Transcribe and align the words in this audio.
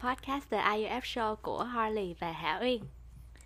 podcast 0.00 0.50
The 0.50 0.58
IUF 0.58 1.00
Show 1.00 1.36
của 1.36 1.62
Harley 1.62 2.14
và 2.18 2.32
Hảo 2.32 2.60
Uyên. 2.60 2.82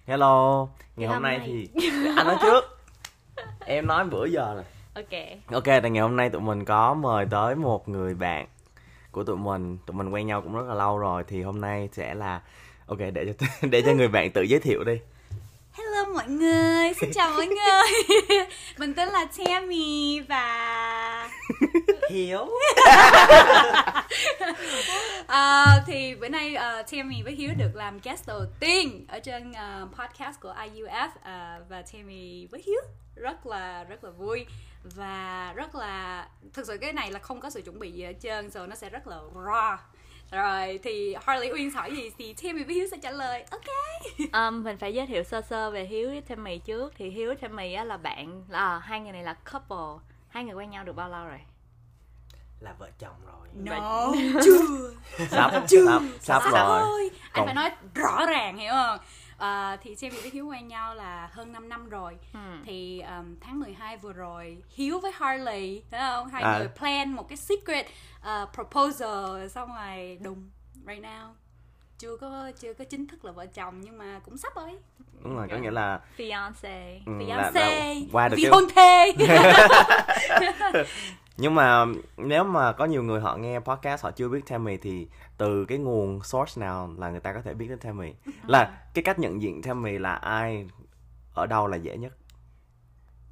Hello, 0.07 0.69
ngày 0.97 1.09
Thì 1.09 1.15
hôm 1.15 1.23
nay 1.23 1.39
hôm 1.39 1.47
thì 1.47 1.69
anh 2.17 2.27
nói 2.27 2.37
trước. 2.43 2.65
Em 3.67 3.87
nói 3.87 4.05
bữa 4.05 4.27
giờ 4.27 4.55
nè. 4.57 4.63
Ok. 4.95 5.21
Ok, 5.53 5.65
tại 5.65 5.91
ngày 5.91 6.03
hôm 6.03 6.17
nay 6.17 6.31
tụi 6.31 6.41
mình 6.41 6.65
có 6.65 6.95
mời 6.95 7.27
tới 7.31 7.55
một 7.55 7.89
người 7.89 8.15
bạn 8.15 8.47
của 9.11 9.25
tụi 9.25 9.37
mình, 9.37 9.79
tụi 9.87 9.97
mình 9.97 10.11
quen 10.11 10.27
nhau 10.27 10.43
cũng 10.43 10.57
rất 10.57 10.67
là 10.69 10.75
lâu 10.75 10.99
rồi 10.99 11.25
thì 11.29 11.43
hôm 11.43 11.61
nay 11.61 11.89
sẽ 11.93 12.15
là 12.15 12.41
Ok, 12.87 12.99
để 13.13 13.35
cho 13.39 13.47
để 13.71 13.83
cho 13.83 13.93
người 13.93 14.09
bạn 14.09 14.31
tự 14.31 14.43
giới 14.43 14.61
thiệu 14.61 14.85
đi. 14.85 15.01
Hello 15.73 16.05
mọi 16.15 16.29
người, 16.29 16.93
xin 17.01 17.11
chào 17.15 17.31
mọi 17.31 17.47
người. 17.47 18.19
Mình 18.79 18.95
tên 18.95 19.09
là 19.09 19.27
Tammy 19.39 20.21
và 20.21 21.31
Hiếu. 22.11 22.49
Ờ, 25.27 25.65
Thì 25.87 26.15
bữa 26.15 26.29
nay 26.29 26.57
uh, 26.57 26.91
Tammy 26.91 27.23
với 27.23 27.33
Hiếu 27.33 27.51
được 27.59 27.71
làm 27.75 27.99
guest 28.05 28.27
đầu 28.27 28.41
tiên 28.61 29.05
Ở 29.09 29.21
trên 29.21 29.53
ờ, 29.53 29.89
podcast 29.99 30.41
của 30.41 30.55
IUF 30.75 31.09
Ờ, 31.23 31.65
Và 31.69 31.83
Tammy 31.93 32.47
với 32.47 32.63
Hiếu 32.67 32.81
rất 33.17 33.47
là 33.47 33.85
rất 33.85 34.05
là 34.05 34.11
vui 34.11 34.47
Và 34.85 35.53
rất 35.57 35.75
là 35.75 36.27
Thực 36.53 36.67
sự 36.67 36.79
cái 36.81 36.93
này 36.93 37.11
là 37.11 37.19
không 37.19 37.41
có 37.41 37.51
sự 37.51 37.61
chuẩn 37.61 37.79
bị 37.79 37.93
gì 37.93 38.05
hết 38.05 38.15
trơn 38.23 38.51
So 38.51 38.67
nó 38.67 38.75
sẽ 38.75 38.91
rất 38.91 39.07
là 39.07 39.17
raw 39.35 39.77
Rồi 40.33 40.81
thì 40.83 41.15
Harley 41.27 41.51
Uyên 41.53 41.71
hỏi 41.71 41.97
gì 41.97 42.11
thì 42.19 42.35
Tammy 42.43 42.65
với 42.65 42.75
Hiếu 42.75 42.87
sẽ 42.91 42.97
trả 43.03 43.11
lời 43.11 43.45
Ok 43.51 43.61
Um, 44.33 44.65
mình 44.65 44.77
phải 44.79 44.95
giới 44.95 45.07
thiệu 45.07 45.25
sơ 45.25 45.43
sơ 45.43 45.71
về 45.71 45.85
Hiếu 45.85 46.09
với 46.09 46.21
Tammy 46.21 46.59
trước. 46.59 46.93
Thì 46.97 47.11
Hiếu 47.11 47.27
với 47.27 47.37
Tammy 47.37 47.73
á, 47.75 47.85
là 47.85 47.97
bạn, 47.97 48.45
là 48.49 48.79
hai 48.79 49.01
người 49.01 49.13
này 49.13 49.23
là 49.23 49.35
couple. 49.53 50.05
Hai 50.29 50.45
người 50.45 50.55
quen 50.55 50.71
nhau 50.71 50.85
được 50.85 50.93
bao 50.97 51.09
lâu 51.09 51.25
rồi? 51.25 51.41
là 52.61 52.75
vợ 52.79 52.91
chồng 52.99 53.15
rồi 53.27 53.49
No, 53.55 54.13
chưa 54.45 54.91
Sắp 55.31 55.51
Chưa. 55.69 56.01
sắp 56.21 56.43
sắp 56.45 56.51
rồi. 56.53 56.81
thôi 56.83 57.11
anh 57.23 57.31
Còn- 57.33 57.45
phải 57.47 57.55
nói 57.55 57.71
rõ 57.95 58.27
ràng 58.27 58.57
hiểu 58.57 58.73
không 58.73 58.99
à, 59.43 59.77
thì 59.83 59.95
xem 59.97 60.13
với 60.23 60.31
Hiếu 60.31 60.47
quen 60.47 60.69
nhau 60.69 60.95
là 60.95 61.29
hơn 61.33 61.53
5 61.53 61.69
năm 61.69 61.89
rồi. 61.89 62.17
Ừ. 62.35 62.41
thì 62.65 63.01
um, 63.01 63.37
tháng 63.41 63.61
12 63.61 63.97
vừa 63.97 64.13
rồi 64.13 64.63
Hiếu 64.75 64.99
với 65.01 65.13
Harley 65.15 65.83
thấy 65.91 66.01
không? 66.01 66.29
Hai 66.29 66.43
À. 66.43 66.59
người 66.59 66.69
plan 66.79 67.13
một 67.13 67.29
cái 67.29 67.37
secret 67.37 67.87
uh, 68.21 68.49
proposal 68.55 69.49
xong 69.49 69.69
rồi 69.77 70.19
đùng 70.23 70.51
right 70.87 71.03
now. 71.05 71.29
Chưa 71.99 72.17
có 72.17 72.51
chưa 72.61 72.75
có 72.75 72.85
chính 72.85 73.07
thức 73.07 73.25
là 73.25 73.33
vợ 73.33 73.47
chồng 73.47 73.81
nhưng 73.81 73.99
mà 73.99 74.21
cũng 74.25 74.37
sắp 74.39 74.53
rồi 74.57 74.71
Đúng 75.25 75.37
rồi, 75.37 75.47
có 75.51 75.57
nghĩa 75.57 75.71
là 75.71 76.01
Fiance. 76.19 76.99
ừ, 77.07 77.13
là- 77.27 77.51
Fiance 77.53 77.55
là 77.55 77.95
qua 78.13 78.29
được 78.29 78.37
vì 78.37 78.43
cái 78.43 78.51
hôn 78.53 78.65
thê 78.75 79.13
nhưng 81.43 81.55
mà 81.55 81.87
nếu 82.17 82.45
mà 82.45 82.73
có 82.73 82.85
nhiều 82.85 83.03
người 83.03 83.21
họ 83.21 83.37
nghe 83.37 83.61
podcast 83.61 84.05
họ 84.05 84.11
chưa 84.11 84.29
biết 84.29 84.47
Tammy 84.47 84.77
thì 84.77 85.07
từ 85.39 85.65
cái 85.65 85.79
nguồn 85.79 86.23
source 86.23 86.61
nào 86.61 86.95
là 86.99 87.11
người 87.11 87.21
ta 87.21 87.33
có 87.33 87.43
thể 87.43 87.55
biết 87.55 87.67
đến 87.69 87.79
Tammy? 87.79 88.13
Là 88.47 88.83
cái 88.95 89.05
cách 89.05 89.19
nhận 89.19 89.43
diện 89.43 89.63
Tammy 89.63 89.99
là 89.99 90.15
ai 90.15 90.67
ở 91.35 91.47
đâu 91.47 91.67
là 91.67 91.77
dễ 91.77 91.97
nhất? 91.97 92.13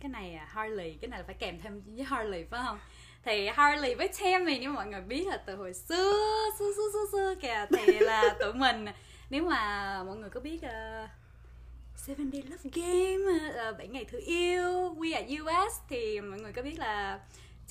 Cái 0.00 0.08
này 0.08 0.34
à, 0.34 0.46
Harley 0.50 0.98
cái 1.00 1.08
này 1.08 1.20
là 1.20 1.24
phải 1.26 1.34
kèm 1.34 1.60
thêm 1.62 1.82
với 1.86 2.04
Harley 2.04 2.44
phải 2.44 2.60
không? 2.64 2.78
Thì 3.24 3.48
Harley 3.48 3.94
với 3.94 4.08
Tammy 4.20 4.58
nếu 4.58 4.72
mọi 4.72 4.86
người 4.86 5.00
biết 5.00 5.26
là 5.26 5.36
từ 5.46 5.56
hồi 5.56 5.74
xưa 5.74 6.12
xưa 6.58 6.72
xưa 6.76 6.90
xưa 6.92 7.06
xưa 7.12 7.34
kìa 7.42 7.66
thì 7.70 7.98
là 7.98 8.36
tụi 8.40 8.52
mình. 8.52 8.86
Nếu 9.30 9.44
mà 9.44 10.02
mọi 10.06 10.16
người 10.16 10.30
có 10.30 10.40
biết 10.40 10.60
uh, 10.64 11.10
Seven 11.96 12.30
Day 12.32 12.42
Love 12.42 12.70
Game 12.74 13.50
uh, 13.70 13.78
bảy 13.78 13.88
ngày 13.88 14.04
thứ 14.04 14.20
yêu 14.26 14.94
We 14.98 15.14
at 15.14 15.24
US 15.42 15.72
thì 15.88 16.20
mọi 16.20 16.40
người 16.40 16.52
có 16.52 16.62
biết 16.62 16.78
là 16.78 17.20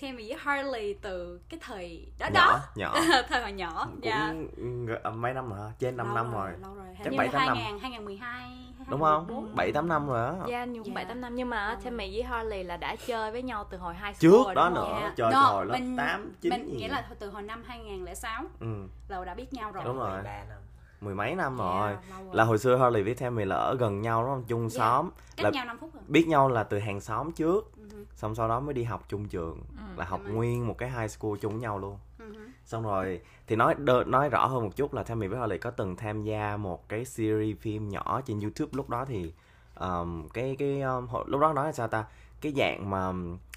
Tammy 0.01 0.27
với 0.29 0.37
Harley 0.39 0.93
từ 0.93 1.39
cái 1.49 1.59
thời 1.63 2.07
đó 2.19 2.27
đó 2.33 2.59
nhỏ 2.75 2.95
thời 3.29 3.41
hồi 3.41 3.51
nhỏ 3.51 3.85
cũng 3.85 3.99
dạ. 4.03 4.33
g- 4.57 5.13
mấy 5.17 5.33
năm 5.33 5.49
rồi 5.49 5.59
hả? 5.59 5.71
trên 5.79 5.97
5 5.97 6.05
Lâu 6.07 6.15
năm 6.15 6.31
rồi 6.33 6.51
lâu 6.61 6.73
rồi 6.75 6.85
Chắc 7.03 7.13
bảy, 7.17 7.27
tám 7.27 7.45
năm. 7.47 7.57
2000, 7.57 7.79
2012 7.79 8.65
đúng 8.89 9.01
không 9.01 9.51
bảy 9.55 9.71
tám 9.71 9.87
năm 9.87 10.07
rồi 10.07 10.27
á 10.27 10.33
Dạ, 10.47 10.65
nhưng 10.65 10.83
cũng 10.83 10.93
Dạ. 10.93 10.95
7 10.95 11.05
8 11.05 11.21
năm 11.21 11.35
nhưng 11.35 11.49
mà 11.49 11.77
Tammy 11.83 12.11
với 12.13 12.23
Harley 12.23 12.63
là 12.63 12.77
đã 12.77 12.95
chơi 13.07 13.31
với 13.31 13.41
nhau 13.43 13.65
từ 13.69 13.77
hồi 13.77 13.93
high 13.93 14.03
school 14.03 14.15
Trước 14.19 14.43
rồi, 14.45 14.55
đó 14.55 14.69
nữa. 14.69 14.97
Dạ. 15.01 15.13
trời 15.15 15.31
No, 15.31 15.41
hồi 15.41 15.65
lớp 15.65 15.73
mình- 15.73 15.97
tám, 15.97 16.31
chín 16.41 16.49
mình 16.49 16.77
nghĩa 16.77 16.87
là 16.87 17.07
từ 17.19 17.29
hồi 17.29 17.41
năm 17.41 17.63
2006 17.67 18.43
ừ 18.59 18.67
là 19.07 19.25
đã 19.25 19.33
biết 19.33 19.53
nhau 19.53 19.71
rồi 19.71 19.83
Đúng 19.85 19.97
rồi. 19.99 20.19
mười 21.01 21.15
mấy 21.15 21.35
năm 21.35 21.55
Dạ, 21.59 21.63
rồi 21.65 21.91
lâu 21.91 22.25
rồi. 22.25 22.35
là 22.35 22.43
hồi 22.43 22.57
xưa 22.57 22.75
Harley 22.77 23.03
với 23.03 23.15
Tammy 23.15 23.45
là 23.45 23.55
ở 23.55 23.75
gần 23.75 24.01
nhau 24.01 24.23
đúng 24.23 24.31
không 24.33 24.43
chung 24.47 24.69
Dạ. 24.69 24.77
xóm 24.79 25.09
cách 25.37 25.43
là 25.43 25.49
nhau 25.49 25.65
5 25.65 25.77
phút 25.77 25.93
rồi 25.93 26.03
biết 26.07 26.27
nhau 26.27 26.49
là 26.49 26.63
từ 26.63 26.79
hàng 26.79 27.01
xóm 27.01 27.31
trước 27.31 27.71
Xong 28.15 28.35
sau 28.35 28.47
đó 28.47 28.59
mới 28.59 28.73
đi 28.73 28.83
học 28.83 29.03
chung 29.07 29.27
trường 29.27 29.61
là 29.97 30.05
học 30.05 30.21
rồi. 30.25 30.35
nguyên 30.35 30.67
một 30.67 30.77
cái 30.77 30.91
high 30.91 31.11
school 31.11 31.31
chung 31.41 31.51
với 31.51 31.61
nhau 31.61 31.79
luôn 31.79 31.97
Ừ. 32.19 32.25
xong 32.65 32.83
rồi 32.83 33.21
thì 33.47 33.55
nói 33.55 33.75
đơ, 33.77 34.03
nói 34.07 34.29
rõ 34.29 34.45
hơn 34.45 34.63
một 34.63 34.75
chút 34.75 34.93
là 34.93 35.03
Tammy 35.03 35.27
với 35.27 35.39
Harley 35.39 35.57
có 35.57 35.71
từng 35.71 35.95
tham 35.95 36.23
gia 36.23 36.57
một 36.57 36.89
cái 36.89 37.05
series 37.05 37.57
phim 37.57 37.89
nhỏ 37.89 38.21
trên 38.25 38.39
YouTube 38.39 38.69
lúc 38.73 38.89
đó 38.89 39.05
thì 39.05 39.33
um, 39.79 40.27
cái 40.27 40.55
cái 40.59 40.81
um, 40.81 41.07
lúc 41.25 41.41
đó 41.41 41.53
nói 41.53 41.65
là 41.65 41.71
sao 41.71 41.87
ta 41.87 42.05
cái 42.41 42.53
dạng 42.57 42.89
mà 42.89 43.11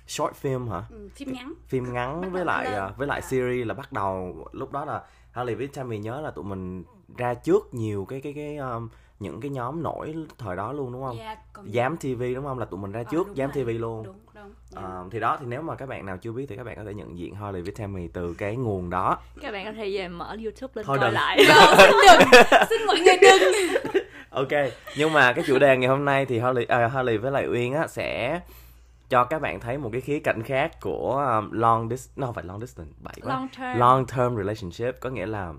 short 0.07 0.33
film 0.43 0.69
hả 0.71 0.83
Ừ, 0.91 1.09
phim 1.15 1.33
ngắn 1.33 1.55
phim 1.67 1.93
ngắn 1.93 2.21
đầu 2.21 2.31
với 2.31 2.45
lại 2.45 2.71
lên. 2.71 2.93
với 2.97 3.07
lại 3.07 3.23
series 3.23 3.67
là 3.67 3.75
bắt 3.75 3.93
đầu 3.93 4.47
lúc 4.53 4.73
đó 4.73 4.85
là 4.85 5.03
Harley 5.31 5.55
với 5.55 5.67
Tammy 5.69 5.99
nhớ 5.99 6.21
là 6.21 6.31
tụi 6.31 6.45
mình 6.45 6.85
ra 7.17 7.35
trước 7.35 7.75
nhiều 7.75 8.05
cái 8.05 8.21
cái 8.21 8.33
cái 8.33 8.57
um, 8.57 8.89
những 9.23 9.41
cái 9.41 9.51
nhóm 9.51 9.83
nổi 9.83 10.15
thời 10.39 10.57
đó 10.57 10.73
luôn 10.73 10.93
đúng 10.93 11.03
không? 11.05 11.19
Còn 11.53 11.73
Dám 11.73 11.97
TV 11.97 12.23
đúng 12.35 12.45
không? 12.45 12.59
Là 12.59 12.65
tụi 12.65 12.81
mình 12.81 12.93
ra 12.93 13.01
Ờ, 13.01 13.05
trước 13.11 13.27
đúng 13.27 13.37
Dám 13.37 13.51
rồi. 13.55 13.65
TV 13.65 13.69
luôn. 13.81 14.03
đúng 14.05 14.15
đúng 14.35 14.53
dạ. 14.71 14.81
Ờ, 14.83 15.05
thì 15.11 15.21
đó 15.21 15.37
thì 15.41 15.47
nếu 15.49 15.63
mà 15.63 15.75
các 15.75 15.89
bạn 15.89 16.07
nào 16.07 16.17
chưa 16.17 16.33
biết 16.33 16.47
thì 16.49 16.57
các 16.57 16.65
bạn 16.65 16.77
có 16.77 16.85
thể 16.85 16.95
nhận 16.95 17.19
diện 17.19 17.35
Harley 17.35 17.63
với 17.63 17.73
Tammy 17.73 18.09
từ 18.09 18.35
cái 18.39 18.57
nguồn 18.57 18.91
đó. 18.91 19.19
Các 19.43 19.53
bạn 19.53 19.65
có 19.65 19.73
thể 19.73 19.91
về 19.99 20.09
mở 20.09 20.37
YouTube 20.45 20.73
lên 20.75 20.85
Thôi 20.87 20.99
coi 21.01 21.09
đừng. 21.09 21.15
lại. 21.15 21.39
Đâu, 21.49 21.75
xin 21.79 21.91
đừng 22.09 22.29
xin 22.71 22.87
mọi 22.87 23.01
người 23.01 23.17
đừng 23.23 23.53
Ok, 24.31 24.73
nhưng 24.97 25.13
mà 25.13 25.33
cái 25.33 25.45
chủ 25.47 25.59
đề 25.59 25.77
ngày 25.77 25.89
hôm 25.89 26.05
nay 26.05 26.27
thì 26.27 26.39
Harley, 26.39 26.65
à, 26.65 26.89
Harley 26.89 27.17
với 27.17 27.31
lại 27.33 27.47
Uyên 27.49 27.75
á 27.75 27.87
sẽ 27.87 28.41
cho 29.09 29.25
các 29.25 29.43
bạn 29.43 29.61
thấy 29.61 29.79
một 29.79 29.89
cái 29.93 30.01
khía 30.01 30.19
cạnh 30.19 30.43
khác 30.43 30.81
của 30.81 31.17
um, 31.37 31.51
long 31.53 31.89
distance, 31.91 32.13
nó 32.21 32.27
không 32.27 32.35
phải 32.35 32.45
long 32.45 32.61
distance, 32.61 32.93
bậy 33.01 33.15
quá. 33.23 33.35
Long 33.35 33.49
term. 33.59 33.79
long 33.79 34.07
term 34.07 34.37
relationship 34.37 35.01
có 35.01 35.11
nghĩa 35.11 35.27
là 35.27 35.53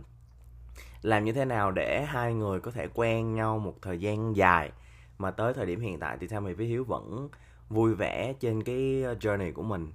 làm 1.03 1.25
như 1.25 1.31
thế 1.31 1.45
nào 1.45 1.71
để 1.71 2.05
hai 2.05 2.33
người 2.33 2.59
có 2.59 2.71
thể 2.71 2.87
quen 2.93 3.33
nhau 3.33 3.59
một 3.59 3.75
thời 3.81 3.99
gian 3.99 4.35
dài? 4.35 4.71
Mà 5.17 5.31
tới 5.31 5.53
thời 5.53 5.65
điểm 5.65 5.79
hiện 5.79 5.99
tại 5.99 6.17
thì 6.19 6.27
Tammy 6.27 6.53
với 6.53 6.65
Hiếu 6.65 6.83
vẫn 6.83 7.29
vui 7.69 7.95
vẻ 7.95 8.33
trên 8.39 8.63
cái 8.63 8.75
journey 9.19 9.53
của 9.53 9.63
mình. 9.63 9.93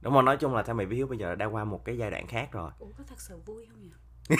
Đúng 0.00 0.14
không? 0.14 0.24
Nói 0.24 0.36
chung 0.36 0.54
là 0.54 0.62
Tammy 0.62 0.84
với 0.84 0.96
Hiếu 0.96 1.06
bây 1.06 1.18
giờ 1.18 1.34
đã 1.34 1.46
qua 1.46 1.64
một 1.64 1.84
cái 1.84 1.98
giai 1.98 2.10
đoạn 2.10 2.26
khác 2.26 2.48
rồi. 2.52 2.70
Ủa 2.78 2.86
có 2.98 3.04
thật 3.08 3.20
sự 3.20 3.38
vui 3.46 3.66
không 3.70 3.82
nhỉ? 3.82 3.90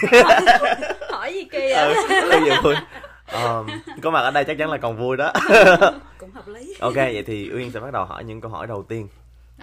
Hỏi 1.10 1.32
gì 1.34 1.44
kỳ 1.44 1.58
vậy? 1.58 1.94
ừ, 1.94 2.28
bây 2.30 2.48
giờ 2.48 2.56
vui? 2.62 2.74
Ờm, 3.26 3.66
có 4.02 4.10
mặt 4.10 4.20
ở 4.20 4.30
đây 4.30 4.44
chắc 4.44 4.58
chắn 4.58 4.70
là 4.70 4.76
còn 4.76 4.96
vui 4.96 5.16
đó. 5.16 5.32
Cũng 6.18 6.30
hợp 6.30 6.48
lý. 6.48 6.74
Ok 6.80 6.94
vậy 6.94 7.24
thì 7.26 7.50
Uyên 7.54 7.70
sẽ 7.70 7.80
bắt 7.80 7.92
đầu 7.92 8.04
hỏi 8.04 8.24
những 8.24 8.40
câu 8.40 8.50
hỏi 8.50 8.66
đầu 8.66 8.82
tiên 8.82 9.08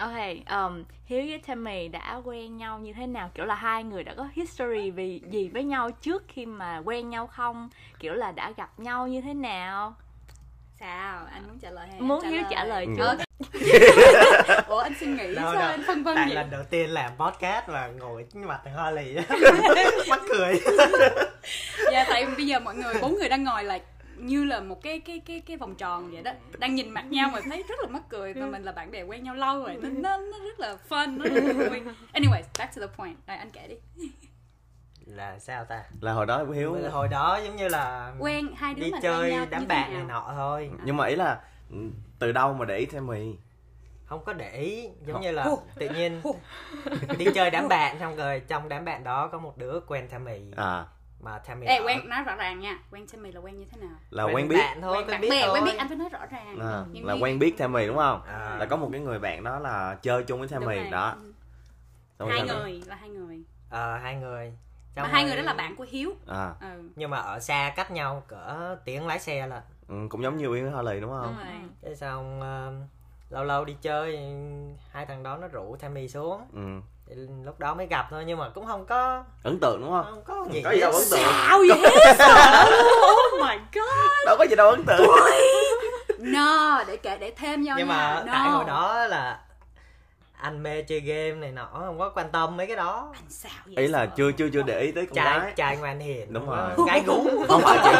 Ok, 0.00 0.12
um, 0.50 0.84
Hiếu 1.06 1.22
với 1.28 1.40
Tammy 1.46 1.88
đã 1.88 2.20
quen 2.24 2.56
nhau 2.56 2.78
như 2.78 2.92
thế 2.92 3.06
nào? 3.06 3.30
Kiểu 3.34 3.44
là 3.44 3.54
hai 3.54 3.84
người 3.84 4.04
đã 4.04 4.14
có 4.14 4.28
history 4.34 4.90
vì 4.90 5.20
gì 5.30 5.48
với 5.48 5.64
nhau 5.64 5.90
trước 5.90 6.22
khi 6.28 6.46
mà 6.46 6.82
quen 6.84 7.10
nhau 7.10 7.26
không? 7.26 7.68
Kiểu 7.98 8.14
là 8.14 8.32
đã 8.32 8.52
gặp 8.56 8.70
nhau 8.80 9.06
như 9.08 9.20
thế 9.20 9.34
nào? 9.34 9.94
sao 10.80 11.26
anh 11.32 11.42
muốn 11.48 11.58
trả 11.58 11.70
lời 11.70 11.86
hay 11.90 12.00
Muốn 12.00 12.22
em 12.22 12.32
Hiếu 12.32 12.42
trả 12.50 12.64
lời 12.64 12.84
Ừ. 12.86 12.92
trước. 12.96 13.04
Ok. 13.08 13.18
ủa 14.68 14.78
anh 14.78 14.92
suy 15.00 15.06
nghĩ 15.06 15.34
Đâu, 15.34 15.44
sao 15.44 15.54
đâu. 15.54 15.70
anh 15.70 15.82
phân 15.86 16.02
vân 16.02 16.14
tại 16.16 16.26
vậy 16.26 16.34
lần 16.34 16.50
đầu 16.50 16.62
tiên 16.70 16.90
làm 16.90 17.10
podcast 17.18 17.66
và 17.66 17.86
ngồi 17.86 18.26
mặt 18.34 18.60
thằng 18.64 18.74
Harley 18.74 19.16
á 19.16 19.22
mắc 20.08 20.20
cười 20.28 20.60
dạ 21.92 22.04
tại 22.08 22.26
bây 22.36 22.46
giờ 22.46 22.60
mọi 22.60 22.74
người 22.76 22.94
bốn 23.02 23.14
người 23.14 23.28
đang 23.28 23.44
ngồi 23.44 23.64
là 23.64 23.78
như 24.26 24.44
là 24.44 24.60
một 24.60 24.82
cái 24.82 25.00
cái 25.00 25.20
cái 25.26 25.40
cái 25.40 25.56
vòng 25.56 25.74
tròn 25.74 26.10
vậy 26.10 26.22
đó. 26.22 26.32
Đang 26.58 26.74
nhìn 26.74 26.90
mặt 26.90 27.04
nhau 27.04 27.30
mà 27.32 27.40
thấy 27.44 27.64
rất 27.68 27.74
là 27.82 27.88
mắc 27.88 28.02
cười 28.08 28.34
và 28.34 28.46
mình 28.46 28.62
là 28.62 28.72
bạn 28.72 28.90
bè 28.90 29.02
quen 29.02 29.24
nhau 29.24 29.34
lâu 29.34 29.62
rồi. 29.62 29.78
Nó 29.82 29.88
nó, 29.88 30.16
nó 30.16 30.38
rất 30.44 30.60
là 30.60 30.76
fun 30.88 31.18
nó 31.18 31.24
rất 31.24 31.44
là 31.44 31.52
vui. 31.52 31.82
Anyways 32.12 32.42
back 32.58 32.76
to 32.76 32.86
the 32.86 32.86
point. 32.96 33.16
Rồi 33.26 33.36
anh 33.36 33.50
kể 33.50 33.68
đi. 33.68 34.06
Là 35.06 35.38
sao 35.38 35.64
ta? 35.64 35.84
Là 36.00 36.12
hồi 36.12 36.26
đó 36.26 36.44
Hiếu. 36.54 36.76
Hồi 36.90 37.08
đó 37.08 37.40
giống 37.44 37.56
như 37.56 37.68
là 37.68 38.14
quen 38.18 38.48
hai 38.56 38.74
đứa 38.74 38.84
đi 38.84 38.90
mình 38.90 39.00
chơi 39.02 39.22
quen 39.22 39.32
nhau 39.32 39.46
đám 39.50 39.68
bạn 39.68 39.94
này 39.94 40.04
nọ 40.04 40.32
thôi. 40.36 40.70
Nhưng 40.84 40.96
mà 40.96 41.06
ý 41.06 41.16
là 41.16 41.40
ừ, 41.70 41.76
từ 42.18 42.32
đâu 42.32 42.52
mà 42.52 42.64
để 42.64 42.76
ý 42.76 42.86
Tammy 42.86 43.34
không 44.04 44.24
có 44.24 44.32
để 44.32 44.52
ý. 44.52 44.88
Giống 45.06 45.12
Không. 45.12 45.22
như 45.22 45.32
là 45.32 45.46
tự 45.78 45.88
nhiên 45.88 46.20
đi 47.18 47.26
chơi 47.34 47.50
đám 47.50 47.68
bạn 47.68 47.96
xong 48.00 48.16
rồi 48.16 48.42
trong 48.48 48.68
đám 48.68 48.84
bạn 48.84 49.04
đó 49.04 49.28
có 49.28 49.38
một 49.38 49.58
đứa 49.58 49.80
quen 49.86 50.08
Tammy 50.08 50.40
à 50.56 50.86
mà 51.24 51.38
Tammy 51.38 51.66
Ê, 51.66 51.80
quen 51.86 52.08
nói 52.08 52.22
rõ 52.22 52.34
ràng 52.36 52.60
nha. 52.60 52.78
Quen 52.90 53.06
Timmy 53.06 53.32
là 53.32 53.40
quen 53.40 53.58
như 53.58 53.64
thế 53.72 53.80
nào? 53.80 53.96
Là 54.10 54.24
quen 54.24 54.48
biết 54.48 54.56
bạn 54.56 54.80
thôi 54.82 54.96
quen 54.96 55.06
quen 55.06 55.10
bạn. 55.10 55.20
biết 55.20 55.30
bè 55.30 55.42
thôi. 55.46 55.54
quen 55.54 55.64
biết 55.64 55.76
anh 55.78 55.88
phải 55.88 55.96
nói 55.96 56.08
rõ 56.08 56.26
ràng. 56.30 56.58
À, 56.60 56.84
là 56.92 57.14
người- 57.14 57.22
quen 57.22 57.38
biết 57.38 57.58
Tammy 57.58 57.86
đúng 57.86 57.96
không? 57.96 58.22
À. 58.22 58.56
là 58.58 58.66
có 58.66 58.76
một 58.76 58.88
cái 58.92 59.00
người 59.00 59.18
bạn 59.18 59.44
đó 59.44 59.58
là 59.58 59.98
chơi 60.02 60.22
chung 60.22 60.38
với 60.38 60.48
Tammy 60.48 60.90
đó. 60.90 61.14
Ừ. 61.22 61.32
Xong 62.18 62.28
hai 62.28 62.42
người 62.42 62.82
là 62.86 62.96
hai 62.96 63.08
người. 63.08 63.42
Ờ, 63.70 63.98
hai 63.98 64.16
người. 64.16 64.52
Mà 64.96 65.02
Xong 65.02 65.12
hai 65.12 65.24
người 65.24 65.36
đó 65.36 65.42
là 65.42 65.54
bạn 65.54 65.76
của 65.76 65.86
hiếu. 65.90 66.10
À. 66.26 66.54
Ừ. 66.60 66.90
Nhưng 66.96 67.10
mà 67.10 67.18
ở 67.18 67.40
xa 67.40 67.72
cách 67.76 67.90
nhau 67.90 68.22
cỡ 68.28 68.76
tiếng 68.84 69.06
lái 69.06 69.18
xe 69.18 69.46
là 69.46 69.62
ừ, 69.88 69.94
cũng 70.10 70.22
giống 70.22 70.36
như 70.36 70.46
Uyên 70.46 70.64
với 70.64 70.72
Harley 70.72 71.00
đúng 71.00 71.10
không? 71.10 71.22
Đúng 71.26 71.36
rồi. 71.36 71.54
Cái 71.82 71.96
xong 71.96 72.40
ờ, 72.40 72.72
lâu 73.30 73.44
lâu 73.44 73.64
đi 73.64 73.76
chơi 73.82 74.18
hai 74.90 75.06
thằng 75.06 75.22
đó 75.22 75.36
nó 75.36 75.48
rủ 75.48 75.76
Tammy 75.76 76.08
xuống. 76.08 76.42
Ừ 76.52 76.80
lúc 77.44 77.58
đó 77.58 77.74
mới 77.74 77.86
gặp 77.86 78.06
thôi 78.10 78.24
nhưng 78.26 78.38
mà 78.38 78.48
cũng 78.48 78.66
không 78.66 78.86
có 78.86 79.24
ấn 79.42 79.58
tượng 79.60 79.80
đúng 79.80 79.90
không? 79.90 80.04
Không 80.04 80.22
có 80.24 80.46
gì 80.52 80.62
có 80.64 80.70
gì 80.70 80.80
đâu 80.80 80.92
ấn 80.92 81.02
tượng. 81.10 81.20
Sao 81.22 81.58
vậy? 81.68 81.92
Sao 82.18 82.66
oh 83.34 83.40
my 83.40 83.56
god. 83.74 84.26
Đâu 84.26 84.36
có 84.38 84.44
gì 84.50 84.56
đâu 84.56 84.70
ấn 84.70 84.84
tượng. 84.84 85.06
No 86.18 86.84
để 86.86 86.96
kể 86.96 87.16
để 87.16 87.32
thêm 87.36 87.62
nhau 87.62 87.76
nhưng 87.78 87.88
nha. 87.88 87.94
mà 87.94 88.22
no. 88.26 88.32
tại 88.32 88.48
hồi 88.50 88.64
đó 88.64 89.06
là 89.06 89.38
anh 90.40 90.62
mê 90.62 90.82
chơi 90.82 91.00
game 91.00 91.30
này 91.32 91.52
nọ 91.52 91.68
không 91.72 91.98
có 91.98 92.08
quan 92.08 92.30
tâm 92.32 92.56
mấy 92.56 92.66
cái 92.66 92.76
đó. 92.76 93.12
Anh 93.14 93.24
sao 93.30 93.52
vậy 93.66 93.84
ý 93.84 93.88
là 93.88 94.06
sợ. 94.06 94.12
chưa 94.16 94.32
chưa 94.32 94.48
chưa 94.52 94.62
để 94.62 94.80
ý 94.80 94.92
tới 94.92 95.06
con 95.06 95.14
trai 95.14 95.40
gái. 95.40 95.52
trai 95.56 95.76
ngoan 95.76 96.00
hiền 96.00 96.32
Đúng 96.32 96.46
không? 96.46 96.74
rồi. 96.76 96.86
gái 96.88 97.02
gú. 97.06 97.26
Không 97.48 97.62
phải 97.64 97.78
chị. 97.84 97.90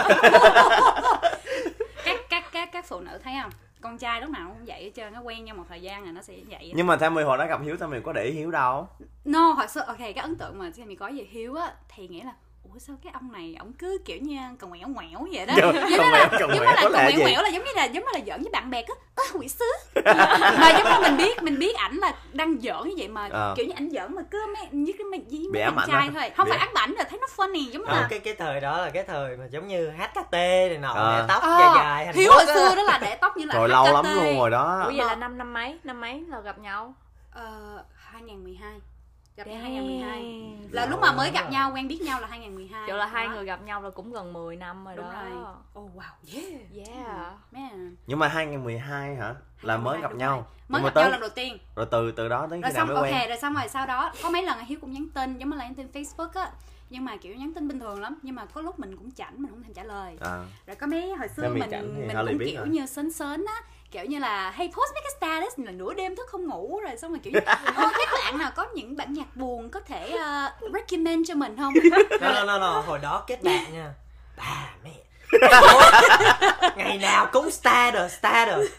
Các 2.04 2.20
các 2.30 2.44
các 2.52 2.68
các 2.72 2.84
phụ 2.88 3.00
nữ 3.00 3.18
thấy 3.24 3.34
không 3.42 3.52
con 3.84 3.98
trai 3.98 4.20
lúc 4.20 4.30
nào 4.30 4.48
cũng 4.48 4.64
vậy 4.66 4.84
hết 4.84 4.90
trơn 4.94 5.12
nó 5.12 5.20
quen 5.20 5.44
nhau 5.44 5.56
một 5.56 5.64
thời 5.68 5.82
gian 5.82 6.04
rồi 6.04 6.12
nó 6.12 6.22
sẽ 6.22 6.34
vậy 6.48 6.72
nhưng 6.74 6.86
mà 6.86 6.98
Sammy 6.98 7.22
hồi 7.22 7.38
đó 7.38 7.46
gặp 7.46 7.60
Hiếu 7.62 7.76
Sammy 7.76 7.98
có 8.04 8.12
để 8.12 8.24
ý 8.24 8.30
Hiếu 8.30 8.50
đâu? 8.50 8.88
No 9.24 9.52
hoặc 9.52 9.70
sơ 9.70 9.80
ok 9.80 9.98
cái 9.98 10.12
ấn 10.12 10.36
tượng 10.36 10.58
mà 10.58 10.70
mình 10.76 10.96
có 10.98 11.10
về 11.16 11.26
hiếu 11.30 11.54
á 11.54 11.72
thì 11.88 12.08
nghĩa 12.08 12.24
là 12.24 12.34
ủa 12.72 12.78
sao 12.78 12.96
cái 13.04 13.12
ông 13.12 13.32
này 13.32 13.56
ổng 13.60 13.72
cứ 13.72 13.98
kiểu 14.04 14.18
như 14.20 14.36
còn 14.60 14.70
ngoẻo 14.70 14.88
ngoẻo 14.88 15.26
vậy 15.32 15.46
đó? 15.46 15.54
Giống 15.62 15.72
như 15.90 15.96
là 15.96 16.28
giống 16.40 16.50
như 16.50 16.56
ngoẻo 16.60 16.64
là 16.64 16.74
là 16.74 16.82
còn 16.82 16.92
ngoẻo 16.92 17.10
gì? 17.10 17.22
ngoẻo 17.22 17.42
là 17.42 17.48
giống 17.48 17.64
như 17.64 17.70
là 17.76 17.84
giống 17.84 18.04
như 18.04 18.10
là 18.14 18.20
giỡn 18.26 18.42
với 18.42 18.50
bạn 18.52 18.70
bè 18.70 18.82
cứ 18.82 18.94
ơ 19.14 19.22
quỷ 19.34 19.48
sứ. 19.48 19.64
Mà 20.04 20.70
giống 20.78 20.84
như 20.92 21.08
mình 21.08 21.16
biết 21.16 21.42
mình 21.42 21.58
biết 21.58 21.76
ảnh 21.76 21.96
là 21.96 22.14
đang 22.32 22.56
giỡn 22.60 22.88
như 22.88 22.94
vậy 22.98 23.08
mà 23.08 23.28
Ờ. 23.32 23.54
kiểu 23.56 23.66
như 23.66 23.72
ảnh 23.76 23.90
giỡn 23.90 24.14
mà 24.14 24.22
cứ 24.30 24.46
mấy 24.54 24.66
như 24.70 24.92
cái 24.98 25.04
mấy 25.04 25.20
Bị 25.30 25.38
mấy 25.52 25.70
bạn 25.70 25.88
trai 25.90 26.08
thôi. 26.14 26.30
Không 26.36 26.44
Bị- 26.46 26.50
phải 26.50 26.58
ám 26.58 26.68
ảnh 26.74 26.94
rồi 26.98 27.04
thấy 27.10 27.18
nó 27.20 27.26
funny 27.36 27.70
giống 27.70 27.82
như 27.82 27.88
Không, 27.88 27.96
là 27.96 28.06
cái 28.10 28.18
cái 28.18 28.34
thời 28.34 28.60
đó 28.60 28.78
là 28.80 28.90
cái 28.90 29.02
thời 29.04 29.36
mà 29.36 29.44
giống 29.50 29.68
như 29.68 29.90
HKT 29.90 30.32
này 30.32 30.78
nọ 30.80 30.92
Ờ. 30.92 31.18
để 31.20 31.24
tóc 31.28 31.42
Ờ, 31.42 31.56
dài 31.60 31.70
dài 31.76 32.06
Hàn 32.06 32.14
hiếu 32.14 32.28
Quốc 32.30 32.36
hồi 32.36 32.46
xưa 32.54 32.74
đó 32.74 32.82
là 32.82 32.98
để 33.02 33.14
tóc 33.14 33.36
như 33.36 33.44
là 33.44 33.54
rồi 33.54 33.68
lâu 33.68 33.84
lắm 33.92 34.04
luôn 34.14 34.38
rồi 34.38 34.50
đó. 34.50 34.80
Ủa 34.84 34.92
vậy 34.96 35.06
là 35.06 35.14
năm 35.14 35.38
năm 35.38 35.52
mấy 35.52 35.78
năm 35.84 36.00
mấy 36.00 36.24
là 36.28 36.40
gặp 36.40 36.58
nhau? 36.58 36.94
Ờ, 37.32 37.44
2012 37.96 38.72
gặp 39.36 39.46
nhau 39.46 39.56
Damn. 39.56 39.62
2012 39.62 40.54
là 40.70 40.86
lúc 40.86 41.00
mà 41.00 41.12
mới 41.12 41.30
gặp 41.30 41.50
nhau 41.50 41.72
quen 41.74 41.88
biết 41.88 42.00
nhau 42.02 42.20
là 42.20 42.26
2012 42.26 42.86
Kiểu 42.86 42.96
là 42.96 43.06
hai 43.06 43.28
người 43.28 43.44
gặp 43.44 43.62
nhau 43.64 43.82
là 43.82 43.90
cũng 43.90 44.12
gần 44.12 44.32
10 44.32 44.56
năm 44.56 44.84
rồi 44.84 44.96
đúng 44.96 45.04
đó. 45.12 45.24
rồi. 45.30 45.84
Oh 45.84 45.90
wow. 45.96 46.34
Yeah. 46.34 46.88
Yeah. 46.88 47.32
Man. 47.52 47.96
Nhưng 48.06 48.18
mà 48.18 48.28
2012 48.28 49.14
hả? 49.16 49.34
Là 49.62 49.76
mới 49.76 49.98
2012 49.98 50.02
gặp 50.02 50.14
nhau. 50.16 50.36
rồi. 50.36 50.44
mới 50.68 50.82
gặp 50.82 50.84
nhau 50.84 50.92
tới- 50.94 51.10
lần 51.10 51.20
đầu 51.20 51.30
tiên. 51.30 51.58
Rồi 51.76 51.86
từ 51.90 52.12
từ 52.12 52.28
đó 52.28 52.46
đến 52.50 52.60
rồi 52.60 52.70
khi 52.70 52.74
nào 52.76 52.86
xong 52.86 52.94
mới 52.94 52.96
ok 52.96 53.04
quen? 53.20 53.28
rồi 53.28 53.38
xong 53.38 53.54
rồi 53.54 53.68
sau 53.68 53.86
đó 53.86 54.12
có 54.22 54.30
mấy 54.30 54.42
lần 54.42 54.58
hiếu 54.64 54.78
cũng 54.80 54.92
nhắn 54.92 55.06
tin 55.14 55.38
giống 55.38 55.50
như 55.50 55.56
là 55.56 55.64
nhắn 55.64 55.74
tin 55.74 55.86
facebook 55.92 56.28
á. 56.34 56.50
Nhưng 56.90 57.04
mà 57.04 57.16
kiểu 57.16 57.34
nhắn 57.34 57.52
tin 57.54 57.68
bình 57.68 57.78
thường 57.80 58.00
lắm. 58.00 58.18
Nhưng 58.22 58.34
mà 58.34 58.44
có 58.46 58.60
lúc 58.60 58.78
mình 58.78 58.96
cũng 58.96 59.10
chảnh 59.10 59.34
mình 59.42 59.50
không 59.50 59.62
thèm 59.62 59.74
trả 59.74 59.84
lời. 59.84 60.16
À, 60.20 60.44
rồi 60.66 60.76
có 60.76 60.86
mấy 60.86 61.14
hồi 61.14 61.28
xưa 61.28 61.42
mình 61.42 61.52
mình 61.52 61.60
mình 62.08 62.16
cũng 62.28 62.38
kiểu 62.38 62.58
rồi. 62.60 62.68
như 62.68 62.86
sến 62.86 63.12
sến 63.12 63.44
á 63.46 63.54
kiểu 63.94 64.04
như 64.04 64.18
là 64.18 64.52
hey 64.56 64.68
post 64.68 64.94
mấy 64.94 65.02
cái 65.02 65.12
status 65.18 65.66
là 65.66 65.72
nửa 65.72 65.94
đêm 65.94 66.16
thức 66.16 66.28
không 66.30 66.46
ngủ 66.46 66.80
rồi 66.84 66.96
xong 66.96 67.10
rồi 67.10 67.20
kiểu 67.24 67.32
như 67.32 67.40
ờ, 67.46 67.90
các 67.98 68.08
bạn 68.12 68.38
nào 68.38 68.50
có 68.56 68.66
những 68.74 68.96
bản 68.96 69.12
nhạc 69.12 69.36
buồn 69.36 69.70
có 69.70 69.80
thể 69.80 70.12
uh, 70.14 70.72
recommend 70.72 71.28
cho 71.28 71.34
mình 71.34 71.56
không? 71.56 71.72
No, 72.20 72.32
no, 72.32 72.44
no, 72.44 72.58
no. 72.58 72.82
hồi 72.86 72.98
đó 72.98 73.24
kết 73.26 73.42
bạn 73.42 73.64
nha. 73.72 73.92
Bà 74.36 74.64
mẹ. 74.84 74.90
Ngày 76.76 76.98
nào 76.98 77.26
cũng 77.32 77.50
status 77.50 78.12
status. 78.18 78.70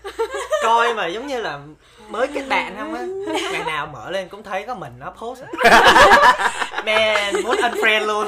Coi 0.64 0.94
mà 0.94 1.08
giống 1.08 1.28
như 1.28 1.42
là 1.42 1.60
mới 2.10 2.28
kết 2.28 2.44
bạn 2.50 2.76
không 2.78 2.94
á. 2.94 3.06
Ngày 3.52 3.64
nào 3.66 3.88
mở 3.88 4.12
lên 4.12 4.30
cũng 4.30 4.44
thấy 4.44 4.64
có 4.64 4.76
mình 4.76 4.94
nó 5.00 5.10
post. 5.10 5.44
Man 6.86 7.44
muốn 7.44 7.56
unfriend 7.56 8.06
luôn 8.06 8.28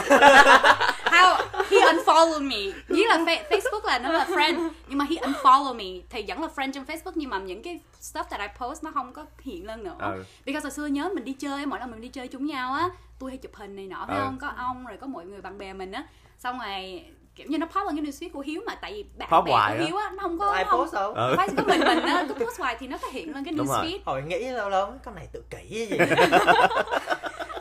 how 1.12 1.38
he 1.69 1.77
unfollow 1.77 2.42
me. 2.42 2.80
Với 2.88 3.06
là 3.07 3.18
fa- 3.18 3.44
Facebook 3.50 3.86
là 3.86 4.00
nó 4.00 4.12
là 4.12 4.25
friend. 4.30 4.69
Nhưng 4.88 4.98
mà 4.98 5.06
he 5.09 5.15
unfollow 5.15 5.75
me. 5.75 6.01
Thì 6.09 6.25
vẫn 6.27 6.42
là 6.42 6.48
friend 6.56 6.71
trên 6.74 6.83
Facebook 6.83 7.12
nhưng 7.15 7.30
mà 7.30 7.38
những 7.39 7.63
cái 7.63 7.80
stuff 8.01 8.24
that 8.24 8.39
I 8.42 8.48
post 8.59 8.83
nó 8.83 8.92
không 8.94 9.13
có 9.13 9.25
hiện 9.42 9.65
lên 9.68 9.83
nữa. 9.83 9.95
Ừ. 10.00 10.24
because 10.45 10.63
hồi 10.63 10.71
xưa 10.71 10.86
nhớ 10.86 11.09
mình 11.15 11.25
đi 11.25 11.33
chơi 11.33 11.65
mỗi 11.65 11.80
lần 11.80 11.92
mình 11.92 12.01
đi 12.01 12.07
chơi 12.07 12.27
chung 12.27 12.45
nhau 12.45 12.74
á 12.74 12.89
tôi 13.19 13.31
hay 13.31 13.38
chụp 13.38 13.56
hình 13.56 13.75
này 13.75 13.86
nọ 13.88 14.06
phải 14.07 14.18
Ừ. 14.18 14.24
không? 14.25 14.38
Có 14.42 14.48
ông 14.57 14.86
rồi 14.86 14.98
có 15.01 15.07
mọi 15.07 15.25
người 15.25 15.42
bạn 15.42 15.57
bè 15.57 15.74
mình 15.74 15.92
á. 15.92 16.04
Xong 16.39 16.59
rồi 16.59 17.04
kiểu 17.36 17.48
như 17.50 17.57
nó 17.57 17.65
pop 17.65 17.86
lên 17.86 17.95
cái 17.95 18.06
newsfeed 18.06 18.30
của 18.33 18.39
Hiếu 18.39 18.62
mà 18.68 18.75
tại 18.75 18.94
vì 18.94 19.06
bạn 19.18 19.30
Pop 19.31 19.45
bè 19.45 19.51
của. 19.51 19.86
Hiếu 19.86 19.98
á 19.98 20.09
nó 20.15 20.21
không 20.24 20.39
có 20.39 20.50
ai 20.51 20.65
không, 20.65 20.80
post 20.81 20.94
đâu? 20.94 21.13
Ừ. 21.13 21.33
phải 21.38 21.50
có 21.57 21.63
mình 21.68 21.80
mình 21.80 22.00
á 22.00 22.25
cứ 22.27 22.33
post 22.45 22.59
hoài 22.59 22.75
thì 22.80 22.88
nó 22.88 22.98
phải 23.01 23.12
hiện 23.12 23.33
lên 23.36 23.44
cái 23.44 23.54
newsfeed 23.54 24.00
hồi 24.06 24.21
nghĩ 24.21 24.39
lâu 24.50 24.69
lâu 24.69 24.94
con 25.06 25.15
này 25.15 25.27
tự 25.33 25.44
kỷ 25.50 25.57
cái 25.89 26.07
gì 26.09 26.15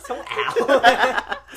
sống 0.08 0.22
ảo. 0.24 0.54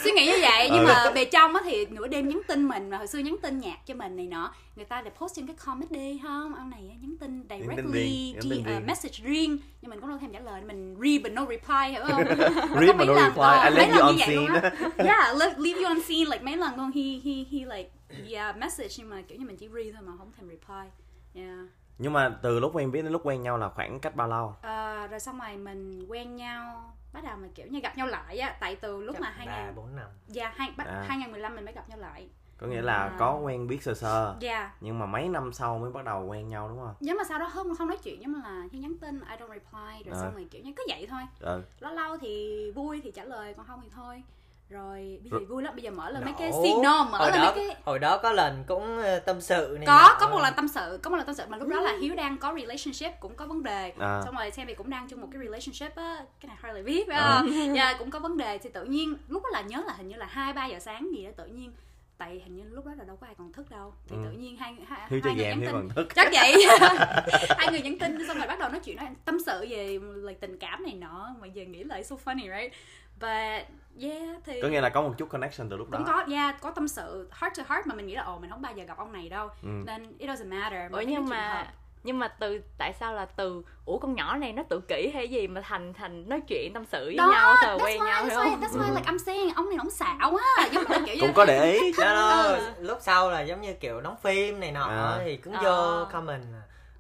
Suy 0.04 0.12
nghĩ 0.12 0.26
như 0.26 0.38
vậy 0.42 0.70
nhưng 0.72 0.86
Ừ. 0.86 0.88
mà 0.88 1.12
bề 1.16 1.26
trong 1.26 1.56
á 1.56 1.62
thì 1.64 1.86
nửa 1.86 2.08
đêm 2.08 2.30
nhắn 2.30 2.42
tin 2.48 2.68
mình 2.68 2.90
mà 2.90 2.98
hồi 2.98 3.08
xưa 3.08 3.20
nhắn 3.20 3.36
tin 3.42 3.60
nhạc 3.60 3.78
cho 3.86 3.94
mình 3.96 4.16
này 4.18 4.28
nọ 4.28 4.54
người 4.76 4.86
ta 4.86 5.02
để 5.02 5.12
post 5.20 5.36
trên 5.36 5.48
cái 5.48 5.56
comedy 5.66 6.20
không 6.24 6.56
ông 6.56 6.70
này 6.70 6.80
á, 6.90 6.96
nhắn 7.02 7.16
tin 7.20 7.44
tin 7.48 7.60
directly 7.62 7.92
riêng, 7.92 8.34
nhắn 8.34 8.50
tin 8.66 8.78
uh, 8.78 8.86
message 8.88 9.14
riêng 9.24 9.58
nhưng 9.82 9.90
mình 9.90 10.00
cũng 10.00 10.10
đâu 10.10 10.18
thèm 10.18 10.34
trả 10.34 10.40
lời 10.40 10.62
mình 10.62 10.96
read 11.02 11.24
but 11.24 11.32
no 11.32 11.46
reply 11.46 11.92
hiểu 11.92 12.02
không? 12.08 12.24
Read 12.80 12.96
but 12.98 13.08
no 13.08 13.14
lần, 13.14 13.24
reply, 13.30 13.42
ờ, 13.44 13.64
I 13.70 13.76
mấy 13.76 13.86
left 13.88 13.92
you 13.92 13.96
lần 13.98 14.02
on 14.06 14.16
như 14.16 14.24
vậy 14.28 14.36
luôn 14.36 14.48
scene. 14.48 15.10
yeah 15.10 15.36
leave, 15.40 15.56
leave 15.58 15.82
you 15.82 15.88
on 15.88 16.02
scene 16.02 16.26
like 16.26 16.40
mấy 16.44 16.58
lần 16.58 16.76
luôn 16.78 16.92
he 16.96 17.02
he 17.26 17.32
he 17.52 17.78
like 17.78 17.90
yeah 18.34 18.58
message 18.58 18.90
nhưng 18.98 19.10
mà 19.10 19.22
kiểu 19.28 19.38
như 19.38 19.46
mình 19.46 19.58
chỉ 19.58 19.68
read 19.74 19.88
thôi 19.94 20.02
mà 20.06 20.12
không 20.18 20.32
thèm 20.38 20.50
reply. 20.50 20.90
Yeah. 21.34 21.58
Nhưng 21.98 22.14
mà 22.14 22.30
từ 22.42 22.60
lúc 22.60 22.72
quen 22.76 22.92
biết 22.92 23.02
đến 23.02 23.12
lúc 23.12 23.22
quen 23.26 23.42
nhau 23.44 23.58
là 23.58 23.70
khoảng 23.76 24.00
cách 24.00 24.16
bao 24.16 24.28
lâu? 24.28 24.56
Ờ, 24.62 25.08
rồi 25.08 25.20
xong 25.20 25.40
rồi 25.40 25.58
mình 25.58 26.06
quen 26.08 26.36
nhau 26.36 26.94
bắt 27.14 27.24
đầu 27.24 27.38
mà 27.38 27.48
kiểu 27.56 27.68
như 27.68 27.80
gặp 27.80 27.98
nhau 27.98 28.08
lại 28.08 28.38
á 28.40 28.58
tại 28.60 28.76
từ 28.76 29.02
lúc 29.02 29.20
mà 29.20 29.30
2000 29.30 29.48
ba 29.66 29.72
bốn 29.76 29.96
năm. 29.96 30.08
Dạ, 30.28 30.54
hai, 30.56 30.74
bắt, 30.78 30.88
À. 30.88 31.06
2015 31.08 31.56
mình 31.56 31.66
mới 31.66 31.74
gặp 31.74 31.90
nhau 31.90 31.98
lại. 31.98 32.30
Có 32.58 32.68
nghĩa 32.68 32.82
là 32.82 32.94
À. 32.98 33.16
có 33.20 33.36
quen 33.44 33.68
biết 33.68 33.84
sơ 33.84 33.94
sơ. 33.94 34.36
Dạ. 34.40 34.72
Nhưng 34.82 35.00
mà 35.00 35.06
mấy 35.06 35.30
năm 35.30 35.54
sau 35.54 35.78
mới 35.80 35.92
bắt 35.92 36.06
đầu 36.06 36.26
quen 36.26 36.48
nhau 36.48 36.68
đúng 36.70 36.78
không? 36.80 36.94
Nhưng 37.00 37.18
mà 37.18 37.24
sau 37.24 37.40
đó 37.40 37.50
không 37.54 37.76
không 37.76 37.88
nói 37.88 37.98
chuyện 38.04 38.22
giống 38.22 38.34
như 38.34 38.40
là 38.44 38.64
khi 38.72 38.78
nhắn 38.80 38.94
tin 39.02 39.20
I 39.20 39.36
don't 39.36 39.48
reply 39.54 40.04
Rồi 40.06 40.14
À. 40.14 40.22
xong 40.22 40.34
rồi 40.36 40.48
kiểu 40.52 40.62
như 40.64 40.74
cứ 40.76 40.84
vậy 40.90 41.08
thôi. 41.10 41.22
Ừ. 41.40 41.62
Lâu 41.80 41.94
lâu 41.94 42.18
thì 42.18 42.72
vui 42.76 43.02
thì 43.04 43.12
trả 43.12 43.24
lời 43.24 43.54
còn 43.54 43.66
không 43.66 43.80
thì 43.84 43.90
thôi 43.96 44.24
Rồi 44.70 45.20
bây 45.24 45.30
giờ 45.40 45.46
vui 45.50 45.64
lắm 45.64 45.74
Bây 45.76 45.84
giờ 45.84 45.92
mở 45.92 46.10
lên 46.12 46.24
mấy 46.26 46.34
cái 46.40 46.52
signal 46.64 47.10
Mở 47.12 47.18
hồi 47.18 47.32
lên 47.32 47.40
đó 47.42 47.54
mấy 47.56 47.68
cái 47.68 47.78
hồi 47.86 48.00
đó 48.00 48.18
có 48.18 48.32
lần 48.32 48.64
cũng 48.68 48.98
ờ, 49.02 49.20
tâm 49.20 49.42
sự 49.42 49.76
này 49.80 49.88
có 49.88 49.98
nọ. 50.10 50.18
có 50.20 50.30
một 50.30 50.40
lần 50.42 50.54
tâm 50.56 50.68
sự 50.68 51.00
có 51.04 51.10
một 51.10 51.16
lần 51.18 51.26
tâm 51.26 51.36
sự 51.36 51.44
mà 51.50 51.58
lúc 51.58 51.68
đó 51.68 51.80
là 51.82 51.98
hiếu 52.02 52.16
đang 52.16 52.38
có 52.38 52.54
relationship 52.60 53.20
cũng 53.20 53.36
có 53.36 53.46
vấn 53.46 53.64
đề 53.64 53.94
À. 54.00 54.22
xong 54.26 54.36
rồi 54.36 54.52
Sammy 54.52 54.74
cũng 54.74 54.90
đang 54.90 55.08
trong 55.10 55.22
một 55.22 55.28
cái 55.32 55.42
relationship 55.44 55.96
á 55.96 56.18
cái 56.42 56.48
này 56.48 56.58
Harley 56.62 56.84
biết 56.84 57.08
phải 57.08 57.18
À. 57.18 57.36
không 57.40 57.76
dạ 57.76 57.94
cũng 58.00 58.12
có 58.12 58.20
vấn 58.20 58.38
đề 58.38 58.58
thì 58.58 58.70
tự 58.70 58.84
nhiên 58.86 59.16
lúc 59.30 59.44
đó 59.44 59.50
là 59.54 59.62
nhớ 59.62 59.84
là 59.88 59.94
hình 59.98 60.08
như 60.08 60.16
là 60.16 60.26
hai 60.26 60.54
ba 60.54 60.66
giờ 60.66 60.80
sáng 60.80 61.08
gì 61.16 61.24
đó 61.26 61.32
tự 61.38 61.46
nhiên 61.46 61.72
tại 62.18 62.42
hình 62.46 62.56
như 62.56 62.64
lúc 62.70 62.86
đó 62.86 62.92
là 62.98 63.04
đâu 63.04 63.16
có 63.22 63.28
ai 63.28 63.36
còn 63.38 63.54
thức 63.54 63.70
đâu 63.72 63.94
thì 64.10 64.16
Ừ. 64.16 64.22
tự 64.26 64.32
nhiên 64.32 64.58
hai 64.58 64.76
hai, 64.88 65.00
hai 65.10 65.20
người 65.22 65.34
nhắn 65.36 65.60
tin 65.62 65.72
còn 65.72 65.90
thức 65.90 66.08
chắc 66.16 66.30
vậy 66.34 66.56
hai 67.58 67.68
người 67.72 67.82
nhắn 67.82 68.00
tin 68.00 68.28
xong 68.28 68.38
rồi 68.38 68.48
bắt 68.48 68.60
đầu 68.60 68.70
nói 68.70 68.80
chuyện 68.84 68.96
nói 68.98 69.08
tâm 69.26 69.38
sự 69.46 69.66
về 69.70 70.00
like, 70.16 70.40
tình 70.40 70.58
cảm 70.60 70.84
này 70.84 70.94
nọ 70.94 71.30
mà 71.42 71.48
giờ 71.48 71.64
nghĩ 71.64 71.84
lại 71.84 72.04
so 72.04 72.16
funny 72.26 72.60
right 72.60 72.74
but 73.20 73.66
yeah 74.02 74.38
thì 74.46 74.62
có 74.62 74.68
nghĩa 74.68 74.82
là 74.82 74.90
có 74.90 75.02
một 75.02 75.14
chút 75.18 75.30
connection 75.30 75.70
từ 75.70 75.78
lúc 75.78 75.88
cũng 75.92 76.06
đó 76.06 76.12
có 76.14 76.34
yeah 76.36 76.62
có 76.62 76.72
tâm 76.72 76.88
sự 76.88 77.30
heart 77.42 77.58
to 77.58 77.64
heart 77.70 77.88
mà 77.88 77.96
mình 77.96 78.08
nghĩ 78.08 78.16
là 78.16 78.22
ồ 78.24 78.38
mình 78.40 78.50
không 78.50 78.62
bao 78.62 78.74
giờ 78.76 78.84
gặp 78.84 78.98
ông 78.98 79.12
này 79.12 79.30
đâu 79.30 79.48
Ừ. 79.64 79.70
nên 79.86 80.18
it 80.18 80.30
doesn't 80.30 80.50
matter 80.50 80.92
ủa 80.92 81.02
nhưng 81.02 81.26
mà 81.30 81.68
nhưng 82.04 82.20
mà 82.20 82.28
từ 82.28 82.62
tại 82.78 82.94
sao 83.00 83.14
là 83.14 83.26
từ 83.26 83.64
ủa 83.86 83.98
con 83.98 84.14
nhỏ 84.16 84.38
này 84.38 84.54
nó 84.54 84.64
tự 84.70 84.80
kỷ 84.88 85.12
hay 85.14 85.28
gì 85.28 85.48
mà 85.48 85.62
thành 85.62 85.94
thành 85.94 86.30
nói 86.30 86.42
chuyện 86.48 86.74
tâm 86.74 86.86
sự 86.92 87.06
với 87.06 87.16
đó 87.16 87.30
nhau 87.32 87.56
rồi 87.66 87.78
that's 87.78 87.86
quen 87.86 88.00
why, 88.02 88.06
nhau 88.06 88.26
hiểu 88.26 88.36
không 88.40 88.62
that's 88.62 88.80
why 88.82 88.96
like 88.96 89.12
I'm 89.12 89.18
saying 89.18 89.54
ông 89.56 89.70
này 89.70 89.78
ổng 89.80 89.90
xạo 89.90 90.36
á 90.36 90.68
giống 90.72 90.84
như 90.84 90.90
là 90.90 91.00
kiểu 91.06 91.16
như 91.16 91.22
cũng 91.22 91.34
có 91.34 91.46
để 91.46 91.72
ý 91.72 91.92
Đó, 91.98 92.06
đó, 92.14 92.42
Ừ. 92.58 92.60
lúc 92.80 92.98
sau 93.02 93.32
là 93.32 93.42
giống 93.42 93.62
như 93.62 93.74
kiểu 93.74 94.02
đóng 94.02 94.16
phim 94.24 94.60
này 94.60 94.72
nọ 94.72 94.88
À. 94.90 95.20
thì 95.26 95.38
cũng 95.38 95.54
À. 95.54 95.62
vô 95.64 96.06
comment 96.12 96.44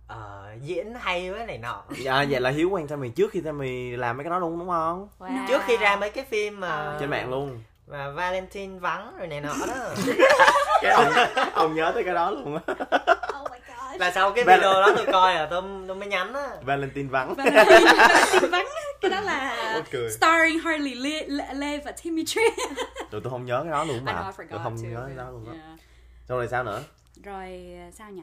ờ, 0.10 0.46
diễn 0.62 0.94
hay 1.00 1.32
với 1.32 1.46
này 1.46 1.58
nọ. 1.58 1.84
À, 2.06 2.26
vậy 2.30 2.42
là 2.42 2.50
hiếu 2.50 2.70
quen 2.70 2.88
Sammy 2.88 3.10
trước 3.10 3.32
khi 3.32 3.42
Sammy 3.46 3.92
làm 3.96 4.18
mấy 4.18 4.24
cái 4.24 4.32
đó 4.32 4.40
luôn 4.40 4.60
đúng 4.60 4.70
không? 4.70 5.08
Wow. 5.20 5.48
trước 5.48 5.62
khi 5.66 5.78
ra 5.78 5.96
mấy 5.96 6.10
cái 6.10 6.26
phim 6.30 6.60
mà 6.60 6.68
Ờ. 6.70 6.98
trên 7.00 7.10
mạng 7.10 7.30
luôn. 7.30 7.64
mà 7.88 8.12
Valentine 8.12 8.80
vắng 8.80 9.14
rồi 9.18 9.28
này 9.28 9.42
nọ 9.42 9.54
đó. 9.68 9.74
Cái 10.82 10.92
ông, 10.92 11.14
ông 11.54 11.76
nhớ 11.76 11.92
tới 11.96 12.04
cái 12.04 12.14
đó 12.14 12.32
luôn 12.32 12.60
á. 12.68 12.74
Oh 13.42 13.52
là 14.00 14.12
sau 14.12 14.32
cái 14.32 14.44
video 14.44 14.74
đó 14.74 14.90
tôi 14.96 15.06
coi 15.12 15.36
là 15.36 15.48
tôi 15.52 15.62
tôi 15.88 15.96
mới 15.96 16.08
nhắn 16.08 16.34
á. 16.34 16.48
Valentine 16.64 17.10
vắng. 17.10 17.34
Valentine 17.34 18.48
vắng 18.52 18.66
cái 19.02 19.12
đó 19.12 19.22
là 19.22 19.82
starring 20.18 20.60
Harley 20.60 20.96
Lê, 20.96 21.26
Lê, 21.28 21.54
Lê 21.54 21.78
và 21.78 21.92
Timmy 22.04 22.24
Tree 22.26 22.50
tụi 23.12 23.22
tôi 23.22 23.32
không 23.32 23.46
nhớ 23.46 23.60
cái 23.64 23.72
đó 23.72 23.84
luôn 23.84 23.96
I 23.96 24.02
know, 24.02 24.06
mà. 24.06 24.32
Tôi 24.50 24.60
không 24.64 24.78
too. 24.78 24.90
nhớ 24.90 25.04
cái 25.08 25.18
đó 25.18 25.30
luôn 25.32 25.46
á. 25.48 25.54
Yeah. 25.54 25.80
rồi 26.28 26.48
sao 26.48 26.64
nữa? 26.64 26.84
Rồi 27.24 27.76
à, 27.80 27.92
sao 27.92 28.10
nhỉ 28.12 28.22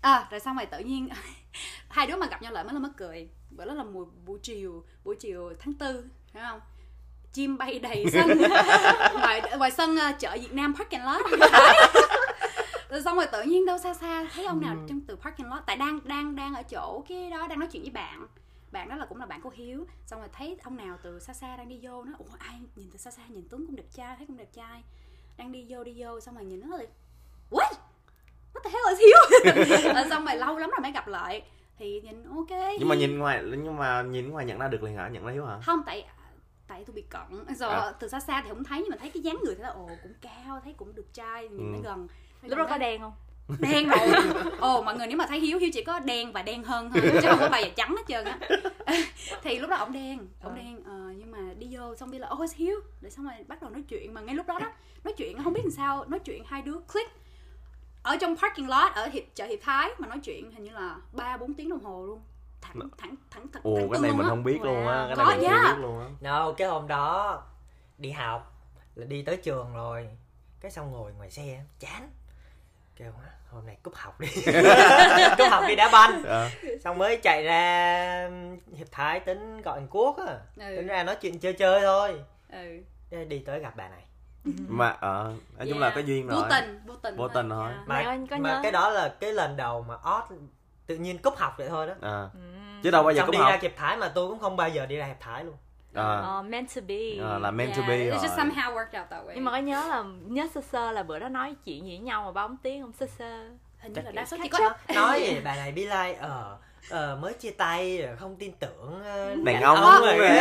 à 0.00 0.28
rồi 0.30 0.40
xong 0.40 0.56
rồi 0.56 0.66
tự 0.66 0.78
nhiên 0.78 1.08
hai 1.88 2.06
đứa 2.06 2.16
mà 2.16 2.26
gặp 2.26 2.42
nhau 2.42 2.52
lại 2.52 2.64
mới 2.64 2.74
là 2.74 2.80
mắc 2.80 2.90
cười. 2.96 3.28
Bữa 3.50 3.64
đó 3.64 3.74
là 3.74 3.84
mùa 3.84 4.04
buổi 4.26 4.38
chiều 4.42 4.84
buổi 5.04 5.16
chiều 5.16 5.52
tháng 5.60 5.74
tư 5.74 6.04
phải 6.32 6.42
không? 6.42 6.60
Chim 7.32 7.58
bay 7.58 7.78
đầy 7.78 8.06
sân. 8.12 8.38
Ngoài 9.14 9.42
ngoài 9.58 9.70
sân 9.70 9.96
uh, 9.96 10.18
chợ 10.18 10.36
Việt 10.40 10.52
Nam 10.52 10.74
parking 10.74 11.04
lot. 11.04 11.40
Rồi 12.90 13.02
xong 13.02 13.16
rồi 13.16 13.26
tự 13.32 13.42
nhiên 13.42 13.66
đâu 13.66 13.78
xa 13.78 13.94
xa 13.94 14.26
thấy 14.34 14.44
ông 14.44 14.60
nào 14.60 14.76
trong 14.88 15.00
từ 15.00 15.16
parking 15.16 15.46
lot. 15.46 15.62
Tại 15.66 15.76
đang 15.76 16.00
đang 16.04 16.36
đang 16.36 16.54
ở 16.54 16.62
chỗ 16.62 17.04
cái 17.08 17.30
đó 17.30 17.46
đang 17.46 17.58
nói 17.58 17.68
chuyện 17.72 17.82
với 17.82 17.90
bạn. 17.90 18.26
Bạn 18.72 18.88
đó 18.88 18.96
là 18.96 19.06
cũng 19.06 19.18
là 19.18 19.26
bạn 19.26 19.40
của 19.40 19.50
Hiếu. 19.54 19.86
Xong 20.06 20.20
rồi 20.20 20.28
thấy 20.32 20.56
ông 20.62 20.76
nào 20.76 20.98
từ 21.02 21.20
xa 21.20 21.32
xa 21.32 21.56
đang 21.56 21.68
đi 21.68 21.78
vô 21.82 22.04
nó 22.04 22.12
ủa 22.18 22.36
ai 22.38 22.60
nhìn 22.76 22.90
từ 22.92 22.98
xa 22.98 23.10
xa? 23.10 23.22
Nhìn 23.28 23.48
Tuấn 23.50 23.66
cũng 23.66 23.76
đẹp 23.76 23.86
trai 23.94 24.16
thấy 24.16 24.26
cũng 24.26 24.36
đẹp 24.36 24.52
trai. 24.52 24.82
Đang 25.36 25.52
đi 25.52 25.66
vô 25.68 25.84
đi 25.84 25.94
vô 25.96 26.20
xong 26.20 26.34
rồi 26.34 26.44
nhìn 26.44 26.60
nó 26.60 26.76
là 26.76 26.84
what 27.50 27.72
what 28.60 28.64
the 28.64 28.70
hell 28.70 28.88
is 28.90 28.98
Hiếu 29.00 29.94
Rồi 29.94 30.04
xong 30.10 30.24
rồi 30.24 30.36
lâu 30.36 30.58
lắm 30.58 30.70
rồi 30.70 30.80
mới 30.82 30.92
gặp 30.92 31.08
lại. 31.08 31.42
Thì 31.78 32.00
nhìn 32.00 32.24
ok. 32.36 32.58
Nhưng 32.78 32.88
mà 32.88 32.94
nhìn 32.94 33.18
ngoài 33.18 33.42
nhưng 33.44 33.76
mà 33.76 34.02
nhìn 34.02 34.30
ngoài 34.30 34.44
nhận 34.46 34.58
ra 34.58 34.68
được 34.68 34.82
liền 34.82 34.96
hả? 34.96 35.08
Nhận 35.08 35.26
ra 35.26 35.32
hiếu 35.32 35.44
hả? 35.44 35.58
Không 35.66 35.80
tại 35.86 36.06
tại 36.68 36.84
tôi 36.86 36.94
bị 36.94 37.02
cận. 37.02 37.54
Rồi 37.56 37.70
À. 37.74 37.92
từ 38.00 38.08
xa 38.08 38.20
xa 38.20 38.42
thì 38.42 38.48
không 38.48 38.64
thấy 38.64 38.80
nhưng 38.80 38.90
mà 38.90 38.96
thấy 39.00 39.10
cái 39.10 39.22
dáng 39.22 39.38
người 39.44 39.54
thì 39.54 39.62
là 39.62 39.68
ồ 39.68 39.90
cũng 40.02 40.12
cao 40.20 40.60
thấy 40.64 40.74
cũng 40.76 40.94
được 40.94 41.14
trai 41.14 41.48
nhìn 41.48 41.72
Ừ. 41.72 41.76
nó 41.76 41.90
gần. 41.90 42.08
Lúc 42.42 42.58
đó 42.58 42.66
có 42.70 42.78
đen 42.78 43.00
không? 43.00 43.12
Đen 43.60 43.88
rồi. 43.88 43.98
Ồ 44.60 44.82
mọi 44.82 44.96
người 44.96 45.06
nếu 45.06 45.16
mà 45.16 45.26
thấy 45.26 45.40
hiếu 45.40 45.58
hiếu 45.58 45.70
chỉ 45.72 45.82
có 45.84 45.98
đen 46.00 46.32
và 46.32 46.42
đen 46.42 46.64
hơn 46.64 46.90
thôi 46.90 47.02
chứ 47.22 47.28
không 47.28 47.50
có 47.52 47.56
giờ 47.58 47.68
trắng 47.76 47.96
hết 47.96 48.02
trơn 48.08 48.24
á. 48.24 48.38
Thì 49.42 49.58
lúc 49.58 49.70
đó 49.70 49.76
ổng 49.76 49.92
đen 49.92 50.18
ổng 50.42 50.54
đen. 50.54 50.84
Ờ, 50.84 50.92
nhưng 51.16 51.30
mà 51.30 51.38
đi 51.58 51.66
vô 51.70 51.94
xong 51.96 52.10
đi 52.10 52.18
là 52.18 52.26
ôi 52.28 52.46
hiếu? 52.56 52.80
Để 53.00 53.10
xong 53.10 53.24
rồi 53.24 53.34
bắt 53.48 53.62
đầu 53.62 53.70
nói 53.70 53.82
chuyện. 53.88 54.14
Mà 54.14 54.20
ngay 54.20 54.34
lúc 54.34 54.46
đó 54.46 54.58
đó 54.58 54.66
nói 55.04 55.14
chuyện 55.16 55.42
không 55.44 55.52
biết 55.52 55.60
làm 55.64 55.70
sao 55.70 56.04
nói 56.08 56.18
chuyện 56.20 56.44
hai 56.46 56.62
đứa 56.62 56.74
click 56.92 57.10
ở 58.02 58.16
trong 58.20 58.36
parking 58.36 58.68
lot 58.68 58.94
ở 58.94 59.06
hiệp 59.06 59.22
chợ 59.34 59.44
hiệp 59.46 59.58
thái 59.62 59.90
mà 59.98 60.06
nói 60.08 60.18
chuyện 60.24 60.50
hình 60.52 60.64
như 60.64 60.70
là 60.70 60.96
ba 61.12 61.36
bốn 61.36 61.54
tiếng 61.54 61.68
đồng 61.68 61.84
hồ 61.84 62.04
luôn 62.06 62.20
thẳng 62.60 62.80
thẳng 62.98 63.14
thẳng 63.30 63.46
thẳng 63.52 63.62
ồ 63.64 63.76
thẳng 63.76 63.90
cái 63.92 64.00
này 64.02 64.10
mình 64.12 64.22
á. 64.26 64.28
không 64.28 64.44
biết 64.44 64.62
luôn 64.62 64.86
á 64.88 65.04
cái 65.08 65.16
này 65.16 65.26
mình 65.26 65.38
chưa 65.40 65.46
yeah. 65.48 65.62
biết 65.76 65.82
luôn 65.82 66.00
á 66.00 66.06
No, 66.20 66.52
cái 66.52 66.68
hôm 66.68 66.88
đó 66.88 67.42
đi 67.98 68.10
học 68.10 68.52
là 68.94 69.04
đi 69.06 69.22
tới 69.22 69.36
trường 69.36 69.74
rồi 69.74 70.08
cái 70.60 70.70
xong 70.70 70.92
ngồi 70.92 71.12
ngoài 71.12 71.30
xe 71.30 71.64
chán 71.80 72.10
kêu 72.96 73.12
"Má, 73.18 73.28
hôm 73.50 73.66
nay 73.66 73.76
cúp 73.82 73.94
học 73.94 74.20
đi 74.20 74.28
cúp 75.38 75.48
học 75.50 75.64
đi 75.68 75.74
đá 75.76 75.88
banh 75.92 76.22
Ờ. 76.24 76.50
xong 76.84 76.98
mới 76.98 77.16
chạy 77.16 77.42
ra 77.44 78.30
hiệp 78.76 78.86
thái 78.90 79.20
tính 79.20 79.62
gọi 79.62 79.78
anh 79.78 79.86
quốc 79.90 80.16
á 80.26 80.34
Ừ. 80.56 80.76
tính 80.76 80.86
ra 80.86 81.02
nói 81.04 81.16
chuyện 81.20 81.38
chơi 81.38 81.52
chơi 81.52 81.80
thôi 81.80 82.20
ừ. 82.52 82.82
Đi 83.28 83.38
tới 83.38 83.60
gặp 83.60 83.72
bà 83.76 83.88
này 83.88 84.02
mà 84.68 84.96
ờ 85.00 85.32
nói 85.58 85.66
chung 85.70 85.78
là 85.78 85.86
Yeah. 85.86 85.94
có 85.94 86.00
duyên 86.00 86.26
rồi 86.26 86.36
vô 86.42 86.46
tình 86.50 86.80
vô 86.86 86.94
tình 87.02 87.16
Vô 87.16 87.28
tình 87.28 87.50
thôi. 87.50 87.70
Yeah. 87.72 87.88
Mày 87.88 88.04
mà, 88.04 88.10
ơi, 88.10 88.20
có 88.30 88.36
mà 88.38 88.50
nhớ- 88.54 88.60
cái 88.62 88.72
đó 88.72 88.90
là 88.90 89.14
cái 89.20 89.32
lần 89.32 89.56
đầu 89.56 89.84
mà 89.88 89.94
odd 89.94 90.32
tự 90.86 90.96
nhiên 90.96 91.18
cúp 91.18 91.36
học 91.36 91.54
vậy 91.58 91.68
thôi 91.68 91.86
đó 91.86 91.94
à. 92.02 92.28
Ừ. 92.34 92.40
chứ 92.82 92.90
đâu 92.90 93.02
bao 93.02 93.12
giờ 93.12 93.18
xong 93.20 93.26
cũng 93.26 93.32
đi 93.32 93.38
học 93.38 93.50
ra 93.50 93.58
hiệp 93.62 93.76
thái 93.76 93.96
mà 93.96 94.08
tôi 94.08 94.28
cũng 94.28 94.38
không 94.38 94.56
bao 94.56 94.68
giờ 94.68 94.86
đi 94.86 94.96
ra 94.96 95.06
hiệp 95.06 95.20
thái 95.20 95.44
luôn 95.44 95.54
à. 95.94 96.02
Ờ, 96.20 96.42
meant 96.42 96.66
to 96.76 96.80
be 96.88 96.96
Ờ, 97.20 97.38
là 97.38 97.50
meant 97.50 97.70
to 97.70 97.76
Yeah, 97.76 97.88
be 97.88 97.96
it 97.96 98.10
rồi 98.10 98.18
just 98.20 98.36
somehow 98.36 98.74
worked 98.74 99.00
out 99.00 99.10
that 99.10 99.24
way 99.26 99.32
nhưng 99.34 99.44
mà 99.44 99.50
có 99.52 99.56
nhớ 99.58 99.84
là 99.88 100.04
nhớ 100.26 100.48
sơ 100.54 100.60
sơ 100.72 100.92
là 100.92 101.02
bữa 101.02 101.18
đó 101.18 101.28
nói 101.28 101.54
chuyện 101.64 101.84
gì 101.86 101.90
với 101.90 101.98
nhau 101.98 102.22
mà 102.24 102.32
ba 102.32 102.46
bốn 102.48 102.56
tiếng 102.56 102.82
không 102.82 102.92
sơ 102.92 103.06
sơ 103.18 103.44
hình 103.78 103.92
như 103.92 104.02
là 104.02 104.10
đa 104.10 104.24
số 104.24 104.36
chỉ 104.42 104.48
có 104.48 104.58
nói 104.94 105.20
gì 105.22 105.40
bà 105.44 105.56
này 105.56 105.72
be 105.72 105.82
like 105.82 106.14
ờ 106.20 106.56
ờ, 106.90 107.18
mới 107.20 107.32
chia 107.32 107.50
tay 107.50 108.06
không 108.18 108.36
tin 108.36 108.52
tưởng 108.52 109.00
ờ, 109.04 109.34
Đàn 109.44 109.62
ông 109.62 110.00
rồi 110.02 110.18
rồi. 110.18 110.28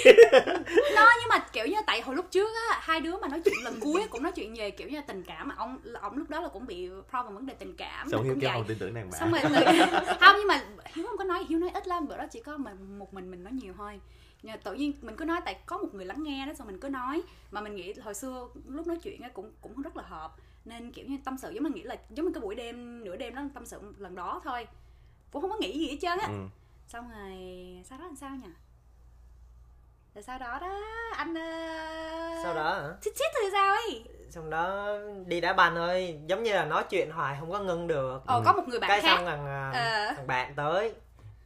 nó 1.04 1.10
nhưng 1.20 1.28
mà 1.28 1.38
kiểu 1.52 1.66
như 1.66 1.76
tại 1.86 2.00
hồi 2.00 2.16
lúc 2.16 2.26
trước 2.30 2.50
á 2.70 2.80
hai 2.82 3.00
đứa 3.00 3.16
mà 3.16 3.28
nói 3.28 3.40
chuyện 3.44 3.64
lần 3.64 3.80
cuối 3.80 4.06
cũng 4.10 4.22
nói 4.22 4.32
chuyện 4.32 4.54
về 4.54 4.70
kiểu 4.70 4.88
như 4.88 5.00
tình 5.06 5.22
cảm 5.22 5.48
mà 5.48 5.54
ông 5.58 5.78
ông 6.00 6.16
lúc 6.16 6.30
đó 6.30 6.40
là 6.40 6.48
cũng 6.48 6.66
bị 6.66 6.88
problem 6.88 7.34
vấn 7.34 7.46
đề 7.46 7.54
tình 7.54 7.76
cảm 7.76 8.10
xong 8.10 8.20
mà 8.20 8.24
hiếu 8.24 8.36
kêu 8.40 8.50
không 8.52 8.64
tin 8.64 8.78
tưởng 8.78 8.94
đàn 8.94 9.10
bà 9.10 9.18
xong 9.18 9.32
rồi 9.32 9.40
người 9.50 9.60
không 10.20 10.36
nhưng 10.38 10.46
mà 10.46 10.64
hiếu 10.94 11.06
không 11.06 11.18
có 11.18 11.24
nói 11.24 11.44
hiếu 11.48 11.58
nói 11.58 11.70
ít 11.70 11.88
lắm 11.88 12.08
bữa 12.08 12.16
đó 12.16 12.24
chỉ 12.30 12.40
có 12.40 12.56
mình 12.56 12.98
một 12.98 13.14
mình 13.14 13.30
mình 13.30 13.44
nói 13.44 13.52
nhiều 13.52 13.74
thôi. 13.76 14.00
Nhưng 14.42 14.52
mà 14.52 14.56
tự 14.56 14.74
nhiên 14.74 14.92
mình 15.02 15.16
cứ 15.16 15.24
nói 15.24 15.40
tại 15.44 15.56
có 15.66 15.78
một 15.78 15.94
người 15.94 16.04
lắng 16.04 16.22
nghe 16.22 16.46
đó 16.46 16.54
xong 16.54 16.66
mình 16.66 16.80
cứ 16.80 16.88
nói. 16.88 17.22
Mà 17.50 17.60
mình 17.60 17.74
nghĩ 17.74 17.92
hồi 17.92 18.14
xưa 18.14 18.48
lúc 18.66 18.86
nói 18.86 18.96
chuyện 19.02 19.20
cũng 19.34 19.52
cũng 19.60 19.82
rất 19.82 19.96
là 19.96 20.02
hợp. 20.02 20.36
Nên 20.64 20.92
kiểu 20.92 21.06
như 21.08 21.18
tâm 21.24 21.38
sự 21.38 21.50
giống 21.50 21.64
mình 21.64 21.74
nghĩ 21.74 21.82
là 21.82 21.96
giống 22.10 22.26
như 22.26 22.32
cái 22.32 22.40
buổi 22.40 22.54
đêm 22.54 23.04
nửa 23.04 23.16
đêm 23.16 23.34
đó 23.34 23.42
tâm 23.54 23.66
sự 23.66 23.80
lần 23.98 24.14
đó 24.14 24.40
thôi. 24.44 24.66
Cũng 25.32 25.42
không 25.42 25.50
có 25.50 25.56
nghĩ 25.60 25.78
gì 25.78 25.88
hết 25.88 25.96
trơn 26.00 26.18
á. 26.18 26.26
Ừ. 26.26 26.46
xong 26.86 27.10
rồi 27.10 27.32
sau 27.84 27.98
đó 27.98 28.04
làm 28.04 28.16
sao 28.16 28.36
nhỉ 28.36 28.48
rồi 30.14 30.22
sau 30.22 30.38
đó 30.38 30.58
đó 30.60 30.80
anh 31.16 31.30
uh... 31.32 32.44
sau 32.44 32.54
đó 32.54 32.80
hả? 32.82 32.88
Chít 33.02 33.14
chít 33.14 33.32
thì 33.40 33.48
sao 33.52 33.74
ấy? 33.74 34.04
Xong 34.30 34.50
đó 34.50 34.88
đi 35.26 35.40
đá 35.40 35.52
banh 35.52 35.74
thôi 35.74 36.18
giống 36.26 36.42
như 36.42 36.52
là 36.52 36.64
nói 36.64 36.84
chuyện 36.90 37.10
hoài 37.10 37.36
không 37.40 37.50
có 37.50 37.58
ngưng 37.58 37.86
được. 37.86 38.22
Ồ 38.26 38.42
có 38.44 38.52
một 38.52 38.62
người 38.68 38.80
bạn 38.80 38.88
cái 38.88 39.00
khác. 39.00 39.14
xong 39.16 39.26
thằng 39.26 39.72
Ờ. 39.74 40.12
thằng 40.16 40.26
bạn 40.26 40.54
tới 40.56 40.94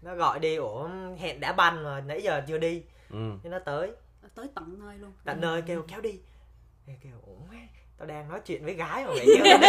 nó 0.02 0.14
gọi 0.14 0.38
đi 0.38 0.56
ủa 0.56 0.88
hẹn 1.18 1.40
đá 1.40 1.52
banh 1.52 1.84
mà 1.84 2.00
nãy 2.00 2.22
giờ 2.22 2.42
chưa 2.48 2.58
đi. 2.58 2.82
Ừ. 3.10 3.32
thế 3.42 3.50
nó 3.50 3.58
tới. 3.58 3.90
Tới 4.34 4.46
tận 4.54 4.76
nơi 4.86 4.98
luôn. 4.98 5.12
Tận 5.24 5.40
nơi 5.40 5.62
kêu 5.62 5.84
kéo 5.88 6.00
đi. 6.00 6.20
Thế 6.86 6.92
kêu 7.02 7.12
ủa 7.26 7.34
tao 7.98 8.06
đang 8.06 8.28
nói 8.28 8.40
chuyện 8.46 8.64
với 8.64 8.74
gái 8.74 9.04
mà 9.04 9.10
mày 9.10 9.26
kêu 9.34 9.44
đi 9.60 9.68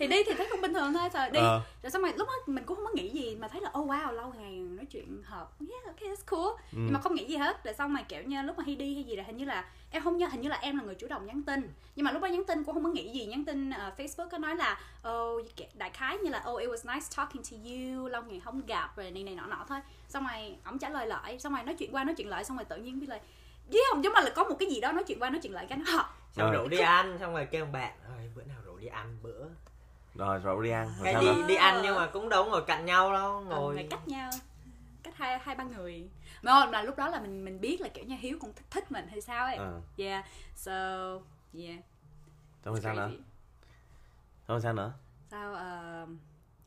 thì 0.00 0.06
đi 0.06 0.22
thì 0.26 0.32
thấy 0.38 0.48
cũng 0.50 0.60
bình 0.60 0.74
thường 0.74 0.92
thôi 0.92 1.08
rồi 1.14 1.30
đi. 1.30 1.40
Ờ. 1.40 1.60
rồi 1.82 1.90
xong 1.90 2.02
rồi 2.02 2.12
lúc 2.16 2.28
đó 2.28 2.34
mình 2.46 2.64
cũng 2.64 2.76
không 2.76 2.84
có 2.86 2.92
nghĩ 2.94 3.08
gì 3.08 3.36
mà 3.36 3.48
thấy 3.48 3.60
là 3.60 3.70
oh 3.78 3.88
wow 3.88 4.12
lâu 4.12 4.32
ngày 4.38 4.52
nói 4.52 4.84
chuyện 4.90 5.22
hợp. 5.24 5.50
Yeah 5.70 5.84
okay 5.86 6.10
that's 6.10 6.24
cool. 6.36 6.60
Nhưng 6.72 6.92
mà 6.92 7.00
không 7.00 7.14
nghĩ 7.14 7.24
gì 7.24 7.36
hết. 7.36 7.64
Rồi 7.64 7.74
xong 7.74 7.92
mà 7.92 8.02
kiểu 8.02 8.22
như 8.22 8.42
lúc 8.42 8.58
mà 8.58 8.64
hay 8.66 8.76
đi 8.76 8.94
hay 8.94 9.04
gì 9.04 9.16
là 9.16 9.22
hình 9.24 9.36
như 9.36 9.44
là 9.44 9.64
em 9.90 10.02
không 10.04 10.16
nhớ 10.18 10.26
hình 10.26 10.40
như 10.40 10.48
là 10.48 10.56
em 10.56 10.78
là 10.78 10.84
người 10.84 10.94
chủ 10.94 11.06
động 11.08 11.26
nhắn 11.26 11.42
tin. 11.42 11.68
Nhưng 11.96 12.04
mà 12.04 12.12
lúc 12.12 12.22
đó 12.22 12.28
nhắn 12.28 12.44
tin 12.44 12.64
cũng 12.64 12.74
không 12.74 12.84
có 12.84 12.90
nghĩ 12.90 13.12
gì. 13.12 13.26
Nhắn 13.26 13.44
tin 13.44 13.70
ờ, 13.70 13.92
Facebook 13.98 14.28
có 14.28 14.38
nói 14.38 14.56
là 14.56 14.80
oh 15.10 15.46
đại 15.74 15.90
khái 15.90 16.18
như 16.18 16.30
là 16.30 16.44
oh 16.50 16.60
it 16.60 16.70
was 16.70 16.94
nice 16.94 17.06
talking 17.16 17.42
to 17.50 17.56
you 17.70 18.08
lâu 18.08 18.22
ngày 18.22 18.40
không 18.40 18.66
gặp 18.66 18.96
rồi 18.96 19.10
này 19.10 19.22
này 19.24 19.34
nọ 19.34 19.46
nọ 19.46 19.64
thôi. 19.68 19.78
Xong 20.08 20.26
rồi 20.26 20.56
ổng 20.64 20.78
trả 20.78 20.88
lời 20.88 21.06
lại. 21.06 21.38
Xong 21.38 21.54
rồi 21.54 21.62
nói 21.62 21.74
chuyện 21.78 21.94
qua 21.94 22.04
nói 22.04 22.14
chuyện 22.14 22.28
lại 22.28 22.44
xong 22.44 22.56
rồi 22.56 22.64
tự 22.64 22.76
nhiên 22.76 23.00
biết 23.00 23.08
lại 23.08 23.20
với 23.72 23.82
không 23.90 24.04
giống 24.04 24.12
là 24.12 24.30
có 24.36 24.44
một 24.44 24.56
cái 24.58 24.70
gì 24.70 24.80
đó 24.80 24.92
nói 24.92 25.04
chuyện 25.04 25.18
qua 25.22 25.30
nói 25.30 25.40
chuyện 25.42 25.52
lại 25.52 25.66
cái 25.68 25.78
nó 25.78 26.04
xong 26.32 26.52
Rồi. 26.52 26.62
rủ 26.62 26.68
đi 26.68 26.78
ăn 26.78 27.18
xong 27.20 27.32
rồi 27.32 27.48
kêu 27.50 27.66
bạn 27.66 27.92
"Ôi, 28.08 28.30
bữa 28.34 28.42
nào 28.42 28.56
rủ 28.64 28.78
đi 28.78 28.86
ăn 28.86 29.16
bữa 29.22 29.44
rồi 30.14 30.38
rồi 30.38 30.64
đi 30.64 30.70
ăn 30.70 30.90
rồi 30.98 31.14
đi 31.14 31.26
nữa? 31.26 31.44
đi 31.48 31.54
ăn 31.54 31.80
nhưng 31.82 31.96
mà 31.96 32.06
cũng 32.06 32.28
đâu 32.28 32.44
có 32.44 32.50
ngồi 32.50 32.64
cạnh 32.66 32.86
nhau 32.86 33.12
đâu 33.12 33.40
ngồi 33.40 33.60
ngồi. 33.60 33.74
phải 33.74 33.86
cách 33.90 34.08
nhau 34.08 34.30
cách 35.02 35.14
hai 35.16 35.38
hai 35.38 35.54
ba 35.54 35.64
người. 35.64 36.08
Mà 36.42 36.52
không, 36.52 36.70
là 36.70 36.82
lúc 36.82 36.96
đó 36.96 37.08
là 37.08 37.20
mình 37.20 37.44
mình 37.44 37.60
biết 37.60 37.80
là 37.80 37.88
kiểu 37.88 38.04
như 38.04 38.16
hiếu 38.20 38.38
cũng 38.40 38.52
thích, 38.52 38.64
thích 38.70 38.92
mình 38.92 39.06
hay 39.08 39.20
sao 39.20 39.44
ấy. 39.46 39.56
Ờ. 39.56 39.80
yeah 39.98 40.24
so 40.54 40.72
yeah. 41.54 41.78
Xong 42.64 42.74
rồi 42.74 42.80
sao 42.82 42.94
nữa? 42.94 43.10
Xong 44.48 44.60
sao 44.60 44.72
nữa? 44.72 44.92
Sao 45.30 45.50
uh, 45.52 46.08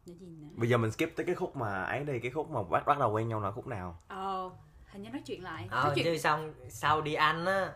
nói 0.08 0.18
gì 0.20 0.28
nữa? 0.28 0.48
Bây 0.56 0.70
giờ 0.70 0.78
mình 0.78 0.92
skip 0.92 1.16
tới 1.16 1.26
cái 1.26 1.36
khúc 1.36 1.56
mà 1.56 1.84
ấy 1.84 2.04
đi 2.04 2.20
cái 2.20 2.32
khúc 2.32 2.50
mà 2.50 2.64
bắt 2.64 2.86
bắt 2.86 3.00
đầu 3.00 3.12
quen 3.12 3.28
nhau 3.28 3.40
là 3.40 3.52
khúc 3.52 3.68
nào? 3.68 4.00
Ồ 4.08 4.52
hình 4.92 5.04
như 5.04 5.10
nói 5.10 5.22
chuyện 5.26 5.44
lại. 5.44 5.68
Ờ 5.70 5.84
nói 5.84 5.94
chuyện. 5.96 6.20
xong 6.20 6.54
sau 6.70 7.02
đi 7.02 7.14
ăn 7.14 7.46
á 7.46 7.74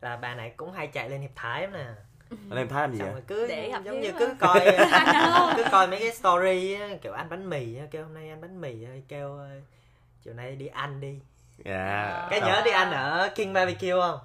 là 0.00 0.16
bà 0.16 0.34
này 0.34 0.54
cũng 0.56 0.72
hay 0.72 0.86
chạy 0.86 1.10
lên 1.10 1.20
hiệp 1.20 1.30
thái 1.34 1.66
mà 1.68 1.96
anh 2.30 2.58
em 2.58 2.68
thấy 2.68 2.80
làm 2.80 2.92
gì 2.92 2.98
vậy? 2.98 3.22
cứ 3.26 3.46
Để 3.48 3.72
giống 3.84 4.00
như 4.00 4.12
cứ 4.18 4.26
hả? 4.26 4.34
coi 4.40 4.60
cứ 5.56 5.64
coi 5.70 5.86
mấy 5.86 5.98
cái 6.00 6.12
story 6.12 6.74
á, 6.74 6.88
kiểu 7.02 7.12
ăn 7.12 7.28
bánh 7.28 7.50
mì 7.50 7.76
á, 7.78 7.84
kêu 7.90 8.04
hôm 8.04 8.14
nay 8.14 8.30
ăn 8.30 8.40
bánh 8.40 8.60
mì 8.60 8.84
á, 8.84 8.90
kêu 9.08 9.36
ờ, 9.38 9.48
chiều 10.22 10.34
nay 10.34 10.56
đi 10.56 10.66
ăn 10.66 11.00
đi. 11.00 11.18
Dạ. 11.64 12.26
Cái 12.30 12.40
nhớ 12.40 12.62
đi 12.64 12.70
ăn 12.70 12.90
ở 12.92 13.28
King 13.34 13.52
BBQ 13.52 14.00
không? 14.00 14.20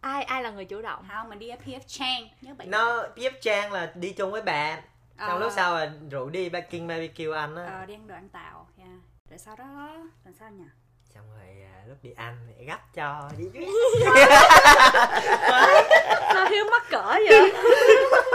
Ai 0.00 0.22
ai 0.22 0.42
là 0.42 0.50
người 0.50 0.64
chủ 0.64 0.82
động? 0.82 1.04
Không 1.12 1.28
mình 1.28 1.38
đi 1.38 1.48
ở 1.48 1.56
PF 1.66 1.80
Chang 1.86 2.28
nhớ 2.40 2.54
bạn. 2.54 2.70
Nó 2.70 3.02
tiếp 3.14 3.32
trang 3.42 3.72
là 3.72 3.92
đi 3.94 4.12
chung 4.12 4.30
với 4.32 4.42
bạn. 4.42 4.82
Xong 5.18 5.28
Ờ. 5.28 5.38
lúc 5.38 5.52
sau 5.52 5.74
là 5.74 5.92
rủ 6.10 6.28
đi 6.30 6.48
ba- 6.48 6.60
King 6.60 6.86
BBQ 6.88 7.32
ăn 7.32 7.56
á. 7.56 7.66
Ờ, 7.66 7.86
đi 7.86 7.94
ăn 7.94 8.06
đồ 8.06 8.14
ăn 8.14 8.28
tàu 8.28 8.68
yeah. 8.78 8.90
rồi 9.30 9.38
sau 9.38 9.56
đó 9.56 9.64
làm 10.24 10.34
sao 10.34 10.50
nhỉ 10.50 10.64
xong 11.14 11.24
rồi 11.38 11.48
à, 11.62 11.74
lúc 11.88 11.96
đi 12.02 12.10
ăn 12.16 12.36
thì 12.58 12.64
gấp 12.64 12.78
cho 12.94 13.30
đi 13.38 13.44
sao 16.34 16.46
hiếu 16.50 16.64
mắc 16.70 16.82
cỡ 16.90 17.02
vậy? 17.28 17.52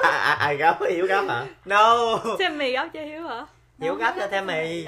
À, 0.03 0.09
à, 0.09 0.33
ai 0.39 0.57
gấp 0.57 0.77
hiếu 0.89 1.05
gấp 1.07 1.21
hả? 1.29 1.45
No. 1.65 2.19
Xem 2.39 2.57
mì 2.57 2.71
gấp 2.71 2.87
cho 2.93 3.01
hiếu 3.01 3.27
hả? 3.27 3.45
Hiếu 3.79 3.95
gấp 3.95 4.13
cho 4.19 4.27
thêm 4.27 4.47
mì. 4.47 4.85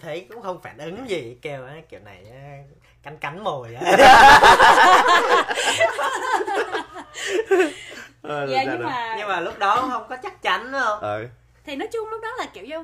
Thấy 0.00 0.26
cũng 0.28 0.42
không 0.42 0.60
phản 0.62 0.78
ứng 0.78 1.08
gì 1.08 1.36
kêu 1.42 1.66
á 1.66 1.74
kiểu 1.88 2.00
này 2.04 2.24
á, 2.32 2.56
cắn 3.02 3.18
cắn 3.18 3.44
mồi 3.44 3.74
á. 3.74 3.96
Ờ, 8.22 8.46
dạ 8.46 8.62
sao 8.64 8.74
nhưng 8.74 8.80
nữa? 8.80 8.86
mà 8.86 9.14
nhưng 9.18 9.28
mà 9.28 9.40
lúc 9.40 9.58
đó 9.58 9.88
không 9.90 10.06
có 10.08 10.16
chắc 10.22 10.42
chắn 10.42 10.72
đâu 10.72 10.94
ờ 10.96 11.24
thì 11.64 11.76
nói 11.76 11.88
chung 11.92 12.08
lúc 12.08 12.20
đó 12.22 12.28
là 12.38 12.46
kiểu 12.54 12.64
như 12.64 12.82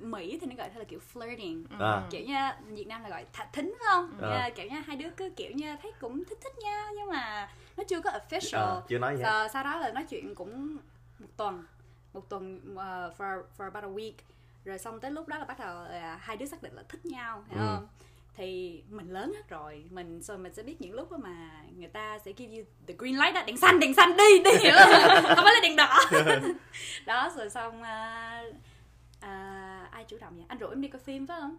Mỹ 0.00 0.38
thì 0.40 0.46
nó 0.46 0.54
gọi 0.56 0.70
là 0.74 0.84
kiểu 0.84 1.00
flirting 1.14 1.64
à. 1.80 2.02
kiểu 2.10 2.20
như 2.26 2.34
Việt 2.76 2.86
Nam 2.86 3.02
là 3.02 3.08
gọi 3.08 3.26
thạch 3.32 3.52
thính 3.52 3.74
phải 3.78 3.86
không. 3.90 4.18
Dạ, 4.20 4.50
kiểu 4.50 4.66
như 4.66 4.80
hai 4.86 4.96
đứa 4.96 5.10
cứ 5.16 5.30
kiểu 5.36 5.50
như 5.54 5.76
thấy 5.82 5.92
cũng 6.00 6.24
thích 6.24 6.38
thích 6.42 6.58
nhau 6.62 6.86
nhưng 6.96 7.08
mà 7.08 7.48
nó 7.76 7.84
chưa 7.88 8.00
có 8.00 8.10
official 8.10 8.58
Ờ, 8.58 8.82
chưa 8.88 8.98
nói 8.98 9.16
gì 9.16 9.22
Ờ, 9.22 9.48
sau 9.52 9.64
đó 9.64 9.76
là 9.76 9.92
nói 9.92 10.04
chuyện 10.08 10.34
cũng 10.34 10.76
một 11.18 11.26
tuần 11.36 11.64
một 12.12 12.28
tuần 12.28 12.60
uh, 12.72 12.78
for 13.18 13.42
for 13.58 13.64
about 13.72 13.84
a 13.84 13.88
week 13.88 14.12
rồi 14.64 14.78
xong 14.78 15.00
tới 15.00 15.10
lúc 15.10 15.28
đó 15.28 15.38
là 15.38 15.44
bắt 15.44 15.58
đầu 15.58 15.84
là 15.84 16.16
hai 16.20 16.36
đứa 16.36 16.46
xác 16.46 16.62
định 16.62 16.74
là 16.74 16.82
thích 16.88 17.06
nhau 17.06 17.44
hiểu 17.48 17.58
Ừ. 17.60 17.66
không 17.76 17.88
thì 18.36 18.82
mình 18.90 19.10
lớn 19.10 19.32
hết 19.36 19.48
rồi. 19.48 19.84
Mình 19.90 20.22
rồi 20.22 20.38
mình 20.38 20.54
sẽ 20.54 20.62
biết 20.62 20.80
những 20.80 20.94
lúc 20.94 21.12
mà 21.12 21.62
người 21.76 21.88
ta 21.88 22.18
sẽ 22.18 22.32
give 22.36 22.56
you 22.56 22.64
the 22.86 22.94
green 22.98 23.14
light 23.16 23.34
đó 23.34 23.42
đèn 23.46 23.56
xanh 23.56 23.80
đèn 23.80 23.94
xanh 23.94 24.16
đi 24.16 24.42
đi 24.44 24.50
hiểu 24.62 24.72
không? 24.78 24.92
Không 25.22 25.44
phải 25.44 25.54
là 25.54 25.60
đèn 25.62 25.76
đỏ. 25.76 25.98
Đó 27.06 27.32
rồi 27.36 27.50
xong 27.50 27.82
à, 27.82 28.42
à, 29.20 29.88
ai 29.90 30.04
chủ 30.04 30.16
động 30.20 30.36
vậy? 30.36 30.44
Anh 30.48 30.58
rủ 30.58 30.68
em 30.68 30.80
đi 30.80 30.88
coi 30.88 31.00
phim 31.00 31.26
phải 31.26 31.40
không? 31.40 31.56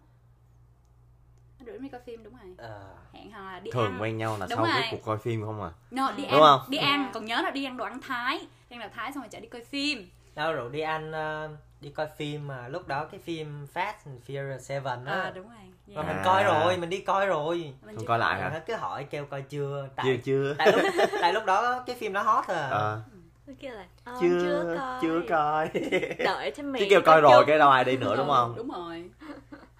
Anh 1.58 1.66
rủ 1.66 1.72
em 1.72 1.82
đi 1.82 1.88
coi 1.88 2.00
phim 2.06 2.24
đúng 2.24 2.32
rồi. 2.42 2.54
Ờ, 2.58 2.94
hẹn 3.12 3.30
hò 3.32 3.52
là 3.52 3.60
đi 3.60 3.70
thường 3.70 3.92
ăn. 3.92 4.02
quen 4.02 4.18
nhau 4.18 4.36
là 4.40 4.46
Đúng 4.50 4.56
sau 4.56 4.66
cái 4.66 4.88
cuộc 4.90 5.04
coi 5.04 5.18
phim 5.18 5.42
không 5.42 5.62
à? 5.62 5.70
No, 5.90 6.12
đi 6.16 6.22
Đúng 6.22 6.32
ăn 6.32 6.40
không? 6.40 6.70
đi 6.70 6.78
ăn. 6.78 7.10
Còn 7.14 7.24
nhớ 7.24 7.42
là 7.42 7.50
đi 7.50 7.64
ăn 7.64 7.76
đồ 7.76 7.84
ăn 7.84 8.00
thái. 8.00 8.38
Đi 8.70 8.76
ăn 8.76 8.80
đồ 8.80 8.86
thái 8.94 9.12
xong 9.12 9.22
rồi 9.22 9.28
chạy 9.30 9.40
đi 9.40 9.48
coi 9.48 9.64
phim. 9.64 10.08
Đâu 10.34 10.52
rủ 10.52 10.68
đi 10.68 10.80
ăn 10.80 11.12
ờ, 11.12 11.48
đi 11.80 11.90
coi 11.90 12.06
phim 12.16 12.46
mà 12.46 12.68
lúc 12.68 12.88
đó 12.88 13.04
cái 13.04 13.20
phim 13.20 13.66
Fast 13.74 13.92
and 14.06 14.22
Furious 14.26 14.82
7 14.84 14.96
à, 15.06 15.22
á 15.22 15.30
đúng 15.34 15.48
rồi 15.48 15.58
mà 15.94 16.02
yeah. 16.02 16.06
mình 16.14 16.16
À. 16.16 16.22
coi 16.24 16.44
rồi 16.44 16.76
mình 16.76 16.90
đi 16.90 17.00
coi 17.00 17.26
rồi 17.26 17.56
Mình 17.82 17.94
không 17.96 17.96
chưa 18.04 18.06
coi 18.08 18.18
lại 18.18 18.40
hả 18.40 18.58
cứ 18.66 18.76
hỏi 18.76 19.04
kêu 19.10 19.24
coi 19.24 19.42
chưa 19.42 19.48
chưa 19.48 19.88
tại 19.96 20.20
chưa 20.24 20.54
tại 20.58 20.72
lúc 20.72 20.82
tại 21.20 21.32
lúc 21.32 21.44
đó 21.44 21.82
cái 21.86 21.96
phim 21.96 22.12
nó 22.12 22.22
hot 22.22 22.46
à 22.48 22.68
ờ 22.70 23.00
Tôi 23.46 23.56
kêu 23.60 23.72
là 23.74 23.84
ờ, 24.04 24.16
chưa 24.20 24.28
chưa 24.40 24.74
coi 24.78 24.98
chưa 25.02 25.20
coi 25.28 25.70
đợi 26.24 26.50
cho 26.56 26.62
mì 26.62 26.80
chứ 26.80 26.86
kêu 26.90 27.00
coi 27.04 27.20
rồi 27.20 27.32
chung. 27.36 27.44
cái 27.46 27.58
đâu 27.58 27.70
ai 27.70 27.84
đi 27.84 27.96
nữa 27.96 28.16
đúng 28.16 28.28
Ừ, 28.28 28.34
không 28.34 28.54
đúng 28.56 28.70
rồi 28.70 29.10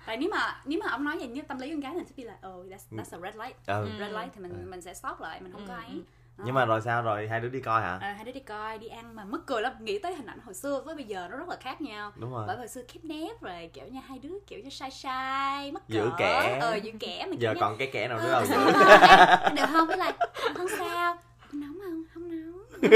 tại 0.07 0.16
nếu 0.16 0.28
mà 0.31 0.57
nếu 0.64 0.81
mà 0.85 0.90
ông 0.90 1.04
nói 1.04 1.19
vậy 1.19 1.28
như 1.28 1.42
tâm 1.42 1.59
lý 1.59 1.71
con 1.71 1.81
gái 1.81 1.92
mình 1.92 2.04
sẽ 2.07 2.12
bị 2.16 2.25
là 2.25 2.35
oh 2.49 2.66
that's, 2.66 2.99
that's 2.99 3.19
a 3.19 3.19
red 3.23 3.37
light 3.37 3.57
ừ. 3.66 3.87
red 4.00 4.12
light 4.12 4.31
thì 4.35 4.40
mình 4.42 4.52
Ừ. 4.52 4.71
mình 4.71 4.81
sẽ 4.81 4.95
stop 4.95 5.21
lại 5.21 5.40
mình 5.40 5.52
không 5.52 5.64
có 5.69 5.75
Ừ, 5.75 5.78
ấy 5.81 5.87
ừ. 5.95 6.00
Đó. 6.38 6.44
nhưng 6.46 6.54
mà 6.54 6.64
rồi 6.64 6.80
sao 6.80 7.02
rồi? 7.02 7.28
Hai 7.28 7.40
đứa 7.40 7.48
đi 7.48 7.60
coi 7.60 7.82
hả? 7.82 7.98
À, 8.00 8.12
hai 8.16 8.24
đứa 8.24 8.32
đi 8.32 8.40
coi 8.40 8.78
đi 8.78 8.86
ăn 8.88 9.14
mà 9.14 9.24
mắc 9.24 9.40
cười 9.46 9.62
lắm. 9.62 9.72
Nghĩ 9.80 9.98
tới 9.98 10.14
hình 10.14 10.26
ảnh 10.26 10.38
hồi 10.44 10.54
xưa 10.54 10.82
với 10.84 10.94
bây 10.94 11.04
giờ 11.04 11.28
nó 11.30 11.36
rất 11.36 11.48
là 11.48 11.56
khác 11.56 11.80
nhau. 11.80 12.12
Đúng 12.16 12.32
rồi. 12.32 12.44
Bởi 12.46 12.56
hồi 12.56 12.68
xưa 12.68 12.82
kidnap 12.82 13.42
rồi 13.42 13.70
kiểu 13.72 13.84
như 13.90 14.00
hai 14.08 14.18
đứa 14.18 14.32
kiểu 14.46 14.58
như 14.60 14.70
sai 14.70 14.90
sai 14.90 15.72
mắc 15.72 15.82
cỡ. 15.88 15.94
Giữ 15.94 16.10
kẻ. 16.18 16.58
ờ 16.60 16.74
giữ 16.74 16.92
kẻ 17.00 17.26
mà 17.30 17.36
giờ 17.38 17.54
còn 17.60 17.76
cái 17.78 17.90
kẻ 17.92 18.08
nào 18.08 18.18
nữa 18.18 18.32
ờ, 18.32 18.44
giữ 18.46 18.54
không? 18.54 19.54
Được 19.56 19.66
không? 19.72 19.86
Với 19.88 19.96
lại 19.96 20.12
không 20.54 20.66
sao. 20.78 21.16
Không 21.50 21.60
nóng 21.60 21.78
không? 21.84 22.02
Không 22.14 22.28
nóng. 22.30 22.62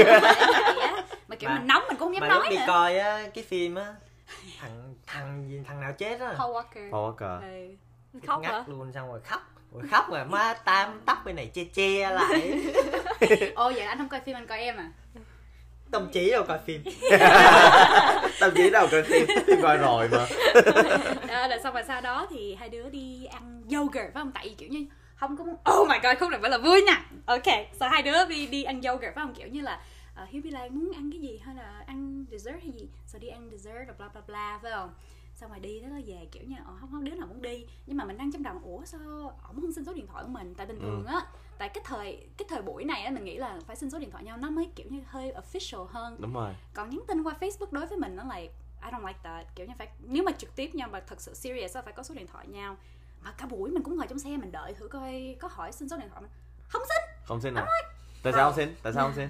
Mà 1.27 1.35
kiểu 1.35 1.49
Mà- 1.49 1.55
mình 1.59 1.67
nóng 1.67 1.83
mình 1.87 1.97
cũng 1.97 1.99
không 1.99 2.13
dám 2.13 2.21
mà 2.21 2.27
nói 2.27 2.37
lúc 2.39 2.47
đi 2.49 2.57
nữa. 2.57 2.63
coi 2.67 2.97
á 2.99 3.27
cái 3.33 3.43
phim 3.43 3.75
á 3.75 3.95
thằng 4.59 4.93
thằng 5.07 5.45
gì 5.49 5.61
thằng 5.67 5.81
nào 5.81 5.93
chết 5.97 6.19
á. 6.19 6.33
Paul 6.37 6.51
Walker. 6.55 6.91
Paul 6.91 7.13
Walker. 7.15 7.39
Ừ. 7.41 8.19
khóc 8.27 8.41
ngắt 8.41 8.51
hả? 8.51 8.63
luôn 8.67 8.91
xong 8.93 9.07
rồi 9.07 9.19
khóc 9.21 9.41
rồi 9.71 9.83
khóc 9.91 10.09
rồi 10.11 10.25
má 10.25 10.53
tam 10.53 11.01
tóc 11.05 11.17
bên 11.25 11.35
này 11.35 11.51
che 11.53 11.63
che 11.63 12.09
lại 12.09 12.61
Ồ 13.55 13.71
vậy 13.75 13.85
anh 13.85 13.97
không 13.97 14.09
coi 14.09 14.19
phim 14.19 14.35
anh 14.35 14.47
coi 14.47 14.59
em 14.59 14.77
à? 14.77 14.91
tâm 15.91 16.09
trí 16.13 16.31
đâu 16.31 16.43
coi 16.47 16.59
phim 16.65 16.81
tao 18.39 18.51
chỉ 18.55 18.69
đâu 18.69 18.87
coi 18.91 19.03
phim 19.03 19.27
phim 19.47 19.61
coi 19.61 19.77
rồi 19.77 20.09
mà 20.11 20.25
à, 21.29 21.47
là 21.49 21.59
xong 21.63 21.73
rồi 21.73 21.83
sau 21.87 22.01
đó 22.01 22.27
thì 22.29 22.55
hai 22.55 22.69
đứa 22.69 22.89
đi 22.89 23.25
ăn 23.25 23.63
yogurt 23.73 23.93
phải 23.93 24.11
không? 24.13 24.31
Tại 24.31 24.49
vì 24.49 24.55
kiểu 24.55 24.69
như 24.69 24.85
không 25.15 25.37
có 25.37 25.43
muốn 25.43 25.55
Oh 25.79 25.89
my 25.89 25.95
god 26.03 26.17
khúc 26.19 26.29
này 26.29 26.39
phải 26.41 26.49
là 26.49 26.57
vui 26.57 26.81
nè 26.87 26.97
Ok 27.25 27.67
Sau 27.79 27.89
hai 27.89 28.01
đứa 28.01 28.25
đi 28.25 28.47
đi 28.47 28.63
ăn 28.63 28.81
yogurt 28.81 29.01
phải 29.01 29.23
không? 29.23 29.33
Kiểu 29.33 29.47
như 29.47 29.61
là 29.61 29.79
uh, 30.23 30.29
Hiếu 30.29 30.41
Bi 30.43 30.49
Lan 30.49 30.79
muốn 30.79 30.91
ăn 30.95 31.09
cái 31.11 31.21
gì 31.21 31.41
hay 31.45 31.55
là 31.55 31.83
ăn 31.87 32.25
dessert 32.31 32.57
hay 32.61 32.71
gì 32.71 32.89
Sau 33.05 33.19
đi 33.19 33.27
ăn 33.27 33.49
dessert 33.51 33.87
rồi 33.87 33.95
bla 33.97 34.07
bla 34.07 34.21
bla 34.27 34.59
phải 34.61 34.71
không? 34.71 34.89
Xong 35.37 35.49
rồi 35.49 35.59
đi 35.59 35.79
đó 35.79 35.87
nó 35.87 35.99
về 36.05 36.27
kiểu 36.31 36.43
như 36.47 36.55
ờ, 36.65 36.73
không 36.79 36.91
không 36.91 37.03
đứa 37.03 37.15
nào 37.15 37.27
muốn 37.27 37.41
đi. 37.41 37.65
Nhưng 37.85 37.97
mà 37.97 38.05
mình 38.05 38.17
đang 38.17 38.31
trong 38.31 38.43
đầu 38.43 38.59
ủa 38.63 38.85
sao 38.85 38.99
ổng 39.47 39.61
không 39.61 39.71
xin 39.71 39.85
số 39.85 39.93
điện 39.93 40.07
thoại 40.07 40.23
của 40.23 40.29
mình? 40.29 40.55
Tại 40.55 40.65
bình 40.65 40.79
thường 40.79 41.05
á 41.05 41.25
tại 41.57 41.69
cái 41.69 41.83
thời 41.87 42.27
cái 42.37 42.45
thời 42.49 42.61
buổi 42.61 42.83
này 42.83 43.03
á 43.03 43.11
mình 43.11 43.25
nghĩ 43.25 43.37
là 43.37 43.59
phải 43.67 43.75
xin 43.75 43.89
số 43.89 43.99
điện 43.99 44.11
thoại 44.11 44.23
nhau 44.23 44.37
nó 44.37 44.49
mới 44.49 44.69
kiểu 44.75 44.87
như 44.89 45.01
hơi 45.05 45.33
official 45.33 45.85
hơn. 45.85 46.17
Đúng 46.19 46.33
rồi. 46.33 46.53
Còn 46.73 46.89
nhắn 46.89 47.01
tin 47.07 47.23
qua 47.23 47.33
Facebook 47.39 47.71
đối 47.71 47.85
với 47.85 47.97
mình 47.97 48.15
nó 48.15 48.23
là 48.23 48.35
I 48.35 48.49
don't 48.91 49.07
like 49.07 49.19
that. 49.23 49.47
Kiểu 49.55 49.65
như 49.65 49.73
phải 49.77 49.87
nếu 49.99 50.23
mà 50.23 50.31
trực 50.31 50.55
tiếp 50.55 50.75
nhau 50.75 50.89
mà 50.91 50.99
thật 50.99 51.21
sự 51.21 51.33
serious 51.33 51.75
á 51.75 51.81
phải 51.81 51.93
có 51.93 52.03
số 52.03 52.15
điện 52.15 52.27
thoại 52.27 52.47
nhau. 52.47 52.77
Mà 53.23 53.31
cả 53.31 53.45
buổi 53.45 53.71
mình 53.71 53.83
cũng 53.83 53.97
ngồi 53.97 54.07
trong 54.07 54.19
xe 54.19 54.29
mình 54.29 54.51
đợi 54.51 54.73
thử 54.73 54.87
coi 54.87 55.35
có 55.39 55.49
hỏi 55.51 55.71
xin 55.71 55.89
số 55.89 55.97
điện 55.97 56.09
thoại 56.09 56.21
mình 56.21 56.31
không 56.67 56.81
xin. 56.89 57.25
Không 57.25 57.41
xin 57.41 57.53
à? 57.53 57.65
tại 58.23 58.33
sao 58.33 58.49
không. 58.49 58.57
xin? 58.57 58.75
Tại 58.83 58.93
sao 58.93 59.03
không 59.03 59.15
xin 59.15 59.29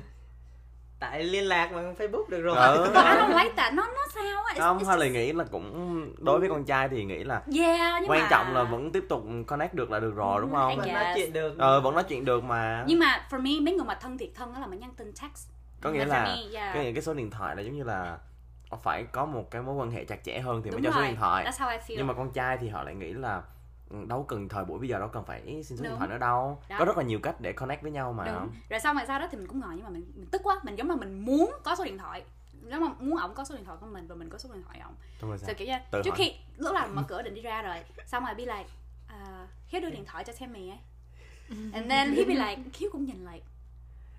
tại 0.99 1.23
liên 1.23 1.43
lạc 1.43 1.69
bằng 1.73 1.95
facebook 1.95 2.27
được 2.29 2.41
rồi. 2.41 2.55
Ừ. 2.57 2.91
còn 2.93 3.05
I 3.05 3.11
don't 3.11 3.43
like 3.43 3.53
that 3.57 3.73
nó 3.73 3.87
nó 3.87 4.01
sao 4.15 4.43
á? 4.43 4.53
Không 4.59 4.85
hay 4.85 4.97
là 4.97 5.07
nghĩ 5.07 5.33
là 5.33 5.43
cũng 5.51 6.13
đối 6.17 6.39
với 6.39 6.49
con 6.49 6.65
trai 6.65 6.89
thì 6.89 7.03
nghĩ 7.05 7.23
là 7.23 7.41
yeah 7.57 8.01
nhưng 8.01 8.09
quan 8.11 8.21
mà... 8.21 8.27
trọng 8.29 8.53
là 8.53 8.63
vẫn 8.63 8.91
tiếp 8.91 9.03
tục 9.09 9.23
connect 9.47 9.73
được 9.73 9.91
là 9.91 9.99
được 9.99 10.11
rồi 10.15 10.41
đúng 10.41 10.49
Ừ, 10.51 10.55
không? 10.55 10.69
Anh 10.69 10.77
mình 10.77 10.87
Yes. 10.87 10.95
nói 10.95 11.13
chuyện 11.15 11.33
được. 11.33 11.57
Ờ 11.57 11.81
vẫn 11.81 11.93
nói 11.95 12.03
chuyện 12.03 12.25
được 12.25 12.43
mà. 12.43 12.83
Nhưng 12.87 12.99
mà 12.99 13.27
for 13.29 13.41
me 13.41 13.51
mấy 13.61 13.73
người 13.73 13.85
mà 13.85 13.95
thân 13.95 14.17
thiệt 14.17 14.29
thân 14.35 14.53
á 14.53 14.59
là 14.59 14.67
mình 14.67 14.79
nhắn 14.79 14.91
tin 14.97 15.07
text. 15.21 15.47
Có 15.81 15.89
nghĩa 15.91 16.05
là 16.05 16.23
me, 16.23 16.59
yeah. 16.59 16.73
cái 16.73 16.91
cái 16.93 17.01
số 17.01 17.13
điện 17.13 17.31
thoại 17.31 17.55
là 17.55 17.61
giống 17.61 17.77
như 17.77 17.83
là 17.83 18.17
phải 18.83 19.03
có 19.11 19.25
một 19.25 19.51
cái 19.51 19.61
mối 19.61 19.75
quan 19.75 19.91
hệ 19.91 20.05
chặt 20.05 20.23
chẽ 20.23 20.39
hơn 20.39 20.61
thì 20.63 20.69
Đúng 20.71 20.81
mới 20.81 20.91
cho 20.91 20.99
số 20.99 21.05
điện 21.07 21.15
thoại. 21.15 21.45
that's 21.45 21.65
how 21.65 21.71
I 21.71 21.77
feel. 21.77 21.97
Nhưng 21.97 22.07
mà 22.07 22.13
con 22.13 22.31
trai 22.31 22.57
thì 22.57 22.69
họ 22.69 22.83
lại 22.83 22.95
nghĩ 22.95 23.13
là 23.13 23.41
đâu 24.07 24.23
cần 24.23 24.49
thời 24.49 24.65
buổi 24.65 24.79
bây 24.79 24.89
giờ 24.89 24.99
đâu 24.99 25.07
cần 25.07 25.23
phải 25.25 25.63
xin 25.63 25.77
số 25.77 25.83
điện 25.83 25.93
thoại 25.97 26.09
nữa 26.09 26.17
đâu. 26.17 26.61
Đó. 26.69 26.75
có 26.79 26.85
rất 26.85 26.97
là 26.97 27.03
nhiều 27.03 27.19
cách 27.19 27.41
để 27.41 27.53
connect 27.53 27.81
với 27.81 27.91
nhau 27.91 28.13
mà. 28.13 28.25
Đúng. 28.25 28.49
Rồi 28.69 28.79
xong 28.79 28.95
rồi 28.97 29.05
sau 29.07 29.19
đó 29.19 29.27
thì 29.31 29.37
mình 29.37 29.47
cũng 29.47 29.59
ngồi 29.59 29.73
nhưng 29.75 29.83
mà 29.83 29.89
mình, 29.89 30.11
mình 30.15 30.27
tức 30.31 30.41
quá. 30.43 30.59
Mình 30.63 30.75
giống 30.75 30.87
mà 30.87 30.95
mình 30.95 31.25
muốn 31.25 31.51
có 31.63 31.75
số 31.75 31.83
điện 31.83 31.97
thoại. 31.97 32.23
Giống 32.63 32.81
mà 32.81 32.87
muốn 32.99 33.17
ổng 33.17 33.33
có 33.33 33.43
số 33.43 33.55
điện 33.55 33.65
thoại 33.65 33.77
của 33.81 33.87
mình 33.87 34.07
và 34.07 34.15
mình 34.15 34.29
có 34.29 34.37
số 34.37 34.49
điện 34.53 34.63
thoại 34.63 34.79
ổng. 34.79 34.93
Rồi 35.21 35.37
sao? 35.37 35.55
Kiểu 35.57 35.67
như 35.67 35.73
Tự 35.91 36.01
trước 36.03 36.11
hỏi. 36.11 36.17
khi 36.17 36.33
lúc 36.57 36.73
nào 36.73 36.87
mở 36.93 37.03
cửa 37.07 37.21
định 37.21 37.33
đi 37.33 37.41
ra 37.41 37.61
rồi 37.61 37.77
xong 38.05 38.25
rồi 38.25 38.35
be 38.35 38.45
like 38.45 38.69
uh, 39.05 39.49
Hiếu 39.67 39.81
đưa 39.81 39.89
điện 39.89 40.05
thoại 40.05 40.23
cho 40.23 40.33
Tammy 40.39 40.69
ấy. 40.69 40.79
And 41.73 41.89
then 41.89 42.15
he 42.15 42.23
be 42.23 42.33
like 42.33 42.57
Hiếu 42.73 42.89
cũng 42.91 43.05
nhìn 43.05 43.25
like. 43.31 43.45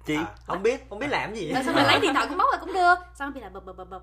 Chi 0.04 0.14
À, 0.16 0.34
không 0.46 0.62
biết. 0.62 0.88
Không 0.88 0.98
biết 0.98 1.06
làm 1.10 1.34
gì. 1.34 1.52
Rồi 1.52 1.64
xong 1.64 1.74
rồi 1.74 1.84
lấy 1.84 2.00
điện 2.00 2.14
thoại 2.14 2.26
cũng 2.28 2.38
bóc 2.38 2.46
rồi 2.52 2.60
cũng 2.60 2.72
đưa. 2.72 2.94
Xong 2.94 3.32
rồi 3.32 3.32
be 3.32 3.40
like 3.40 3.50
bập 3.50 3.64
bập 3.64 3.76
bập 3.76 3.90
bập 3.90 4.02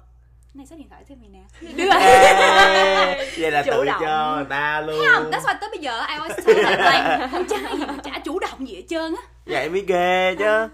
này 0.58 0.66
số 0.66 0.76
điện 0.76 0.90
thoại 0.90 1.04
của 1.10 1.16
Tammy 1.16 1.28
nè. 1.28 1.44
Đưa. 1.76 1.90
Ê, 2.00 3.32
vậy 3.40 3.52
là 3.52 3.64
Chủ 3.64 3.72
tự 3.72 3.86
động. 3.86 4.02
cho 4.02 4.34
người 4.36 4.46
ta 4.46 4.82
luôn. 4.82 4.96
Không? 5.14 5.32
That's 5.32 5.42
why 5.42 5.56
tới 5.62 5.70
bây 5.70 5.80
giờ 5.80 6.00
I 6.08 6.16
always 6.16 6.36
tell 6.46 6.64
them 6.64 6.80
like 6.80 7.28
con 7.32 7.46
trai 7.50 7.78
gì 7.78 7.86
mà 7.86 7.98
chả 8.04 8.20
chủ 8.26 8.40
động 8.40 8.68
gì 8.68 8.76
hết 8.76 8.84
trơn 8.90 9.16
á. 9.16 9.22
Vậy 9.46 9.70
mới 9.70 9.82
ghê 9.88 10.36
chứ. 10.40 10.68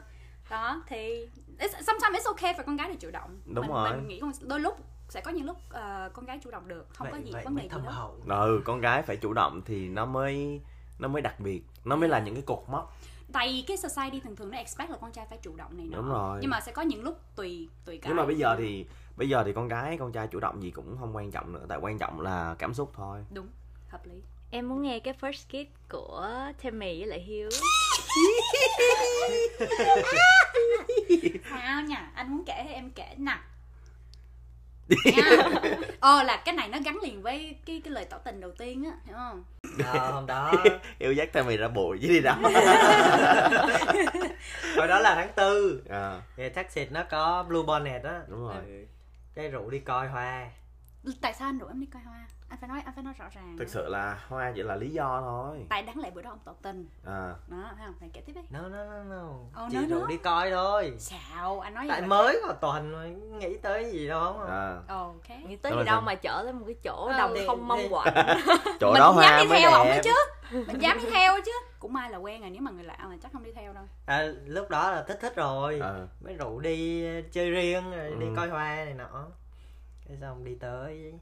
Đó 0.49 0.83
thì 0.87 1.25
it's, 1.59 1.69
sometimes 1.87 2.13
it's 2.15 2.25
okay 2.25 2.53
for 2.53 2.63
con 2.65 2.77
gái 2.77 2.89
để 2.89 2.95
chủ 2.99 3.11
động. 3.11 3.39
Đúng 3.45 3.67
mình, 3.67 3.75
rồi. 3.75 3.89
mình 3.91 4.07
nghĩ 4.07 4.19
con- 4.19 4.31
đôi 4.41 4.59
lúc 4.59 4.77
sẽ 5.09 5.21
có 5.21 5.31
những 5.31 5.45
lúc 5.45 5.57
ờ, 5.69 6.09
con 6.13 6.25
gái 6.25 6.39
chủ 6.43 6.51
động 6.51 6.67
được 6.67 6.85
không 6.93 7.07
có 7.11 7.17
vậy, 7.17 7.21
gì 7.25 7.31
vậy 7.31 7.43
vấn 7.45 7.55
đề 7.55 7.63
gì 7.63 7.69
hậu. 7.85 8.15
Ừ 8.27 8.61
con 8.65 8.81
gái 8.81 9.01
phải 9.01 9.15
chủ 9.17 9.33
động 9.33 9.61
thì 9.65 9.89
nó 9.89 10.05
mới 10.05 10.61
nó 10.99 11.07
mới 11.07 11.21
đặc 11.21 11.39
biệt 11.39 11.61
nó 11.85 11.95
mới 11.95 12.09
là 12.09 12.19
những 12.19 12.33
cái 12.35 12.43
cột 12.47 12.63
mốc. 12.67 12.97
Tại 13.33 13.63
cái 13.67 13.77
society 13.77 14.19
thường 14.19 14.35
thường 14.35 14.51
nó 14.51 14.57
expect 14.57 14.89
là 14.89 14.97
con 15.01 15.11
trai 15.11 15.25
phải 15.29 15.37
chủ 15.41 15.55
động 15.55 15.77
này 15.77 15.87
nọ. 15.91 15.97
Đúng 15.97 16.09
rồi. 16.09 16.39
nhưng 16.41 16.49
mà 16.49 16.61
sẽ 16.61 16.71
có 16.71 16.81
những 16.81 17.03
lúc 17.03 17.19
tùy 17.35 17.69
tùy 17.85 17.97
cái 17.97 18.09
nhưng 18.09 18.17
mà 18.17 18.25
bây 18.25 18.35
giờ 18.35 18.55
thì 18.59 18.85
bây 19.21 19.29
giờ 19.29 19.43
thì 19.45 19.53
con 19.53 19.67
gái 19.67 19.97
con 19.99 20.11
trai 20.11 20.27
chủ 20.27 20.39
động 20.39 20.63
gì 20.63 20.71
cũng 20.71 20.97
không 20.99 21.15
quan 21.15 21.31
trọng 21.31 21.53
nữa 21.53 21.65
tại 21.69 21.77
quan 21.81 21.97
trọng 21.97 22.21
là 22.21 22.55
cảm 22.59 22.73
xúc 22.73 22.91
thôi. 22.95 23.19
Đúng 23.33 23.47
hợp 23.89 24.05
lý. 24.05 24.15
Em 24.51 24.69
muốn 24.69 24.81
nghe 24.81 24.99
cái 24.99 25.13
first 25.21 25.45
kiss 25.49 25.71
của 25.89 26.27
Tammy 26.63 26.99
với 26.99 27.07
lại 27.07 27.19
Hiếu. 27.19 27.49
Sao 31.49 31.81
nha 31.81 32.11
anh 32.15 32.31
muốn 32.31 32.43
kể 32.45 32.53
hay 32.53 32.73
em 32.73 32.91
kể 32.95 33.15
nè 33.17 33.37
Nha. 35.05 35.23
ờ 35.99 36.23
là 36.23 36.41
cái 36.45 36.55
này 36.55 36.69
nó 36.69 36.77
gắn 36.85 36.97
liền 37.03 37.21
với 37.21 37.55
cái 37.65 37.81
cái 37.83 37.91
lời 37.93 38.05
tỏ 38.09 38.17
tình 38.17 38.41
đầu 38.41 38.51
tiên 38.57 38.85
á 38.85 38.91
hiểu 39.05 39.15
không? 39.17 39.43
Ờ, 39.85 40.11
hôm 40.11 40.25
đó. 40.25 40.53
Yêu 40.99 41.13
dắt 41.13 41.29
theo 41.33 41.43
mày 41.43 41.57
ra 41.57 41.67
bụi 41.67 41.99
chứ 42.01 42.07
đi 42.07 42.19
đâu 42.19 42.35
hồi 44.75 44.87
đó 44.87 44.99
là 44.99 45.15
tháng 45.15 45.31
tư. 45.35 45.83
À, 45.89 46.21
thì 46.37 46.49
Texas 46.49 46.87
nó 46.91 47.03
có 47.09 47.43
Blue 47.47 47.63
Bonnet 47.67 48.03
á. 48.03 48.21
Đúng 48.27 48.47
rồi 48.47 48.87
cái 49.33 49.49
rủ 49.49 49.69
đi 49.69 49.79
coi 49.79 50.07
hoa. 50.07 50.51
Tại 51.21 51.33
sao 51.33 51.49
anh 51.49 51.59
rủ 51.59 51.67
em 51.67 51.79
đi 51.79 51.85
coi 51.85 52.03
hoa? 52.03 52.27
Phải 52.61 52.67
nói 52.69 52.81
anh 52.85 52.93
phải 52.95 53.03
nói 53.03 53.13
rõ 53.17 53.25
ràng. 53.35 53.55
Thực 53.59 53.69
sự 53.69 53.87
là 53.89 54.19
hoa 54.27 54.51
chỉ 54.55 54.61
là 54.63 54.75
lý 54.75 54.89
do 54.89 55.21
thôi. 55.21 55.65
Tại 55.69 55.81
đáng 55.81 55.99
lẽ 55.99 56.11
bữa 56.11 56.21
đó 56.21 56.29
ông 56.29 56.39
tỏ 56.45 56.53
tình. 56.61 56.87
À. 57.05 57.33
Đó 57.47 57.57
thấy 57.77 57.85
không? 57.85 57.95
Này 58.01 58.09
kể 58.13 58.21
tiếp 58.25 58.33
đi. 58.35 58.41
No 58.49 58.61
no 58.61 58.83
no 58.85 59.03
no. 59.03 59.29
Ờ, 59.53 59.67
chị 59.71 59.77
rủ 59.85 59.99
nó. 59.99 60.07
đi 60.07 60.17
coi 60.17 60.51
thôi. 60.51 60.93
Sao 60.99 61.59
anh 61.59 61.73
nói 61.73 61.85
tại 61.89 62.01
mới 62.01 62.41
tuần 62.61 62.91
mà 62.91 63.05
nghĩ 63.39 63.57
tới 63.57 63.91
gì 63.91 64.07
đâu 64.07 64.33
không 64.33 64.47
à? 64.49 64.79
Ok. 64.87 65.29
Nghĩ 65.47 65.55
tới 65.55 65.71
Đó 65.71 65.77
gì 65.79 65.85
đâu 65.85 65.95
sao? 65.95 66.01
mà 66.01 66.15
chở 66.15 66.41
tới 66.43 66.53
một 66.53 66.63
cái 66.65 66.75
chỗ 66.83 67.05
Ừ, 67.07 67.17
đồng 67.17 67.33
đi- 67.33 67.47
không 67.47 67.67
mong 67.67 67.79
đi. 67.79 67.87
quạnh. 67.89 68.13
Chỗ 68.79 68.91
mình 68.91 68.99
đó 68.99 69.11
cũng 69.13 69.21
dám 69.21 69.37
hoa 69.37 69.39
đi 69.43 69.47
theo 69.49 69.71
ổng 69.71 69.87
chứ. 70.03 70.13
Mình 70.51 70.81
dám 70.81 70.97
đi 70.97 71.05
theo 71.11 71.33
chứ. 71.45 71.51
Cũng 71.79 71.93
may 71.93 72.09
là 72.09 72.17
quen 72.17 72.41
rồi 72.41 72.49
nếu 72.49 72.61
mà 72.61 72.71
người 72.71 72.83
lạ 72.83 72.97
là 73.09 73.17
chắc 73.23 73.33
không 73.33 73.43
đi 73.43 73.51
theo 73.51 73.73
đâu. 73.73 73.83
À, 74.05 74.23
lúc 74.45 74.69
đó 74.69 74.91
là 74.91 75.03
thích 75.07 75.17
thích 75.21 75.35
rồi. 75.35 75.79
Ờ. 75.81 76.07
mới 76.21 76.33
rủ 76.33 76.59
đi 76.59 77.03
chơi 77.31 77.51
riêng 77.51 77.91
rồi 77.91 78.15
đi 78.19 78.25
Ừ. 78.25 78.33
coi 78.35 78.49
hoa 78.49 78.75
này 78.75 78.93
nọ. 78.93 79.25
Cái 80.07 80.17
xong 80.21 80.43
đi 80.43 80.55
tới 80.55 81.13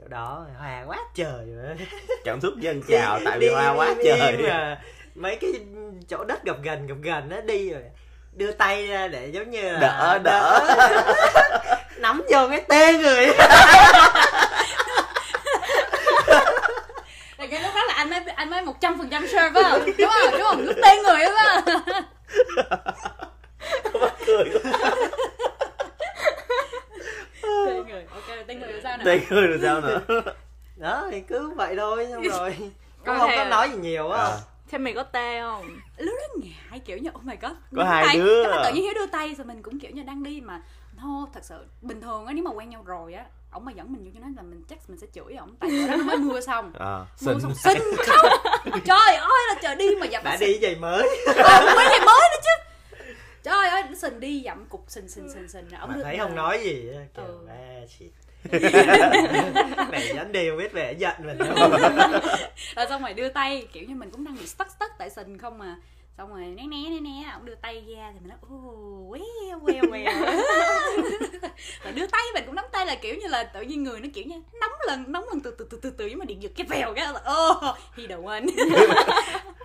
chỗ 0.00 0.08
đó 0.08 0.46
hoa 0.58 0.84
quá 0.86 0.98
trời 1.14 1.46
rồi 1.56 1.76
cảm 2.24 2.40
xúc 2.40 2.52
dân 2.58 2.82
chào 2.88 3.20
tại 3.24 3.38
vì 3.38 3.46
Đi 3.48 3.52
hoa 3.54 3.74
quá 3.74 3.94
trời. 4.04 4.36
mà 4.48 4.80
mấy 5.14 5.36
cái 5.36 5.50
chỗ 6.08 6.24
đất 6.24 6.44
gập 6.44 6.62
gần 6.62 6.86
gập 6.86 6.96
gần 7.02 7.28
nó 7.28 7.40
đi 7.40 7.70
rồi 7.70 7.82
đưa 8.32 8.52
tay 8.52 8.86
ra 8.86 9.08
để 9.08 9.26
giống 9.26 9.50
như 9.50 9.62
là 9.72 9.78
Đỡ, 9.80 10.18
đỡ. 10.24 10.60
nắm 11.98 12.22
vô 12.32 12.48
cái 12.50 12.60
tê 12.68 12.92
người. 12.92 13.26
Là 17.38 17.46
cái 17.50 17.60
lúc 17.62 17.70
đó 17.74 17.84
là 17.88 17.94
anh 17.94 18.10
mới 18.10 18.20
anh 18.36 18.50
mới 18.50 18.62
một 18.62 18.74
trăm 18.80 18.98
phần 18.98 19.08
trăm 19.10 19.26
sure 19.26 19.50
phải 19.54 19.62
không? 19.62 19.80
Đúng 19.98 20.08
không? 20.10 20.30
Đúng 20.32 20.42
không? 20.42 20.64
Lúc 20.64 20.76
tên 20.82 21.02
người 21.02 21.24
đúng 21.24 21.34
không? 21.44 21.64
Cười 24.26 24.44
tên 28.28 28.33
người 28.46 28.56
tên 28.56 28.60
người 28.60 28.80
nè 28.98 29.04
tên 29.04 29.20
cười 29.30 29.46
rồi 29.46 29.58
sao 29.62 29.80
nữa? 29.80 30.00
Đó 30.76 31.08
thì 31.10 31.20
cứ 31.20 31.50
vậy 31.56 31.76
thôi 31.76 32.06
xong 32.12 32.22
rồi. 32.38 32.56
Cũng 33.06 33.18
không 33.18 33.30
có 33.36 33.44
nói 33.44 33.70
gì 33.70 33.76
nhiều 33.76 34.10
á. 34.10 34.24
À, 34.24 34.36
Tammy 34.70 34.92
có 34.92 35.02
tê 35.02 35.40
không? 35.40 35.80
Lúc 35.96 36.14
đó 36.20 36.34
ngại 36.70 36.80
kiểu 36.84 36.98
như 36.98 37.10
oh 37.14 37.24
my 37.24 37.34
god 37.42 37.52
Có 37.76 37.84
hai 37.84 38.04
tay, 38.06 38.16
đứa. 38.16 38.44
Tự 38.64 38.72
nhiên 38.74 38.82
hiếu 38.82 38.92
đưa 38.94 39.06
tay 39.06 39.34
rồi 39.34 39.44
mình 39.46 39.62
cũng 39.62 39.78
kiểu 39.80 39.90
như 39.90 40.02
đang 40.02 40.22
đi 40.22 40.40
mà. 40.40 40.62
No 41.02 41.26
thật 41.34 41.40
sự 41.44 41.66
bình 41.82 42.00
thường 42.00 42.26
á 42.26 42.32
nếu 42.32 42.44
mà 42.44 42.50
quen 42.50 42.70
nhau 42.70 42.82
rồi 42.86 43.14
á 43.14 43.24
ổng 43.52 43.64
mà 43.64 43.72
dẫn 43.72 43.92
mình 43.92 44.04
vô 44.04 44.10
cho 44.14 44.20
nó 44.20 44.26
là 44.36 44.42
mình 44.42 44.64
chắc 44.68 44.78
mình 44.90 44.98
sẽ 44.98 45.06
chửi 45.14 45.34
ổng. 45.34 45.54
Tại 45.60 45.70
đó 45.88 45.96
nó 45.96 46.04
mới 46.04 46.16
mưa 46.16 46.40
xong. 46.40 46.72
À 46.78 46.98
mưa 46.98 47.06
xinh. 47.32 47.40
xong 47.40 47.54
xinh 47.54 47.78
không? 48.06 48.30
Trời 48.84 49.16
ơi 49.16 49.40
là 49.48 49.54
trời 49.62 49.74
đi 49.74 49.86
mà 50.00 50.06
dặm 50.12 50.24
đã 50.24 50.36
xinh. 50.36 50.48
đi 50.48 50.58
giày 50.62 50.76
mới. 50.76 51.08
Ờ, 51.26 51.72
mới 51.76 51.84
này 51.88 52.00
mới 52.06 52.28
nữa 52.32 52.40
chứ. 52.44 52.64
Trời 53.42 53.68
ơi 53.68 53.82
nó 53.88 53.94
sình 53.94 54.20
đi 54.20 54.42
dặm 54.44 54.64
cục 54.66 54.84
sình 54.88 55.08
sình 55.08 55.28
sình 55.34 55.48
sình 55.48 55.70
ổng 55.80 55.90
mà 55.90 55.96
thấy 56.02 56.18
không 56.18 56.34
nói 56.36 56.60
gì 56.64 56.88
kiểu 57.16 57.24
Ừ. 57.24 57.46
à 57.48 57.80
shit 57.98 58.12
mẹ 59.90 60.12
dám 60.14 60.32
đều 60.32 60.56
biết 60.56 60.72
về 60.72 60.92
giận 60.98 61.14
mình. 61.18 61.38
Rồi 62.76 62.86
xong 62.88 63.02
rồi 63.02 63.14
đưa 63.14 63.28
tay, 63.28 63.66
kiểu 63.72 63.84
như 63.88 63.94
mình 63.94 64.10
cũng 64.10 64.24
đang 64.24 64.36
bị 64.36 64.46
stuck 64.46 64.70
stuck 64.70 64.92
tại 64.98 65.10
sình 65.10 65.38
không 65.38 65.58
mà 65.58 65.76
xong 66.18 66.30
rồi 66.34 66.40
né 66.44 66.62
né 66.62 66.76
né 66.90 67.00
né 67.00 67.30
ông 67.32 67.44
đưa 67.44 67.54
tay 67.54 67.74
ra 67.96 68.10
thì 68.12 68.18
mình 68.20 68.28
nói 68.28 68.38
oh 68.56 69.10
well 69.10 69.60
well 69.64 69.90
well 69.90 70.42
và 71.84 71.90
đưa 71.90 72.06
tay 72.06 72.20
mình 72.34 72.44
cũng 72.46 72.54
nắm 72.54 72.64
tay 72.72 72.86
là 72.86 72.94
kiểu 72.94 73.14
như 73.14 73.26
là 73.26 73.44
tự 73.44 73.60
nhiên 73.62 73.84
người 73.84 74.00
nó 74.00 74.08
kiểu 74.14 74.24
như 74.26 74.36
nóng 74.60 74.70
lần 74.86 75.04
nóng 75.12 75.24
lần 75.28 75.40
từ 75.40 75.50
từ 75.58 75.66
từ 75.70 75.78
từ 75.82 75.90
từ 75.90 76.06
nhưng 76.06 76.18
mà 76.18 76.24
điện 76.24 76.42
giật 76.42 76.52
cái 76.56 76.66
vèo 76.70 76.94
cái 76.94 77.06
là 77.12 77.20
oh 77.42 77.76
he 77.96 78.06
the 78.06 78.16
one. 78.26 78.40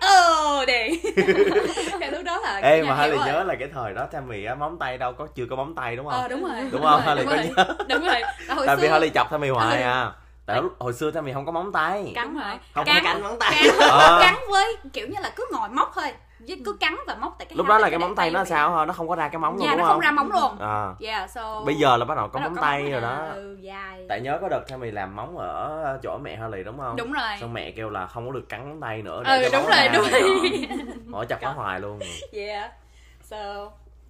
Oh 0.00 0.66
đây 0.66 1.00
cái 2.00 2.10
lúc 2.12 2.24
đó 2.24 2.38
là 2.40 2.56
ê 2.62 2.82
mà 2.82 3.02
hiểu 3.04 3.16
rồi. 3.16 3.26
nhớ 3.26 3.42
là 3.44 3.54
cái 3.58 3.68
thời 3.74 3.94
đó 3.94 4.06
Tammy 4.12 4.44
á 4.44 4.54
móng 4.54 4.78
tay 4.78 4.98
đâu 4.98 5.12
có 5.12 5.26
chưa 5.34 5.44
có 5.50 5.56
móng 5.56 5.74
tay 5.74 5.96
đúng 5.96 6.06
không? 6.10 6.22
Ờ 6.22 6.28
đúng 6.28 6.42
rồi. 6.44 6.52
Đúng 6.72 6.82
không? 6.82 7.00
Harley 7.00 7.24
đúng 7.26 7.34
có 7.36 7.42
nhớ. 7.64 7.74
đúng 7.88 8.04
rồi. 8.06 8.20
Tại 8.66 8.76
vì 8.76 8.82
xưa- 8.82 8.88
Harley 8.88 9.10
chọc 9.14 9.30
Tammy 9.30 9.48
hoài 9.48 9.82
Ừ. 9.82 9.88
à. 9.88 10.12
Tại 10.46 10.62
lúc 10.62 10.72
hồi 10.78 10.92
xưa 10.92 11.10
Tammy 11.10 11.32
không 11.32 11.46
có 11.46 11.52
móng 11.52 11.72
tay. 11.72 12.12
Cắn 12.14 12.34
rồi 12.34 12.52
Không 12.74 12.84
có 12.86 12.92
cắn. 12.94 13.02
cánh 13.04 13.22
móng 13.22 13.36
tay. 13.38 13.54
Cắn, 13.64 13.88
Ờ. 13.90 14.18
cắn 14.22 14.34
với 14.50 14.76
kiểu 14.92 15.06
như 15.06 15.16
là 15.20 15.32
cứ 15.36 15.46
ngồi 15.52 15.68
móc 15.68 15.92
thôi 15.94 16.12
cứ 16.64 16.76
cắn 16.80 16.96
và 17.06 17.14
móc 17.14 17.34
tại 17.38 17.46
cái 17.46 17.56
lúc 17.56 17.66
đó 17.66 17.78
là 17.78 17.90
cái 17.90 17.98
móng 17.98 18.14
tay 18.14 18.30
nó 18.30 18.42
bị- 18.44 18.48
sao 18.50 18.76
hả? 18.76 18.84
Nó 18.84 18.92
không 18.92 19.08
có 19.08 19.16
ra 19.16 19.28
cái 19.28 19.38
móng 19.38 19.56
luôn 19.56 19.64
dạ 19.64 19.70
đúng 19.70 19.78
nó 19.80 19.84
không 19.84 19.92
không? 19.92 20.00
ra 20.00 20.10
móng 20.10 20.30
luôn. 20.32 20.58
À. 20.60 20.94
Yeah 21.00 21.30
so 21.30 21.60
bây 21.66 21.74
giờ 21.74 21.96
là 21.96 22.04
bắt 22.04 22.14
đầu 22.16 22.28
có 22.28 22.40
bắt 22.40 22.46
móng 22.48 22.56
tay 22.60 22.82
móng 22.82 22.92
rồi 22.92 23.00
đó. 23.00 23.26
ừ, 23.34 23.58
dài. 23.60 24.06
Tại 24.08 24.20
nhớ 24.20 24.38
có 24.40 24.48
đợt 24.48 24.60
Tammy 24.68 24.90
làm 24.90 25.16
móng 25.16 25.38
ở 25.38 25.98
chỗ 26.02 26.18
mẹ 26.18 26.36
Harley 26.36 26.62
đúng 26.64 26.78
không? 26.78 26.96
Đúng 26.96 27.12
rồi. 27.12 27.30
Xong 27.40 27.52
mẹ 27.52 27.70
kêu 27.70 27.90
là 27.90 28.06
không 28.06 28.26
có 28.26 28.32
được 28.32 28.48
cắn 28.48 28.68
móng 28.68 28.80
tay 28.80 29.02
nữa 29.02 29.22
ừ 29.26 29.48
cho 29.52 29.58
đúng 29.58 29.68
rồi 29.70 29.88
đúng 29.94 30.04
rồi. 30.10 30.68
Ủa, 31.12 31.24
chọc 31.24 31.42
nó 31.42 31.52
hoài 31.52 31.80
luôn. 31.80 31.98
Yeah. 32.32 32.72
So 33.22 33.36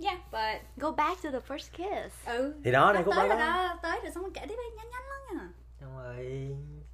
yeah 0.04 0.18
but 0.32 0.62
Go 0.76 0.90
back 0.90 1.22
to 1.22 1.30
the 1.30 1.38
first 1.48 1.70
kiss. 1.76 2.26
ừ. 2.26 2.54
Thì 2.64 2.72
đó 2.72 2.92
đây 2.92 3.02
Nó 3.02 3.04
khúc 3.06 3.14
tới 3.16 3.28
đó 3.28 3.34
rồi 3.34 3.46
đó. 3.46 3.56
đó 3.68 3.76
tới 3.82 4.00
rồi 4.02 4.10
xong 4.12 4.22
rồi 4.22 4.32
kể 4.34 4.40
tiếp 4.48 4.54
đi 4.58 4.76
nhanh 4.76 4.90
nhanh 4.90 5.02
lắm 5.10 5.20
nha. 5.38 5.48
Xong 5.80 5.90
rồi 6.02 6.48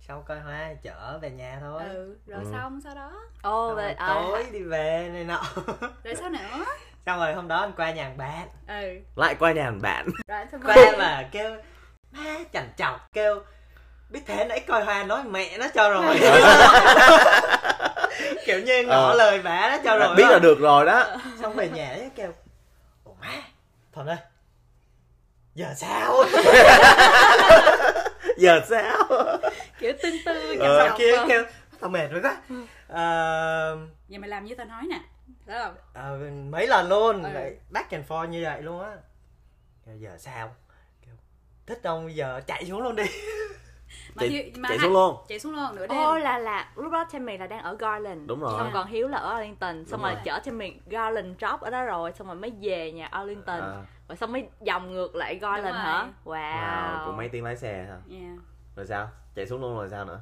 sau 0.09 0.25
coi 0.29 0.40
hoa 0.40 0.69
chở 0.83 1.19
về 1.23 1.31
nhà 1.31 1.59
thôi. 1.61 1.83
Ừ 1.95 2.16
rồi 2.27 2.40
Ừ. 2.45 2.51
xong 2.53 2.81
sau 2.85 2.95
đó. 2.95 3.11
Oh, 3.14 3.42
Xong 3.42 3.77
rồi 3.77 3.88
but 3.88 3.99
tối 4.09 4.45
I 4.45 4.51
đi 4.51 4.62
về 4.62 5.11
này 5.12 5.25
nọ. 5.25 5.42
Rồi 6.05 6.14
sao 6.14 6.29
nữa? 6.29 6.64
Xong 7.07 7.19
rồi 7.19 7.35
hôm 7.35 7.49
đó 7.49 7.57
anh 7.61 7.73
qua 7.77 7.90
nhà 7.90 8.03
hàng 8.03 8.16
bạn. 8.16 8.49
Ừ. 8.69 9.01
Lại 9.16 9.35
qua 9.35 9.53
nhà 9.53 9.64
hàng 9.64 9.83
bạn. 9.83 10.07
Rồi 10.29 10.40
xong 10.53 10.61
qua 10.64 10.75
rồi. 10.75 10.97
mà 10.99 11.29
kêu 11.33 11.57
má 12.12 12.37
chằn 12.53 12.69
chọc. 12.77 13.12
Kêu 13.12 13.40
biết 14.11 14.21
thế 14.27 14.45
nãy 14.45 14.61
coi 14.69 14.85
hoa 14.85 15.03
nói 15.05 15.25
mẹ 15.25 15.59
nó 15.59 15.66
cho 15.75 15.90
rồi. 15.90 16.19
Kiểu 18.47 18.61
như 18.61 18.83
ngỏ 18.87 18.95
Ờ. 19.11 19.14
lời 19.14 19.40
bà 19.45 19.71
nó 19.71 19.79
cho 19.85 19.99
rồi 19.99 20.14
biết 20.16 20.23
đó. 20.25 20.31
là 20.33 20.38
được 20.38 20.59
rồi 20.61 20.87
đó. 20.87 21.05
Xong 21.42 21.53
về 21.55 21.69
nhà 21.69 21.88
ấy 21.88 22.11
kêu 22.16 22.33
ủa 23.05 23.12
má 23.21 23.33
thuần 23.92 24.07
ơi 24.07 24.16
giờ 25.55 25.66
sao? 25.77 26.25
Giờ 28.38 28.61
sao 28.69 29.09
kiểu 29.79 29.93
tương 30.03 30.17
tư 30.27 30.57
Ờ, 30.61 30.95
kia 30.99 31.12
chọc 31.17 31.29
kêu 31.29 31.45
tao 31.81 31.91
mệt 31.91 32.09
rồi 32.09 32.21
quá 32.23 32.37
Ờ, 32.89 33.79
vậy 34.09 34.19
mày 34.19 34.31
làm 34.31 34.45
như 34.45 34.55
tao 34.55 34.67
nói 34.67 34.83
nè. 34.91 35.01
Đúng 35.47 35.57
không? 35.62 35.75
ờ, 35.95 36.19
mấy 36.51 36.67
lần 36.67 36.89
luôn. 36.89 37.23
Ừ. 37.23 37.29
lại 37.33 37.57
back 37.71 37.91
and 37.91 38.07
forth 38.07 38.29
như 38.29 38.43
vậy 38.45 38.62
luôn 38.62 38.81
á. 38.85 38.91
Giờ 39.99 40.17
sao? 40.19 40.55
Kêu 41.07 41.15
thích 41.67 41.81
không? 41.85 42.05
Bây 42.05 42.15
giờ 42.15 42.41
chạy 42.47 42.65
xuống 42.65 42.83
luôn 42.83 42.97
đi. 42.97 43.05
Mà 44.15 44.21
chạy, 44.21 44.29
Hiếu- 44.29 44.45
mà 44.57 44.69
chạy 44.69 44.79
xuống 44.79 44.93
luôn. 44.93 45.17
chạy 45.29 45.39
xuống 45.39 45.53
luôn 45.55 45.77
nửa 45.77 45.87
đêm. 45.87 45.99
Ô 45.99 46.19
là 46.19 46.39
là 46.39 46.71
lúc 46.77 46.93
đó 46.93 47.05
Tammy 47.12 47.37
là 47.37 47.47
đang 47.47 47.62
ở 47.62 47.77
Garland. 47.79 48.29
Đúng 48.29 48.41
rồi. 48.41 48.55
Xong 48.59 48.71
còn 48.75 48.87
Hiếu 48.87 49.09
là 49.09 49.19
ở 49.19 49.33
Arlington. 49.33 49.85
Xong 49.85 50.01
Đúng 50.01 50.03
rồi 50.03 50.15
rồi. 50.15 50.23
chở 50.25 50.39
Tammy 50.45 50.73
Garland 50.87 51.39
drop 51.41 51.61
ở 51.61 51.71
đó 51.71 51.85
rồi. 51.85 52.12
Xong 52.12 52.27
rồi 52.27 52.37
mới 52.37 52.53
về 52.61 52.93
nhà 52.93 53.07
Arlington. 53.07 53.61
À, 53.61 53.83
Rồi 54.09 54.17
xong 54.17 54.33
mới 54.33 54.49
vòng 54.67 54.93
ngược 54.93 55.15
lại 55.15 55.35
Garland 55.35 55.77
hả? 55.77 56.09
wow. 56.25 56.61
Wow, 56.61 57.07
cũng 57.07 57.17
mấy 57.17 57.29
tiếng 57.29 57.45
lái 57.45 57.57
xe 57.57 57.85
hả? 57.89 57.99
Yeah 58.11 58.39
rồi 58.77 58.87
sao? 58.87 59.11
Chạy 59.35 59.47
xuống 59.47 59.61
luôn 59.61 59.77
rồi 59.77 59.89
sao 59.91 60.05
nữa? 60.05 60.21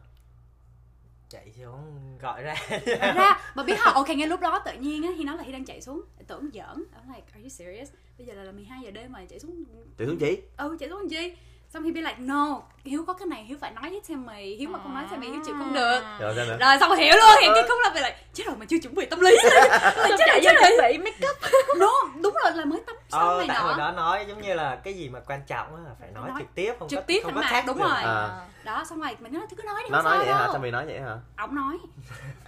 Chạy 1.28 1.52
xuống 1.52 2.18
gọi 2.18 2.42
ra. 2.42 2.54
Ra 2.86 3.40
mà 3.54 3.62
biết 3.64 3.76
không? 3.80 3.94
Ok 3.94 4.08
ngay 4.08 4.28
lúc 4.28 4.40
đó 4.40 4.62
tự 4.64 4.72
nhiên 4.72 5.02
á 5.02 5.10
khi 5.18 5.24
nói 5.24 5.36
là 5.36 5.42
khi 5.46 5.52
đang 5.52 5.64
chạy 5.64 5.80
xuống. 5.80 6.02
Tưởng 6.26 6.50
giỡn. 6.52 6.64
I'm 6.76 7.14
like 7.14 7.26
are 7.32 7.42
you 7.42 7.48
serious? 7.48 7.90
Bây 8.18 8.26
giờ 8.26 8.34
là 8.34 8.52
12 8.52 8.82
giờ 8.84 8.90
đêm 8.90 9.12
mà 9.12 9.24
chạy 9.28 9.38
xuống. 9.38 9.64
Chạy 9.98 10.06
xuống 10.06 10.18
chỉ 10.18 10.38
ừ 10.56 10.76
chạy 10.80 10.88
xuống 10.88 10.98
làm 10.98 11.08
chi 11.08 11.34
xong 11.74 11.82
Hiếu 11.82 11.94
bị 11.94 12.00
like 12.00 12.16
no 12.18 12.62
Hiếu 12.84 13.04
có 13.06 13.12
cái 13.12 13.26
này 13.26 13.44
Hiếu 13.44 13.58
phải 13.60 13.70
nói 13.70 13.90
với 13.90 14.00
Tammy 14.08 14.56
Hiếu 14.56 14.68
mà 14.68 14.78
không 14.82 14.94
nói 14.94 15.04
Tammy 15.10 15.26
Hiếu 15.26 15.40
chịu 15.46 15.54
không 15.58 15.72
được. 15.72 16.00
Rồi 16.20 16.34
sao 16.36 16.58
rồi 16.58 16.78
xong 16.80 16.96
hiểu 16.96 17.14
luôn 17.16 17.30
thì 17.40 17.46
cái 17.54 17.62
khúc 17.68 17.78
là 17.82 17.90
bị 17.94 18.00
like 18.00 18.16
chết 18.34 18.44
rồi 18.46 18.56
mà 18.56 18.66
chưa 18.66 18.76
chuẩn 18.82 18.94
bị 18.94 19.06
tâm 19.06 19.20
lý. 19.20 19.36
Chết 20.08 20.16
rồi 20.28 20.40
chết 20.44 20.54
rồi 20.60 20.92
bị. 20.92 20.98
make 20.98 21.28
up. 21.30 21.36
No 21.78 21.90
đúng 22.22 22.34
rồi 22.44 22.52
là 22.52 22.64
mới 22.64 22.80
tắm 22.86 22.96
xong 23.08 23.28
ờ 23.28 23.44
này 23.48 23.56
hồi 23.56 23.72
nọ 23.72 23.78
đó 23.78 23.92
nói 23.92 24.24
giống 24.28 24.42
như 24.42 24.54
là 24.54 24.76
cái 24.76 24.94
gì 24.94 25.08
mà 25.08 25.20
quan 25.20 25.40
trọng 25.46 25.76
á 25.76 25.82
là 25.88 25.90
phải 26.00 26.10
nói, 26.10 26.28
Nói 26.28 26.40
trực 26.40 26.54
tiếp 26.54 26.74
không 26.78 26.88
trực 26.88 26.98
có 27.00 27.04
tiếp 27.06 27.20
không 27.24 27.34
có 27.34 27.42
khác 27.44 27.64
đúng 27.66 27.78
được. 27.78 27.84
rồi. 27.84 28.02
à 28.02 28.46
đó 28.64 28.84
xong 28.84 29.00
rồi 29.00 29.16
mình 29.20 29.32
nói 29.32 29.42
cứ 29.56 29.62
nói 29.62 29.82
đi 29.84 29.90
nó 29.90 30.02
nói 30.02 30.16
sao 30.16 30.24
vậy 30.24 30.34
hả? 30.34 30.40
đâu. 30.44 30.52
Tammy 30.52 30.70
nói 30.70 30.86
vậy 30.86 31.00
hả? 31.00 31.16
Ổng 31.38 31.54
nói. 31.54 31.78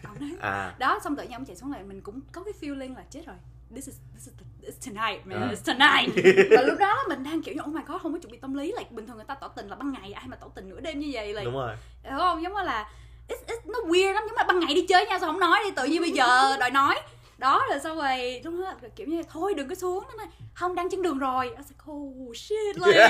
Ổng 0.05 0.21
nói. 0.21 0.31
À. 0.41 0.75
Đó 0.79 1.01
xong 1.05 1.17
tự 1.17 1.23
nhiên 1.23 1.33
ông 1.33 1.45
chạy 1.45 1.57
xuống 1.57 1.73
lại 1.73 1.83
mình 1.83 2.01
cũng 2.01 2.21
có 2.33 2.43
cái 2.45 2.55
feeling 2.61 2.97
là 2.97 3.03
chết 3.11 3.23
rồi 3.27 3.37
this 3.75 3.87
is 3.87 3.97
this 4.15 4.27
is 4.27 4.35
it's 4.66 4.87
tonight 4.87 5.26
man. 5.26 5.42
À. 5.42 5.55
it's 5.55 5.72
tonight. 5.74 6.24
Và 6.57 6.62
lúc 6.62 6.79
đó 6.79 7.05
mình 7.09 7.24
đang 7.24 7.42
kiểu 7.42 7.55
như 7.55 7.61
oh 7.61 7.74
my 7.74 7.83
god 7.87 8.02
không 8.02 8.12
có 8.12 8.18
chuẩn 8.18 8.33
bị 8.33 8.38
tâm 8.38 8.55
lý. 8.55 8.66
Like 8.66 8.90
bình 8.90 9.07
thường 9.07 9.16
người 9.16 9.24
ta 9.24 9.35
tỏ 9.35 9.48
tình 9.48 9.68
là 9.68 9.76
ban 9.76 9.92
ngày 9.92 10.12
ai 10.12 10.24
mà 10.29 10.37
tỏ 10.37 10.46
tình 10.55 10.68
nửa 10.68 10.81
đêm 10.81 10.98
như 10.98 11.11
vậy 11.12 11.29
like 11.29 11.44
đúng 11.44 11.55
rồi. 11.55 11.76
hiểu 12.05 12.18
không? 12.18 12.42
Giống 12.42 12.55
như 12.55 12.62
là 12.62 12.90
it's, 13.29 13.44
it's, 13.46 13.72
nó 13.72 13.79
weird 13.79 14.12
lắm 14.12 14.24
giống 14.26 14.37
mà 14.37 14.42
ban 14.42 14.61
ngày 14.61 14.74
đi 14.74 14.87
chơi 14.87 15.07
nhau 15.07 15.18
sao 15.20 15.33
không 15.33 15.40
nói 15.40 15.61
đi 15.64 15.70
tự 15.70 15.85
nhiên 15.85 16.00
bây 16.00 16.11
giờ 16.11 16.57
đòi 16.57 16.70
nói 16.70 16.96
đó 17.38 17.62
rồi 17.70 17.81
xong 17.81 17.96
rồi 17.96 18.40
lúc 18.44 18.55
đó 18.55 18.61
là 18.83 18.88
kiểu 18.96 19.07
như 19.07 19.22
thôi 19.31 19.55
đừng 19.57 19.68
có 19.68 19.75
xuống 19.75 20.05
nó 20.09 20.14
nói 20.14 20.27
không 20.55 20.75
đang 20.75 20.90
trên 20.90 21.03
đường 21.03 21.18
rồi. 21.18 21.46
I 21.49 21.55
was 21.55 21.57
like 21.68 21.92
oh 21.92 22.37
shit 22.37 22.77
like, 22.87 23.09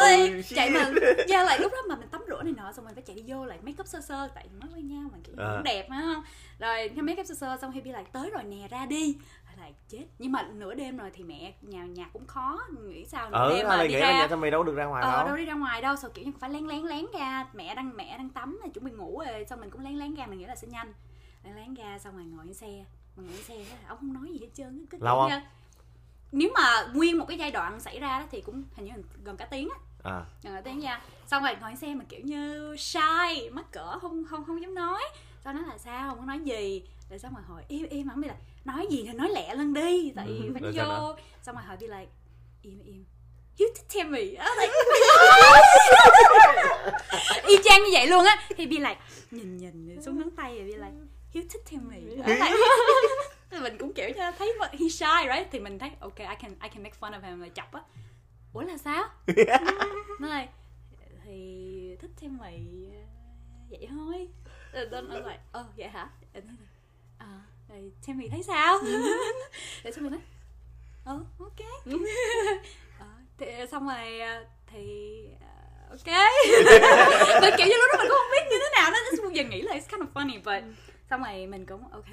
like 0.00 0.38
Oh, 0.38 0.44
chạy 0.48 0.70
mà 0.70 0.80
yeah, 1.28 1.46
lại 1.46 1.58
lúc 1.60 1.72
đó 1.72 1.78
mà 1.88 1.96
mình 1.96 2.08
tắm 2.08 2.22
rửa 2.28 2.42
này 2.42 2.52
nọ 2.56 2.72
xong 2.72 2.84
rồi 2.84 2.94
phải 2.94 3.02
chạy 3.02 3.16
đi 3.16 3.22
vô 3.26 3.44
lại 3.44 3.58
make 3.62 3.80
up 3.80 3.86
sơ 3.86 4.00
sơ 4.00 4.28
tại 4.34 4.46
mới 4.60 4.70
quen 4.74 4.88
nhau 4.88 5.10
mà 5.12 5.18
kiểu 5.24 5.34
À. 5.38 5.50
cũng 5.54 5.62
đẹp 5.64 5.86
phải 5.88 5.98
không? 6.02 6.22
Rồi 6.58 6.88
cái 6.88 7.02
make 7.02 7.20
up 7.20 7.26
sơ 7.26 7.34
sơ 7.34 7.56
xong 7.60 7.70
hay 7.72 7.80
bị 7.80 7.90
lại 7.90 8.04
tới 8.12 8.30
rồi 8.30 8.44
nè 8.44 8.68
ra 8.70 8.86
đi. 8.86 9.16
Lại 9.60 9.74
chết. 9.88 10.04
Nhưng 10.18 10.32
mà 10.32 10.42
nửa 10.54 10.74
đêm 10.74 10.96
rồi 10.96 11.10
thì 11.14 11.24
mẹ 11.24 11.54
nhà 11.62 11.84
nhà 11.84 12.06
cũng 12.12 12.26
khó 12.26 12.58
nghĩ 12.82 13.06
sao 13.06 13.30
nửa 13.30 13.36
ừ 13.50 13.56
đêm 13.56 13.68
mà 13.68 13.82
đi 13.82 13.88
nghĩ 13.88 13.94
là 14.00 14.00
ra. 14.12 14.18
nhà 14.18 14.26
Tammy 14.26 14.50
đâu 14.50 14.60
có 14.62 14.66
được 14.66 14.74
ra 14.76 14.84
ngoài 14.84 15.02
ờ 15.02 15.12
đâu. 15.16 15.26
đâu 15.26 15.36
đi 15.36 15.44
ra 15.44 15.54
ngoài 15.54 15.82
đâu 15.82 15.96
sao 15.96 16.10
kiểu 16.14 16.24
như 16.24 16.32
phải 16.40 16.50
lén 16.50 16.66
lén 16.66 16.82
lén 16.82 17.06
ra 17.18 17.46
mẹ 17.54 17.74
đang 17.74 17.96
mẹ 17.96 18.18
đang 18.18 18.28
tắm 18.30 18.58
chuẩn 18.74 18.84
bị 18.84 18.90
ngủ 18.92 19.22
rồi 19.26 19.44
xong 19.50 19.60
mình 19.60 19.70
cũng 19.70 19.84
lén 19.84 19.92
lén 19.94 20.14
ra 20.14 20.26
mình 20.26 20.38
nghĩ 20.38 20.44
là 20.46 20.56
sẽ 20.56 20.68
nhanh. 20.68 20.92
Lén 21.44 21.56
lén 21.56 21.74
ra 21.74 21.98
xong 21.98 22.16
rồi 22.16 22.24
ngồi 22.24 22.44
trên 22.46 22.54
xe 22.54 22.84
mà 23.16 23.22
ngồi 23.30 23.42
xe 23.42 23.56
đó, 23.56 23.76
ông 23.88 23.98
không 23.98 24.12
nói 24.12 24.32
gì 24.32 24.38
hết 24.40 24.48
trơn 24.54 24.86
cứ 24.90 24.98
Lâu 25.00 25.16
không? 25.20 25.30
như- 25.30 25.40
nếu 26.32 26.50
mà 26.54 26.86
nguyên 26.94 27.18
một 27.18 27.24
cái 27.28 27.38
giai 27.38 27.50
đoạn 27.50 27.80
xảy 27.80 28.00
ra 28.00 28.18
đó 28.20 28.26
thì 28.30 28.40
cũng 28.40 28.62
hình 28.74 28.86
như 28.86 28.92
gần 29.24 29.36
cả 29.36 29.44
tiếng 29.44 29.68
á. 29.68 29.76
À. 30.12 30.24
Gần 30.42 30.54
cả 30.54 30.60
tiếng 30.60 30.78
nha. 30.78 31.02
Xong 31.26 31.42
rồi 31.42 31.56
ngồi 31.60 31.76
xe 31.76 31.94
mà 31.94 32.04
kiểu 32.08 32.20
như 32.24 32.76
shy 32.78 33.50
mắc 33.52 33.72
cỡ 33.72 33.98
không 33.98 34.24
không 34.30 34.44
không 34.44 34.62
dám 34.62 34.74
nói. 34.74 35.02
Sau 35.44 35.52
đó 35.52 35.60
là 35.68 35.78
sao? 35.78 36.08
Không 36.10 36.18
có 36.18 36.24
nói 36.24 36.40
gì? 36.40 36.82
Rồi 37.10 37.18
xong 37.18 37.34
rồi 37.34 37.42
hồi 37.48 37.62
im 37.68 37.86
im 37.88 38.08
ổng 38.08 38.20
đi 38.22 38.28
là 38.28 38.34
nói 38.64 38.86
gì 38.90 39.04
thì 39.06 39.12
nói 39.12 39.28
lẹ 39.30 39.54
lên 39.54 39.74
đi. 39.74 40.12
Tại 40.16 40.26
Ừ, 40.26 40.52
phải 40.60 40.72
vô. 40.72 40.82
nữa? 40.82 41.16
xong 41.42 41.54
rồi 41.54 41.64
hồi 41.64 41.76
đi 41.76 41.86
like 41.86 42.06
im 42.62 42.78
im. 42.84 43.04
You 43.60 43.66
did 43.74 43.94
tell 43.94 44.10
me. 44.10 44.20
Y 47.46 47.56
chang 47.64 47.82
như 47.84 47.88
vậy 47.92 48.06
luôn 48.06 48.24
á. 48.24 48.36
Thì 48.56 48.66
be 48.66 48.76
like 48.76 48.96
nhìn 49.30 49.56
nhìn 49.56 50.02
xuống 50.02 50.18
ngón 50.18 50.30
tay 50.30 50.54
rồi 50.58 50.64
be 50.70 50.76
like 50.76 50.92
was 51.32 52.40
like, 52.40 52.56
thì 53.50 53.58
mình 53.58 53.78
cũng 53.78 53.92
kiểu 53.92 54.08
như 54.08 54.22
thấy 54.38 54.52
he 54.72 54.88
shy 54.88 55.28
right? 55.34 55.48
Thì 55.50 55.58
mình 55.60 55.78
thấy 55.78 55.90
ok 56.00 56.18
I 56.18 56.24
can 56.40 56.54
I 56.62 56.68
can 56.68 56.82
make 56.82 56.96
fun 57.00 57.12
of 57.12 57.20
him 57.20 57.40
rồi 57.40 57.50
chọc 57.54 57.72
á. 57.72 57.80
Ủa 58.52 58.60
là 58.60 58.76
sao? 58.76 59.04
Nó 60.20 60.28
này 60.28 60.48
thì 61.24 61.96
thích 62.00 62.10
thêm 62.16 62.38
mày 62.38 62.66
ờ, 62.92 63.00
vậy 63.70 63.88
thôi. 63.90 64.28
Rồi 64.72 64.86
tôi 64.90 65.02
nói 65.02 65.20
lại 65.20 65.38
ờ 65.52 65.66
vậy 65.76 65.88
hả? 65.88 66.08
Nó 66.34 66.52
ờ 67.18 67.26
rồi 67.68 67.92
thêm 68.02 68.18
mày 68.18 68.28
thấy 68.28 68.42
sao? 68.42 68.78
Rồi 69.84 69.92
xong 69.92 70.02
rồi 70.02 70.10
nói. 70.10 70.20
Ờ 71.04 71.20
ok. 71.38 71.66
Ờ, 72.98 73.06
thì, 73.38 73.46
xong 73.70 73.88
rồi 73.88 74.20
ờ, 74.20 74.44
thì 74.66 75.24
ờ, 75.40 75.46
ok. 75.90 76.06
Rồi 77.42 77.50
kiểu 77.58 77.66
như 77.66 77.74
lúc 77.76 77.88
đó 77.92 77.98
mình 77.98 78.08
cũng 78.08 78.18
không 78.18 78.30
biết 78.32 78.46
như 78.50 78.56
thế 78.60 78.80
nào 78.80 78.90
just 78.90 79.32
giờ 79.36 79.44
nghĩ 79.44 79.62
là 79.62 79.74
it's 79.74 79.88
kind 79.90 80.02
of 80.02 80.12
funny 80.14 80.40
but 80.44 80.64
xong 81.10 81.22
rồi 81.22 81.46
mình 81.46 81.66
cũng 81.66 81.88
ok. 81.88 82.04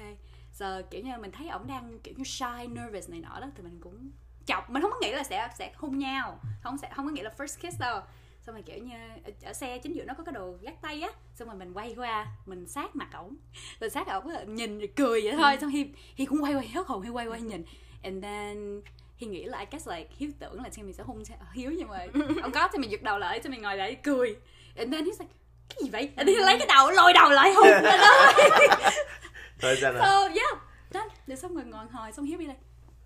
Giờ 0.52 0.82
kiểu 0.90 1.02
như 1.02 1.10
mình 1.18 1.32
thấy 1.32 1.48
ổng 1.48 1.66
đang 1.66 1.98
kiểu 1.98 2.14
như 2.16 2.24
shy 2.24 2.66
nervous 2.68 3.10
này 3.10 3.20
nọ 3.20 3.40
đó 3.40 3.46
thì 3.56 3.62
mình 3.62 3.78
cũng 3.80 4.10
chọc. 4.46 4.70
Mình 4.70 4.82
không 4.82 4.90
có 4.90 4.98
nghĩ 5.02 5.12
là 5.12 5.22
sẽ 5.22 5.48
sẽ 5.58 5.72
hôn 5.76 5.98
nhau. 5.98 6.40
Không 6.62 6.78
sẽ 6.78 6.90
không 6.94 7.06
có 7.06 7.12
nghĩ 7.12 7.22
là 7.22 7.34
first 7.38 7.60
kiss 7.60 7.80
đâu. 7.80 8.00
Xong 8.46 8.54
rồi 8.54 8.62
kiểu 8.62 8.78
như 8.78 8.94
ở, 9.42 9.52
xe 9.52 9.78
chính 9.78 9.94
giữa 9.94 10.04
nó 10.04 10.14
có 10.14 10.24
cái 10.24 10.32
đồ 10.32 10.56
gác 10.62 10.82
tay 10.82 11.02
á 11.02 11.10
xong 11.34 11.48
rồi 11.48 11.56
mình 11.56 11.72
quay 11.72 11.94
qua 11.94 12.26
mình 12.46 12.66
sát 12.66 12.96
mặt 12.96 13.08
ổng. 13.12 13.36
Rồi 13.80 13.90
sát 13.90 14.06
ổng 14.06 14.54
nhìn 14.54 14.78
rồi 14.78 14.88
cười 14.96 15.20
vậy 15.24 15.34
thôi. 15.36 15.56
Xong 15.60 15.70
hi 15.70 15.86
hi 16.14 16.24
cũng 16.24 16.44
quay 16.44 16.54
quay 16.54 16.68
hết 16.68 16.86
hồn 16.86 17.02
hi 17.02 17.10
quay 17.10 17.26
quay 17.26 17.40
nhìn. 17.40 17.64
And 18.02 18.22
then 18.22 18.82
hi 19.16 19.26
nghĩ 19.26 19.44
là 19.44 19.58
I 19.58 19.66
guess 19.70 19.88
like 19.88 20.08
hiếu 20.16 20.30
tưởng 20.38 20.62
là 20.62 20.70
mình 20.76 20.92
sẽ 20.92 21.02
hôn 21.02 21.22
hiếu 21.52 21.70
nhưng 21.78 21.88
mà 21.88 22.06
ông 22.42 22.52
có 22.52 22.68
thì 22.72 22.78
mình 22.78 22.90
giật 22.90 23.02
đầu 23.02 23.18
lại 23.18 23.40
cho 23.44 23.50
mình 23.50 23.62
ngồi 23.62 23.76
lại 23.76 23.94
cười. 23.94 24.36
And 24.76 24.92
then 24.92 25.04
he's 25.04 25.20
like 25.20 25.34
cái 25.68 25.76
gì 25.82 25.90
vậy? 25.90 26.10
And 26.16 26.28
then 26.28 26.38
lấy 26.38 26.58
cái 26.58 26.66
đầu 26.66 26.90
lôi 26.90 27.12
đầu 27.12 27.30
lại 27.30 27.52
hôn 27.52 27.66
lên 27.66 27.82
đó. 27.82 28.32
Rồi 29.62 29.78
sao 29.82 29.92
nữa 29.92 30.00
so 30.02 30.20
yeah. 30.20 30.54
Đó 30.90 31.04
rồi 31.26 31.36
xong 31.36 31.54
rồi 31.54 31.64
ngồi 31.64 31.84
hồi 31.92 32.12
xong 32.12 32.24
hiếu 32.24 32.38
bị 32.38 32.46
lại 32.46 32.56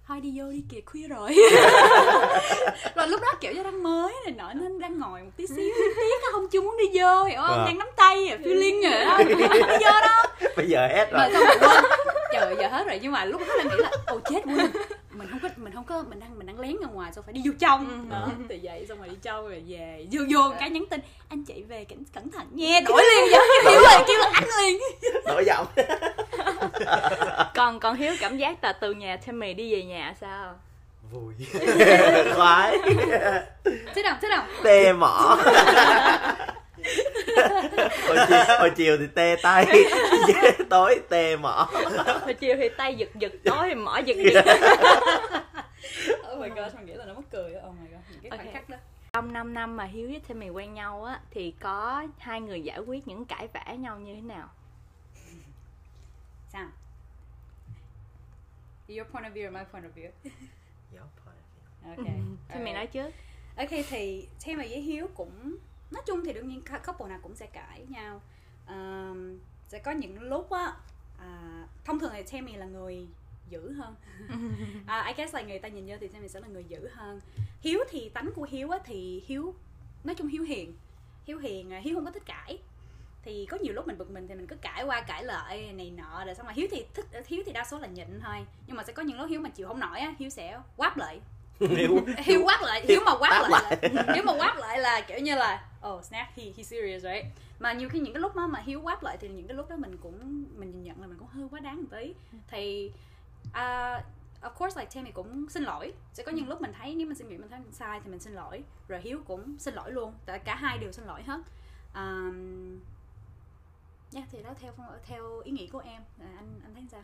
thôi 0.08 0.20
đi 0.20 0.32
vô 0.36 0.50
đi 0.50 0.64
kìa 0.70 0.80
khuya 0.86 1.08
rồi. 1.08 1.36
Rồi 2.94 3.08
lúc 3.08 3.20
đó 3.20 3.28
kiểu 3.40 3.52
như 3.52 3.62
đang 3.62 3.82
mới 3.82 4.14
này 4.24 4.34
nọ 4.38 4.52
nên 4.52 4.78
đang 4.80 4.98
ngồi 4.98 5.22
một 5.22 5.30
tí 5.36 5.46
xíu 5.46 5.56
tiếc 5.96 6.22
á 6.22 6.28
không 6.32 6.48
chưa 6.48 6.60
muốn 6.60 6.76
đi 6.76 7.00
vô 7.00 7.24
hiểu 7.24 7.40
không? 7.46 7.58
À. 7.58 7.64
đang 7.66 7.78
nắm 7.78 7.88
tay 7.96 8.28
à 8.28 8.36
feeling 8.42 8.90
rồi 8.90 9.04
đó 9.04 9.16
không 9.16 9.28
muốn 9.28 9.50
đi 9.68 9.84
vô 9.84 9.92
đâu 10.00 10.26
bây 10.56 10.66
giờ 10.68 10.88
hết 10.88 11.08
mà 11.12 11.28
rồi. 11.28 11.32
xong 11.32 11.44
rồi 11.46 11.56
quên. 11.60 11.84
Trời 12.32 12.56
giờ 12.58 12.68
hết 12.68 12.86
rồi. 12.86 12.98
Nhưng 13.02 13.12
mà 13.12 13.24
lúc 13.24 13.40
đó 13.48 13.54
đang 13.58 13.68
nghĩ 13.68 13.74
là 13.78 13.90
ồ 14.06 14.20
chết 14.30 14.40
quên 14.44 14.70
mình 15.30 15.40
không 15.40 15.50
có 15.50 15.62
mình 15.62 15.72
không 15.74 15.84
có 15.84 16.04
mình 16.08 16.20
đang 16.20 16.38
mình 16.38 16.46
đang 16.46 16.60
lén 16.60 16.76
ra 16.82 16.88
ngoài 16.92 17.12
xong 17.12 17.24
phải 17.24 17.32
đi 17.32 17.42
vô 17.44 17.52
trong. 17.60 18.10
Đó 18.10 18.28
từ 18.48 18.58
vậy 18.62 18.86
xong 18.88 18.98
rồi 18.98 19.08
đi 19.08 19.16
trong 19.22 19.48
rồi 19.48 19.62
về. 19.66 20.06
Vô 20.12 20.20
vô 20.30 20.52
cái 20.60 20.70
nhắn 20.70 20.84
tin 20.90 21.00
anh 21.28 21.44
chạy 21.44 21.62
về 21.68 21.84
cẩn 21.84 22.04
cẩn 22.14 22.30
thận 22.30 22.46
nha 22.52 22.80
đổi 22.86 23.02
liền 23.04 23.32
giống 23.32 23.42
như 23.42 23.70
hiếu 23.70 23.80
rồi 23.80 24.04
kêu 24.08 24.18
là 24.18 24.30
anh 24.32 24.48
liền. 24.58 24.80
Đổi 25.26 25.44
giọng. 25.44 25.66
Còn 27.54 27.80
còn 27.80 27.96
hiếu 27.96 28.14
cảm 28.20 28.36
giác 28.36 28.64
là 28.64 28.72
từ 28.72 28.94
nhà 28.94 29.16
Tammy 29.16 29.54
đi 29.54 29.72
về 29.72 29.82
nhà 29.82 30.14
sao? 30.20 30.54
Vui. 31.12 31.34
Khoái. 32.36 32.78
Thích 33.94 34.06
không 34.08 34.18
thích 34.20 34.30
không 34.36 34.46
tê 34.64 34.92
mỏ 34.92 35.38
hồi, 38.08 38.16
chiều, 38.28 38.38
hồi 38.58 38.70
chiều 38.76 38.96
thì 38.98 39.06
tê 39.14 39.36
tay 39.42 39.66
tối 40.70 41.00
tê 41.08 41.36
mỏ 41.36 41.68
hồi 42.20 42.34
chiều 42.34 42.56
thì 42.56 42.68
tay 42.76 42.94
giật 42.94 43.08
giật 43.14 43.32
tối 43.44 43.68
thì 43.68 43.74
mỏ 43.74 43.98
giật. 43.98 44.16
Giật 44.34 44.44
oh 46.32 46.38
my 46.38 46.48
god 46.48 46.74
mình 46.74 46.86
nghĩ 46.86 46.94
là 46.94 47.04
nó 47.04 47.14
mắc 47.14 47.24
cười. 47.30 47.52
Oh 47.68 47.74
my 47.80 47.88
god 47.90 48.00
những 48.10 48.20
cái 48.22 48.30
khoảnh 48.30 48.46
Ok. 48.46 48.52
khắc 48.54 48.68
đó. 48.68 48.76
Trong 49.12 49.32
5 49.32 49.54
năm 49.54 49.76
mà 49.76 49.84
hiếu 49.84 50.08
với 50.08 50.20
Tammy 50.28 50.48
quen 50.48 50.74
nhau 50.74 51.04
á 51.04 51.20
thì 51.30 51.54
có 51.60 52.06
hai 52.18 52.40
người 52.40 52.60
giải 52.60 52.78
quyết 52.78 53.08
những 53.08 53.24
cãi 53.24 53.48
vã 53.52 53.64
nhau 53.78 53.98
như 53.98 54.14
thế 54.14 54.20
nào? 54.20 54.48
Sao? 56.52 56.66
Your 58.88 59.08
point 59.12 59.26
of 59.26 59.32
view 59.32 59.48
or 59.48 59.54
my 59.54 59.60
point 59.72 59.84
of 59.84 59.90
view? 59.94 60.10
Ok 61.96 62.06
Tammy 62.48 62.72
nói 62.72 62.86
trước. 62.86 63.10
Ok 63.56 63.70
thì 63.88 64.28
theo 64.40 64.56
mà 64.56 64.64
với 64.68 64.80
Hiếu 64.80 65.08
cũng 65.14 65.56
nói 65.90 66.02
chung 66.06 66.24
thì 66.24 66.32
đương 66.32 66.48
nhiên 66.48 66.62
cou- 66.66 66.80
couple 66.86 67.08
nào 67.08 67.18
cũng 67.22 67.34
sẽ 67.34 67.46
cãi 67.46 67.86
nhau. 67.88 68.20
Ờm, 68.66 69.38
sẽ 69.68 69.78
có 69.78 69.90
những 69.90 70.20
lúc 70.22 70.50
á 70.50 70.72
à, 71.18 71.64
thông 71.84 71.98
thường 71.98 72.10
thì 72.14 72.22
Tammy 72.22 72.52
là 72.52 72.66
người 72.66 73.06
dữ 73.50 73.72
hơn. 73.72 73.94
À, 74.86 75.04
I 75.06 75.12
guess 75.16 75.34
là 75.34 75.42
người 75.42 75.58
ta 75.58 75.68
nhìn 75.68 75.86
vô 75.86 75.96
thì 76.00 76.08
Tammy 76.08 76.28
sẽ 76.28 76.40
là 76.40 76.48
người 76.48 76.64
dữ 76.64 76.88
hơn. 76.92 77.20
Hiếu 77.60 77.80
thì 77.90 78.08
tánh 78.08 78.32
của 78.34 78.46
Hiếu 78.50 78.70
á 78.70 78.78
thì 78.84 79.22
Hiếu 79.26 79.54
nói 80.04 80.14
chung 80.14 80.26
Hiếu 80.26 80.42
hiền. 80.42 80.76
Hiếu 81.24 81.38
hiền 81.38 81.72
à, 81.72 81.78
Hiếu 81.78 81.94
không 81.94 82.04
có 82.04 82.10
thích 82.10 82.26
cãi. 82.26 82.58
Thì 83.22 83.46
có 83.46 83.56
nhiều 83.62 83.74
lúc 83.74 83.86
mình 83.86 83.98
bực 83.98 84.10
mình 84.10 84.28
thì 84.28 84.34
mình 84.34 84.46
cứ 84.46 84.56
cãi 84.56 84.84
qua 84.84 85.00
cãi 85.00 85.24
lại 85.24 85.72
này 85.72 85.90
nọ 85.90 86.24
rồi 86.24 86.34
xong 86.34 86.46
rồi 86.46 86.54
Hiếu 86.54 86.66
thì 86.70 86.84
thích 86.94 87.06
Hiếu 87.26 87.42
thì 87.46 87.52
đa 87.52 87.64
số 87.64 87.78
là 87.78 87.86
nhịn 87.86 88.20
thôi. 88.20 88.46
Nhưng 88.66 88.76
mà 88.76 88.84
sẽ 88.84 88.92
có 88.92 89.02
những 89.02 89.20
lúc 89.20 89.30
Hiếu 89.30 89.40
mà 89.40 89.48
chịu 89.48 89.68
không 89.68 89.80
nổi 89.80 90.00
á 90.00 90.14
Hiếu 90.18 90.30
sẽ 90.30 90.60
quát 90.76 90.98
lại 90.98 91.20
Hiếu 91.76 92.00
hiếu 92.18 92.42
quát 92.44 92.62
lại 92.62 92.84
hiếu 92.88 93.00
mà 93.06 93.18
quát 93.18 93.28
Quát 93.30 93.48
lại, 93.50 93.90
là 93.92 94.14
hiếu 94.14 94.24
mà 94.26 94.32
quát 94.38 94.56
lại 94.58 94.78
là 94.78 95.00
kiểu 95.00 95.18
như 95.18 95.34
là 95.34 95.68
oh 95.88 96.04
snap 96.04 96.26
he 96.36 96.44
he 96.56 96.62
serious 96.62 97.02
right? 97.02 97.24
Mà 97.58 97.72
nhiều 97.72 97.88
khi 97.88 97.98
những 97.98 98.14
cái 98.14 98.20
lúc 98.20 98.36
đó 98.36 98.46
mà 98.46 98.60
hiếu 98.60 98.80
quát 98.82 99.02
lại 99.02 99.16
thì 99.20 99.28
những 99.28 99.46
cái 99.46 99.56
lúc 99.56 99.70
đó 99.70 99.76
mình 99.76 99.96
cũng 100.02 100.44
mình 100.56 100.70
nhìn 100.70 100.82
nhận 100.82 101.00
là 101.00 101.06
mình 101.06 101.18
cũng 101.18 101.28
hơi 101.28 101.48
quá 101.50 101.60
đáng 101.60 101.76
một 101.76 101.88
tí. 101.90 102.14
Thì 102.48 102.92
uh, 103.48 104.04
of 104.42 104.50
course 104.58 104.80
like 104.80 104.90
Tammy 104.94 105.10
cũng 105.10 105.48
xin 105.48 105.62
lỗi. 105.62 105.92
Sẽ 106.12 106.22
có 106.22 106.32
những 106.32 106.48
lúc 106.48 106.60
mình 106.60 106.72
thấy 106.78 106.94
nếu 106.94 107.06
mình 107.06 107.16
suy 107.16 107.24
nghĩ 107.24 107.38
mình 107.38 107.48
thấy 107.48 107.60
mình 107.60 107.72
sai 107.72 108.00
thì 108.04 108.10
mình 108.10 108.20
xin 108.20 108.32
lỗi. 108.32 108.62
Rồi 108.88 109.00
hiếu 109.00 109.20
cũng 109.26 109.58
xin 109.58 109.74
lỗi 109.74 109.92
luôn. 109.92 110.14
Tại 110.26 110.38
cả 110.38 110.54
hai 110.54 110.78
đều 110.78 110.92
xin 110.92 111.04
lỗi 111.06 111.22
hết. 111.22 111.40
Um, 111.94 112.80
yeah, 114.14 114.28
thì 114.32 114.42
đó 114.42 114.50
theo 114.60 114.72
theo 115.06 115.40
ý 115.44 115.52
nghĩ 115.52 115.66
của 115.66 115.82
em. 115.84 116.02
À, 116.20 116.28
anh 116.36 116.60
anh 116.64 116.74
thấy 116.74 116.84
sao 116.90 117.02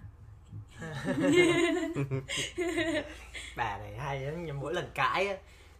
bà 3.56 3.78
này 3.78 3.92
hay 3.98 4.20
lắm 4.20 4.44
nhưng 4.46 4.60
mỗi 4.60 4.74
lần 4.74 4.90
cãi 4.94 5.28
á 5.28 5.34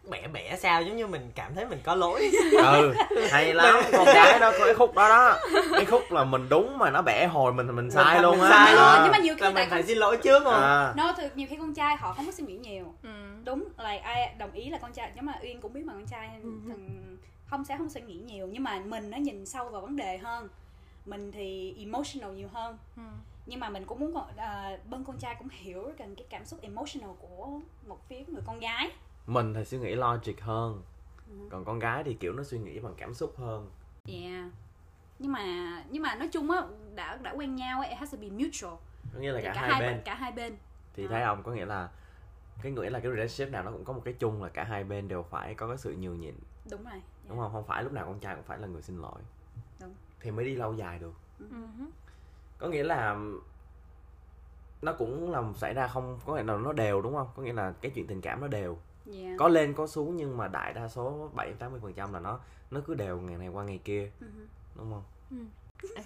bẻ 0.09 0.27
bẻ 0.27 0.57
sao 0.57 0.81
giống 0.81 0.97
như 0.97 1.07
mình 1.07 1.31
cảm 1.35 1.55
thấy 1.55 1.65
mình 1.65 1.79
có 1.83 1.95
lỗi 1.95 2.31
ừ 2.57 2.93
hay 3.31 3.53
lắm 3.53 3.75
con 3.91 4.05
gái 4.05 4.39
đó 4.39 4.51
có 4.59 4.65
cái 4.65 4.73
khúc 4.75 4.95
đó 4.95 5.09
đó 5.09 5.39
cái 5.71 5.85
khúc 5.85 6.11
là 6.11 6.23
mình 6.23 6.49
đúng 6.49 6.77
mà 6.77 6.89
nó 6.91 7.01
bẻ 7.01 7.27
hồi 7.27 7.53
mình 7.53 7.75
mình 7.75 7.91
sai 7.91 8.13
Mình- 8.13 8.23
luôn 8.23 8.41
á 8.41 8.49
sai 8.49 8.73
luôn 8.75 8.99
nhưng 9.03 9.11
mà 9.11 9.17
nhiều 9.17 9.35
khi 9.35 9.41
là 9.41 9.51
tại 9.55 9.63
mình 9.63 9.69
phải 9.69 9.79
con 9.81 9.87
xin 9.87 9.97
lỗi 9.97 10.17
trước 10.23 10.43
không 10.43 10.53
à. 10.63 10.93
no 10.97 11.13
thì 11.17 11.23
nhiều 11.35 11.47
khi 11.49 11.55
con 11.59 11.73
trai 11.73 11.95
họ 11.95 12.13
không 12.13 12.25
có 12.25 12.31
suy 12.31 12.43
nghĩ 12.43 12.57
nhiều 12.57 12.93
ừ. 13.03 13.09
đúng 13.45 13.63
là 13.77 13.97
ai 14.03 14.35
đồng 14.37 14.51
ý 14.51 14.69
là 14.69 14.77
con 14.77 14.93
trai 14.93 15.11
nhưng 15.15 15.25
mà 15.25 15.33
uyên 15.43 15.61
cũng 15.61 15.73
biết 15.73 15.85
mà 15.85 15.93
con 15.93 16.05
trai 16.05 16.29
Ừ. 16.43 16.49
thường 16.67 17.17
không 17.49 17.65
sẽ 17.65 17.77
không 17.77 17.89
suy 17.89 18.01
nghĩ 18.01 18.15
nhiều 18.25 18.47
nhưng 18.51 18.63
mà 18.63 18.79
mình 18.85 19.09
nó 19.11 19.17
nhìn 19.17 19.45
sâu 19.45 19.69
vào 19.69 19.81
vấn 19.81 19.95
đề 19.95 20.17
hơn 20.17 20.49
mình 21.05 21.31
thì 21.31 21.75
emotional 21.79 22.31
nhiều 22.31 22.47
hơn 22.53 22.77
Ừ. 22.97 23.03
nhưng 23.45 23.59
mà 23.59 23.69
mình 23.69 23.85
cũng 23.85 23.99
muốn 23.99 24.13
à, 24.37 24.77
bên 24.89 25.03
con 25.03 25.17
trai 25.17 25.35
cũng 25.39 25.47
hiểu 25.51 25.91
cần 25.97 26.15
cái 26.15 26.25
cảm 26.29 26.45
xúc 26.45 26.59
emotional 26.61 27.09
của 27.19 27.59
một 27.87 28.07
phía 28.09 28.23
người 28.27 28.41
con 28.45 28.59
gái. 28.59 28.91
Mình 29.27 29.53
thì 29.53 29.65
suy 29.65 29.77
nghĩ 29.77 29.95
logic 29.95 30.41
hơn. 30.41 30.81
Ừ. 31.29 31.35
còn 31.49 31.65
con 31.65 31.79
gái 31.79 32.03
thì 32.03 32.13
kiểu 32.13 32.33
nó 32.33 32.43
suy 32.43 32.59
nghĩ 32.59 32.79
bằng 32.79 32.93
cảm 32.97 33.13
xúc 33.13 33.33
hơn. 33.37 33.69
Yeah. 34.07 34.45
Nhưng 35.19 35.31
mà 35.31 35.43
nhưng 35.89 36.03
mà 36.03 36.15
nói 36.15 36.27
chung 36.31 36.51
á 36.51 36.61
đã 36.95 37.15
đã 37.21 37.31
quen 37.31 37.55
nhau 37.55 37.79
ấy, 37.79 37.89
it 37.89 37.97
has 37.97 38.13
to 38.13 38.17
be 38.21 38.27
mutual. 38.29 38.73
Có 39.13 39.19
nghĩa 39.19 39.31
là 39.31 39.39
Thì 39.41 39.45
cả, 39.45 39.53
hai 39.53 39.81
bên. 39.81 40.01
cả 40.05 40.15
hai 40.15 40.31
bên. 40.31 40.57
Thì 40.93 41.03
Đó. 41.03 41.09
thấy 41.11 41.23
không 41.25 41.43
có 41.43 41.51
nghĩa 41.51 41.65
là 41.65 41.89
cái 42.63 42.71
nghĩa 42.71 42.89
là 42.89 42.99
cái 42.99 43.11
relationship 43.11 43.53
nào 43.53 43.63
nó 43.63 43.71
cũng 43.71 43.83
có 43.85 43.93
một 43.93 44.01
cái 44.05 44.13
chung 44.13 44.43
là 44.43 44.49
cả 44.49 44.63
hai 44.63 44.83
bên 44.83 45.07
đều 45.07 45.23
phải 45.23 45.53
có 45.55 45.67
cái 45.67 45.77
sự 45.77 45.95
nhường 45.99 46.19
nhịn. 46.19 46.35
Đúng 46.69 46.83
rồi 46.83 47.01
đúng 47.29 47.37
không? 47.37 47.51
Không 47.51 47.65
phải 47.67 47.83
lúc 47.83 47.93
nào 47.93 48.05
con 48.05 48.19
trai 48.19 48.35
cũng 48.35 48.43
phải 48.43 48.57
là 48.59 48.67
người 48.67 48.81
xin 48.81 48.97
lỗi. 49.01 49.21
Đúng. 49.81 49.93
thì 50.19 50.31
mới 50.31 50.45
đi 50.45 50.55
lâu 50.55 50.73
dài 50.73 50.99
được. 50.99 51.13
Ừ. 51.39 51.45
có 52.57 52.67
nghĩa 52.67 52.83
là 52.83 53.17
nó 54.81 54.93
cũng 54.93 55.31
làm 55.31 55.53
xảy 55.55 55.73
ra 55.73 55.87
không 55.87 56.19
có 56.25 56.35
nghĩa 56.35 56.43
là 56.43 56.57
nó 56.57 56.73
đều 56.73 57.01
đúng 57.01 57.15
không? 57.15 57.27
Có 57.35 57.43
nghĩa 57.43 57.53
là 57.53 57.73
cái 57.81 57.91
chuyện 57.95 58.07
tình 58.07 58.21
cảm 58.21 58.41
nó 58.41 58.47
đều. 58.47 58.77
Yeah. 59.13 59.35
có 59.39 59.47
lên 59.47 59.73
có 59.73 59.87
xuống 59.87 60.17
nhưng 60.17 60.37
mà 60.37 60.47
đại 60.47 60.73
đa 60.73 60.87
số 60.87 61.29
7 61.33 61.53
80 61.59 61.79
phần 61.83 61.93
trăm 61.93 62.13
là 62.13 62.19
nó 62.19 62.39
nó 62.71 62.79
cứ 62.87 62.93
đều 62.93 63.19
ngày 63.19 63.37
này 63.37 63.47
qua 63.47 63.63
ngày 63.63 63.79
kia. 63.83 64.11
Ừ. 64.19 64.27
đúng 64.75 64.91
không? 64.91 65.03
Ok. 65.95 66.05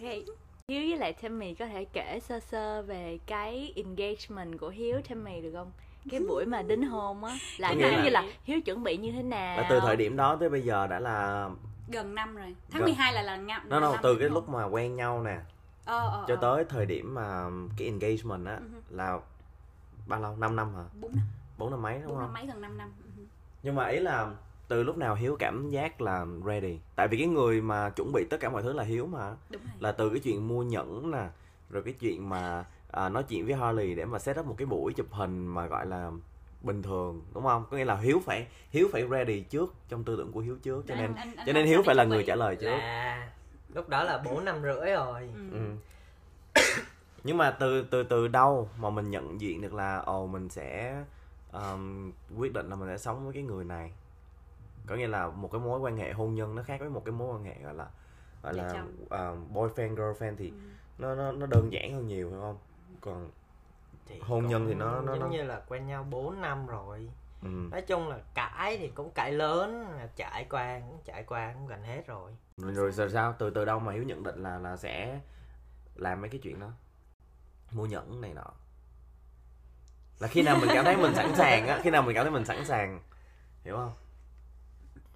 Hiếu 0.67 0.81
với 0.89 0.97
lại 0.97 1.13
Tammy 1.13 1.53
có 1.53 1.65
thể 1.65 1.85
kể 1.85 2.19
sơ 2.19 2.39
sơ 2.39 2.81
về 2.81 3.19
cái 3.25 3.73
engagement 3.75 4.59
của 4.59 4.69
hiếu 4.69 5.01
Tammy 5.09 5.41
được 5.41 5.51
không? 5.53 5.71
Cái 6.11 6.19
buổi 6.19 6.45
mà 6.45 6.61
đính 6.61 6.87
hôn 6.87 7.23
á 7.23 7.37
là 7.57 7.73
nghĩa 7.73 7.91
là- 7.91 8.03
như 8.03 8.09
là 8.09 8.23
hiếu 8.43 8.61
chuẩn 8.61 8.83
bị 8.83 8.97
như 8.97 9.11
thế 9.11 9.23
nào? 9.23 9.57
Là 9.57 9.67
từ 9.69 9.79
thời 9.79 9.95
điểm 9.95 10.17
đó 10.17 10.37
tới 10.39 10.49
bây 10.49 10.61
giờ 10.61 10.87
đã 10.87 10.99
là 10.99 11.49
gần 11.91 12.15
năm 12.15 12.35
rồi. 12.35 12.55
Tháng 12.71 12.79
Gần. 12.79 12.85
12 12.85 13.13
là 13.13 13.21
là 13.21 13.37
ngập 13.37 13.61
nó 13.65 13.79
đâu 13.79 13.95
từ 14.03 14.15
cái 14.19 14.29
lúc 14.29 14.49
mà 14.49 14.65
quen 14.65 14.95
nhau 14.95 15.23
nè 15.23 15.37
ờ, 15.89 16.09
ờ, 16.09 16.25
cho 16.27 16.35
ờ. 16.35 16.39
tới 16.41 16.65
thời 16.69 16.85
điểm 16.85 17.13
mà 17.13 17.49
cái 17.77 17.87
engagement 17.87 18.45
á 18.45 18.55
Ừ. 18.55 18.79
là 18.89 19.19
bao 20.07 20.19
lâu? 20.21 20.35
5 20.35 20.55
năm 20.55 20.75
hả? 20.75 20.83
Bốn 21.01 21.11
năm. 21.15 21.25
Bốn 21.57 21.71
năm 21.71 21.81
mấy 21.81 21.93
đúng 21.99 22.07
bốn 22.07 22.17
năm 22.19 22.25
không? 22.27 22.33
mấy 22.33 22.45
gần 22.47 22.61
5 22.61 22.77
năm 22.77 22.91
Ừ. 23.17 23.23
nhưng 23.63 23.75
mà 23.75 23.87
ý 23.87 23.99
là 23.99 24.35
từ 24.67 24.83
lúc 24.83 24.97
nào 24.97 25.15
hiếu 25.15 25.35
cảm 25.39 25.69
giác 25.69 26.01
là 26.01 26.25
ready? 26.45 26.79
Tại 26.95 27.07
vì 27.07 27.17
cái 27.17 27.27
người 27.27 27.61
mà 27.61 27.89
chuẩn 27.89 28.11
bị 28.13 28.25
tất 28.29 28.37
cả 28.39 28.49
mọi 28.49 28.63
thứ 28.63 28.73
là 28.73 28.83
hiếu 28.83 29.05
mà. 29.07 29.35
Đúng 29.49 29.61
rồi. 29.61 29.71
Là 29.79 29.91
từ 29.91 30.09
cái 30.09 30.19
chuyện 30.19 30.47
mua 30.47 30.63
nhẫn 30.63 31.11
nè 31.11 31.27
rồi 31.69 31.83
cái 31.83 31.93
chuyện 31.93 32.29
mà 32.29 32.65
à, 32.91 33.09
nói 33.09 33.23
chuyện 33.23 33.45
với 33.45 33.55
Harley 33.55 33.95
để 33.95 34.05
mà 34.05 34.19
set 34.19 34.39
up 34.39 34.45
một 34.45 34.55
cái 34.57 34.65
buổi 34.65 34.93
chụp 34.93 35.07
hình 35.11 35.47
mà 35.47 35.67
gọi 35.67 35.85
là 35.85 36.11
bình 36.61 36.81
thường 36.83 37.21
đúng 37.33 37.43
không? 37.43 37.65
Có 37.71 37.77
nghĩa 37.77 37.85
là 37.85 37.95
hiếu 37.95 38.21
phải 38.25 38.47
hiếu 38.69 38.87
phải 38.91 39.07
ready 39.11 39.41
trước 39.41 39.73
trong 39.89 40.03
tư 40.03 40.15
tưởng 40.17 40.31
của 40.31 40.39
hiếu 40.39 40.57
trước. 40.63 40.85
Cho 40.87 40.93
Anh- 40.93 41.01
nên 41.01 41.15
anh- 41.15 41.27
anh 41.27 41.35
cho 41.37 41.43
làm 41.45 41.55
nên 41.55 41.65
hiếu 41.65 41.81
phải 41.85 41.95
là 41.95 42.03
người 42.03 42.23
trả 42.27 42.35
lời 42.35 42.55
trước. 42.55 42.69
Là 42.69 43.29
lúc 43.73 43.89
đó 43.89 44.03
là 44.03 44.17
bốn 44.25 44.45
năm 44.45 44.61
rưỡi 44.61 44.91
rồi 44.91 45.29
Ừ. 45.35 45.49
ừ. 45.51 45.75
nhưng 47.23 47.37
mà 47.37 47.51
từ 47.51 47.83
từ 47.91 48.03
từ 48.03 48.27
đâu 48.27 48.69
mà 48.79 48.89
mình 48.89 49.09
nhận 49.11 49.41
diện 49.41 49.61
được 49.61 49.73
là 49.73 49.97
ồ 49.97 50.27
mình 50.27 50.49
sẽ 50.49 50.95
um, 51.51 52.11
quyết 52.37 52.53
định 52.53 52.69
là 52.69 52.75
mình 52.75 52.89
sẽ 52.89 52.97
sống 52.97 53.23
với 53.23 53.33
cái 53.33 53.43
người 53.43 53.65
này 53.65 53.91
có 54.87 54.95
nghĩa 54.95 55.07
là 55.07 55.27
một 55.27 55.51
cái 55.51 55.61
mối 55.61 55.79
quan 55.79 55.97
hệ 55.97 56.13
hôn 56.13 56.35
nhân 56.35 56.55
nó 56.55 56.63
khác 56.63 56.79
với 56.79 56.89
một 56.89 57.01
cái 57.05 57.11
mối 57.11 57.35
quan 57.35 57.43
hệ 57.43 57.55
gọi 57.63 57.73
là 57.73 57.87
gọi 58.43 58.53
là 58.53 58.73
chồng. 58.73 58.95
uh, 59.05 59.51
boyfriend 59.55 59.95
girlfriend 59.95 60.35
thì 60.37 60.49
Ừ. 60.49 60.55
nó 60.97 61.15
nó 61.15 61.31
nó 61.31 61.45
đơn 61.45 61.71
giản 61.71 61.93
hơn 61.93 62.07
nhiều 62.07 62.29
phải 62.31 62.39
không 62.39 62.57
còn 63.01 63.29
Thì 64.07 64.19
Hôn 64.21 64.47
nhân 64.47 64.65
thì 64.67 64.73
nó- 64.73 65.01
nó- 65.01 65.11
giống 65.13 65.19
nó- 65.19 65.27
như 65.27 65.43
là 65.43 65.61
quen 65.67 65.87
nhau 65.87 66.05
4 66.09 66.41
năm 66.41 66.67
rồi 66.67 67.09
ừ. 67.43 67.47
nói 67.71 67.81
chung 67.81 68.07
là 68.09 68.19
cãi 68.33 68.77
thì 68.77 68.87
cũng 68.87 69.11
cãi 69.11 69.31
lớn 69.31 69.85
là 69.97 70.07
trải 70.15 70.45
qua 70.49 70.79
cũng 70.79 70.97
trải 71.05 71.23
qua 71.23 71.53
cũng 71.53 71.67
gần 71.67 71.83
hết 71.83 72.07
rồi 72.07 72.31
rồi, 72.61 72.71
rồi 72.73 72.91
sao 72.91 73.09
sao? 73.09 73.35
Từ 73.39 73.49
từ 73.49 73.65
đâu 73.65 73.79
mà 73.79 73.93
hiếu 73.93 74.03
nhận 74.03 74.23
định 74.23 74.43
là 74.43 74.59
là 74.59 74.77
sẽ 74.77 75.19
làm 75.95 76.21
mấy 76.21 76.29
cái 76.29 76.39
chuyện 76.43 76.59
đó? 76.59 76.67
Mua 77.71 77.85
nhẫn 77.85 78.21
này 78.21 78.33
nọ. 78.33 78.51
Là 80.19 80.27
khi 80.27 80.41
nào 80.41 80.57
mình 80.59 80.69
cảm 80.73 80.85
thấy 80.85 80.97
mình 80.97 81.15
sẵn 81.15 81.35
sàng 81.35 81.67
á 81.67 81.79
khi 81.83 81.89
nào 81.89 82.01
mình 82.01 82.15
cảm 82.15 82.23
thấy 82.23 82.31
mình 82.31 82.45
sẵn 82.45 82.65
sàng? 82.65 82.99
Hiểu 83.63 83.75
không? 83.75 83.91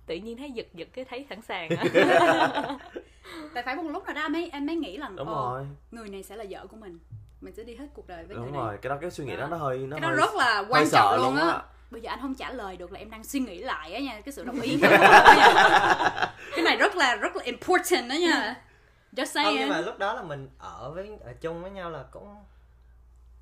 Tự 0.05 0.15
nhiên 0.15 0.37
thấy 0.37 0.51
giật 0.51 0.67
giật 0.73 0.87
cái 0.93 1.05
thấy 1.05 1.25
sẵn 1.29 1.41
sàng 1.41 1.69
á. 1.69 1.83
Tại 3.53 3.63
phải 3.63 3.75
một 3.75 3.83
lúc 3.91 4.05
nào 4.05 4.13
đó 4.15 4.27
mới 4.29 4.49
anh 4.49 4.65
mới 4.65 4.75
nghĩ 4.75 4.97
là 4.97 5.09
đúng 5.17 5.27
ồ, 5.27 5.53
rồi. 5.53 5.67
người 5.91 6.09
này 6.09 6.23
sẽ 6.23 6.35
là 6.35 6.45
vợ 6.49 6.67
của 6.67 6.77
mình. 6.77 6.99
Mình 7.41 7.53
sẽ 7.55 7.63
đi 7.63 7.75
hết 7.75 7.85
cuộc 7.93 8.07
đời 8.07 8.25
với 8.25 8.35
đúng 8.35 8.43
người 8.43 8.51
này. 8.51 8.61
rồi 8.61 8.77
cái 8.81 8.89
đó 8.89 8.97
cái 9.01 9.11
suy 9.11 9.25
nghĩ 9.25 9.35
đó 9.35 9.41
Đó. 9.41 9.47
nó 9.47 9.57
hơi 9.57 9.77
nó 9.77 9.95
cái 9.95 10.01
đó 10.01 10.07
hơi, 10.07 10.17
rất 10.17 10.35
là 10.35 10.63
quan 10.69 10.85
sợ 10.87 10.97
trọng 11.17 11.23
luôn 11.23 11.35
á 11.35 11.61
bây 11.93 12.01
giờ 12.01 12.09
anh 12.09 12.19
không 12.21 12.35
trả 12.35 12.51
lời 12.51 12.77
được 12.77 12.91
là 12.91 12.99
em 12.99 13.09
đang 13.09 13.23
suy 13.23 13.39
nghĩ 13.39 13.57
lại 13.57 13.93
á 13.93 13.99
nha 13.99 14.21
cái 14.25 14.33
sự 14.33 14.43
đồng 14.43 14.61
ý 14.61 14.77
cái 16.55 16.61
này 16.63 16.77
rất 16.77 16.95
là 16.95 17.15
rất 17.15 17.35
là 17.35 17.43
important 17.43 18.09
đó 18.09 18.13
nha. 18.15 18.55
Just 19.15 19.17
không 19.17 19.25
saying. 19.25 19.59
nhưng 19.59 19.69
mà 19.69 19.81
lúc 19.81 19.97
đó 19.99 20.13
là 20.13 20.21
mình 20.23 20.49
ở 20.57 20.91
với 20.95 21.09
ở 21.23 21.33
chung 21.41 21.61
với 21.61 21.71
nhau 21.71 21.89
là 21.89 22.03
cũng 22.11 22.35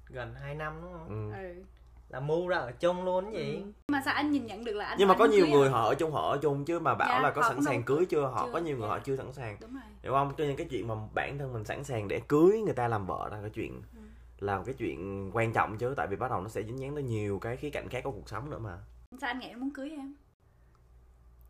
gần 0.09 0.35
2 0.41 0.55
năm 0.55 0.73
đúng 0.81 0.93
không? 0.93 1.31
Ừ. 1.33 1.41
ừ. 1.43 1.53
là 2.09 2.19
mua 2.19 2.47
ra 2.47 2.57
ở 2.57 2.71
chung 2.71 3.03
luôn 3.05 3.33
gì? 3.33 3.63
Mà 3.87 4.01
sao 4.05 4.13
anh 4.13 4.31
nhìn 4.31 4.45
nhận 4.45 4.63
được 4.63 4.73
là 4.73 4.85
anh 4.85 4.97
nhưng 4.99 5.07
mà 5.07 5.13
anh 5.13 5.19
có 5.19 5.25
nhiều 5.25 5.47
người 5.47 5.67
à? 5.67 5.71
họ 5.71 5.83
ở 5.87 5.95
chung 5.95 6.11
họ 6.11 6.31
ở 6.31 6.37
chung 6.41 6.65
chứ 6.65 6.79
mà 6.79 6.95
bảo 6.95 7.09
Dạ, 7.09 7.19
là 7.19 7.31
có 7.31 7.41
sẵn 7.41 7.63
sàng 7.65 7.73
đâu- 7.73 7.83
cưới 7.97 8.05
chưa 8.05 8.21
họ 8.21 8.45
chưa, 8.45 8.51
có 8.53 8.59
nhiều 8.59 8.77
người 8.77 8.87
dạ. 8.87 8.93
họ 8.93 8.99
chưa 8.99 9.15
sẵn 9.17 9.33
sàng. 9.33 9.57
Đúng 9.61 9.73
rồi. 9.73 9.81
Hiểu 10.03 10.11
không? 10.13 10.33
Cho 10.37 10.43
nên 10.43 10.55
cái 10.55 10.67
chuyện 10.69 10.87
mà 10.87 10.95
bản 11.13 11.37
thân 11.37 11.53
mình 11.53 11.65
sẵn 11.65 11.83
sàng 11.83 12.07
để 12.07 12.21
cưới 12.27 12.61
người 12.65 12.73
ta 12.73 12.87
làm 12.87 13.05
vợ 13.05 13.29
là 13.31 13.37
cái 13.41 13.49
chuyện 13.49 13.81
là 14.41 14.57
một 14.57 14.63
cái 14.65 14.75
chuyện 14.77 15.31
quan 15.33 15.53
trọng 15.53 15.77
chứ 15.77 15.93
tại 15.97 16.07
vì 16.07 16.15
bắt 16.15 16.31
đầu 16.31 16.41
nó 16.41 16.49
sẽ 16.49 16.63
dính 16.63 16.79
dáng 16.79 16.93
tới 16.93 17.03
nhiều 17.03 17.39
cái 17.39 17.57
khía 17.57 17.69
cạnh 17.69 17.89
khác 17.89 18.03
của 18.03 18.11
cuộc 18.11 18.29
sống 18.29 18.49
nữa 18.49 18.59
mà. 18.59 18.77
Sao 19.21 19.29
anh 19.29 19.39
nghĩ 19.39 19.47
anh 19.49 19.59
muốn 19.59 19.71
cưới 19.73 19.89
em? 19.89 20.13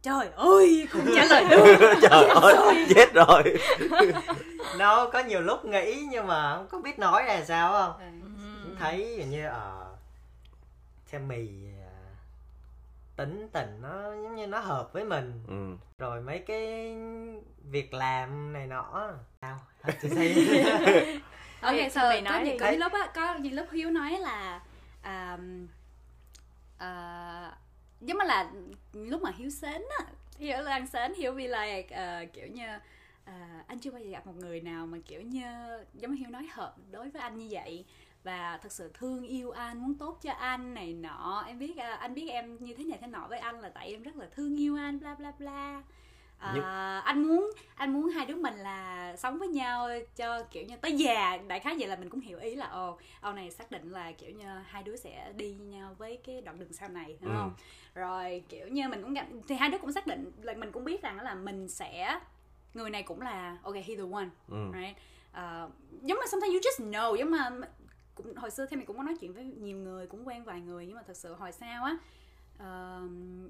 Trời 0.02 0.30
ơi 0.36 0.88
cũng 0.94 1.06
trả 1.16 1.26
lời 1.26 1.46
đúng 1.52 1.68
trời 2.02 2.30
ơi 2.30 2.86
chết 2.96 3.14
rồi. 3.14 3.44
Nó 4.80 5.10
có 5.10 5.20
nhiều 5.20 5.42
lúc 5.42 5.66
nghĩ 5.66 6.08
nhưng 6.12 6.28
mà 6.28 6.56
không 6.56 6.68
có 6.68 6.80
biết 6.80 7.00
nói 7.00 7.24
ra 7.24 7.44
sao 7.46 7.72
không? 7.72 8.00
Ừ. 8.00 8.76
thấy 8.80 9.16
hình 9.18 9.30
như 9.30 9.46
ờ 9.46 9.96
theo 11.12 11.22
mì 11.22 11.48
à, 11.80 11.94
tính 13.16 13.50
tình 13.52 13.82
nó 13.82 14.04
giống 14.04 14.36
như 14.36 14.48
nó 14.48 14.60
hợp 14.60 14.94
với 14.94 15.06
mình. 15.06 15.44
Ừ. 15.48 15.88
rồi 15.98 16.22
mấy 16.22 16.40
cái 16.40 16.96
việc 17.72 17.94
làm 17.94 18.54
này 18.54 18.68
nọ. 18.68 19.12
Sao 19.42 19.60
ok 21.62 21.74
Thì 21.74 21.90
so 21.90 22.02
mày 22.02 22.24
có 22.30 22.40
những 22.40 22.58
những 22.58 22.80
lúc 22.80 22.94
á 22.94 23.12
có 23.16 23.36
những 23.36 23.54
lúc 23.54 23.68
hiếu 23.72 23.90
nói 23.90 24.20
là 24.20 24.62
um, 25.04 25.68
uh, 26.76 27.54
giống 28.02 28.18
như 28.18 28.26
là 28.26 28.52
lúc 28.94 29.22
mà 29.22 29.32
hiếu 29.38 29.50
sến 29.50 29.82
á 30.00 30.06
hiếu 30.40 30.64
đang 30.66 30.88
sến 30.88 31.14
hiếu 31.14 31.32
be 31.32 31.48
like 31.48 31.88
uh, 32.24 32.34
kiểu 32.34 32.48
như 32.48 32.76
uh, 33.26 33.68
anh 33.68 33.80
chưa 33.80 33.92
bao 33.92 34.02
giờ 34.02 34.10
gặp 34.10 34.28
một 34.28 34.36
người 34.36 34.62
nào 34.62 34.86
mà 34.86 34.98
kiểu 35.06 35.22
như 35.22 35.44
giống 35.94 36.12
như 36.12 36.18
hiếu 36.18 36.30
nói 36.30 36.48
hợp 36.52 36.76
đối 36.92 37.10
với 37.10 37.22
anh 37.22 37.38
như 37.38 37.48
vậy. 37.52 37.86
Và 38.24 38.60
thật 38.64 38.72
sự 38.72 38.92
thương 38.94 39.24
yêu 39.24 39.52
anh 39.52 39.80
muốn 39.80 39.96
tốt 39.96 40.20
cho 40.22 40.32
anh 40.32 40.74
này 40.74 40.94
nọ. 40.94 41.44
Em 41.48 41.60
biết 41.60 41.72
uh, 41.72 42.00
anh 42.00 42.14
biết 42.14 42.30
em 42.30 42.58
như 42.58 42.74
thế 42.76 42.84
này 42.84 42.98
thế 43.02 43.08
nọ 43.08 43.28
với 43.30 43.40
anh 43.40 43.60
là 43.60 43.70
tại 43.70 43.92
em 43.92 44.04
rất 44.04 44.16
là 44.16 44.26
thương 44.32 44.60
yêu 44.60 44.76
anh 44.76 45.00
bla 45.00 45.16
bla 45.16 45.32
bla 45.40 45.82
À, 46.42 46.52
Nhưng- 46.56 46.64
anh 47.06 47.24
muốn 47.28 47.52
anh 47.76 47.94
muốn 47.94 48.10
hai 48.10 48.26
đứa 48.26 48.36
mình 48.36 48.54
là 48.56 49.16
sống 49.18 49.40
với 49.40 49.48
nhau 49.48 49.90
cho 50.16 50.44
kiểu 50.44 50.64
như 50.64 50.76
tới 50.78 50.98
già 50.98 51.38
đại 51.48 51.60
khái 51.60 51.76
vậy 51.80 51.88
là 51.88 51.96
mình 51.96 52.10
cũng 52.10 52.20
hiểu 52.20 52.40
ý 52.40 52.56
là 52.56 52.66
ồ 52.66 52.98
ông 53.22 53.36
này 53.36 53.52
xác 53.52 53.72
định 53.72 53.92
là 53.92 54.12
kiểu 54.12 54.32
như 54.32 54.46
hai 54.66 54.84
đứa 54.84 54.96
sẽ 54.96 55.34
đi 55.36 55.54
nhau 55.54 55.96
với 55.98 56.18
cái 56.26 56.42
đoạn 56.42 56.60
đường 56.60 56.74
sau 56.74 56.90
này 56.90 57.18
đúng 57.22 57.32
Ừ. 57.32 57.38
không 57.38 57.54
rồi 57.96 58.44
kiểu 58.50 58.68
như 58.68 58.88
mình 58.88 59.02
cũng 59.04 59.14
gặp 59.14 59.26
thì 59.48 59.56
hai 59.56 59.70
đứa 59.70 59.78
cũng 59.78 59.92
xác 59.92 60.08
định 60.08 60.32
là 60.42 60.54
mình 60.54 60.72
cũng 60.72 60.84
biết 60.84 61.02
rằng 61.02 61.20
là 61.22 61.34
mình 61.36 61.68
sẽ 61.70 62.20
người 62.74 62.90
này 62.90 63.04
cũng 63.04 63.22
là 63.22 63.58
ok 63.64 63.76
he 63.76 63.96
the 63.96 64.04
one 64.14 64.30
Ừ. 64.50 64.58
right 64.74 64.98
uh, 65.32 65.72
giống 66.04 66.20
mà 66.20 66.26
sometimes 66.32 66.54
you 66.54 66.60
just 66.60 66.92
know 66.92 67.16
giống 67.16 67.32
mà 67.32 67.50
cũng 68.16 68.36
hồi 68.36 68.52
xưa 68.52 68.66
thì 68.70 68.76
mình 68.78 68.86
cũng 68.86 68.98
có 68.98 69.04
nói 69.04 69.16
chuyện 69.22 69.34
với 69.34 69.44
nhiều 69.44 69.78
người 69.78 70.08
cũng 70.08 70.28
quen 70.28 70.44
vài 70.44 70.62
người 70.62 70.86
nhưng 70.86 70.96
mà 70.96 71.02
thật 71.08 71.18
sự 71.18 71.34
hồi 71.34 71.52
sau 71.52 71.84
á 71.84 71.98
um, 72.60 73.48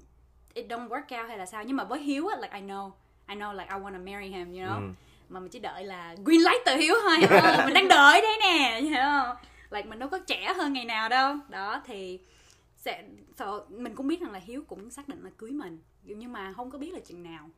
it 0.54 0.66
don't 0.68 0.88
work 0.88 1.20
out 1.20 1.28
hay 1.28 1.38
là 1.38 1.46
sao. 1.46 1.64
Nhưng 1.64 1.76
mà 1.76 1.84
với 1.84 2.00
hiếu 2.02 2.26
á 2.28 2.36
like 2.42 2.56
I 2.58 2.62
know. 2.62 2.90
I 3.28 3.34
know 3.36 3.52
like 3.52 3.68
I 3.74 3.80
wanna 3.80 4.04
marry 4.04 4.28
him 4.28 4.48
you 4.52 4.58
know? 4.60 4.74
Ừ. 4.88 4.88
mà 5.28 5.40
mình 5.40 5.48
chỉ 5.48 5.58
đợi 5.58 5.84
là 5.84 6.14
green 6.24 6.40
light 6.40 6.62
từ 6.66 6.76
hiếu 6.76 6.94
thôi 7.02 7.16
Ờ, 7.42 7.62
mình 7.64 7.74
đang 7.74 7.88
đợi 7.88 8.20
đấy 8.20 8.36
nè 8.40 8.80
you 8.82 8.88
know 8.90 9.34
like 9.70 9.88
mình 9.88 9.98
đâu 9.98 10.08
có 10.08 10.18
trẻ 10.18 10.52
hơn 10.56 10.72
ngày 10.72 10.84
nào 10.84 11.08
đâu. 11.08 11.36
Đó 11.48 11.82
thì 11.84 12.18
sẽ 12.76 13.04
so, 13.38 13.60
mình 13.68 13.94
cũng 13.94 14.06
biết 14.08 14.20
rằng 14.20 14.32
là 14.32 14.38
hiếu 14.38 14.64
cũng 14.68 14.90
xác 14.90 15.08
định 15.08 15.22
là 15.24 15.30
cưới 15.36 15.50
mình. 15.50 15.78
Nhưng 16.04 16.32
mà 16.32 16.52
không 16.56 16.70
có 16.70 16.78
biết 16.78 16.92
là 16.94 17.00
chừng 17.00 17.22
nào. 17.22 17.50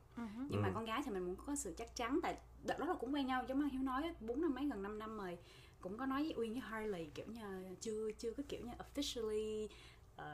Nhưng 0.49 0.61
mà 0.61 0.67
Ừ. 0.67 0.71
con 0.75 0.85
gái 0.85 1.01
thì 1.05 1.11
mình 1.11 1.23
muốn 1.25 1.35
có 1.47 1.55
sự 1.55 1.73
chắc 1.77 1.95
chắn 1.95 2.19
tại 2.23 2.35
đợt 2.63 2.79
đó 2.79 2.85
là 2.85 2.93
cũng 2.93 3.13
quen 3.13 3.27
nhau 3.27 3.43
giống 3.47 3.59
như 3.59 3.69
hiếu 3.71 3.81
nói 3.81 4.03
á, 4.03 4.09
bốn 4.19 4.41
năm 4.41 4.55
mấy 4.55 4.65
gần 4.69 4.83
5 4.83 4.99
năm 4.99 5.17
rồi. 5.17 5.37
Cũng 5.81 5.97
có 5.97 6.05
nói 6.05 6.23
với 6.23 6.33
uyên 6.37 6.53
với 6.53 6.61
harley 6.61 7.05
kiểu 7.15 7.25
như 7.27 7.41
chưa 7.81 8.11
chưa 8.19 8.31
có 8.37 8.43
kiểu 8.49 8.59
như 8.65 8.71
officially 8.95 9.67
ờ, 10.15 10.25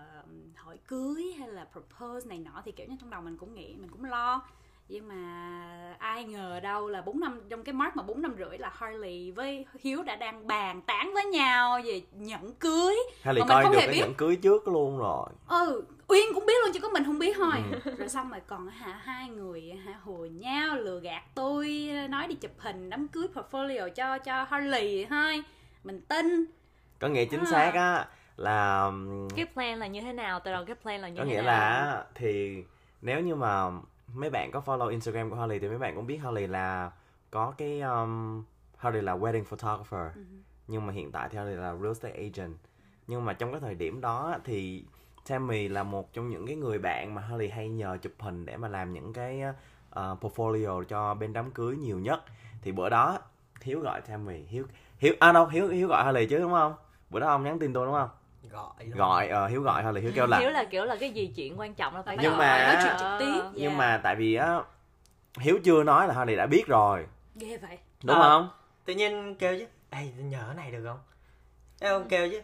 hỏi 0.56 0.78
cưới 0.88 1.36
hay 1.40 1.48
là 1.48 1.66
propose 1.72 2.30
này 2.30 2.38
nọ 2.38 2.62
thì 2.66 2.72
kiểu 2.72 2.88
như 2.88 2.96
trong 3.02 3.10
đầu 3.10 3.22
mình 3.22 3.38
cũng 3.38 3.56
nghĩ 3.56 3.76
mình 3.80 3.90
cũng 3.92 4.06
lo 4.06 4.42
nhưng 4.90 5.08
mà 5.08 5.96
ai 6.00 6.24
ngờ 6.24 6.60
đâu 6.64 6.88
là 6.88 7.02
4 7.02 7.20
năm 7.20 7.42
trong 7.50 7.64
cái 7.64 7.74
mark 7.74 7.96
mà 7.96 8.04
4 8.04 8.22
năm 8.22 8.36
rưỡi 8.38 8.58
là 8.58 8.72
Harley 8.74 9.32
với 9.32 9.66
Hiếu 9.80 10.04
đã 10.04 10.16
đang 10.16 10.48
bàn 10.48 10.82
tán 10.82 11.14
với 11.14 11.26
nhau 11.26 11.80
về 11.86 12.02
nhận 12.14 12.54
cưới 12.54 12.96
mình 13.26 13.44
coi 13.48 13.64
không 13.64 13.72
được 13.74 13.80
hề 13.80 13.86
cái 13.86 13.96
biết. 13.96 14.00
nhẫn 14.02 14.14
cưới 14.14 14.36
trước 14.36 14.68
luôn 14.68 14.98
rồi 14.98 15.30
ừ 15.48 15.84
Uyên 16.08 16.34
cũng 16.34 16.46
biết 16.46 16.54
luôn 16.64 16.74
chứ 16.74 16.80
có 16.80 16.90
mình 16.90 17.04
không 17.06 17.20
biết 17.20 17.36
thôi 17.38 17.52
Ừ. 17.86 17.96
rồi 17.98 18.10
xong 18.10 18.30
rồi 18.30 18.40
còn 18.48 18.68
hả 18.68 19.00
hai 19.04 19.30
người 19.30 19.62
hả 19.86 19.94
hồi 20.04 20.30
nhau 20.30 20.76
lừa 20.78 21.00
gạt 21.00 21.24
tôi 21.36 21.90
nói 22.10 22.28
đi 22.28 22.36
chụp 22.36 22.52
hình 22.58 22.90
đám 22.90 23.08
cưới 23.08 23.28
portfolio 23.34 23.90
cho 23.90 24.18
cho 24.18 24.44
Harley 24.44 25.06
thôi 25.06 25.44
mình 25.84 26.02
tin 26.02 26.46
có 27.00 27.08
nghĩa 27.08 27.26
chính 27.26 27.40
À. 27.40 27.46
xác 27.52 27.72
á 27.74 28.08
là 28.42 28.92
cái 29.36 29.46
plan 29.54 29.80
là 29.80 29.88
như 29.88 30.02
thế 30.02 30.14
nào? 30.14 30.40
Từ 30.40 30.52
đầu 30.52 30.66
cái 30.66 30.76
plan 30.82 31.02
là 31.02 31.10
như 31.10 31.18
có 31.18 31.26
thế 31.26 31.30
nghĩa 31.30 31.42
nào? 31.42 31.46
là 31.46 32.06
thì 32.16 32.64
nếu 33.02 33.20
như 33.22 33.36
mà 33.36 33.72
mấy 34.14 34.30
bạn 34.30 34.50
có 34.54 34.62
follow 34.66 34.88
Instagram 34.88 35.30
của 35.30 35.36
Harley 35.36 35.60
thì 35.60 35.68
mấy 35.68 35.78
bạn 35.78 35.96
cũng 35.96 36.08
biết 36.08 36.18
Harley 36.18 36.48
là 36.48 36.92
có 37.32 37.54
cái 37.58 37.82
um, 37.82 38.44
Harley 38.78 39.02
là 39.02 39.16
wedding 39.16 39.44
photographer. 39.44 40.16
Ừ. 40.16 40.22
nhưng 40.68 40.86
mà 40.86 40.94
hiện 40.94 41.12
tại 41.12 41.30
thì 41.32 41.38
Harley 41.38 41.56
là 41.56 41.76
real 41.76 41.88
estate 41.88 42.14
agent. 42.14 42.58
Nhưng 43.08 43.26
mà 43.26 43.34
trong 43.34 43.52
cái 43.52 43.62
thời 43.62 43.76
điểm 43.76 44.02
đó 44.02 44.38
thì 44.44 44.86
Tammy 45.30 45.68
là 45.68 45.84
một 45.84 46.14
trong 46.14 46.30
những 46.30 46.48
cái 46.48 46.56
người 46.56 46.80
bạn 46.80 47.16
mà 47.16 47.22
Harley 47.22 47.50
hay 47.50 47.70
nhờ 47.70 47.98
chụp 48.02 48.12
hình 48.20 48.46
để 48.46 48.58
mà 48.58 48.68
làm 48.68 48.94
những 48.94 49.14
cái 49.14 49.42
uh, 49.90 49.96
portfolio 49.96 50.84
cho 50.84 51.14
bên 51.14 51.34
đám 51.34 51.52
cưới 51.52 51.78
nhiều 51.78 52.00
nhất. 52.00 52.24
Thì 52.62 52.72
bữa 52.72 52.90
đó 52.90 53.20
Hiếu 53.62 53.80
gọi 53.80 54.02
Tammy 54.02 54.42
Hiếu 54.42 54.66
Hiếu 54.98 55.14
à 55.20 55.32
đâu 55.32 55.48
Hiếu 55.48 55.68
Hiếu 55.68 55.88
gọi 55.88 56.04
Harley 56.04 56.26
chứ 56.26 56.38
đúng 56.38 56.52
không? 56.52 56.74
Bữa 57.10 57.20
đó 57.20 57.28
ông 57.28 57.44
nhắn 57.44 57.60
tin 57.60 57.74
tôi 57.74 57.86
đúng 57.86 57.96
không 57.96 58.10
gọi 58.52 58.86
gọi 58.96 59.28
ờ, 59.28 59.48
Hiếu 59.48 59.62
gọi 59.62 59.84
Harley 59.84 60.04
Hiếu 60.04 60.12
kêu 60.16 60.26
là 60.28 60.40
Hiếu 60.40 60.50
là 60.50 60.64
kiểu 60.64 60.86
là 60.86 60.96
cái 60.96 61.10
gì 61.10 61.32
chuyện 61.36 61.60
quan 61.60 61.74
trọng 61.74 61.96
là 61.96 62.02
phải 62.02 62.18
Nhưng 62.22 62.32
gọi. 62.32 62.40
mà- 62.40 62.74
nói 62.74 62.84
chuyện 62.84 62.94
trực 63.00 63.08
tiếp 63.20 63.42
nhưng 63.54 63.62
Yeah. 63.72 63.78
mà 63.78 64.00
tại 64.04 64.16
vì 64.16 64.36
á 64.36 64.60
Hiếu 65.40 65.60
chưa 65.64 65.84
nói 65.84 66.08
là 66.08 66.14
Harley 66.14 66.36
đã 66.36 66.46
biết 66.46 66.68
rồi 66.68 67.06
ghê 67.36 67.58
vậy 67.62 67.78
đúng 68.04 68.16
Ờ. 68.20 68.30
không 68.30 68.50
tự 68.86 68.94
nhiên 68.94 69.36
kêu 69.40 69.58
chứ 69.60 69.66
ê 69.90 69.98
cái 70.32 70.56
này 70.56 70.72
được 70.72 70.84
không 70.88 71.00
Ê, 71.80 71.90
ông 71.90 72.08
kêu 72.10 72.30
chứ 72.32 72.42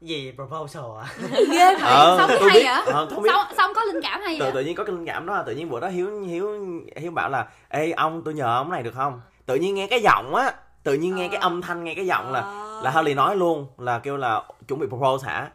gì 0.00 0.32
proposal 0.36 0.82
à 1.02 1.06
ghê 1.50 1.74
vậy 1.80 1.92
Ờ, 1.92 2.26
tôi 2.28 2.50
hay 2.50 2.58
biết. 2.60 2.64
vậy 2.64 2.92
Ờ, 2.94 3.06
không 3.10 3.22
biết. 3.22 3.30
sao 3.56 3.66
ông 3.68 3.74
có 3.74 3.82
linh 3.84 4.02
cảm 4.02 4.20
hay 4.20 4.36
tự 4.38 4.44
vậy 4.44 4.52
tự 4.54 4.60
nhiên 4.60 4.76
có 4.76 4.84
cái 4.84 4.94
linh 4.94 5.06
cảm 5.06 5.26
đó 5.26 5.34
là 5.36 5.42
tự 5.42 5.52
nhiên 5.54 5.70
bữa 5.70 5.80
đó 5.80 5.88
hiếu 5.88 6.20
hiếu 6.20 6.48
hiếu 6.96 7.10
bảo 7.10 7.28
là 7.30 7.46
ê 7.68 7.90
ông 7.90 8.22
tôi 8.24 8.34
nhờ 8.34 8.44
ông 8.44 8.70
này 8.70 8.82
được 8.82 8.94
không 8.94 9.20
tự 9.46 9.54
nhiên 9.54 9.74
nghe 9.74 9.86
cái 9.86 10.00
giọng 10.02 10.34
á 10.34 10.52
tự 10.82 10.94
nhiên 10.94 11.14
nghe 11.16 11.24
Ờ. 11.26 11.28
cái 11.32 11.40
âm 11.40 11.62
thanh 11.62 11.84
nghe 11.84 11.94
cái 11.94 12.06
giọng 12.06 12.32
là 12.32 12.40
Ờ. 12.40 12.69
là 12.80 12.90
Harley 12.90 13.14
nói 13.14 13.36
luôn 13.36 13.66
là 13.78 13.98
kêu 13.98 14.16
là 14.16 14.42
chuẩn 14.68 14.80
bị 14.80 14.86
propose 14.86 15.28
hả? 15.28 15.50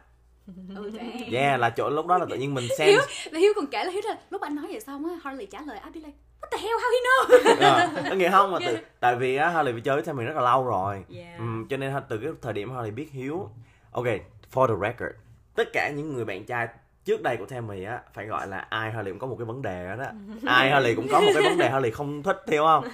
Ừ, 0.74 0.90
yeah 1.32 1.60
là 1.60 1.70
chỗ 1.70 1.90
lúc 1.90 2.06
đó 2.06 2.18
là 2.18 2.26
tự 2.30 2.36
nhiên 2.36 2.54
mình 2.54 2.68
xem. 2.78 2.88
Hiếu 2.88 3.00
Hiếu 3.40 3.52
còn 3.56 3.66
kể 3.66 3.84
là 3.84 3.90
Hiếu 3.90 4.02
là 4.04 4.18
lúc 4.30 4.40
anh 4.40 4.54
nói 4.54 4.66
vậy 4.70 4.80
xong 4.80 5.08
á 5.08 5.14
Harley 5.22 5.46
trả 5.46 5.60
lời 5.60 5.78
be 5.94 6.00
like 6.00 6.12
what 6.40 6.48
the 6.50 6.58
hell 6.58 6.74
how 6.74 6.90
he 6.92 6.98
know 7.00 8.10
có 8.10 8.16
nghĩa 8.16 8.30
không 8.30 8.52
mà 8.52 8.58
từ, 8.66 8.78
tại 9.00 9.16
vì 9.16 9.36
á 9.36 9.48
Harley 9.48 9.74
bị 9.74 9.80
chơi 9.80 9.96
với 9.96 10.04
Tammy 10.04 10.24
rất 10.24 10.36
là 10.36 10.42
lâu 10.42 10.64
rồi. 10.64 11.04
Yeah. 11.16 11.38
Ừm, 11.38 11.68
cho 11.68 11.76
nên 11.76 11.94
từ 12.08 12.18
cái 12.18 12.32
thời 12.42 12.52
điểm 12.52 12.70
Harley 12.70 12.90
biết 12.90 13.08
hiếu 13.12 13.50
ok 13.92 14.06
for 14.52 14.66
the 14.66 14.88
record 14.88 15.16
tất 15.54 15.68
cả 15.72 15.90
những 15.96 16.14
người 16.14 16.24
bạn 16.24 16.44
trai 16.44 16.68
trước 17.06 17.22
đây 17.22 17.36
của 17.36 17.46
Tammy 17.46 17.84
á 17.84 18.00
phải 18.14 18.26
gọi 18.26 18.48
là 18.48 18.58
ai 18.58 18.92
Harley 18.92 19.12
cũng 19.12 19.18
có 19.18 19.26
một 19.26 19.36
cái 19.38 19.44
vấn 19.44 19.62
đề 19.62 19.86
đó, 19.88 19.96
đó. 19.96 20.10
ai 20.46 20.70
Harley 20.70 20.94
cũng 20.94 21.08
có 21.10 21.20
một 21.20 21.30
cái 21.34 21.42
vấn 21.42 21.58
đề 21.58 21.70
Harley 21.70 21.90
không 21.90 22.22
thích 22.22 22.36
hiểu 22.48 22.64
không? 22.64 22.84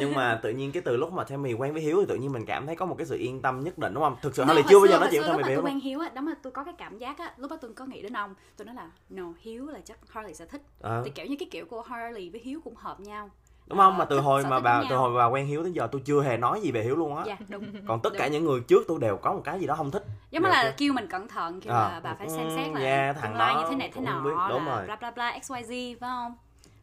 Nhưng 0.00 0.14
mà 0.14 0.40
tự 0.42 0.50
nhiên 0.50 0.72
cái 0.72 0.82
từ 0.82 0.96
lúc 0.96 1.12
mà 1.12 1.24
Tammy 1.24 1.52
quen 1.52 1.72
với 1.72 1.82
Hiếu 1.82 1.96
thì 2.00 2.06
tự 2.08 2.16
nhiên 2.16 2.32
mình 2.32 2.46
cảm 2.46 2.66
thấy 2.66 2.76
có 2.76 2.86
một 2.86 2.94
cái 2.98 3.06
sự 3.06 3.16
yên 3.18 3.42
tâm 3.42 3.60
nhất 3.60 3.78
định 3.78 3.94
đúng 3.94 4.02
không? 4.02 4.16
Thực 4.22 4.34
sự 4.34 4.44
Harley 4.44 4.64
chưa 4.68 4.78
bao 4.78 4.86
giờ 4.86 4.98
nói 4.98 5.08
chuyện 5.10 5.22
với 5.22 5.30
Tammy 5.30 5.48
Hiếu 5.48 5.62
quen 5.64 5.80
Hiếu 5.80 6.00
á 6.00 6.08
đó 6.14 6.20
mà 6.20 6.32
tôi 6.42 6.52
có 6.52 6.64
cái 6.64 6.74
cảm 6.78 6.98
giác 6.98 7.18
á 7.18 7.34
lúc 7.36 7.50
đó 7.50 7.56
tôi 7.60 7.72
có 7.74 7.86
nghĩ 7.86 8.02
đến 8.02 8.16
ông 8.16 8.34
tôi 8.56 8.66
nói 8.66 8.74
là 8.74 8.90
no 9.10 9.32
Hiếu 9.40 9.66
là 9.66 9.80
chắc 9.84 9.98
Harley 10.08 10.34
sẽ 10.34 10.44
thích. 10.44 10.62
Ờ, 10.80 11.02
thì 11.04 11.10
kiểu 11.10 11.26
như 11.26 11.36
cái 11.38 11.48
kiểu 11.50 11.66
của 11.66 11.82
Harley 11.82 12.30
với 12.30 12.40
Hiếu 12.44 12.60
cũng 12.64 12.74
hợp 12.76 13.00
nhau 13.00 13.30
đúng 13.70 13.78
không? 13.78 13.98
Mà 13.98 14.04
từ 14.04 14.20
hồi 14.20 14.44
mà 14.48 14.60
bà 14.60 14.82
từ 14.90 14.96
hồi 14.96 15.14
bà 15.18 15.26
quen 15.26 15.46
Hiếu 15.46 15.62
đến 15.62 15.72
giờ 15.72 15.88
tôi 15.92 16.02
chưa 16.04 16.22
hề 16.22 16.36
nói 16.36 16.60
gì 16.60 16.70
về 16.72 16.82
Hiếu 16.82 16.96
luôn 16.96 17.16
á. 17.16 17.22
Dạ 17.26 17.36
đúng. 17.48 17.64
Còn 17.88 18.00
tất 18.00 18.10
cả 18.18 18.24
Đúng. 18.24 18.32
những 18.32 18.44
người 18.44 18.60
trước 18.60 18.84
tôi 18.88 18.98
đều 19.00 19.16
có 19.16 19.32
một 19.32 19.40
cái 19.44 19.60
gì 19.60 19.66
đó 19.66 19.74
không 19.74 19.90
thích. 19.90 20.04
Giống 20.30 20.42
như 20.42 20.48
là 20.48 20.62
chưa- 20.62 20.74
kêu 20.78 20.92
mình 20.92 21.06
cẩn 21.06 21.28
thận 21.28 21.60
kêu 21.60 21.72
Ờ, 21.72 21.90
là 21.92 22.00
bà 22.00 22.14
phải 22.14 22.26
ừ, 22.26 22.32
xem 22.36 22.48
xét 22.56 22.74
là 22.74 22.80
yeah, 22.80 23.16
thằng 23.20 23.38
đó 23.38 23.60
như 23.60 23.66
thế 23.70 23.76
này 23.76 23.90
thế 23.94 24.00
nọ 24.00 24.20
biết, 24.20 24.30
đúng 24.48 24.66
là 24.66 24.76
rồi. 24.76 24.86
bla 24.86 24.96
bla 24.96 25.10
bla 25.10 25.38
xyz 25.38 25.64
phải 26.00 26.08
không? 26.10 26.34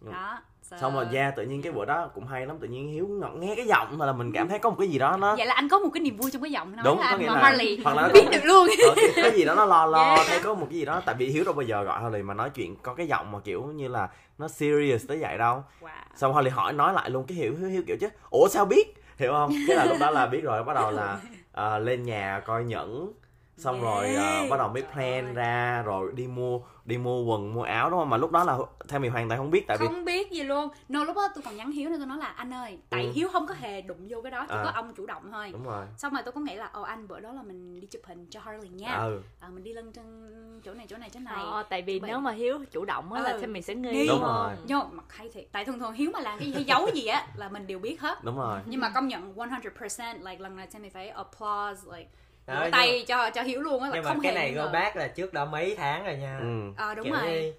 Đúng. 0.02 0.14
đó 0.14 0.40
so- 0.72 0.78
xong 0.78 0.94
rồi 0.96 1.06
ra 1.12 1.32
tự 1.32 1.44
nhiên 1.44 1.62
cái 1.62 1.72
bữa 1.72 1.86
đó 1.86 2.10
cũng 2.16 2.28
hay 2.28 2.46
lắm 2.46 2.58
tự 2.60 2.68
nhiên 2.68 2.88
hiếu 2.88 3.08
ngọt 3.08 3.32
nghe 3.38 3.56
cái 3.56 3.66
giọng 3.68 4.02
là 4.02 4.12
mình 4.14 4.32
cảm 4.34 4.48
thấy 4.48 4.60
có 4.60 4.70
một 4.70 4.76
cái 4.80 4.88
gì 4.88 4.98
đó 5.00 5.18
nó 5.18 5.36
vậy 5.36 5.46
là 5.46 5.54
anh 5.54 5.70
có 5.70 5.80
một 5.80 5.90
cái 5.94 6.02
niềm 6.02 6.18
vui 6.18 6.32
trong 6.32 6.42
cái 6.42 6.52
giọng 6.52 6.76
nói 6.76 6.84
Đúng, 6.86 7.00
là 7.00 7.12
có 7.12 7.18
nghĩa 7.18 7.28
là- 7.28 7.40
Harley 7.44 7.80
hoặc 7.84 7.96
là 7.96 8.02
nó 8.02 8.14
biết 8.14 8.22
có- 8.26 8.32
được 8.32 8.44
luôn. 8.46 8.68
Ờ, 8.88 8.94
cái, 8.96 9.10
cái 9.16 9.32
gì 9.32 9.46
đó 9.46 9.56
nó 9.56 9.66
lo 9.66 9.86
lo 9.86 10.04
Yeah. 10.16 10.28
thấy 10.28 10.40
có 10.44 10.54
một 10.54 10.68
cái 10.70 10.80
gì 10.80 10.86
đó 10.86 11.02
tại 11.06 11.16
vì 11.20 11.26
hiếu 11.28 11.44
đâu 11.44 11.54
bao 11.54 11.62
giờ 11.64 11.84
gọi 11.84 12.02
Harley 12.02 12.24
mà 12.24 12.34
nói 12.34 12.50
chuyện 12.50 12.76
có 12.84 12.94
cái 12.94 13.08
giọng 13.08 13.32
mà 13.32 13.40
kiểu 13.40 13.64
như 13.64 13.88
là 13.88 14.10
nó 14.38 14.48
serious 14.48 15.08
tới 15.08 15.18
vậy 15.22 15.38
đâu. 15.38 15.64
Wow. 15.82 15.88
xong 16.16 16.36
Harley 16.36 16.52
hỏi 16.52 16.74
nói 16.74 16.94
lại 16.94 17.10
luôn 17.10 17.26
cái 17.28 17.38
hiếu 17.38 17.54
hiếu, 17.60 17.70
hiếu 17.70 17.82
kiểu 17.88 17.98
chứ 18.02 18.08
ủa 18.30 18.48
sao 18.48 18.66
biết? 18.66 19.04
Hiểu 19.18 19.32
không? 19.34 19.52
Cái 19.68 19.78
là 19.78 19.86
lúc 19.86 19.98
đó 20.00 20.10
là 20.12 20.26
biết 20.26 20.42
rồi 20.44 20.64
bắt 20.64 20.74
đầu 20.74 20.92
là 20.92 21.18
ờ, 21.52 21.80
lên 21.80 22.04
nhà 22.04 22.42
coi 22.46 22.64
nhẫn 22.64 23.12
xong 23.58 23.82
rồi 23.82 24.06
Yeah. 24.08 24.50
bắt 24.50 24.58
đầu 24.58 24.70
mới 24.70 24.82
Trời 24.82 24.92
plan 24.94 25.26
ơi. 25.26 25.34
ra 25.34 25.82
rồi 25.86 26.12
đi 26.16 26.28
mua 26.28 26.60
đi 26.86 26.98
mua 26.98 27.24
quần 27.24 27.54
mua 27.54 27.64
áo 27.64 27.90
đúng 27.90 28.00
không 28.00 28.10
mà 28.10 28.18
lúc 28.18 28.32
đó 28.32 28.44
là 28.44 28.58
theo 28.88 29.00
mình 29.00 29.12
hoàn 29.12 29.30
toàn 29.30 29.40
không 29.40 29.52
biết 29.52 29.68
tại 29.68 29.78
vì 29.78 29.86
không 29.88 30.06
biết 30.06 30.32
gì 30.32 30.44
luôn 30.44 30.70
no 30.90 31.04
lúc 31.04 31.16
đó 31.16 31.28
tôi 31.36 31.42
còn 31.44 31.56
nhắn 31.58 31.72
hiếu 31.72 31.90
nên 31.90 32.00
tôi 32.00 32.08
nói 32.08 32.18
là 32.18 32.26
anh 32.26 32.54
ơi 32.54 32.78
tại 32.90 33.04
Ừ. 33.06 33.12
hiếu 33.16 33.30
không 33.34 33.48
có 33.48 33.56
hề 33.60 33.82
đụng 33.82 34.08
vô 34.10 34.22
cái 34.22 34.32
đó 34.32 34.46
chỉ 34.50 34.56
À. 34.56 34.62
có 34.66 34.72
ông 34.72 34.94
chủ 34.98 35.06
động 35.06 35.32
thôi 35.32 35.50
đúng 35.52 35.64
rồi 35.64 35.86
xong 35.98 36.14
rồi 36.14 36.22
tôi 36.26 36.32
có 36.32 36.42
nghĩ 36.42 36.56
là 36.56 36.70
ồ 36.74 36.82
anh 36.82 37.08
bữa 37.08 37.20
đó 37.20 37.32
là 37.34 37.42
mình 37.42 37.80
đi 37.80 37.88
chụp 37.88 38.02
hình 38.06 38.28
cho 38.30 38.40
Harley 38.40 38.70
nha 38.70 38.96
ừ 38.98 39.22
à, 39.40 39.48
mình 39.50 39.64
đi 39.64 39.74
lên 39.74 39.92
trên 39.92 40.62
chỗ 40.66 40.74
này 40.74 40.86
chỗ 40.90 40.98
này 40.98 41.10
chỗ 41.14 41.20
này 41.20 41.44
Ờ, 41.52 41.64
tại 41.70 41.82
vì 41.82 42.00
Vậy. 42.00 42.08
nếu 42.10 42.20
mà 42.20 42.32
hiếu 42.32 42.60
chủ 42.72 42.86
động 42.86 43.14
á 43.14 43.22
là 43.22 43.32
Ừ. 43.32 43.38
thì 43.42 43.48
mình 43.48 43.64
sẽ 43.64 43.76
Nghi. 43.76 44.08
Đúng 44.08 44.22
rồi. 44.22 44.56
không? 44.56 44.70
do 44.70 44.84
mặt 44.92 45.06
hay 45.10 45.30
thiệt 45.30 45.46
tại 45.52 45.66
thường 45.66 45.80
thường 45.80 45.94
hiếu 45.94 46.10
mà 46.14 46.20
làm 46.20 46.40
cái 46.40 46.48
gì 46.48 46.54
hay 46.54 46.64
giấu 46.64 46.88
gì 46.94 47.06
á 47.06 47.28
là 47.36 47.50
mình 47.50 47.68
đều 47.68 47.80
biết 47.80 48.02
hết 48.02 48.24
đúng 48.24 48.38
rồi 48.38 48.60
nhưng 48.66 48.82
mà 48.82 48.90
công 48.96 49.08
nhận 49.08 49.36
100% 49.36 50.16
like 50.20 50.38
lần 50.40 50.56
này 50.56 50.68
Tammy 50.68 50.90
phải 50.90 51.10
applause 51.10 51.82
like 51.98 52.10
Đó, 52.48 52.68
tay 52.72 53.06
cho 53.08 53.30
cho 53.30 53.42
hiếu 53.42 53.62
luôn 53.62 53.84
á 53.84 53.90
là 53.90 53.96
nhưng 53.96 54.04
mà 54.04 54.12
không 54.12 54.20
cái 54.24 54.34
này 54.34 54.54
go 54.54 54.68
back 54.68 54.96
là 54.96 55.08
trước 55.08 55.34
đó 55.34 55.46
mấy 55.46 55.76
tháng 55.78 56.06
rồi 56.06 56.16
nha. 56.16 56.38
Ừ. 56.42 56.72
Ờ 56.78 56.94
đúng 56.96 57.06
kiểu 57.06 57.14
rồi. 57.14 57.24
như 57.32 57.54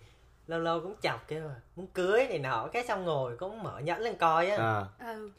lâu 0.46 0.60
lâu 0.60 0.80
cũng 0.80 0.94
chọc 1.02 1.28
kêu 1.28 1.40
mà 1.48 1.54
muốn 1.76 1.86
cưới 1.86 2.26
này 2.28 2.38
nọ 2.38 2.68
cái 2.72 2.84
xong 2.84 3.04
ngồi 3.04 3.36
cũng 3.36 3.62
mở 3.62 3.78
nhẫn 3.78 4.00
lên 4.00 4.16
coi 4.16 4.46
á. 4.50 4.56
À, 4.56 4.84
ừ. 5.14 5.30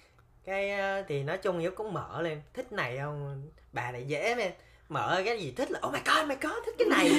Cái 0.46 0.72
ờ, 0.72 1.04
thì 1.08 1.24
nói 1.24 1.38
chung 1.38 1.60
hiếu 1.60 1.72
cũng 1.76 1.94
mở 1.94 2.22
lên 2.22 2.42
thích 2.54 2.72
này 2.72 2.98
không? 2.98 3.44
Bà 3.74 3.92
này 3.92 4.04
dễ 4.08 4.36
men 4.36 4.52
mở 4.90 5.22
cái 5.26 5.40
gì 5.40 5.54
thích 5.58 5.72
là 5.72 5.80
oh 5.88 5.94
my 5.94 6.00
god 6.06 6.28
my 6.28 6.36
god 6.42 6.54
thích 6.66 6.76
cái 6.80 6.88
này. 6.88 7.12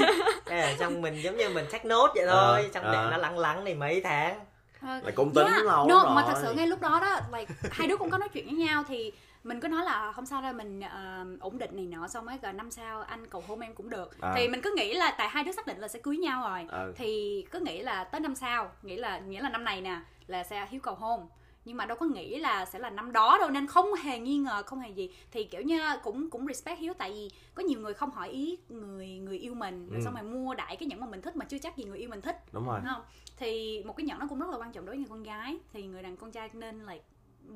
Là 0.46 0.76
xong 0.78 1.02
mình 1.02 1.22
giống 1.22 1.36
như 1.36 1.48
mình 1.48 1.66
take 1.72 1.84
nốt 1.88 2.10
vậy 2.14 2.24
thôi 2.28 2.62
Ờ, 2.62 2.68
xong 2.74 2.84
ờ. 2.84 2.92
để 2.92 3.10
nó 3.10 3.16
lắng 3.16 3.38
lắng 3.38 3.64
này 3.64 3.74
mấy 3.74 4.00
tháng. 4.00 4.40
Ờ, 4.82 5.00
là 5.02 5.10
cũng 5.14 5.34
tính 5.34 5.46
Yeah. 5.46 5.64
lâu 5.64 5.86
no, 5.88 6.02
rồi. 6.04 6.14
mà 6.14 6.24
thật 6.26 6.38
sự 6.42 6.54
ngay 6.54 6.66
lúc 6.66 6.80
đó 6.80 7.00
đó 7.02 7.20
like, 7.38 7.54
hai 7.70 7.88
đứa 7.88 7.96
cũng 7.96 8.10
có 8.10 8.18
nói 8.18 8.28
chuyện 8.28 8.44
với 8.46 8.54
nhau 8.54 8.84
thì 8.88 9.12
mình 9.44 9.60
có 9.60 9.68
nói 9.68 9.84
là 9.84 10.12
không 10.12 10.26
sao 10.26 10.42
đâu 10.42 10.52
mình 10.52 10.80
ờ, 10.80 11.26
ổn 11.40 11.58
định 11.58 11.76
này 11.76 11.86
nọ 11.86 12.08
xong 12.08 12.26
ấy 12.28 12.38
rồi 12.42 12.52
năm 12.52 12.70
sau 12.70 13.02
anh 13.02 13.26
cầu 13.26 13.42
hôn 13.48 13.60
em 13.60 13.74
cũng 13.74 13.90
được. 13.90 14.20
À. 14.20 14.32
thì 14.36 14.48
mình 14.48 14.60
cứ 14.62 14.74
nghĩ 14.76 14.94
là 14.94 15.14
tại 15.18 15.28
hai 15.28 15.44
đứa 15.44 15.52
xác 15.52 15.66
định 15.66 15.78
là 15.78 15.88
sẽ 15.88 15.98
cưới 15.98 16.16
nhau 16.16 16.48
rồi. 16.50 16.66
Ừ. 16.70 16.92
thì 16.96 17.44
cứ 17.50 17.60
nghĩ 17.60 17.82
là 17.82 18.04
tới 18.04 18.20
năm 18.20 18.34
sau 18.34 18.70
nghĩ 18.82 18.96
là 18.96 19.18
nghĩa 19.18 19.40
là 19.40 19.48
năm 19.48 19.64
này 19.64 19.80
nè 19.80 20.00
là 20.26 20.44
sẽ 20.44 20.66
hiếu 20.70 20.80
cầu 20.80 20.94
hôn. 20.94 21.28
Nhưng 21.64 21.76
mà 21.76 21.86
đâu 21.86 21.96
có 22.00 22.06
nghĩ 22.06 22.38
là 22.38 22.64
sẽ 22.64 22.78
là 22.78 22.90
năm 22.90 23.12
đó 23.12 23.36
đâu 23.40 23.50
nên 23.50 23.66
không 23.66 23.94
hề 23.94 24.18
nghi 24.18 24.36
ngờ 24.36 24.62
không 24.66 24.80
hề 24.80 24.90
gì. 24.90 25.14
Thì 25.30 25.44
kiểu 25.44 25.62
như 25.62 25.80
cũng 26.02 26.30
cũng 26.30 26.46
respect 26.46 26.78
hiếu 26.80 26.92
tại 26.98 27.10
vì 27.12 27.30
có 27.54 27.62
nhiều 27.62 27.80
người 27.80 27.94
không 27.94 28.10
hỏi 28.10 28.28
ý 28.28 28.58
người 28.68 29.08
người 29.08 29.38
yêu 29.38 29.54
mình 29.54 29.88
rồi 29.88 29.98
Ừ. 29.98 30.04
xong 30.04 30.14
rồi 30.14 30.22
mua 30.22 30.54
đại 30.54 30.76
cái 30.76 30.86
nhẫn 30.88 31.00
mà 31.00 31.06
mình 31.06 31.22
thích 31.22 31.36
mà 31.36 31.44
chưa 31.44 31.58
chắc 31.58 31.76
gì 31.76 31.84
người 31.84 31.98
yêu 31.98 32.08
mình 32.08 32.20
thích 32.20 32.36
đúng 32.52 32.66
rồi. 32.66 32.80
đúng 32.80 32.88
không? 32.94 33.02
Thì 33.36 33.82
một 33.86 33.96
cái 33.96 34.04
nhẫn 34.06 34.18
nó 34.18 34.26
cũng 34.28 34.38
rất 34.40 34.48
là 34.50 34.56
quan 34.56 34.72
trọng 34.72 34.86
đối 34.86 34.94
với 34.96 34.98
người 34.98 35.08
con 35.10 35.22
gái. 35.22 35.56
Thì 35.72 35.82
người 35.82 36.02
đàn 36.02 36.16
con 36.16 36.32
trai 36.32 36.50
nên 36.52 36.86
like 36.86 37.04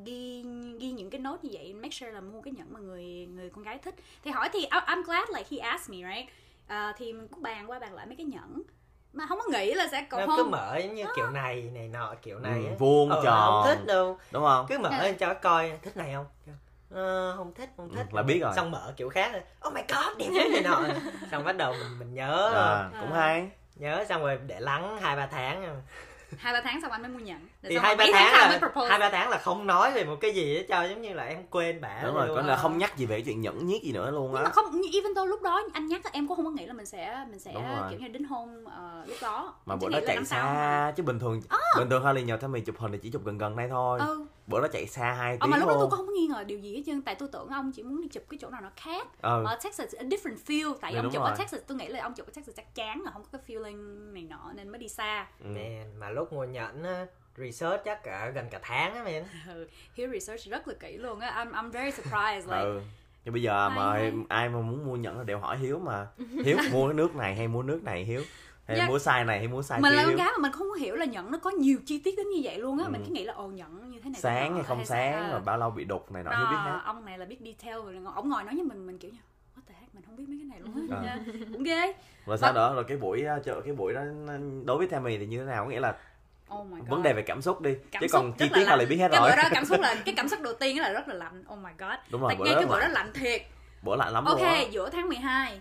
ghi 0.04 0.44
ghi 0.80 0.90
những 0.90 1.10
cái 1.10 1.20
nốt 1.20 1.44
như 1.44 1.50
vậy 1.52 1.74
make 1.74 1.90
sure 1.90 2.12
là 2.12 2.20
mua 2.20 2.40
cái 2.42 2.52
nhẫn 2.56 2.72
mà 2.72 2.80
người 2.80 3.04
người 3.34 3.50
con 3.50 3.64
gái 3.64 3.78
thích. 3.78 3.94
Thì 4.24 4.30
hỏi 4.30 4.48
thì 4.52 4.66
I'm 4.70 5.02
glad 5.02 5.28
like 5.28 5.48
he 5.50 5.58
asked 5.58 5.90
me 5.90 6.14
right? 6.14 6.28
Ờ, 6.68 6.92
thì 6.96 7.12
mình 7.12 7.28
cũng 7.28 7.42
bàn 7.42 7.70
qua 7.70 7.78
bàn 7.78 7.94
lại 7.94 8.06
mấy 8.06 8.16
cái 8.16 8.26
nhẫn. 8.26 8.62
Mà 9.12 9.26
không 9.26 9.38
có 9.38 9.58
nghĩ 9.58 9.74
là 9.74 9.88
sẽ 9.88 10.06
cầu 10.10 10.20
nó 10.20 10.36
cứ 10.36 10.44
mở 10.44 10.78
giống 10.82 10.94
như 10.94 11.04
kiểu 11.16 11.30
này 11.30 11.70
này 11.74 11.88
nọ 11.88 12.14
kiểu 12.22 12.38
này 12.38 12.66
Ừ, 12.66 12.74
vuông, 12.78 13.10
Ờ, 13.10 13.20
tròn. 13.24 13.64
không 13.64 13.76
thích 13.76 13.86
đâu. 13.86 14.18
Đúng 14.32 14.44
không? 14.44 14.66
Cứ 14.68 14.78
mở 14.78 14.90
lên 15.02 15.16
cho 15.16 15.34
coi 15.34 15.78
thích 15.82 15.96
này 15.96 16.12
không? 16.14 16.26
Ờ, 16.90 17.34
không 17.36 17.54
thích 17.54 17.70
không 17.76 17.88
Ừ, 17.88 17.96
thích. 17.96 18.06
là 18.14 18.22
biết 18.22 18.38
rồi. 18.40 18.52
xong 18.56 18.70
mở 18.70 18.92
kiểu 18.96 19.08
khác 19.08 19.32
rồi 19.32 19.42
oh 19.68 19.72
my 19.74 19.80
god 19.88 20.18
đẹp 20.18 20.28
quá 20.34 20.44
này 20.52 20.62
nọ. 20.62 20.82
Xong 21.30 21.44
bắt 21.44 21.56
đầu 21.56 21.72
mình 21.72 21.98
mình 21.98 22.14
nhớ. 22.14 22.52
À, 22.54 22.90
cũng 23.00 23.12
À. 23.12 23.18
hay. 23.20 23.50
Nhớ 23.76 24.04
xong 24.08 24.22
rồi 24.22 24.38
để 24.46 24.60
lắng 24.60 24.98
hai 25.00 25.16
ba 25.16 25.26
tháng 25.26 25.82
hai 26.38 26.52
ba 26.52 26.60
tháng 26.64 26.80
sau 26.80 26.90
anh 26.90 27.02
mới 27.02 27.10
mua 27.10 27.18
nhẫn 27.18 27.38
thì 27.62 27.76
hai 27.76 27.96
ba 27.96 28.04
tháng 28.12 28.32
mới 28.32 28.60
là 28.60 28.88
hai 28.88 28.98
ba 28.98 29.10
tháng 29.10 29.30
là 29.30 29.38
không 29.38 29.66
nói 29.66 29.92
về 29.92 30.04
một 30.04 30.16
cái 30.20 30.34
gì 30.34 30.56
hết 30.56 30.64
cho 30.68 30.82
giống 30.82 31.02
như 31.02 31.14
là 31.14 31.24
em 31.24 31.46
quên 31.50 31.80
bả 31.80 32.02
đúng 32.04 32.14
rồi 32.14 32.36
á. 32.36 32.42
là 32.42 32.56
không 32.56 32.78
nhắc 32.78 32.96
gì 32.96 33.06
về 33.06 33.20
chuyện 33.20 33.40
nhẫn 33.40 33.66
nhiếc 33.66 33.82
gì 33.82 33.92
nữa 33.92 34.10
luôn 34.10 34.26
nhưng 34.26 34.36
á 34.36 34.42
mà 34.42 34.50
không 34.50 34.80
như 34.80 34.88
even 34.92 35.14
though 35.14 35.28
lúc 35.28 35.42
đó 35.42 35.62
anh 35.72 35.86
nhắc 35.86 36.00
em 36.12 36.28
cũng 36.28 36.36
không 36.36 36.44
có 36.44 36.50
nghĩ 36.50 36.66
là 36.66 36.72
mình 36.72 36.86
sẽ 36.86 37.24
mình 37.30 37.38
sẽ 37.38 37.52
kiểu 37.90 37.98
như 37.98 38.08
đính 38.08 38.24
hôn 38.24 38.64
ờ, 38.64 39.04
lúc 39.08 39.16
đó. 39.22 39.54
Mà 39.66 39.76
bữa 39.76 39.88
đó 39.88 39.98
chạy 40.06 40.24
xa 40.24 40.92
chứ 40.96 41.02
bình 41.02 41.18
thường 41.18 41.42
bình 41.78 41.90
thường 41.90 42.04
Harley 42.04 42.24
nhờ 42.24 42.36
theo 42.36 42.50
mình 42.50 42.64
chụp 42.64 42.78
hình 42.78 42.92
thì 42.92 42.98
chỉ 42.98 43.10
chụp 43.10 43.24
gần 43.24 43.38
gần 43.38 43.56
đây 43.56 43.68
thôi. 43.68 43.98
Ừ 44.02 44.26
bữa 44.46 44.60
đó 44.60 44.68
chạy 44.72 44.86
xa 44.86 45.12
hai 45.12 45.32
Ờ, 45.32 45.38
tiếng 45.42 45.50
mà 45.50 45.56
lúc 45.56 45.68
đó 45.68 45.74
tôi 45.74 45.82
cũng 45.90 45.96
không 45.96 46.06
có 46.06 46.12
nghi 46.12 46.26
ngờ 46.26 46.44
điều 46.44 46.58
gì 46.58 46.76
hết 46.76 46.82
trơn 46.86 47.02
tại 47.02 47.14
tôi 47.14 47.28
tưởng 47.32 47.48
ông 47.48 47.72
chỉ 47.72 47.82
muốn 47.82 48.00
đi 48.00 48.08
chụp 48.08 48.22
cái 48.30 48.38
chỗ 48.40 48.50
nào 48.50 48.60
nó 48.60 48.70
khác. 48.76 49.08
Ừ 49.22 49.42
mà 49.44 49.50
ở 49.50 49.58
Texas 49.64 49.94
a 49.94 50.02
different 50.04 50.36
feel 50.46 50.74
tại 50.80 50.92
Dạ, 50.94 51.00
ông 51.00 51.10
chụp 51.12 51.20
rồi. 51.22 51.30
ở 51.30 51.36
Texas 51.38 51.60
tôi 51.66 51.78
nghĩ 51.78 51.88
là 51.88 52.02
ông 52.02 52.14
chụp 52.14 52.26
ở 52.26 52.32
Texas 52.34 52.56
chắc 52.56 52.74
chắn 52.74 53.02
là 53.02 53.10
không 53.10 53.22
có 53.32 53.38
cái 53.38 53.40
feeling 53.56 54.12
này 54.12 54.22
nọ 54.30 54.52
nên 54.54 54.68
mới 54.68 54.78
đi 54.78 54.88
xa. 54.88 55.26
Ừ. 55.44 55.46
Man, 55.50 55.98
mà 55.98 56.10
lúc 56.10 56.32
mua 56.32 56.44
nhẫn 56.44 56.82
á 56.82 57.06
research 57.36 57.84
chắc 57.84 58.04
cả 58.04 58.30
gần 58.34 58.46
cả 58.50 58.58
tháng 58.62 58.94
á 58.94 59.02
men. 59.04 59.24
Ừ. 59.48 59.68
Hiếu 59.94 60.08
research 60.12 60.42
rất 60.50 60.68
là 60.68 60.74
kỹ 60.80 60.96
luôn 60.96 61.20
á 61.20 61.44
I'm, 61.44 61.50
I'm 61.52 61.70
very 61.70 61.90
surprised 61.90 62.46
like 62.50 62.62
ừ 62.62 62.80
nhưng 63.24 63.34
bây 63.34 63.42
giờ 63.42 63.68
mà 63.68 64.10
ai 64.28 64.48
mà 64.48 64.60
muốn 64.60 64.86
mua 64.86 64.96
nhẫn 64.96 65.18
là 65.18 65.24
đều 65.24 65.38
hỏi 65.38 65.58
hiếu 65.58 65.78
mà. 65.78 66.06
Hiếu 66.44 66.56
mua 66.72 66.86
cái 66.88 66.94
nước 66.94 67.14
này 67.16 67.34
hay 67.34 67.48
mua 67.48 67.62
nước 67.62 67.82
này 67.84 68.04
hiếu 68.04 68.22
hay 68.66 68.76
Dạ. 68.76 68.86
mua 68.86 68.98
size 68.98 69.26
này 69.26 69.38
hay 69.38 69.48
mua 69.48 69.60
size 69.60 69.80
mình 69.80 69.92
kia 69.92 69.96
là 69.96 70.04
con 70.04 70.16
gái 70.16 70.26
mà 70.32 70.38
mình 70.42 70.52
không 70.52 70.66
có 70.70 70.74
hiểu 70.74 70.96
là 70.96 71.04
nhẫn 71.04 71.30
nó 71.30 71.38
có 71.38 71.50
nhiều 71.50 71.78
chi 71.86 71.98
tiết 72.04 72.14
đến 72.16 72.26
như 72.30 72.40
vậy 72.44 72.58
luôn 72.58 72.78
á. 72.78 72.84
Ừ. 72.84 72.90
mình 72.92 73.02
cứ 73.06 73.12
nghĩ 73.12 73.24
là 73.24 73.32
ồ 73.32 73.46
nhẫn 73.48 73.90
như 73.90 74.00
thế 74.04 74.10
này 74.10 74.20
sáng 74.20 74.54
hay 74.54 74.62
không 74.62 74.76
hay 74.76 74.86
sáng 74.86 75.12
sao- 75.22 75.30
rồi 75.32 75.40
bao 75.40 75.58
lâu 75.58 75.70
bị 75.70 75.84
đục 75.84 76.12
này 76.12 76.22
nọ 76.24 76.30
hiếu 76.30 76.46
biết 76.50 76.56
hết. 76.56 76.80
ông 76.84 77.04
này 77.04 77.18
là 77.18 77.24
biết 77.24 77.38
detail 77.44 77.74
rồi 77.84 77.98
ông 78.14 78.28
ngồi 78.30 78.44
nói 78.44 78.54
với 78.54 78.64
mình 78.64 78.86
mình 78.86 78.98
kiểu 78.98 79.10
như 79.10 79.18
mình 79.92 80.02
không 80.06 80.16
biết 80.16 80.24
mấy 80.28 80.38
cái 80.38 80.44
này 80.44 80.60
luôn 80.60 80.88
á. 80.90 80.96
Ờ. 80.96 81.02
Dạ, 81.06 81.18
cũng 81.52 81.62
ghê. 81.62 81.92
Rồi 82.26 82.38
sau 82.38 82.52
đó 82.52 82.74
rồi 82.74 82.84
cái 82.84 82.96
buổi 82.96 83.24
chợ 83.44 83.60
cái 83.64 83.74
buổi 83.74 83.92
đó 83.94 84.00
đối 84.64 84.78
với 84.78 84.86
Tammy 84.86 85.18
thì 85.18 85.26
như 85.26 85.38
thế 85.38 85.44
nào? 85.44 85.64
Có 85.64 85.70
nghĩa 85.70 85.80
là 85.80 85.96
oh 86.54 86.66
vấn 86.88 87.02
đề 87.02 87.12
về 87.12 87.22
cảm 87.22 87.42
xúc 87.42 87.60
đi 87.60 87.74
Cảm 87.90 88.00
chứ 88.00 88.06
còn 88.12 88.32
chi 88.32 88.44
là 88.44 88.50
tiết 88.54 88.60
lạnh. 88.60 88.68
Harley 88.68 88.86
biết 88.86 88.96
hết 88.96 89.08
cái 89.12 89.20
rồi. 89.20 89.30
bữa 89.30 89.36
đó 89.42 89.48
cảm 89.52 89.64
xúc 89.64 89.80
là 89.80 89.94
cái 90.04 90.14
cảm 90.16 90.28
xúc 90.28 90.40
đầu 90.42 90.52
tiên 90.60 90.78
là 90.80 90.92
rất 90.92 91.08
là 91.08 91.14
lạnh. 91.14 91.44
Oh 91.52 91.58
my 91.58 91.70
god. 91.78 91.90
Đúng 92.10 92.20
rồi 92.20 92.28
Tại 92.30 92.36
bữa 92.36 92.44
ngay 92.44 92.54
đó 92.54 92.60
cái 92.60 92.66
bữa 92.68 92.80
đó 92.80 92.88
lạnh. 92.88 93.10
thiệt. 93.14 93.42
Bữa 93.82 93.96
lạnh 93.96 94.12
lắm 94.12 94.24
ok 94.24 94.40
luôn 94.40 94.72
giữa 94.72 94.90
tháng 94.90 95.08
12 95.08 95.60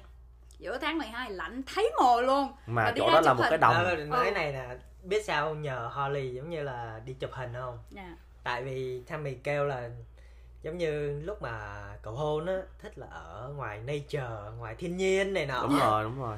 giữa 0.63 0.77
tháng 0.77 0.97
12 0.97 1.31
lạnh 1.31 1.61
thấy 1.75 1.91
mồ 2.01 2.21
luôn 2.21 2.47
mà 2.67 2.93
chỗ 2.97 3.07
đó 3.11 3.21
là 3.21 3.29
chụp 3.31 3.37
một 3.37 3.43
hình. 3.43 3.49
cái 3.49 3.57
đồng 3.57 4.09
nói 4.09 4.25
Ừ. 4.25 4.31
này 4.31 4.51
nè 4.53 4.67
biết 5.03 5.25
sao 5.25 5.45
không? 5.47 5.61
nhờ 5.61 5.89
Holly 5.93 6.29
giống 6.33 6.49
như 6.49 6.63
là 6.63 7.01
đi 7.05 7.13
chụp 7.13 7.29
hình 7.33 7.53
không 7.59 7.79
Dạ. 7.89 8.15
tại 8.43 8.63
vì 8.63 9.01
Tammy 9.07 9.33
kêu 9.33 9.65
là 9.65 9.89
giống 10.63 10.77
như 10.77 11.21
lúc 11.23 11.41
mà 11.41 11.83
cầu 12.01 12.13
hôn 12.13 12.45
á 12.45 12.57
thích 12.81 12.97
là 12.97 13.07
ở 13.11 13.51
ngoài 13.55 13.79
nature 13.79 14.51
ngoài 14.57 14.75
thiên 14.75 14.97
nhiên 14.97 15.33
này 15.33 15.45
nọ 15.45 15.61
đúng 15.61 15.79
rồi 15.79 16.03
đúng 16.03 16.19
rồi 16.21 16.37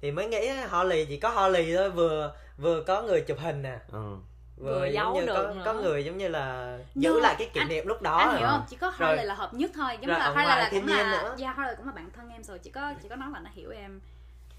thì 0.00 0.10
mới 0.10 0.26
nghĩ 0.28 0.48
Holly 0.70 1.04
chỉ 1.04 1.16
có 1.20 1.28
Holly 1.28 1.76
thôi 1.76 1.90
vừa 1.90 2.34
vừa 2.58 2.82
có 2.82 3.02
người 3.02 3.20
chụp 3.20 3.38
hình 3.40 3.62
nè 3.62 3.78
ừ. 3.92 4.16
Vừa 4.56 4.78
vừa 4.80 4.84
giống 4.86 4.94
giấu 4.94 5.14
như 5.14 5.26
được 5.26 5.34
có, 5.48 5.54
nữa. 5.54 5.62
có 5.64 5.72
người 5.74 6.04
giống 6.04 6.18
như 6.18 6.28
là 6.28 6.78
giữ 6.94 7.14
mà 7.14 7.20
lại 7.20 7.34
cái 7.38 7.50
kỷ 7.54 7.60
anh- 7.60 7.68
niệm 7.68 7.86
lúc 7.86 8.02
đó 8.02 8.16
anh 8.16 8.28
rồi. 8.28 8.38
hiểu 8.38 8.48
không 8.48 8.62
chỉ 8.68 8.76
có 8.76 8.92
Rồi. 8.98 9.08
Harley 9.08 9.26
là 9.26 9.34
hợp 9.34 9.54
nhất 9.54 9.70
thôi 9.74 9.92
giống 10.00 10.10
Rồi 10.10 10.18
là 10.18 10.24
ở 10.24 10.30
Harley 10.34 10.44
ngoài 10.46 10.58
là 10.58 10.68
thiên 10.70 10.80
cũng 10.80 10.88
nhiên 10.96 11.06
là 11.06 11.22
nữa. 11.22 11.36
yeah, 11.40 11.56
Harley 11.56 11.76
cũng 11.76 11.86
là 11.86 11.92
bạn 11.92 12.10
thân 12.16 12.28
em 12.30 12.42
rồi 12.42 12.58
chỉ 12.58 12.70
có 12.70 12.92
chỉ 13.02 13.08
có 13.08 13.16
nói 13.16 13.28
là 13.32 13.38
nó 13.40 13.50
hiểu 13.54 13.70
em 13.70 13.90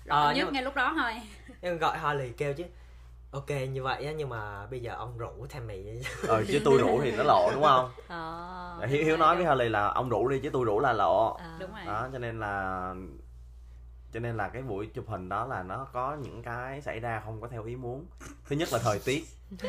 rồi 0.05 0.19
Ờ, 0.19 0.23
hợp 0.27 0.33
nhất 0.33 0.35
nhưng 0.37 0.45
mà- 0.45 0.51
ngay 0.51 0.63
lúc 0.63 0.75
đó 0.75 0.93
thôi 0.97 1.13
nhưng 1.61 1.77
gọi 1.77 1.97
Holly 1.97 2.29
kêu 2.37 2.53
chứ 2.53 2.63
ok 3.31 3.49
như 3.49 3.83
vậy 3.83 4.05
á 4.05 4.11
nhưng 4.11 4.29
mà 4.29 4.65
bây 4.65 4.79
giờ 4.79 4.93
ông 4.97 5.17
rủ 5.17 5.45
Tammy 5.53 5.83
ờ 6.27 6.43
chứ 6.47 6.61
tôi 6.65 6.77
rủ 6.77 7.01
thì 7.03 7.11
nó 7.11 7.23
lộ 7.23 7.49
đúng 7.53 7.63
không 7.63 7.89
Ờ. 8.07 8.79
hiếu 8.87 9.03
hiếu 9.05 9.17
nói 9.17 9.35
với 9.35 9.45
Harley 9.45 9.69
là 9.69 9.87
ông 9.87 10.09
rủ 10.09 10.27
đi 10.27 10.39
chứ 10.39 10.49
tôi 10.53 10.65
rủ 10.65 10.79
là 10.79 10.93
lộ 10.93 11.33
À. 11.39 11.57
đúng 11.59 11.71
rồi 11.75 11.85
đó 11.85 12.07
cho 12.13 12.19
nên 12.19 12.39
là 12.39 12.93
cho 14.13 14.19
nên 14.19 14.37
là 14.37 14.47
cái 14.49 14.61
buổi 14.61 14.87
chụp 14.87 15.05
hình 15.09 15.29
đó 15.29 15.45
là 15.45 15.63
nó 15.63 15.87
có 15.93 16.15
những 16.21 16.43
cái 16.43 16.81
xảy 16.81 16.99
ra 16.99 17.21
không 17.25 17.41
có 17.41 17.47
theo 17.47 17.63
ý 17.63 17.75
muốn. 17.75 18.05
Thứ 18.49 18.55
nhất 18.55 18.69
là 18.73 18.79
thời 18.83 18.99
tiết. 19.05 19.23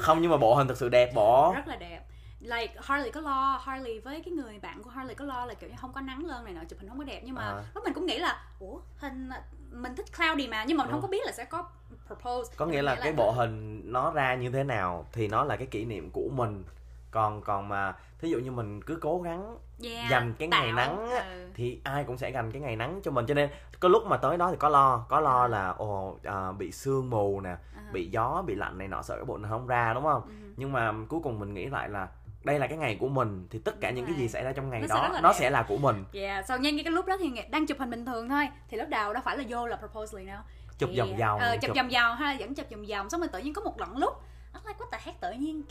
Không 0.00 0.22
nhưng 0.22 0.30
mà 0.30 0.36
bộ 0.36 0.54
hình 0.54 0.68
thực 0.68 0.76
sự 0.78 0.88
đẹp 0.88 1.12
bộ. 1.14 1.52
Rất 1.56 1.68
là 1.68 1.76
đẹp. 1.76 2.04
Like 2.40 2.74
Harley 2.82 3.10
có 3.10 3.20
lo. 3.20 3.60
Harley 3.64 3.98
với 4.00 4.22
cái 4.24 4.34
người 4.34 4.58
bạn 4.58 4.82
của 4.82 4.90
Harley 4.90 5.14
có 5.14 5.24
lo 5.24 5.44
là 5.46 5.54
kiểu 5.54 5.70
như 5.70 5.76
không 5.80 5.92
có 5.92 6.00
nắng 6.00 6.24
lên 6.26 6.44
này 6.44 6.54
nọ 6.54 6.60
chụp 6.68 6.78
hình 6.80 6.88
không 6.88 6.98
có 6.98 7.04
đẹp. 7.04 7.20
Nhưng 7.24 7.34
mà 7.34 7.42
À. 7.42 7.62
lúc 7.74 7.84
mình 7.84 7.92
cũng 7.94 8.06
nghĩ 8.06 8.18
là 8.18 8.44
ủa 8.58 8.80
hình 8.98 9.28
mình 9.72 9.94
thích 9.94 10.06
cloudy 10.16 10.48
mà. 10.48 10.64
Nhưng 10.64 10.76
mà 10.76 10.84
mình 10.84 10.90
Ừ. 10.90 10.92
không 10.92 11.02
có 11.02 11.08
biết 11.08 11.26
là 11.26 11.32
sẽ 11.32 11.44
có 11.44 11.64
propose. 12.06 12.54
Có 12.56 12.64
Mình 12.66 12.72
nghĩa 12.72 12.82
là 12.82 12.94
nghĩ 12.94 13.00
cái 13.02 13.12
bộ 13.12 13.30
hình 13.30 13.82
nó 13.92 14.10
ra 14.12 14.34
như 14.34 14.50
thế 14.50 14.64
nào 14.64 15.06
thì 15.12 15.28
nó 15.28 15.44
là 15.44 15.56
cái 15.56 15.66
kỷ 15.66 15.84
niệm 15.84 16.10
của 16.10 16.28
mình. 16.32 16.64
Còn 17.10 17.42
còn 17.42 17.68
mà 17.68 17.94
thí 18.20 18.30
dụ 18.30 18.38
như 18.38 18.50
mình 18.50 18.82
cứ 18.82 18.98
cố 19.00 19.20
gắng 19.20 19.56
yeah, 19.84 20.10
dành 20.10 20.34
cái 20.38 20.48
ngày 20.48 20.72
tạo. 20.76 20.96
nắng 20.96 21.10
á, 21.10 21.24
Ừ. 21.30 21.48
thì 21.54 21.80
ai 21.84 22.04
cũng 22.04 22.18
sẽ 22.18 22.30
dành 22.30 22.52
cái 22.52 22.60
ngày 22.62 22.76
nắng 22.76 23.00
cho 23.04 23.10
mình 23.10 23.26
cho 23.26 23.34
nên 23.34 23.50
có 23.80 23.88
lúc 23.88 24.02
mà 24.06 24.16
tới 24.16 24.36
đó 24.36 24.50
thì 24.50 24.56
có 24.58 24.68
lo 24.68 25.04
có 25.08 25.20
lo 25.20 25.46
là 25.46 25.68
ồ 25.68 26.18
à, 26.24 26.52
bị 26.52 26.72
sương 26.72 27.10
mù 27.10 27.40
nè 27.40 27.50
À. 27.76 27.82
bị 27.92 28.06
gió 28.10 28.42
bị 28.46 28.54
lạnh 28.54 28.78
này 28.78 28.88
nọ 28.88 29.02
sợ 29.02 29.16
cái 29.16 29.24
bộ 29.24 29.36
nó 29.36 29.48
không 29.48 29.66
ra 29.66 29.94
đúng 29.94 30.04
không 30.04 30.22
Ừ. 30.26 30.32
nhưng 30.56 30.72
mà 30.72 30.92
cuối 31.08 31.20
cùng 31.22 31.38
mình 31.38 31.54
nghĩ 31.54 31.66
lại 31.66 31.88
là 31.88 32.08
đây 32.44 32.58
là 32.58 32.66
cái 32.66 32.78
ngày 32.78 32.96
của 33.00 33.08
mình 33.08 33.46
thì 33.50 33.58
tất 33.58 33.80
cả 33.80 33.88
Đúng 33.90 33.96
những 33.96 34.04
cái 34.04 34.14
rồi. 34.14 34.20
gì 34.22 34.28
xảy 34.28 34.44
ra 34.44 34.52
trong 34.52 34.70
ngày 34.70 34.80
Nó 34.80 34.86
sẽ 34.88 34.94
đó 34.94 35.08
là 35.08 35.20
nó 35.20 35.28
đẹp. 35.28 35.36
sẽ 35.38 35.50
là 35.50 35.62
của 35.68 35.76
mình 35.76 36.04
Yeah, 36.12 36.46
sau 36.48 36.58
nhanh 36.58 36.76
cái 36.84 36.92
lúc 36.92 37.06
đó 37.06 37.16
thì 37.20 37.30
đang 37.50 37.66
chụp 37.66 37.78
hình 37.78 37.90
bình 37.90 38.04
thường 38.06 38.28
thôi 38.28 38.48
Thì 38.68 38.76
lúc 38.76 38.88
đầu 38.88 39.12
đâu 39.12 39.22
phải 39.24 39.36
là 39.38 39.44
vô 39.48 39.66
là 39.66 39.76
propose 39.76 40.18
liền 40.18 40.26
đâu 40.26 40.40
chụp 40.78 40.90
Thì, 40.92 40.98
vòng 40.98 41.16
vòng 41.16 41.40
ờ, 41.40 41.56
chụp 41.62 41.76
vòng 41.76 41.88
vòng 41.88 42.16
hay 42.16 42.34
là 42.34 42.40
vẫn 42.40 42.54
chụp 42.54 42.66
vòng 42.70 42.84
vòng 42.88 43.10
Xong 43.10 43.20
rồi 43.20 43.28
tự 43.28 43.38
nhiên 43.38 43.54
có 43.54 43.62
một 43.62 43.80
lần 43.80 43.96
lúc 43.96 44.12
I'm 44.58 44.66
like 44.68 44.78
what 44.80 44.90
the 44.92 44.98
heck? 45.04 45.20
Tự 45.20 45.30
nhiên 45.32 45.62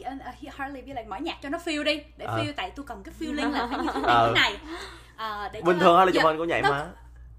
uh, 0.48 0.54
Harley 0.54 0.82
be 0.82 0.94
like 0.94 1.06
mở 1.08 1.18
nhạc 1.18 1.38
cho 1.44 1.50
nó 1.50 1.58
feel 1.58 1.84
đi. 1.84 2.02
Để 2.18 2.26
Ờ. 2.26 2.38
feel 2.38 2.54
tại 2.56 2.72
tôi 2.76 2.86
cần 2.86 3.04
cái 3.04 3.14
feeling 3.20 3.52
là 3.52 3.68
phải 3.72 3.80
như 3.80 3.90
thế 3.94 4.02
này 4.02 4.04
Ờ. 4.16 4.28
thế 4.28 4.34
này. 4.42 4.58
Ờ, 5.18 5.50
để 5.54 5.62
bình 5.62 5.80
thường 5.80 5.98
hay 5.98 6.06
là 6.06 6.12
chụp 6.12 6.24
Dạ, 6.24 6.34
cũng 6.38 6.48
vậy 6.48 6.62
mà 6.62 6.86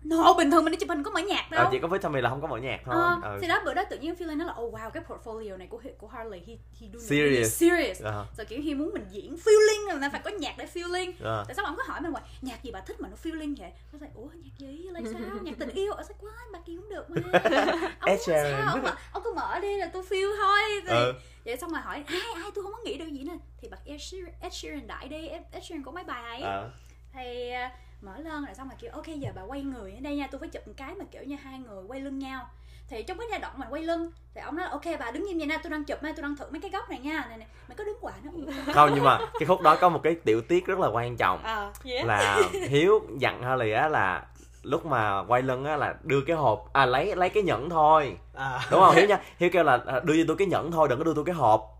No, 0.04 0.34
bình 0.38 0.50
thường 0.50 0.64
mình 0.64 0.70
đi 0.72 0.76
chụp 0.78 0.88
hình 0.88 1.02
có 1.02 1.10
mở 1.10 1.20
nhạc 1.20 1.50
đâu. 1.50 1.64
ờ, 1.64 1.68
chỉ 1.72 1.78
có 1.78 1.88
với 1.88 1.98
Tommy 1.98 2.20
là 2.20 2.30
không 2.30 2.40
có 2.40 2.46
mở 2.48 2.56
nhạc 2.56 2.80
thôi. 2.84 2.94
Ờ, 3.22 3.30
ừ. 3.32 3.38
thì 3.42 3.48
đó 3.48 3.60
bữa 3.64 3.74
đó 3.74 3.82
tự 3.90 3.98
nhiên 3.98 4.14
feeling 4.14 4.36
nó 4.36 4.44
là 4.44 4.54
oh 4.60 4.74
wow 4.74 4.90
cái 4.90 5.02
portfolio 5.08 5.56
này 5.58 5.66
của 5.70 5.80
của 5.98 6.06
Harley 6.06 6.40
he 6.46 6.54
he 6.80 6.86
it 6.92 7.00
Serious. 7.02 7.60
serious. 7.60 8.02
Ờ, 8.02 8.26
rồi 8.36 8.44
kiểu 8.44 8.60
he 8.66 8.74
muốn 8.74 8.90
mình 8.94 9.04
diễn 9.10 9.36
feeling 9.44 10.00
nên 10.00 10.10
phải 10.10 10.20
có 10.24 10.30
nhạc 10.30 10.54
để 10.58 10.66
feeling. 10.74 11.12
Ờ. 11.20 11.44
tại 11.48 11.54
sao 11.54 11.64
ông 11.64 11.76
có 11.76 11.82
hỏi 11.86 12.00
mình 12.00 12.12
hoài 12.12 12.24
nhạc 12.42 12.62
gì 12.62 12.70
bà 12.70 12.80
thích 12.80 13.00
mà 13.00 13.08
nó 13.08 13.16
feeling 13.22 13.54
vậy? 13.58 13.70
Nó 13.92 13.98
like 14.02 14.12
ủa 14.14 14.26
nhạc 14.26 14.58
gì? 14.58 14.88
Là 14.92 15.00
sao? 15.12 15.20
Nhạc 15.42 15.54
tình 15.58 15.68
yêu. 15.68 15.92
Ở 15.92 16.02
like 16.08 16.20
what 16.20 16.52
bà 16.52 16.58
kia 16.66 16.72
cũng 16.76 16.88
được 16.88 17.10
mà. 17.10 17.40
Ông 18.00 18.16
sao 18.26 18.44
ông, 18.72 18.82
mở- 18.82 18.96
ông 19.12 19.22
cứ 19.24 19.32
mở 19.36 19.58
đi 19.60 19.76
là 19.76 19.90
tôi 19.92 20.02
feel 20.02 20.36
thôi. 20.36 20.60
Thì 20.86 20.92
Ừ. 20.92 21.12
vậy 21.44 21.56
xong 21.56 21.70
rồi 21.70 21.80
hỏi 21.80 22.04
ai 22.06 22.20
ai 22.34 22.50
tôi 22.54 22.64
không 22.64 22.72
có 22.72 22.78
nghĩ 22.84 22.98
đâu 22.98 23.08
gì 23.08 23.22
nè 23.24 23.32
thì 23.62 23.68
bật 23.68 23.78
Ed 23.84 24.00
Sheeran, 24.02 24.32
Ed 24.40 24.52
Sheeran 24.52 24.86
đại 24.86 25.08
đi 25.08 25.28
Ed, 25.28 25.42
Sheeran 25.52 25.82
có 25.84 25.90
mấy 25.92 26.04
bài 26.04 26.40
ấy. 26.40 26.42
Ờ. 26.42 26.70
thì 27.12 27.50
à, 27.50 27.72
mở 28.00 28.18
lên 28.18 28.44
rồi 28.44 28.54
xong 28.54 28.68
rồi 28.68 28.76
kiểu 28.80 28.90
ok 28.92 29.06
giờ 29.06 29.30
bà 29.34 29.42
quay 29.42 29.62
người 29.62 29.92
ở 29.92 30.00
đây 30.00 30.16
nha 30.16 30.28
tôi 30.30 30.38
phải 30.38 30.48
chụp 30.48 30.62
một 30.66 30.72
cái 30.76 30.94
mà 30.94 31.04
kiểu 31.10 31.22
như 31.22 31.36
hai 31.36 31.58
người 31.58 31.84
quay 31.88 32.00
lưng 32.00 32.18
nhau 32.18 32.48
thì 32.88 33.02
trong 33.02 33.18
cái 33.18 33.26
giai 33.30 33.40
đoạn 33.40 33.52
mà 33.56 33.66
quay 33.70 33.82
lưng 33.82 34.10
thì 34.34 34.40
ông 34.40 34.56
nói 34.56 34.64
là, 34.66 34.70
ok 34.70 35.00
bà 35.00 35.10
đứng 35.10 35.26
im 35.26 35.38
vậy 35.38 35.46
nè 35.46 35.58
tôi 35.62 35.70
đang 35.70 35.84
chụp 35.84 36.02
này 36.02 36.12
tôi 36.16 36.22
đang 36.22 36.36
thử 36.36 36.44
mấy 36.50 36.60
cái 36.60 36.70
góc 36.70 36.90
này 36.90 36.98
nha 36.98 37.26
này, 37.28 37.38
này. 37.38 37.46
mày 37.68 37.76
có 37.76 37.84
đứng 37.84 37.98
quả 38.00 38.12
nó 38.22 38.30
không 38.74 38.90
nhưng 38.94 39.04
mà 39.04 39.18
cái 39.38 39.46
khúc 39.46 39.60
đó 39.60 39.76
có 39.76 39.88
một 39.88 40.00
cái 40.02 40.14
tiểu 40.14 40.40
tiết 40.40 40.66
rất 40.66 40.78
là 40.78 40.88
quan 40.88 41.16
trọng 41.16 41.42
ờ 41.42 41.72
yeah. 41.84 42.06
là 42.06 42.42
hiếu 42.68 43.00
dặn 43.18 43.42
Harley 43.42 43.72
á 43.72 43.88
là 43.88 44.26
lúc 44.62 44.86
mà 44.86 45.22
quay 45.28 45.42
lưng 45.42 45.64
á 45.64 45.76
là 45.76 45.94
đưa 46.02 46.20
cái 46.20 46.36
hộp 46.36 46.72
à 46.72 46.86
lấy 46.86 47.16
lấy 47.16 47.28
cái 47.28 47.42
nhẫn 47.42 47.70
thôi 47.70 48.16
à. 48.34 48.60
đúng 48.70 48.80
không 48.80 48.94
hiếu 48.94 49.06
nha 49.06 49.20
hiếu 49.38 49.50
kêu 49.52 49.64
là 49.64 49.78
à, 49.86 50.00
đưa 50.00 50.16
cho 50.16 50.24
tôi 50.28 50.36
cái 50.36 50.46
nhẫn 50.46 50.72
thôi 50.72 50.88
đừng 50.88 50.98
có 50.98 51.04
đưa 51.04 51.14
tôi 51.14 51.24
cái 51.24 51.34
hộp 51.34 51.77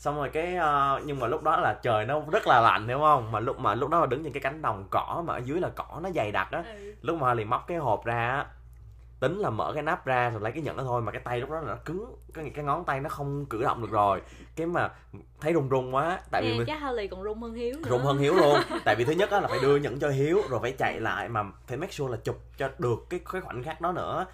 xong 0.00 0.16
rồi 0.16 0.28
cái 0.28 0.56
uh, 0.56 1.02
nhưng 1.04 1.20
mà 1.20 1.26
lúc 1.26 1.42
đó 1.42 1.56
là 1.56 1.78
trời 1.82 2.04
nó 2.04 2.20
rất 2.32 2.46
là 2.46 2.60
lạnh 2.60 2.88
hiểu 2.88 2.98
không? 2.98 3.32
Mà 3.32 3.40
lúc 3.40 3.58
mà 3.58 3.74
lúc 3.74 3.90
đó 3.90 4.00
là 4.00 4.06
đứng 4.06 4.24
trên 4.24 4.32
cái 4.32 4.40
cánh 4.40 4.62
đồng 4.62 4.84
cỏ 4.90 5.22
mà 5.26 5.34
ở 5.34 5.40
dưới 5.44 5.60
là 5.60 5.68
cỏ 5.68 6.00
nó 6.02 6.10
dày 6.14 6.32
đặc 6.32 6.48
á. 6.52 6.62
Ừ. 6.66 6.94
lúc 7.02 7.18
mà 7.18 7.34
liền 7.34 7.50
móc 7.50 7.64
cái 7.66 7.78
hộp 7.78 8.04
ra 8.04 8.28
á 8.28 8.46
tính 9.20 9.38
là 9.38 9.50
mở 9.50 9.72
cái 9.74 9.82
nắp 9.82 10.06
ra 10.06 10.30
rồi 10.30 10.40
lấy 10.40 10.52
cái 10.52 10.62
nhẫn 10.62 10.76
đó 10.76 10.82
thôi 10.86 11.02
mà 11.02 11.12
cái 11.12 11.20
tay 11.24 11.40
lúc 11.40 11.50
đó 11.50 11.60
là 11.60 11.68
nó 11.68 11.76
cứng 11.84 12.16
cái 12.34 12.50
cái 12.54 12.64
ngón 12.64 12.84
tay 12.84 13.00
nó 13.00 13.08
không 13.08 13.46
cử 13.46 13.62
động 13.62 13.82
được 13.82 13.90
rồi. 13.90 14.22
Cái 14.56 14.66
mà 14.66 14.90
thấy 15.40 15.52
run 15.52 15.68
run 15.68 15.94
quá 15.94 16.20
tại 16.30 16.42
vì 16.42 16.50
Nghe 16.50 16.58
mình 16.58 16.66
chắc 16.66 16.80
Harley 16.80 17.08
còn 17.08 17.22
rung 17.22 17.42
hơn 17.42 17.54
hiếu 17.54 17.74
nữa. 17.76 17.90
Run 17.90 18.02
hơn 18.02 18.18
hiếu 18.18 18.34
luôn. 18.34 18.60
Tại 18.84 18.96
vì 18.96 19.04
thứ 19.04 19.12
nhất 19.12 19.30
á 19.30 19.40
là 19.40 19.48
phải 19.48 19.58
đưa 19.62 19.76
nhẫn 19.76 19.98
cho 19.98 20.08
hiếu 20.08 20.42
rồi 20.50 20.60
phải 20.62 20.72
chạy 20.72 21.00
lại 21.00 21.28
mà 21.28 21.44
phải 21.66 21.76
make 21.76 21.92
sure 21.92 22.12
là 22.12 22.18
chụp 22.24 22.36
cho 22.56 22.70
được 22.78 23.06
cái 23.10 23.20
cái 23.32 23.40
khoảnh 23.40 23.62
khắc 23.62 23.80
đó 23.80 23.92
nữa 23.92 24.26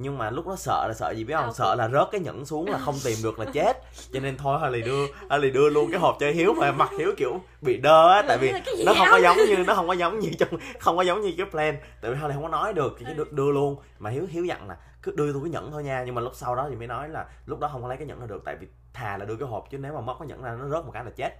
nhưng 0.00 0.18
mà 0.18 0.30
lúc 0.30 0.46
đó 0.46 0.56
sợ 0.56 0.86
là 0.88 0.94
sợ 0.94 1.10
gì 1.10 1.24
biết 1.24 1.34
không? 1.34 1.54
sợ 1.54 1.74
là 1.74 1.88
rớt 1.88 2.08
cái 2.12 2.20
nhẫn 2.20 2.46
xuống 2.46 2.70
là 2.70 2.78
không 2.78 2.94
tìm 3.04 3.16
được 3.22 3.38
là 3.38 3.44
chết. 3.52 3.82
Cho 4.12 4.20
nên 4.20 4.36
thôi 4.36 4.58
Harley 4.60 4.82
đưa 4.82 5.06
Harley 5.30 5.50
đưa 5.50 5.68
luôn 5.68 5.90
cái 5.90 6.00
hộp 6.00 6.16
cho 6.20 6.30
hiếu 6.30 6.54
mà 6.54 6.72
mặt 6.72 6.90
hiếu 6.98 7.12
kiểu 7.16 7.40
bị 7.60 7.76
đơ 7.76 8.08
á 8.12 8.22
tại 8.28 8.38
vì 8.38 8.52
nó 8.86 8.94
không 8.94 9.08
có 9.10 9.18
giống 9.18 9.36
như 9.36 9.56
nó 9.66 9.74
không 9.74 9.88
có 9.88 9.94
giống 9.94 10.18
như 10.18 10.30
trong 10.38 10.48
không 10.78 10.96
có 10.96 11.02
giống 11.02 11.20
như 11.20 11.32
cái 11.36 11.46
plan. 11.50 11.76
Tại 12.00 12.10
vì 12.10 12.16
Harley 12.16 12.34
không 12.34 12.42
có 12.42 12.48
nói 12.48 12.72
được 12.72 12.96
thì 12.98 13.04
cái 13.04 13.14
đưa, 13.14 13.24
đưa 13.30 13.50
luôn. 13.52 13.76
Mà 13.98 14.10
hiếu 14.10 14.26
hiếu 14.30 14.44
dặn 14.44 14.68
là 14.68 14.76
cứ 15.02 15.12
đưa 15.16 15.32
tôi 15.32 15.42
cái 15.44 15.50
nhẫn 15.50 15.70
thôi 15.72 15.84
nha. 15.84 16.02
Nhưng 16.06 16.14
mà 16.14 16.20
lúc 16.20 16.32
sau 16.34 16.54
đó 16.54 16.66
thì 16.70 16.76
mới 16.76 16.86
nói 16.86 17.08
là 17.08 17.26
lúc 17.46 17.58
đó 17.60 17.68
không 17.72 17.82
có 17.82 17.88
lấy 17.88 17.96
cái 17.96 18.06
nhẫn 18.06 18.20
ra 18.20 18.26
được 18.26 18.42
tại 18.44 18.56
vì 18.60 18.66
thà 18.94 19.16
là 19.16 19.24
đưa 19.24 19.36
cái 19.36 19.48
hộp 19.48 19.70
chứ 19.70 19.78
nếu 19.78 19.92
mà 19.94 20.00
mất 20.00 20.14
cái 20.18 20.28
nhẫn 20.28 20.42
ra 20.42 20.50
nó 20.58 20.68
rớt 20.68 20.84
một 20.84 20.90
cái 20.94 21.04
là 21.04 21.10
chết. 21.16 21.34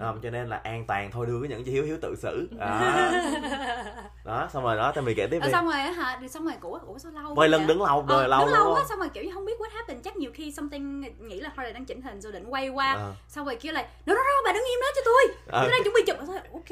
Không 0.00 0.20
cho 0.22 0.30
nên 0.30 0.48
là 0.48 0.56
an 0.56 0.84
toàn 0.86 1.10
thôi 1.10 1.26
đưa 1.26 1.40
cái 1.40 1.48
nhẫn 1.48 1.64
cho 1.64 1.72
hiếu 1.72 1.84
hiếu 1.84 1.98
tự 2.02 2.16
xử. 2.16 2.48
Đó, 2.58 2.80
đó 4.24 4.48
xong 4.52 4.62
rồi 4.64 4.76
đó 4.76 4.92
tao 4.94 5.04
mày 5.04 5.14
kể 5.16 5.26
tiếp 5.30 5.38
Ờ, 5.42 5.46
đi. 5.46 5.52
xong 5.52 5.64
rồi 5.64 5.76
hả? 5.76 6.16
Rồi 6.20 6.28
xong 6.28 6.44
rồi 6.44 6.54
ủa 6.62 6.78
ủa 6.86 6.98
sao 6.98 7.12
lâu 7.12 7.34
quay 7.34 7.48
lưng 7.48 7.66
đứng 7.66 7.82
lâu 7.82 8.04
Ờ, 8.08 8.18
đời 8.18 8.28
lâu 8.28 8.44
đứng 8.46 8.54
lâu 8.54 8.74
quá 8.74 8.84
xong 8.88 8.98
rồi 8.98 9.08
kiểu 9.08 9.24
như 9.24 9.30
không 9.34 9.44
biết 9.44 9.58
what 9.60 9.70
happened. 9.74 10.04
Chắc 10.04 10.16
nhiều 10.16 10.30
khi 10.34 10.52
something 10.52 11.00
nghĩ 11.28 11.40
là 11.40 11.50
Harley 11.56 11.72
đang 11.72 11.84
chỉnh 11.84 12.02
hình 12.02 12.20
rồi 12.20 12.32
định 12.32 12.46
quay 12.48 12.68
qua. 12.68 12.92
Ờ. 12.94 13.12
xong 13.28 13.46
rồi 13.46 13.56
kêu 13.56 13.72
lại 13.72 13.86
no 14.06 14.14
no 14.14 14.20
bà 14.44 14.52
đứng 14.52 14.64
im 14.64 14.80
đó 14.80 14.86
cho 14.96 15.02
tôi. 15.04 15.36
Ờ. 15.46 15.60
tôi 15.62 15.70
đang 15.70 15.82
chuẩn 15.84 15.94
bị 15.94 16.02
chụp. 16.06 16.16
Rồi 16.28 16.38
ok 16.52 16.68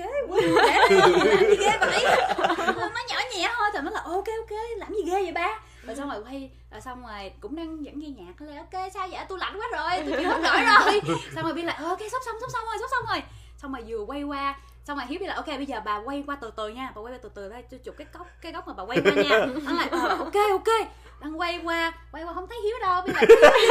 ghê 1.59 1.79
vậy? 1.81 2.05
Nó 2.77 3.01
nhỏ 3.09 3.17
nhẹ 3.37 3.49
thôi. 3.57 3.69
Thì 3.73 3.79
nó 3.83 3.91
là 3.91 4.01
ok 4.01 4.25
ok 4.39 4.59
làm 4.77 4.93
gì 4.95 5.03
ghê 5.07 5.23
vậy 5.23 5.33
ba 5.33 5.61
rồi 5.89 5.97
xong 5.97 6.09
rồi 6.11 6.23
quay 6.25 6.51
rồi 6.73 6.81
xong 6.81 7.07
rồi 7.07 7.33
cũng 7.41 7.57
đang 7.57 7.85
vẫn 7.85 7.95
nghe 8.01 8.09
nhạc 8.09 8.33
là 8.41 8.57
ok 8.63 8.91
sao 8.95 9.09
vậy? 9.09 9.21
Tôi 9.29 9.39
lạnh 9.39 9.57
quá 9.61 9.67
rồi 9.73 10.05
tôi 10.07 10.21
chịu 10.21 10.29
hết 10.31 10.41
nổi 10.43 10.61
rồi. 10.63 11.01
Xong 11.35 11.45
rồi 11.45 11.53
bi 11.55 11.63
lại 11.63 11.77
"Ờ, 11.79 11.89
ok 11.89 11.99
sắp 12.13 12.23
xong 12.27 12.35
sắp 12.41 12.51
xong 12.53 12.65
rồi 12.67 12.77
sắp 12.81 12.87
xong 12.91 13.05
rồi. 13.09 13.23
Xong 13.63 13.73
rồi 13.73 13.83
vừa 13.89 14.05
quay 14.05 14.23
qua 14.23 14.55
xong 14.87 14.97
rồi 14.99 15.07
hiếu 15.09 15.19
bi 15.21 15.27
là 15.27 15.35
ok 15.35 15.47
bây 15.47 15.67
giờ 15.67 15.81
bà 15.85 15.97
quay 15.97 16.23
qua 16.27 16.37
từ 16.41 16.51
từ 16.57 16.69
nha 16.69 16.93
bà 16.97 17.01
quay 17.03 17.13
qua 17.15 17.19
từ 17.23 17.29
từ 17.35 17.51
thôi 17.51 17.63
tôi 17.71 17.81
chụp 17.85 17.95
cái 17.99 18.07
góc 18.19 18.27
cái 18.43 18.53
góc 18.53 18.69
mà 18.69 18.75
bà 18.77 18.83
quay 18.85 18.99
qua 19.05 19.13
nha. 19.13 19.47
Nó 19.65 19.73
lại 19.73 19.89
ờ 19.91 20.09
ok 20.09 20.35
ok. 20.51 20.89
Đang 21.21 21.41
quay 21.41 21.61
qua 21.65 21.93
quay 22.13 22.25
qua 22.25 22.35
không 22.35 22.47
thấy 22.49 22.59
hiếu 22.65 22.77
đâu 22.83 23.03
lại 23.07 23.25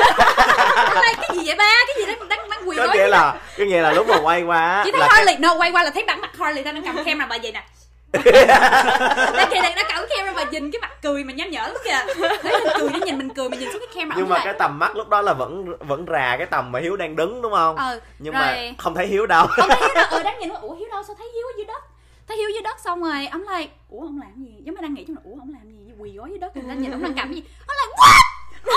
nó 0.95 1.01
lại 1.01 1.13
cái 1.21 1.37
gì 1.37 1.43
vậy 1.45 1.55
ba? 1.57 1.73
Cái 1.87 1.95
gì 1.97 2.05
đang 2.05 2.29
đang 2.29 2.49
đang 2.49 2.69
quỳ 2.69 2.77
có 2.77 2.93
nghĩa 2.93 3.07
là 3.07 3.39
có 3.57 3.63
nghĩa 3.63 3.81
là 3.81 3.91
lúc 3.91 4.07
mà 4.07 4.17
quay 4.23 4.41
qua 4.43 4.81
chỉ 4.85 4.91
thấy 4.91 4.99
là 5.01 5.07
cái- 5.07 5.17
Harley 5.17 5.37
no 5.37 5.55
quay 5.55 5.71
qua 5.71 5.83
là 5.83 5.89
thấy 5.89 6.03
bản 6.07 6.21
mặt 6.21 6.37
Harley 6.37 6.63
ta 6.63 6.71
đang 6.71 6.83
cầm 6.83 6.95
camera 7.03 7.25
bà 7.25 7.37
vậy 7.43 7.51
nè 7.51 7.63
đang 8.25 9.49
kìa 9.51 9.61
đang 9.61 9.73
cầm 9.75 10.05
cái 10.09 10.17
camera 10.17 10.33
bà 10.35 10.43
nhìn 10.51 10.71
cái 10.71 10.79
mặt 10.81 10.91
cười 11.01 11.23
mà 11.23 11.33
nham 11.33 11.49
nhở 11.49 11.61
lắm 11.61 11.77
kìa. 11.83 12.13
Thấy 12.41 12.59
mình 12.63 12.73
cười 12.79 12.89
nó 12.89 12.99
nhìn 13.05 13.17
mình 13.17 13.29
cười 13.33 13.49
mà 13.49 13.57
nhìn 13.57 13.71
xuống 13.73 13.81
cái 13.85 13.95
camera 13.95 14.15
nhưng 14.17 14.29
mà 14.29 14.41
cái 14.43 14.53
tầm 14.59 14.79
mắt 14.79 14.95
lúc 14.95 15.09
đó 15.09 15.21
là 15.21 15.33
vẫn 15.33 15.77
vẫn 15.87 16.05
rà 16.11 16.35
cái 16.37 16.45
tầm 16.45 16.71
mà 16.71 16.79
hiếu 16.79 16.97
đang 16.97 17.15
đứng 17.15 17.41
đúng 17.41 17.51
không? 17.51 17.75
Ờ 17.75 17.99
nhưng 18.19 18.33
rồi. 18.33 18.43
mà 18.43 18.57
không 18.77 18.95
thấy 18.95 19.07
hiếu 19.07 19.25
đâu. 19.25 19.47
Ông 19.57 19.69
thấy 19.69 19.79
hiếu 19.79 19.95
đâu. 19.95 20.05
Ờ 20.11 20.23
đang 20.23 20.39
nhìn 20.39 20.49
ủa 20.49 20.75
hiếu 20.75 20.87
đâu? 20.91 21.03
Sao 21.07 21.15
thấy 21.19 21.27
hiếu 21.33 21.43
ở 21.47 21.53
dưới 21.57 21.65
đất? 21.65 21.83
Thấy 22.27 22.37
hiếu 22.37 22.49
dưới 22.49 22.61
đất 22.61 22.79
xong 22.79 23.03
rồi 23.03 23.27
ông 23.31 23.43
lại 23.43 23.69
ủa 23.89 24.01
ông 24.01 24.19
làm 24.21 24.45
gì? 24.45 24.51
Giống 24.63 24.75
như 24.75 24.81
đang 24.81 24.93
nghĩ 24.93 25.05
trong 25.07 25.15
là 25.15 25.21
ủa 25.25 25.39
ông 25.39 25.49
làm 25.53 25.71
gì? 25.71 25.93
Quỳ 25.99 26.11
gối 26.17 26.29
dưới 26.29 26.39
đất. 26.39 26.55
Người 26.55 26.65
ta 26.67 26.73
nhìn 26.73 26.91
ông 26.91 27.03
đang 27.03 27.15
cái 27.15 27.35
gì? 27.35 27.43
Ông 27.67 27.77
lại 27.77 27.87
what? 27.97 28.27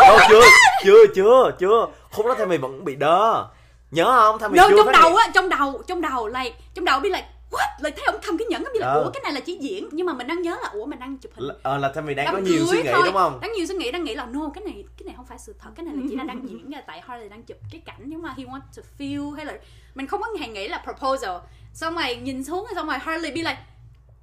Đâu 0.07 0.19
chưa 0.29 0.41
chưa 0.85 1.07
chưa 1.15 1.51
chưa. 1.59 1.87
Khúc 2.11 2.27
đó 2.27 2.47
mày 2.47 2.59
vẫn 2.59 2.85
bị 2.85 2.97
đơ. 2.97 3.45
Nhớ 3.91 4.05
không? 4.05 4.39
Mày 4.41 4.51
no, 4.51 4.69
chưa 4.69 4.77
trong 4.77 4.93
đầu 4.93 5.17
á 5.17 5.29
trong 5.35 5.49
đầu 5.49 5.83
trong 5.87 6.01
đầu 6.01 6.29
like 6.29 6.57
trong 6.75 6.85
đầu 6.85 7.01
biết 7.01 7.13
like 7.13 7.27
what? 7.51 7.69
Like 7.85 7.97
thấy 7.97 8.05
ông 8.07 8.21
cầm 8.27 8.39
cái 8.39 8.47
nhẫn 8.51 8.65
á 8.65 8.71
biết 8.73 8.81
là 8.81 8.87
Ờ. 8.87 9.03
ủa 9.05 9.11
cái 9.11 9.21
này 9.25 9.33
là 9.33 9.41
chỉ 9.41 9.57
diễn. 9.61 9.89
Nhưng 9.93 10.07
mà 10.07 10.13
mình 10.13 10.27
đang 10.27 10.43
nhớ 10.43 10.57
là 10.63 10.69
ủa 10.69 10.87
mình 10.87 10.99
đang 11.01 11.17
chụp 11.19 11.33
hình. 11.35 11.49
Là- 11.49 11.55
ờ 11.63 11.79
là 11.79 11.91
thay 11.95 12.03
mày 12.05 12.15
đang 12.15 12.33
có 12.33 12.39
nhiều 12.39 12.67
suy 12.71 12.83
nghĩ 12.83 12.89
thôi. 12.93 13.03
đúng 13.05 13.15
không? 13.15 13.39
Đang 13.43 13.53
nhiều 13.53 13.67
suy 13.67 13.75
nghĩ 13.75 13.91
đang 13.91 14.05
nghĩ 14.05 14.15
là 14.15 14.27
no 14.27 14.41
cái 14.55 14.65
này 14.65 14.85
cái 14.99 15.05
này 15.07 15.15
không 15.17 15.27
phải 15.27 15.39
sự 15.39 15.55
thật 15.59 15.71
cái 15.77 15.85
này 15.87 15.95
là 15.97 16.03
chỉ 16.11 16.17
là 16.17 16.25
đang 16.25 16.41
diễn 16.49 16.71
ra 16.71 16.81
tại 16.87 17.03
Harley 17.07 17.29
đang 17.29 17.43
chụp 17.43 17.57
cái 17.73 17.81
cảnh 17.87 18.01
nhưng 18.05 18.23
mà 18.23 18.35
he 18.39 18.45
want 18.45 18.61
to 18.77 18.83
feel 18.99 19.31
hay 19.31 19.45
là 19.45 19.53
mình 19.95 20.07
không 20.07 20.21
có 20.21 20.27
hề 20.41 20.47
nghĩ 20.49 20.69
là 20.69 20.83
proposal. 20.85 21.37
Xong 21.75 21.95
rồi 21.95 22.15
nhìn 22.17 22.45
xuống 22.45 22.67
xong 22.75 22.87
rồi 22.87 22.99
Harley 22.99 23.31
be 23.31 23.37
like 23.43 23.59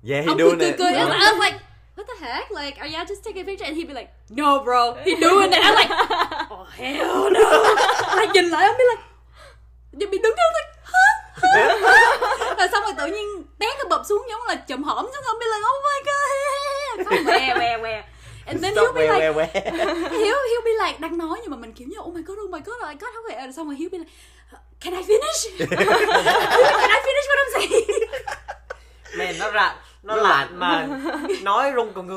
yeah 0.10 0.26
he 0.26 0.28
ông 0.32 0.38
cười 0.38 0.46
doing 0.50 0.60
cười 0.60 0.68
it 0.70 0.76
cười. 0.80 0.94
Ờ. 0.94 1.06
I 1.06 1.20
was 1.20 1.40
like 1.46 1.58
what 1.96 2.04
the 2.08 2.28
heck? 2.28 2.52
Like 2.52 2.78
are 2.80 2.90
you 2.98 3.04
just 3.06 3.22
taking 3.26 3.44
a 3.46 3.48
picture? 3.48 3.66
And 3.66 3.78
he'd 3.78 3.88
be 3.88 3.94
like 4.02 4.12
no 4.30 4.60
bro 4.64 4.94
he 5.06 5.12
doing 5.22 5.52
it. 5.52 5.62
I'm 5.64 5.76
like 5.76 5.96
oh 6.54 6.68
hell 6.70 7.30
no. 7.34 7.50
Like 8.20 8.32
nhìn 8.34 8.46
lại 8.46 8.66
ông 8.68 8.76
be 8.78 8.84
like 8.92 9.04
bị 10.12 10.18
đứng 10.24 10.36
đó 10.36 10.44
like 10.56 10.80
hả 10.84 11.04
rồi 12.58 12.68
xong 12.72 12.84
rồi 12.84 12.94
tự 13.08 13.14
nhiên 13.14 13.44
té 13.60 13.66
cái 13.78 13.86
bập 13.90 14.02
xuống 14.06 14.26
giống 14.30 14.42
là 14.48 14.56
chùm 14.56 14.84
hổm 14.84 15.06
xuống 15.06 15.24
ông 15.26 15.40
be 15.40 15.46
like 15.46 15.66
oh 15.70 15.84
my 15.88 16.00
god. 16.10 17.08
Xong 17.10 17.26
què 17.26 17.56
què 17.60 17.82
què. 17.82 18.04
And 18.46 18.64
then 18.64 18.74
he'll 18.74 18.86
Stop 18.86 18.96
be 18.96 19.08
que 19.08 19.14
like 19.14 19.34
que 19.34 19.62
que 19.62 20.18
he'll 20.24 20.44
he'll 20.50 20.66
be 20.66 20.76
like 20.86 21.00
đang 21.00 21.18
nói 21.18 21.40
nhưng 21.42 21.52
mà 21.52 21.58
mình 21.58 21.74
kiểu 21.74 21.88
như 21.88 21.98
oh 22.00 22.14
my 22.14 22.22
god 22.22 22.38
oh 22.44 22.50
my 22.50 22.60
god 22.60 22.76
oh 22.76 22.88
my 22.88 22.96
god 22.96 23.10
how 23.16 23.22
vậy 23.28 23.54
xong 23.54 23.68
rồi 23.68 23.76
he'll 23.76 23.90
be 23.92 23.98
like 23.98 24.12
can 24.80 24.94
I 24.94 25.04
finish? 25.04 25.58
Can 26.80 26.90
I 26.90 27.00
finish 27.08 27.28
what 27.30 27.40
I'm 27.44 27.52
saying? 27.54 27.86
Man 29.18 29.36
nó 29.40 29.52
rặn 29.52 29.76
nó 30.04 30.16
lạnh 30.16 30.60
mà 30.60 30.88
nói 31.44 31.72
rung 31.76 31.94
còn 31.94 32.08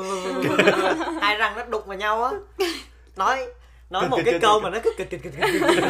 hai 1.21 1.35
răng 1.35 1.55
nó 1.57 1.63
đụng 1.63 1.83
vào 1.85 1.97
nhau 1.97 2.23
á. 2.23 2.31
Nói 3.15 3.47
nói 3.89 4.09
một 4.09 4.19
cái 4.25 4.39
câu 4.41 4.59
mà 4.59 4.69
nó 4.69 4.79
cứ 4.83 4.93
kịch 4.97 5.09
kịch 5.09 5.19
kịch 5.23 5.33
kịch 5.37 5.83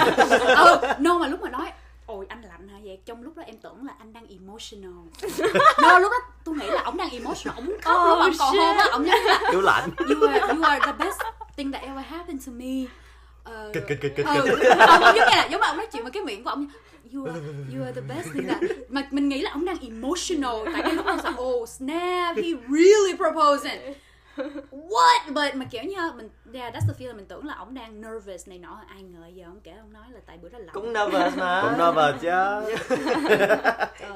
ờ 0.56 0.96
no 1.00 1.18
mà 1.18 1.28
lúc 1.28 1.42
mà 1.42 1.50
nói 1.50 1.72
ôi 2.06 2.26
anh 2.30 2.42
lạnh 2.42 2.68
hả 2.68 2.78
vậy? 2.84 3.00
Trong 3.06 3.24
lúc 3.24 3.38
đó 3.38 3.44
em 3.46 3.58
tưởng 3.58 3.86
là 3.86 3.94
anh 4.00 4.14
đang 4.14 4.28
emotional. 4.30 4.92
No 5.82 6.00
lúc 6.00 6.12
đó 6.12 6.18
tôi 6.44 6.56
nghĩ 6.56 6.68
là 6.68 6.82
ông 6.84 6.98
đang 6.98 7.10
emotional 7.10 7.56
ông 7.60 7.68
khóc 7.82 8.08
lúc 8.10 8.20
ông 8.20 8.32
còn 8.40 8.56
hôn 8.58 8.78
á 8.78 8.88
ông 8.92 9.04
nhớ 9.04 9.14
là 9.26 9.40
Hiếu 9.52 9.62
lạnh. 9.62 9.90
You 9.98 10.28
are 10.28 10.40
you 10.48 10.64
are 10.64 10.86
the 10.86 10.92
best 11.06 11.20
thing 11.58 11.72
that 11.72 11.82
ever 11.84 12.06
happened 12.10 12.46
to 12.48 12.52
me. 12.56 12.86
Ờ, 13.44 13.70
Kịch, 13.74 13.84
kịch, 13.88 13.98
kịch, 14.02 14.14
kịch, 14.16 14.26
ừ, 14.26 14.32
ông, 14.32 14.50
ông 14.88 15.02
giống 15.02 15.16
như 15.16 15.22
là 15.22 15.48
giống 15.52 15.62
mà 15.62 15.68
ông 15.68 15.78
nói 15.78 15.88
chuyện 15.92 16.04
với 16.04 16.12
cái 16.12 16.24
miệng 16.24 16.44
của 16.44 16.50
ông 16.50 16.68
you 17.14 17.26
are, 17.26 17.40
you 17.76 17.84
are 17.86 18.02
the 18.02 18.16
best 18.16 18.28
thing 18.34 18.48
that 18.48 18.62
mà 18.90 19.08
mình 19.12 19.30
nghĩ 19.30 19.42
là 19.42 19.52
ông 19.52 19.66
đang 19.66 19.78
emotional. 19.82 20.56
Tại 20.74 20.82
cái 20.82 20.94
lúc 20.94 21.06
đó 21.06 21.18
sao 21.24 21.34
oh 21.44 21.70
snap 21.70 22.36
he 22.36 22.44
really 22.70 23.16
proposing 23.18 23.94
what? 24.72 25.28
But 25.28 25.56
mà 25.56 25.66
kiểu 25.72 25.84
như 25.84 25.98
mình 26.16 26.30
yeah 26.54 26.74
that's 26.76 26.88
the 26.88 26.94
feeling 27.00 27.16
mình 27.16 27.26
tưởng 27.26 27.46
là 27.46 27.54
ông 27.58 27.74
đang 27.74 28.02
nervous 28.02 28.48
này 28.48 28.58
nọ. 28.58 28.78
Ai 28.88 29.04
ngờ 29.04 29.28
giờ 29.34 29.46
ông 29.46 29.60
kể 29.64 29.72
ông 29.72 29.94
nói 29.94 30.04
là 30.10 30.20
tại 30.26 30.38
bữa 30.38 30.50
đó 30.50 30.60
lạnh. 30.60 30.70
Cũng 30.74 30.94
nervous 30.94 31.38
mà. 31.38 31.62
Cũng 31.62 31.78
nervous 31.86 32.22
chứ. 32.22 32.32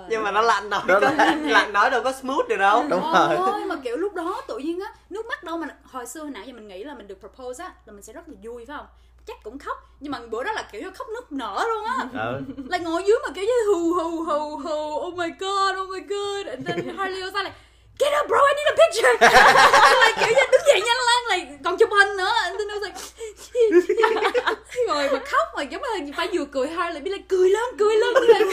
Nhưng 0.09 0.23
mà 0.23 0.31
nó 0.31 0.41
lạnh 0.41 0.69
đâu 0.69 0.81
Nó 0.87 0.99
có 0.99 1.11
lạnh. 1.17 1.43
lạnh 1.49 1.73
nói 1.73 1.89
đâu 1.89 2.01
có 2.03 2.11
smooth 2.11 2.47
được 2.49 2.57
đâu. 2.57 2.85
Đúng 2.89 3.01
rồi. 3.13 3.35
Ôi, 3.35 3.65
mà 3.65 3.75
kiểu 3.83 3.97
lúc 3.97 4.13
đó 4.13 4.41
tự 4.47 4.57
nhiên 4.57 4.79
á 4.79 4.93
nước 5.09 5.25
mắt 5.25 5.43
đâu 5.43 5.57
mà 5.57 5.67
hồi 5.83 6.05
xưa 6.05 6.21
hồi 6.21 6.31
nãy 6.31 6.43
giờ 6.47 6.53
mình 6.53 6.67
nghĩ 6.67 6.83
là 6.83 6.93
mình 6.93 7.07
được 7.07 7.19
propose 7.19 7.63
á 7.63 7.73
là 7.85 7.93
mình 7.93 8.01
sẽ 8.03 8.13
rất 8.13 8.29
là 8.29 8.35
vui 8.43 8.65
phải 8.65 8.77
không? 8.77 8.85
Chắc 9.27 9.43
cũng 9.43 9.59
khóc. 9.59 9.77
Nhưng 9.99 10.11
mà 10.11 10.19
bữa 10.29 10.43
đó 10.43 10.51
là 10.51 10.63
kiểu 10.71 10.81
như 10.81 10.91
khóc 10.91 11.07
nức 11.13 11.31
nở 11.31 11.65
luôn 11.67 11.85
á. 11.85 12.25
Ừ. 12.25 12.41
lại 12.69 12.79
ngồi 12.79 13.03
dưới 13.07 13.17
mà 13.27 13.33
kiểu 13.35 13.43
như 13.43 13.73
hù 13.73 13.93
hù 13.93 14.23
hù 14.23 14.57
hù. 14.57 15.07
Oh 15.07 15.13
my 15.13 15.27
god 15.39 15.75
oh 15.81 15.89
my 15.89 15.99
god. 15.99 16.47
And 16.47 16.67
then 16.67 16.97
Harley 16.97 17.21
was 17.21 17.43
like 17.43 17.51
get 17.99 18.13
up 18.19 18.27
bro 18.29 18.37
I 18.37 18.53
need 18.57 18.69
a 18.71 18.75
picture. 18.81 19.13
Like 20.01 20.17
kiểu 20.19 20.33
như 20.37 20.43
đứng 20.51 20.61
dậy 20.67 20.81
nhanh 20.85 21.01
lên 21.09 21.21
lại 21.29 21.57
còn 21.63 21.77
chụp 21.77 21.89
hình 21.91 22.17
nữa. 22.17 22.31
And 22.43 22.57
then 22.57 22.67
I 22.69 22.75
was 22.75 22.83
like 22.83 22.99
rồi 24.87 25.09
mà 25.11 25.19
khóc 25.25 25.47
mà 25.55 25.63
giống 25.63 25.81
như 26.05 26.11
phải 26.17 26.27
vừa 26.33 26.45
cười 26.45 26.67
biết 27.03 27.11
lại 27.11 27.23
cười 27.27 27.49
lên 27.49 27.63
cười 27.79 27.95
lên 27.95 28.13
cười 28.15 28.27
lên 28.27 28.47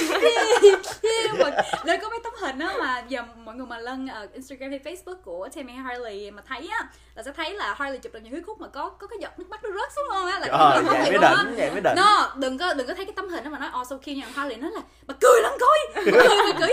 yeah. 1.03 1.39
mà 1.39 1.63
lên 1.85 2.01
có 2.01 2.09
mấy 2.09 2.19
tấm 2.25 2.33
hình 2.41 2.59
á 2.59 2.75
mà 2.79 3.03
giờ 3.09 3.23
mọi 3.45 3.55
người 3.55 3.67
mà 3.67 3.79
lên 3.79 4.07
ở 4.07 4.27
Instagram 4.35 4.71
hay 4.71 4.81
Facebook 4.85 5.15
của 5.25 5.49
Tammy 5.55 5.73
Harley 5.73 6.31
mà 6.31 6.43
thấy 6.49 6.69
á 6.71 6.89
là 7.15 7.23
sẽ 7.23 7.33
thấy 7.37 7.55
là 7.55 7.75
Harley 7.79 7.99
chụp 7.99 8.13
được 8.13 8.21
những 8.23 8.33
cái 8.33 8.43
khúc 8.47 8.61
mà 8.61 8.67
có 8.67 8.89
có 8.89 9.07
cái 9.07 9.19
giọt 9.21 9.39
nước 9.39 9.45
mắt 9.49 9.65
nó 9.65 9.71
rớt 9.71 9.93
xuống 9.97 10.05
luôn 10.11 10.27
á. 10.27 10.39
Là 10.39 10.47
ờ 10.51 10.83
vậy 10.85 11.03
mới 11.03 11.13
đỉnh 11.13 11.57
vậy 11.57 11.71
mới 11.71 11.81
đỉnh. 11.81 11.95
No, 11.97 12.33
đừng 12.37 12.59
có 12.59 12.75
đừng 12.75 12.87
có 12.87 12.95
thấy 12.95 13.05
cái 13.05 13.13
tấm 13.17 13.29
hình 13.29 13.45
đó 13.45 13.51
mà 13.51 13.59
nói 13.59 13.71
oh 13.81 13.87
so 13.87 13.97
cute 13.97 14.15
nha. 14.15 14.27
Harley 14.35 14.57
nói 14.57 14.71
là 14.75 14.81
bà 15.07 15.15
cười 15.21 15.43
lắm 15.43 15.53
coi. 15.61 15.79
Bà 15.95 16.03
cười 16.05 16.53
bà 16.53 16.59
cười 16.61 16.73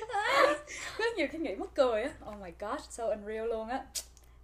nhiều 1.16 1.26
cái 1.32 1.40
nghĩ 1.40 1.54
mắc 1.54 1.68
cười 1.74 2.02
á. 2.02 2.10
Oh 2.30 2.34
my 2.42 2.50
god 2.60 2.80
so 2.90 3.04
unreal 3.06 3.46
luôn 3.48 3.68
á. 3.68 3.80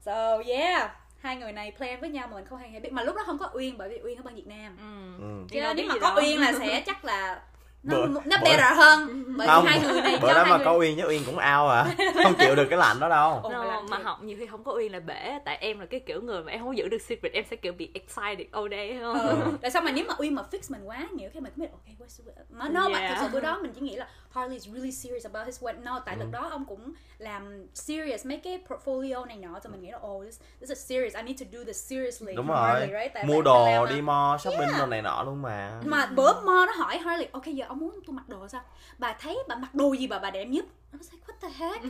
So 0.04 0.38
yeah. 0.46 0.90
Hai 1.20 1.36
người 1.36 1.52
này 1.52 1.72
plan 1.76 2.00
với 2.00 2.10
nhau 2.10 2.26
mà 2.30 2.34
mình 2.36 2.44
không 2.46 2.58
hề 2.58 2.68
hay 2.68 2.80
biết. 2.80 2.92
Mà 2.92 3.02
lúc 3.02 3.16
đó 3.16 3.22
không 3.26 3.38
có 3.38 3.50
uyên 3.54 3.78
bởi 3.78 3.88
vì 3.88 4.00
uyên 4.04 4.16
ở 4.18 4.22
bên 4.22 4.34
việt 4.34 4.46
nam. 4.46 4.76
Ừ. 4.78 5.24
ừ. 5.24 5.46
nếu 5.76 5.86
mà 5.88 5.94
có 6.00 6.10
đâu. 6.14 6.16
uyên 6.24 6.40
là 6.40 6.52
sẽ 6.58 6.80
chắc 6.86 7.04
là 7.04 7.40
nó 7.82 7.96
Bữa- 7.96 8.06
nó 8.06 8.20
bữa- 8.24 8.44
better 8.44 8.76
hơn. 8.76 9.24
Bởi 9.36 9.46
vì 9.46 9.52
không 9.52 9.64
hai 9.64 9.80
người 9.80 10.00
này 10.00 10.18
bữa 10.22 10.28
cho 10.28 10.34
đó 10.34 10.44
mà 10.48 10.56
người 10.56 10.64
có 10.64 10.72
uyên 10.78 10.96
với 10.96 11.08
uyên 11.08 11.22
cũng 11.26 11.38
ao 11.38 11.68
à 11.78 11.86
không 12.22 12.34
chịu 12.38 12.54
được 12.54 12.66
cái 12.70 12.78
lạnh 12.78 13.00
đó 13.00 13.08
đâu. 13.08 13.50
No, 13.52 13.82
mà 13.88 13.98
học 13.98 14.22
nhiều 14.22 14.36
khi 14.40 14.46
không 14.46 14.64
có 14.64 14.72
uyên 14.72 14.92
là 14.92 15.00
bể. 15.00 15.38
Tại 15.44 15.56
em 15.60 15.80
là 15.80 15.86
cái 15.86 16.00
kiểu 16.00 16.22
người 16.22 16.42
mà 16.42 16.52
em 16.52 16.60
không 16.60 16.76
giữ 16.76 16.88
được 16.88 17.02
secret 17.02 17.32
em 17.32 17.44
sẽ 17.50 17.56
kiểu 17.56 17.72
bị 17.72 17.90
excited 17.94 18.46
all 18.52 18.68
day 18.70 18.98
không? 19.00 19.18
Ờ. 19.18 19.36
tại 19.62 19.70
sao 19.70 19.82
mà 19.82 19.90
nếu 19.92 20.04
mà 20.08 20.14
uyên 20.18 20.34
mà 20.34 20.42
fix 20.52 20.58
mình 20.68 20.84
quá 20.84 21.08
nhiều 21.12 21.30
khi 21.34 21.40
mình 21.40 21.52
cũng 21.56 21.64
biết 21.64 21.70
ok 21.72 21.84
what's 22.08 22.26
the... 22.26 22.42
nó 22.50 22.68
no 22.68 22.88
mà 22.88 22.98
Yeah. 22.98 23.16
thực 23.18 23.22
sự 23.26 23.32
bữa 23.32 23.40
đó 23.40 23.58
mình 23.62 23.72
chỉ 23.74 23.80
nghĩ 23.80 23.96
là 23.96 24.06
Harley 24.30 24.56
is 24.56 24.68
really 24.68 24.90
serious 24.92 25.26
about 25.26 25.46
his 25.46 25.62
wedding. 25.62 25.82
No 25.84 26.00
tại 26.06 26.14
Ừ. 26.14 26.20
lúc 26.20 26.28
đó 26.32 26.48
ông 26.50 26.64
cũng 26.64 26.92
làm 27.18 27.66
serious 27.74 28.26
mấy 28.26 28.36
cái 28.38 28.60
portfolio 28.68 29.24
này 29.26 29.36
nọ 29.36 29.58
cho 29.64 29.70
mình 29.70 29.80
nghĩ 29.82 29.90
là 29.90 29.98
oh 29.98 30.24
this, 30.24 30.40
this 30.60 30.68
is 30.70 30.78
serious. 30.78 31.16
I 31.16 31.22
need 31.22 31.40
to 31.40 31.46
do 31.52 31.64
this 31.64 31.76
seriously 31.90 32.34
đúng 32.34 32.46
rồi. 32.48 32.56
Harley, 32.68 32.88
right? 33.00 33.14
Tại 33.14 33.24
mua 33.24 33.42
đồ 33.42 33.86
đi 33.86 34.00
mo 34.00 34.38
shopping 34.40 34.60
Yeah. 34.60 34.78
đồ 34.78 34.86
này 34.86 35.02
nọ 35.02 35.22
luôn 35.22 35.42
mà. 35.42 35.80
Mà 35.84 36.06
bữa 36.06 36.32
mo 36.40 36.66
nó 36.66 36.72
hỏi 36.72 36.98
Harley 36.98 37.28
ok 37.32 37.44
giờ 37.46 37.64
ông 37.68 37.78
muốn 37.78 38.00
tôi 38.06 38.14
mặc 38.16 38.28
đồ 38.28 38.48
sao? 38.48 38.60
Bà 38.98 39.12
thấy 39.20 39.38
bà 39.48 39.56
mặc 39.56 39.74
đồ 39.74 39.92
gì 39.92 40.06
bà 40.06 40.18
bà 40.18 40.30
đẹp 40.30 40.44
nhất 40.44 40.64
nó 40.92 40.98
say 41.02 41.20
what 41.26 41.34
the 41.40 41.48
heck? 41.56 41.82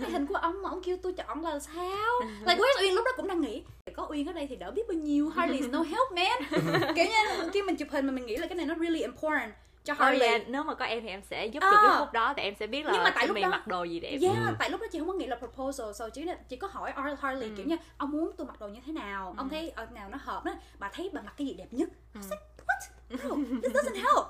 Cái 0.00 0.10
hình 0.10 0.26
của 0.26 0.34
ông 0.36 0.62
mà 0.62 0.68
ông 0.70 0.82
kêu 0.82 0.96
tôi 1.02 1.12
chọn 1.12 1.42
là 1.44 1.58
sao? 1.58 2.20
Like 2.46 2.56
where's 2.60 2.82
Uyên? 2.82 2.94
Lúc 2.94 3.04
đó 3.04 3.10
cũng 3.16 3.28
đang 3.28 3.40
nghĩ 3.40 3.62
có 3.96 4.06
Uyên 4.10 4.26
ở 4.28 4.32
đây 4.32 4.46
thì 4.46 4.56
đỡ 4.56 4.70
biết 4.70 4.82
bao 4.88 4.94
nhiêu. 4.96 5.28
Harley 5.28 5.60
no 5.60 5.82
help 5.82 6.12
man. 6.12 6.62
Kiểu 6.96 7.04
như 7.04 7.50
khi 7.52 7.62
mình 7.62 7.76
chụp 7.76 7.88
hình 7.90 8.06
mà 8.06 8.12
mình 8.12 8.26
nghĩ 8.26 8.36
là 8.36 8.46
cái 8.46 8.56
này 8.56 8.66
nó 8.66 8.74
really 8.80 9.02
important 9.02 9.52
cho 9.88 9.92
Oh 9.94 9.98
Harley 10.00 10.28
yeah, 10.28 10.48
nếu 10.48 10.62
mà 10.62 10.74
có 10.74 10.84
em 10.84 11.02
thì 11.02 11.08
em 11.08 11.22
sẽ 11.22 11.46
giúp 11.46 11.60
À. 11.62 11.70
được 11.70 11.76
cái 11.88 11.96
khúc 11.98 12.12
đó 12.12 12.32
tại 12.36 12.44
em 12.44 12.54
sẽ 12.60 12.66
biết 12.66 12.86
là 12.86 12.92
Nhưng 12.92 13.02
mà 13.04 13.10
tại 13.14 13.26
lúc 13.28 13.36
đó- 13.42 13.48
mặc 13.48 13.66
đồ 13.66 13.84
gì 13.84 14.00
đẹp 14.00 14.18
Yeah, 14.22 14.36
Ừ. 14.36 14.54
tại 14.58 14.70
lúc 14.70 14.80
đó 14.80 14.86
chị 14.92 14.98
không 14.98 15.08
có 15.08 15.14
nghĩ 15.14 15.26
là 15.26 15.36
proposal 15.36 15.92
so 15.92 16.08
chỉ 16.10 16.22
là 16.22 16.34
chỉ 16.48 16.56
có 16.56 16.68
hỏi 16.72 16.90
Ar- 16.90 17.18
Harley 17.20 17.48
Ừ. 17.48 17.54
kiểu 17.56 17.66
như 17.66 17.76
ông 17.96 18.10
muốn 18.10 18.30
tôi 18.38 18.46
mặc 18.46 18.60
đồ 18.60 18.68
như 18.68 18.80
thế 18.86 18.92
nào? 18.92 19.34
Ông 19.36 19.48
thấy 19.48 19.70
ở 19.70 19.86
nào 19.86 20.08
nó 20.08 20.18
hợp 20.20 20.44
đó. 20.44 20.52
Bà 20.78 20.90
thấy 20.94 21.10
bà 21.12 21.20
mặc 21.22 21.34
cái 21.36 21.46
gì 21.46 21.54
đẹp 21.54 21.66
nhất? 21.70 21.88
I 22.14 22.20
was 22.20 22.30
like, 22.30 22.42
what? 22.66 23.28
No 23.28 23.58
this 23.62 23.72
doesn't 23.76 23.94
help 23.94 24.26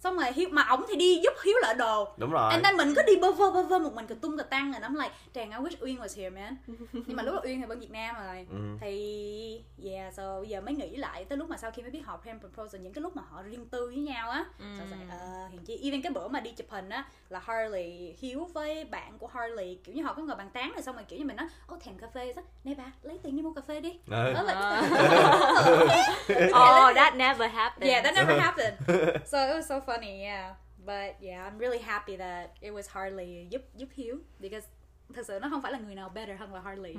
xong 0.00 0.16
rồi 0.16 0.32
hiếu 0.32 0.48
mà 0.52 0.62
ổng 0.62 0.84
thì 0.88 0.96
đi 0.96 1.20
giúp 1.24 1.32
hiếu 1.44 1.54
lỡ 1.62 1.74
đồ. 1.74 2.08
Đúng 2.16 2.30
rồi. 2.30 2.50
And 2.50 2.64
then 2.64 2.76
mình 2.76 2.94
cứ 2.96 3.02
đi 3.06 3.16
bơ 3.16 3.32
vơ 3.32 3.50
bơ 3.50 3.62
vơ 3.62 3.78
một 3.78 3.94
mình 3.94 4.06
cà 4.06 4.14
tung 4.20 4.36
cà 4.38 4.42
tăng 4.42 4.72
rồi 4.72 4.80
I'm 4.80 5.02
like 5.02 5.14
Tràng 5.34 5.50
I 5.50 5.56
wish 5.56 5.76
Uyên 5.80 5.98
was 5.98 6.16
here 6.16 6.30
man. 6.30 6.56
Nhưng 6.92 7.16
mà 7.16 7.22
lúc 7.22 7.34
đó 7.34 7.40
Uyên 7.44 7.60
thì 7.60 7.66
bên 7.66 7.80
Việt 7.80 7.90
Nam 7.90 8.16
rồi. 8.26 8.46
Ừ. 8.50 8.56
Thì 8.80 9.62
yeah 9.84 10.14
so 10.14 10.42
giờ 10.42 10.60
mới 10.60 10.74
nghĩ 10.74 10.96
lại 10.96 11.24
Tới 11.24 11.38
lúc 11.38 11.48
mà 11.48 11.56
sau 11.56 11.70
khi 11.70 11.82
mới 11.82 11.90
biết 11.90 12.02
họ 12.04 12.16
plan 12.16 12.40
proposal 12.40 12.80
Những 12.80 12.92
cái 12.92 13.02
lúc 13.02 13.16
mà 13.16 13.22
họ 13.30 13.42
riêng 13.42 13.66
tư 13.66 13.86
với 13.86 13.96
nhau 13.96 14.30
á. 14.30 14.44
So 14.58 14.64
I 14.64 14.90
was 14.90 15.00
like 15.00 15.06
ờ 15.10 15.48
hiện 15.66 15.78
chi 15.80 15.80
Even 15.90 16.02
cái 16.02 16.12
bữa 16.12 16.28
mà 16.28 16.40
đi 16.40 16.50
chụp 16.50 16.66
hình 16.70 16.88
á 16.88 17.04
Là 17.28 17.40
Harley 17.44 18.16
Hiếu 18.18 18.48
với 18.54 18.84
bạn 18.84 19.18
của 19.18 19.26
Harley 19.26 19.78
Kiểu 19.84 19.94
như 19.94 20.02
họ 20.02 20.12
có 20.14 20.22
ngồi 20.22 20.36
bàn 20.36 20.50
tán 20.52 20.72
rồi 20.72 20.82
xong 20.82 20.94
rồi 20.96 21.04
kiểu 21.08 21.18
như 21.18 21.24
mình 21.24 21.36
nói 21.36 21.46
Ô 21.66 21.76
thèm 21.84 21.98
cà 21.98 22.06
phê 22.14 22.32
sao 22.34 22.44
Nè 22.64 22.74
bà 22.78 22.84
lấy 23.02 23.18
tiền 23.22 23.36
đi 23.36 23.42
mua 23.42 23.52
cà 23.52 23.60
phê 23.68 23.80
đi 23.80 23.98
Ừ. 24.10 24.32
Đó 24.34 24.42
là 24.42 24.82
oh 26.54 26.94
that 26.94 27.14
never 27.16 27.50
happened 27.50 27.90
Yeah, 27.90 28.04
that 28.04 28.14
never 28.14 28.40
happened. 28.46 28.76
so 29.26 29.38
it 29.38 29.54
was 29.54 29.66
so 29.68 29.80
funny, 29.80 30.22
yeah. 30.22 30.54
But 30.86 31.16
yeah, 31.22 31.44
I'm 31.46 31.58
really 31.58 31.78
happy 31.78 32.16
that 32.16 32.50
it 32.60 32.72
was 32.74 32.88
Harley 32.88 33.46
giúp 33.50 33.62
giúp 33.74 33.88
Hiếu 33.94 34.16
because 34.38 34.66
thật 35.14 35.26
sự 35.26 35.38
nó 35.42 35.48
không 35.50 35.62
phải 35.62 35.72
là 35.72 35.78
người 35.78 35.94
nào 35.94 36.08
better 36.08 36.40
hơn 36.40 36.54
là 36.54 36.60
Harley. 36.60 36.96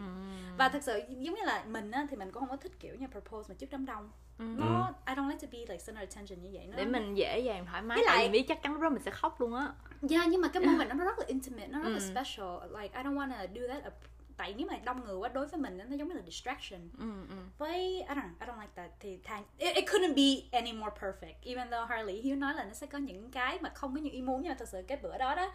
Và 0.57 0.69
thật 0.69 0.83
sự 0.83 1.01
giống 1.09 1.35
như 1.35 1.41
là 1.45 1.63
mình 1.67 1.91
á 1.91 2.07
thì 2.09 2.17
mình 2.17 2.31
cũng 2.31 2.39
không 2.41 2.49
có 2.49 2.57
thích 2.57 2.79
kiểu 2.79 2.95
như 2.95 3.07
propose 3.07 3.49
mà 3.49 3.55
trước 3.59 3.67
đám 3.71 3.85
đông. 3.85 4.09
Nó 4.37 4.91
I 5.07 5.13
don't 5.13 5.29
like 5.29 5.39
to 5.41 5.47
be 5.51 5.59
like 5.59 5.77
center 5.85 5.97
attention 6.09 6.41
như 6.43 6.49
vậy. 6.53 6.65
Nó 6.67 6.77
để 6.77 6.85
mình 6.85 7.15
dễ 7.15 7.39
dàng 7.39 7.65
thoải 7.65 7.81
mái 7.81 7.97
Với 7.97 8.05
lại- 8.05 8.27
vì 8.27 8.31
biết 8.31 8.45
chắc 8.47 8.61
chắn 8.63 8.73
lúc 8.73 8.81
đó 8.81 8.89
mình 8.89 9.01
sẽ 9.03 9.11
khóc 9.11 9.41
luôn 9.41 9.53
á 9.55 9.67
Yeah, 10.09 10.27
nhưng 10.29 10.41
mà 10.41 10.47
cái 10.47 10.65
moment 10.65 10.89
nó 10.89 11.05
rất 11.05 11.19
là 11.19 11.25
intimate, 11.27 11.67
nó 11.67 11.79
rất 11.79 11.89
là 11.89 11.97
Ừ. 11.99 12.05
special. 12.11 12.81
Like 12.81 12.97
I 12.97 13.03
don't 13.03 13.15
wanna 13.15 13.47
do 13.53 13.61
that. 13.73 13.93
Tại 14.37 14.53
nếu 14.57 14.67
mà 14.67 14.77
đông 14.85 15.05
người 15.05 15.15
quá 15.15 15.29
đối 15.29 15.47
với 15.47 15.59
mình 15.59 15.77
nó 15.77 15.85
giống 15.95 16.07
như 16.07 16.13
là 16.15 16.21
distraction. 16.25 16.81
ừ, 16.99 17.05
ừ. 17.29 17.35
với 17.57 17.77
I 17.79 18.03
don't 18.07 18.15
know, 18.15 18.29
I 18.39 18.47
don't 18.47 18.59
like 18.59 18.71
that 18.75 18.91
thì 18.99 19.19
thành 19.23 19.43
it, 19.57 19.75
it 19.75 19.85
couldn't 19.85 20.15
be 20.15 20.57
any 20.59 20.73
more 20.73 20.95
perfect 21.01 21.33
even 21.43 21.69
though 21.71 21.89
Harley 21.89 22.21
Hiếu 22.21 22.35
nói 22.35 22.53
là 22.53 22.63
nó 22.63 22.73
sẽ 22.73 22.87
có 22.87 22.97
những 22.97 23.31
cái 23.31 23.57
mà 23.61 23.69
không 23.75 23.95
có 23.95 24.01
như 24.01 24.09
ý 24.13 24.21
muốn 24.21 24.41
nhưng 24.41 24.49
mà 24.49 24.55
thật 24.59 24.67
sự 24.69 24.81
cái 24.87 24.97
bữa 25.03 25.17
đó 25.17 25.35
đó 25.35 25.51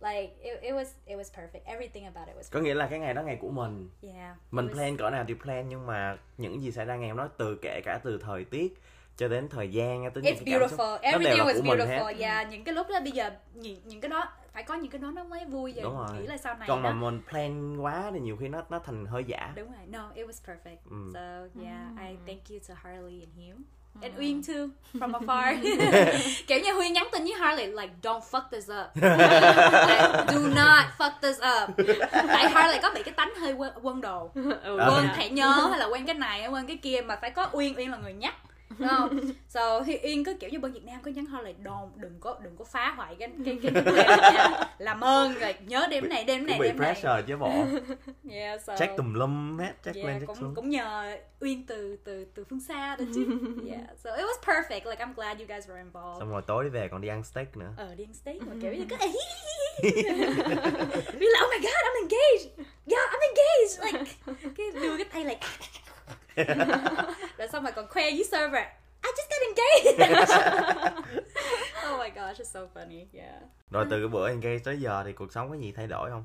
like 0.00 0.32
it, 0.42 0.60
it 0.62 0.74
was 0.74 0.86
it 1.06 1.18
was 1.18 1.30
perfect 1.42 1.64
everything 1.64 2.04
about 2.14 2.28
it 2.28 2.36
was 2.36 2.48
có 2.52 2.60
nghĩa 2.60 2.74
là 2.74 2.86
cái 2.86 2.98
ngày 2.98 3.14
đó 3.14 3.22
ngày 3.22 3.36
của 3.40 3.50
mình 3.50 3.88
perfect. 4.02 4.14
yeah 4.14 4.36
mình 4.50 4.66
it 4.68 4.72
was- 4.74 4.78
plan 4.78 4.96
cỡ 4.96 5.10
nào 5.10 5.24
thì 5.28 5.34
plan 5.34 5.68
nhưng 5.68 5.86
mà 5.86 6.18
những 6.38 6.62
gì 6.62 6.72
xảy 6.72 6.84
ra 6.84 6.96
ngày 6.96 7.08
hôm 7.08 7.18
đó 7.18 7.28
từ 7.38 7.58
kể 7.62 7.80
cả 7.84 8.00
từ 8.04 8.18
thời 8.22 8.44
tiết 8.44 8.74
cho 9.16 9.28
đến 9.28 9.48
thời 9.48 9.70
gian 9.72 10.02
cho 10.04 10.10
đến 10.14 10.24
những 10.24 10.34
It's 10.34 10.42
cái 10.46 10.58
cảm 10.60 10.68
xúc 10.70 10.78
beautiful. 10.78 10.92
nó 10.92 10.98
đều 11.02 11.12
Everything 11.12 11.38
là 11.38 11.44
was 11.44 11.56
của 11.56 11.62
mình 11.62 11.78
beautiful. 11.78 12.04
hết 12.04 12.14
Yeah, 12.18 12.50
những 12.50 12.64
cái 12.64 12.74
lúc 12.74 12.86
đó 12.90 13.00
bây 13.00 13.12
giờ 13.12 13.30
những, 13.54 13.80
những 13.84 14.00
cái 14.00 14.08
đó 14.08 14.32
phải 14.52 14.62
có 14.62 14.74
những 14.74 14.90
cái 14.90 14.98
đó 15.00 15.10
nó 15.10 15.24
mới 15.24 15.44
vui 15.44 15.72
vậy. 15.72 15.82
đúng 15.82 15.96
rồi 15.96 16.08
Nghĩ 16.20 16.26
là 16.26 16.36
sau 16.36 16.56
này 16.56 16.68
còn 16.68 16.82
đó. 16.82 16.90
mà 16.90 16.94
mình 17.10 17.20
plan 17.30 17.76
quá 17.76 18.10
thì 18.14 18.20
nhiều 18.20 18.36
khi 18.36 18.48
nó 18.48 18.62
nó 18.70 18.78
thành 18.78 19.06
hơi 19.06 19.24
giả 19.24 19.52
Đúng 19.56 19.72
rồi. 19.72 19.86
No, 19.86 20.10
it 20.14 20.26
was 20.28 20.52
perfect. 20.54 20.76
Ừ. 20.90 21.10
So, 21.14 21.60
yeah, 21.62 21.80
I 22.08 22.16
thank 22.26 22.48
you 22.50 22.58
to 22.68 22.74
Harley 22.82 23.20
and 23.20 23.32
Hiếu. 23.36 23.54
And 24.02 24.12
Uyên 24.18 24.42
too, 24.42 24.68
from 25.00 25.12
afar. 25.12 25.56
Kiểu 26.46 26.58
như 26.60 26.72
Huy 26.72 26.90
nhắn 26.90 27.08
tin 27.12 27.24
với 27.24 27.32
Harley 27.32 27.66
like 27.66 27.92
don't 28.02 28.20
fuck 28.30 28.42
this 28.50 28.70
up. 28.70 28.86
like, 29.88 30.24
do 30.28 30.38
not 30.38 30.84
fuck 30.98 31.12
this 31.22 31.38
up. 31.38 31.70
Tại 32.28 32.48
Harley 32.48 32.78
có 32.82 32.90
bị 32.94 33.02
cái 33.02 33.14
tánh 33.14 33.34
hơi 33.40 33.52
quân, 33.52 33.72
quân 33.82 34.00
đồ. 34.00 34.30
ừ. 34.34 34.42
Quên 34.64 35.04
dạ. 35.06 35.14
thẻ 35.16 35.28
nhớ 35.28 35.66
hay 35.70 35.78
là 35.78 35.86
quên 35.86 36.06
cái 36.06 36.14
này 36.14 36.48
quên 36.48 36.66
cái 36.66 36.76
kia 36.76 37.00
mà 37.00 37.16
phải 37.16 37.30
có 37.30 37.48
Uyên 37.52 37.76
Uyên 37.76 37.90
là 37.90 37.98
người 37.98 38.12
nhắc. 38.12 38.34
Đúng 38.78 38.88
không? 38.88 39.20
So 39.48 39.80
Huy- 39.80 39.98
Uyên 40.04 40.24
cứ 40.24 40.34
kiểu 40.40 40.50
như 40.50 40.58
bên 40.60 40.72
Việt 40.72 40.84
Nam 40.84 41.00
có 41.02 41.10
nhắn 41.10 41.26
Harley 41.26 41.54
don't 41.64 41.88
đừng 41.96 42.16
có 42.20 42.38
đừng 42.42 42.56
có 42.56 42.64
phá 42.64 42.90
hoại 42.96 43.16
cái 43.18 43.28
cái 43.44 43.58
cái, 43.62 43.72
cái 43.84 43.94
này. 44.34 44.66
Làm 44.78 45.00
ơn 45.00 45.34
rồi 45.34 45.54
nhớ 45.66 45.86
đêm 45.90 46.08
này 46.08 46.24
đêm 46.24 46.46
này 46.46 46.58
đêm 46.62 46.78
này. 46.78 46.92
pressure 46.94 47.22
chứ 47.26 47.36
bộ 47.36 47.50
Yeah, 48.30 48.60
so 48.62 48.76
check 48.76 48.96
tùm 48.96 49.14
lum 49.14 49.58
hết 49.58 49.72
check 49.84 49.96
yeah, 49.96 50.06
lên 50.08 50.16
check 50.18 50.26
cũng 50.26 50.36
xuống 50.36 50.54
cũng 50.54 50.70
nhờ 50.70 51.16
Uyên 51.40 51.66
từ 51.66 51.96
từ 52.04 52.24
từ 52.34 52.44
phương 52.50 52.60
xa 52.60 52.96
đó 52.96 53.04
chứ. 53.14 53.26
yeah, 53.70 53.80
so 54.04 54.10
it 54.16 54.24
was 54.24 54.40
perfect. 54.54 54.90
Like 54.90 55.04
I'm 55.04 55.14
glad 55.14 55.38
you 55.38 55.46
guys 55.48 55.68
were 55.68 55.76
involved. 55.76 56.18
xong 56.18 56.30
rồi 56.30 56.42
tối 56.46 56.64
đi 56.64 56.70
về 56.70 56.88
còn 56.88 57.00
đi 57.00 57.08
ăn 57.08 57.24
steak 57.24 57.56
nữa 57.56 57.70
Ờ 57.76 57.94
đi 57.94 58.04
ăn 58.04 58.14
steak 58.14 58.36
mà 58.42 58.54
kiểu 58.62 58.72
như 58.72 58.84
cứ 58.90 58.96
Vì 61.18 61.26
là 61.26 61.40
oh 61.44 61.50
my 61.50 61.58
god 61.62 61.80
I'm 61.84 61.96
engaged 62.02 62.66
Yeah 62.86 63.10
I'm 63.10 63.20
engaged 63.28 63.84
Like 63.84 64.12
cái 64.56 64.66
đưa 64.82 64.96
cái 64.96 65.06
tay 65.12 65.24
like 65.24 65.40
xong 67.60 67.64
rồi 67.64 67.72
còn 67.76 67.88
khoe 67.88 68.10
với 68.10 68.24
server. 68.24 68.64
I 69.02 69.10
just 69.16 69.28
got 69.30 69.42
engaged. 69.48 70.24
Oh 71.92 71.98
my 71.98 72.10
gosh 72.10 72.40
it's 72.40 72.44
so 72.44 72.60
funny. 72.74 73.06
Yeah. 73.12 73.42
Rồi 73.70 73.86
từ 73.90 73.98
cái 74.00 74.08
bữa 74.08 74.28
engage 74.28 74.58
tới 74.58 74.80
giờ 74.80 75.02
thì 75.04 75.12
cuộc 75.12 75.32
sống 75.32 75.50
có 75.50 75.54
gì 75.54 75.72
thay 75.72 75.86
đổi 75.86 76.10
không? 76.10 76.24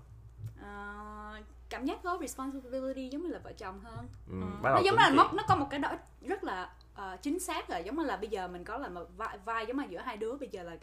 Ờ, 0.61 1.41
cảm 1.69 1.85
giác 1.85 1.97
có 2.03 2.17
responsibility 2.21 3.09
giống 3.09 3.23
như 3.23 3.29
là 3.29 3.39
vợ 3.43 3.53
chồng 3.57 3.79
hơn. 3.83 4.07
Ừ, 4.29 4.61
bắt 4.61 4.71
nó 4.75 4.81
giống 4.85 4.95
là 4.95 5.09
mốc 5.09 5.33
nó 5.33 5.43
có 5.47 5.55
một 5.55 5.67
cái 5.69 5.79
đó 5.79 5.91
rất 6.21 6.43
là 6.43 6.69
ờ, 6.95 7.17
chính 7.21 7.39
xác 7.39 7.67
rồi 7.67 7.83
giống 7.85 7.97
như 7.97 8.03
là 8.03 8.17
bây 8.17 8.29
giờ 8.29 8.47
mình 8.47 8.63
có 8.63 8.77
là 8.77 8.89
một 8.89 9.05
vai, 9.17 9.37
vai 9.45 9.65
giống 9.65 9.77
như 9.77 9.83
giữa 9.89 9.99
hai 9.99 10.17
đứa. 10.17 10.35
Bây 10.35 10.49
giờ 10.49 10.63
là 10.63 10.75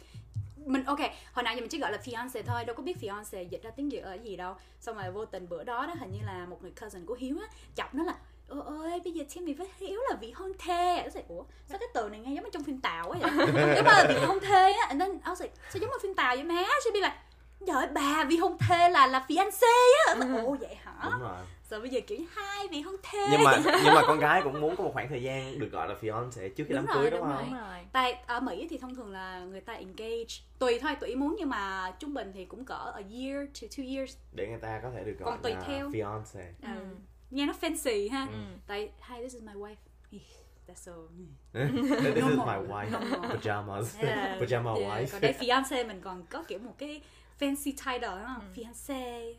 mình 0.57 0.85
ok 0.85 1.01
hồi 1.33 1.43
nãy 1.43 1.55
giờ 1.55 1.61
mình 1.61 1.71
chỉ 1.71 1.79
gọi 1.79 1.93
là 1.93 1.99
fiance 2.05 2.43
thôi 2.47 2.65
đâu 2.65 2.77
có 2.77 2.83
biết 2.83 2.97
fiance 3.01 3.49
dịch 3.49 3.63
ra 3.63 3.71
tiếng 3.71 3.89
việt 3.89 4.01
ở 4.01 4.15
gì 4.15 4.37
đâu. 4.37 4.55
Xong 4.81 4.97
rồi 4.97 5.11
vô 5.11 5.25
tình 5.25 5.49
bữa 5.49 5.65
đó 5.65 5.87
đó 5.87 5.95
hình 6.01 6.13
như 6.13 6.21
là 6.27 6.47
một 6.47 6.63
người 6.63 6.73
cousin 6.81 7.07
của 7.07 7.15
hiếu 7.15 7.37
á 7.41 7.47
chọc 7.75 7.95
nó 7.95 8.05
là 8.05 8.15
ôi 8.53 8.91
ơi 8.91 9.01
bây 9.05 9.13
giờ 9.13 9.25
Timmy 9.35 9.53
với 9.55 9.69
Hiếu 9.79 10.01
là 10.11 10.17
vị 10.21 10.31
hôn 10.31 10.53
thê. 10.59 11.03
Nó 11.05 11.11
say 11.11 11.25
ủa 11.29 11.43
sao 11.69 11.79
cái 11.79 11.89
từ 11.95 12.09
này 12.09 12.21
nghe 12.21 12.35
giống 12.35 12.45
như 12.45 12.51
trong 12.53 12.65
phim 12.65 12.81
tàu 12.81 13.09
quá 13.09 13.19
vậy? 13.21 13.31
Nếu 13.75 13.83
mà 13.85 13.93
là 13.93 14.07
vị 14.09 14.15
hôn 14.27 14.41
thê 14.41 14.73
á. 14.73 14.87
Then 14.89 15.01
I 15.13 15.19
was 15.25 15.37
like 15.43 15.55
sao 15.71 15.81
giống 15.81 15.91
như 15.91 15.97
phim 16.03 16.15
tàu 16.15 16.35
vậy 16.37 16.45
má? 16.45 16.63
She 16.85 16.91
be 16.91 17.01
like 17.01 17.17
trời 17.67 17.87
bà 17.95 18.25
vị 18.25 18.37
hôn 18.37 18.57
thê 18.59 18.89
là 18.91 19.07
là 19.07 19.25
fiance 19.29 19.67
á. 20.07 20.15
Like, 20.15 20.43
ồ 20.43 20.57
vậy 20.61 20.75
hả? 20.75 20.95
Đúng 21.05 21.21
rồi. 21.21 21.39
Rồi 21.71 21.81
bây 21.81 21.91
giờ 21.91 22.01
kiểu 22.07 22.19
hai 22.35 22.69
vị 22.69 22.81
hôn 22.81 22.97
thê. 23.03 23.27
Nhưng 23.31 23.43
mà 23.45 23.59
nhưng 23.85 23.95
mà 23.95 24.03
con 24.07 24.19
gái 24.19 24.41
cũng 24.45 24.61
muốn 24.61 24.77
có 24.77 24.85
một 24.85 24.91
khoảng 24.95 25.09
thời 25.09 25.23
gian 25.23 25.59
được 25.59 25.69
gọi 25.73 25.89
là 25.89 25.95
fiance 26.01 26.49
trước 26.49 26.65
khi 26.69 26.75
Đúng 26.75 26.77
đám 26.77 26.87
rồi, 26.87 26.97
cưới 26.97 27.11
đúng, 27.11 27.21
đúng 27.21 27.29
không? 27.29 27.45
đúng 27.51 27.61
rồi. 27.61 27.79
Tại 27.93 28.13
ở 28.27 28.41
mỹ 28.41 28.67
thì 28.71 28.79
thông 28.79 28.95
thường 28.95 29.13
là 29.13 29.41
người 29.41 29.61
ta 29.61 29.73
engage 29.73 30.35
tùy 30.59 30.79
thôi 30.83 30.97
tùy 31.01 31.09
ý 31.09 31.15
muốn 31.15 31.37
nhưng 31.39 31.49
mà 31.49 31.93
trung 31.99 32.15
bình 32.15 32.33
thì 32.35 32.45
cũng 32.45 32.65
cỡ 32.65 32.93
a 32.95 33.01
year 33.13 33.49
to 33.63 33.67
two 33.77 33.97
years. 33.97 34.17
Để 34.33 34.47
người 34.49 34.59
ta 34.61 34.81
có 34.83 34.91
thể 34.95 35.05
được 35.05 35.17
gọi 35.19 35.31
Còn 35.31 35.43
tùy 35.43 35.53
là 35.53 35.61
theo. 35.67 35.91
fiance 35.91 36.43
Ừ. 36.63 36.69
nghe 37.33 37.47
nó 37.47 37.53
fancy 37.61 38.11
ha. 38.11 38.26
Ừ. 38.33 38.39
tại 38.66 38.80
hi 39.09 39.16
this 39.22 39.35
is 39.35 39.43
my 39.43 39.53
wife. 39.55 39.76
That's 40.68 40.74
so 40.85 40.93
this 42.14 42.24
is 42.24 42.39
my 42.39 42.59
wife. 42.68 42.91
Pajamas. 43.28 43.97
Yeah. 44.03 44.41
pajama 44.41 44.74
Yeah, 44.74 44.89
wife. 44.91 45.07
còn 45.12 45.20
đây 45.20 45.35
fiance 45.41 45.87
mình 45.89 46.01
còn 46.01 46.26
có 46.30 46.43
kiểu 46.49 46.59
một 46.59 46.74
cái 46.78 47.03
fancy 47.41 47.72
title 47.72 47.99
đúng 48.16 48.26
không? 48.26 48.53
Fiance. 48.57 49.35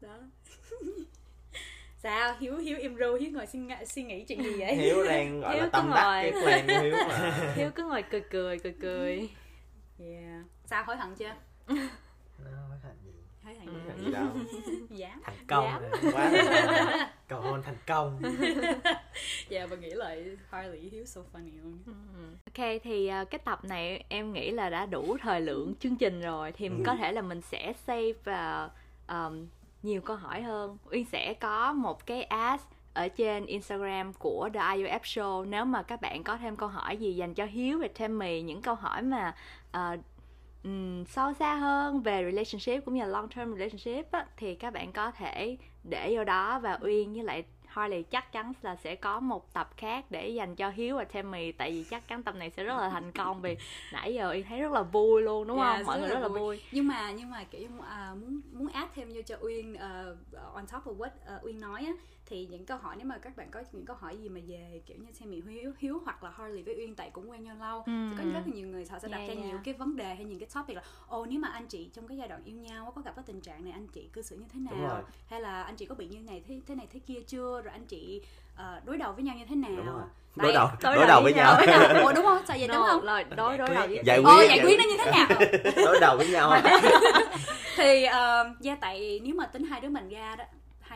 Đó. 0.00 0.18
Sao? 2.02 2.34
Hiếu 2.40 2.56
hiếu 2.56 2.78
im 2.78 2.96
ru 2.96 3.14
hiếu 3.14 3.30
ngồi 3.32 3.46
suy, 3.46 3.58
nghĩ- 3.58 3.84
suy 3.86 4.02
nghĩ 4.02 4.24
chuyện 4.28 4.42
gì 4.42 4.52
vậy? 4.58 4.74
Hiếu 4.76 5.04
đang 5.04 5.40
gọi 5.40 5.54
Hiếu 5.54 5.62
là 5.62 5.68
tâm 5.72 5.90
đắc 5.94 6.02
ngồi. 6.04 6.22
cái 6.32 6.42
plan 6.42 6.66
của 6.66 6.82
hiếu 6.82 6.96
mà. 7.08 7.52
Hiếu 7.56 7.70
cứ 7.74 7.84
ngồi 7.84 8.02
cười 8.02 8.20
cười 8.30 8.58
cười 8.58 8.74
cười. 8.80 9.28
Yeah. 9.98 10.44
sao? 10.64 10.84
Hối 10.86 10.96
hận 10.96 11.14
chưa? 11.14 11.34
Nó 11.68 11.74
hối 12.68 12.78
hận 12.82 12.96
gì? 13.04 13.12
Hối 13.44 13.54
hận 13.54 14.04
gì? 14.04 14.12
đâu. 14.12 14.26
Dạ 14.90 15.16
thành 15.22 15.46
công. 15.46 15.80
Rồi. 16.02 16.12
quá 16.12 16.30
cầu 17.28 17.40
hôn 17.40 17.62
thành 17.62 17.76
công 17.86 18.22
dạ 19.48 19.66
và 19.66 19.76
nghĩ 19.76 19.90
lại 19.90 20.24
Harley 20.50 20.80
Hiếu 20.80 21.04
so 21.06 21.20
funny 21.32 21.50
luôn 21.62 21.78
Ok 22.46 22.66
thì 22.82 23.08
ờ, 23.08 23.24
cái 23.24 23.38
tập 23.44 23.64
này 23.64 24.04
em 24.08 24.32
nghĩ 24.32 24.50
là 24.50 24.70
đã 24.70 24.86
đủ 24.86 25.16
thời 25.20 25.40
lượng 25.40 25.74
chương 25.80 25.96
trình 25.96 26.20
rồi 26.20 26.52
thì 26.52 26.68
Ừ. 26.68 26.74
có 26.86 26.94
thể 26.96 27.12
là 27.12 27.22
mình 27.22 27.40
sẽ 27.40 27.72
save 27.86 28.12
và 28.24 28.70
ờm, 29.06 29.46
nhiều 29.82 30.00
câu 30.00 30.16
hỏi 30.16 30.42
hơn. 30.42 30.78
Uyên 30.90 31.04
sẽ 31.04 31.34
có 31.34 31.72
một 31.72 32.06
cái 32.06 32.22
ask 32.22 32.68
ở 32.94 33.08
trên 33.08 33.46
Instagram 33.46 34.12
của 34.12 34.48
The 34.54 34.60
IUF 34.60 35.00
Show 35.00 35.44
nếu 35.50 35.64
mà 35.64 35.82
các 35.82 36.00
bạn 36.00 36.22
có 36.24 36.36
thêm 36.36 36.56
câu 36.56 36.68
hỏi 36.68 36.96
gì 36.96 37.14
dành 37.16 37.34
cho 37.34 37.44
Hiếu 37.44 37.78
và 37.78 37.88
Tammy 37.98 38.42
những 38.42 38.62
câu 38.62 38.74
hỏi 38.74 39.02
mà 39.02 39.34
ờ, 39.72 39.96
um, 40.64 41.04
sâu 41.04 41.32
xa 41.32 41.54
hơn 41.54 42.02
về 42.02 42.24
relationship 42.24 42.84
cũng 42.84 42.94
như 42.94 43.00
là 43.00 43.06
long 43.06 43.28
term 43.28 43.52
relationship 43.54 44.12
á, 44.12 44.26
thì 44.36 44.54
các 44.54 44.70
bạn 44.72 44.92
có 44.92 45.10
thể 45.10 45.56
để 45.84 46.14
vô 46.16 46.24
đó 46.24 46.58
và 46.58 46.78
uyên 46.82 47.14
với 47.14 47.24
lại 47.24 47.44
Harley 47.66 48.02
chắc 48.02 48.32
chắn 48.32 48.52
là 48.62 48.76
sẽ 48.76 48.96
có 48.96 49.20
một 49.20 49.52
tập 49.52 49.70
khác 49.76 50.04
để 50.10 50.28
dành 50.28 50.56
cho 50.56 50.70
Hiếu 50.70 50.96
và 50.96 51.04
Tammy 51.04 51.52
tại 51.52 51.70
vì 51.70 51.84
chắc 51.84 52.08
chắn 52.08 52.22
tập 52.22 52.34
này 52.34 52.50
sẽ 52.50 52.64
rất 52.64 52.76
là 52.76 52.88
thành 52.88 53.12
công 53.12 53.40
vì 53.40 53.56
nãy 53.92 54.14
giờ 54.14 54.30
Uyên 54.30 54.44
thấy 54.48 54.60
rất 54.60 54.72
là 54.72 54.82
vui 54.82 55.22
luôn 55.22 55.48
đúng 55.48 55.58
Yeah, 55.58 55.76
không? 55.76 55.86
Mọi 55.86 56.00
người 56.00 56.08
rất 56.08 56.20
là 56.20 56.28
vui. 56.28 56.60
nhưng 56.72 56.88
mà 56.88 57.10
nhưng 57.10 57.30
mà 57.30 57.44
kiểu 57.44 57.68
uh, 57.78 58.18
muốn 58.20 58.40
muốn 58.52 58.68
add 58.68 58.90
thêm 58.94 59.08
vô 59.14 59.22
cho 59.26 59.36
Uyên 59.40 59.74
uh, 59.74 60.54
on 60.54 60.66
top 60.66 60.84
of 60.84 60.96
what 60.96 61.36
uh, 61.36 61.44
Uyên 61.44 61.60
nói 61.60 61.84
á 61.86 61.92
thì 62.26 62.46
những 62.50 62.66
câu 62.66 62.78
hỏi 62.78 62.94
nếu 62.98 63.06
mà 63.06 63.18
các 63.18 63.36
bạn 63.36 63.50
có 63.50 63.62
những 63.72 63.84
câu 63.86 63.96
hỏi 63.96 64.16
gì 64.16 64.28
mà 64.28 64.40
về 64.46 64.80
kiểu 64.86 64.96
như 65.00 65.06
Tammy 65.20 65.42
Hiếu 65.48 65.72
Hiếu 65.78 66.00
hoặc 66.04 66.24
là 66.24 66.30
Harley 66.30 66.62
với 66.62 66.74
Uyên 66.78 66.94
tại 66.94 67.10
cũng 67.10 67.30
quen 67.30 67.44
nhau 67.44 67.56
lâu 67.60 67.82
Ừ. 67.86 67.92
thì 68.10 68.14
có 68.18 68.24
rất 68.32 68.40
là 68.46 68.52
nhiều 68.54 68.68
người 68.68 68.86
họ 68.90 68.98
sẽ 68.98 69.08
đặt 69.08 69.18
Yeah, 69.18 69.28
ra 69.28 69.34
yeah. 69.34 69.46
nhiều 69.46 69.58
cái 69.64 69.74
vấn 69.74 69.96
đề 69.96 70.14
hay 70.14 70.24
những 70.24 70.38
cái 70.38 70.48
topic 70.54 70.76
là 70.76 70.82
ồ 71.08 71.26
nếu 71.26 71.38
mà 71.40 71.48
anh 71.48 71.66
chị 71.66 71.90
trong 71.94 72.08
cái 72.08 72.16
giai 72.16 72.28
đoạn 72.28 72.42
yêu 72.44 72.56
nhau 72.56 72.92
có 72.96 73.02
gặp 73.02 73.12
cái 73.16 73.24
tình 73.26 73.40
trạng 73.40 73.64
này 73.64 73.72
anh 73.72 73.86
chị 73.88 74.08
cư 74.12 74.22
xử 74.22 74.36
như 74.36 74.44
thế 74.52 74.60
Đúng 74.70 74.82
nào? 74.82 75.02
hay 75.30 75.40
là 75.40 75.62
anh 75.62 75.76
chị 75.76 75.86
có 75.86 75.94
bị 75.94 76.06
như 76.08 76.18
này 76.20 76.42
thế 76.48 76.60
thế 76.66 76.74
này 76.74 76.86
thế 76.92 77.00
kia 77.06 77.20
chưa? 77.26 77.60
Rồi 77.64 77.72
anh 77.72 77.86
chị 77.86 78.22
ờ, 78.56 78.80
đối 78.84 78.96
đầu 78.98 79.12
với 79.12 79.24
nhau 79.24 79.36
như 79.38 79.44
thế 79.48 79.54
nào? 79.56 79.70
Đúng 79.76 79.86
đối 80.36 80.52
đầu 80.52 80.68
đối 80.82 80.96
đối, 80.96 81.06
đầu 81.06 81.22
với 81.22 81.32
nhau. 81.34 81.60
nhau. 81.66 81.66
Đối 81.66 81.88
đầu 81.94 82.02
Ủa, 82.04 82.12
đúng 82.12 82.24
không? 82.24 82.42
Sao 82.48 82.56
vậy 82.58 82.68
đúng 82.68 82.76
No, 82.76 82.86
không? 82.86 83.02
là 83.04 83.22
đối 83.22 83.58
đối 83.58 83.68
đầu 83.68 83.86
với 83.86 84.00
giải 84.04 84.18
quyết 84.18 84.48
giải 84.48 84.60
quyết 84.64 84.78
nó 84.78 84.84
như 84.84 84.96
thế 84.98 85.10
nào? 85.10 85.26
Đối 85.86 86.00
đầu 86.00 86.16
với 86.16 86.28
nhau 86.28 86.60
thì 87.76 88.06
uh, 88.06 88.60
gia 88.60 88.74
tại 88.74 89.20
nếu 89.24 89.34
mà 89.34 89.46
tính 89.46 89.64
hai 89.64 89.80
đứa 89.80 89.88
mình 89.88 90.08
ra 90.08 90.36
đó 90.36 90.44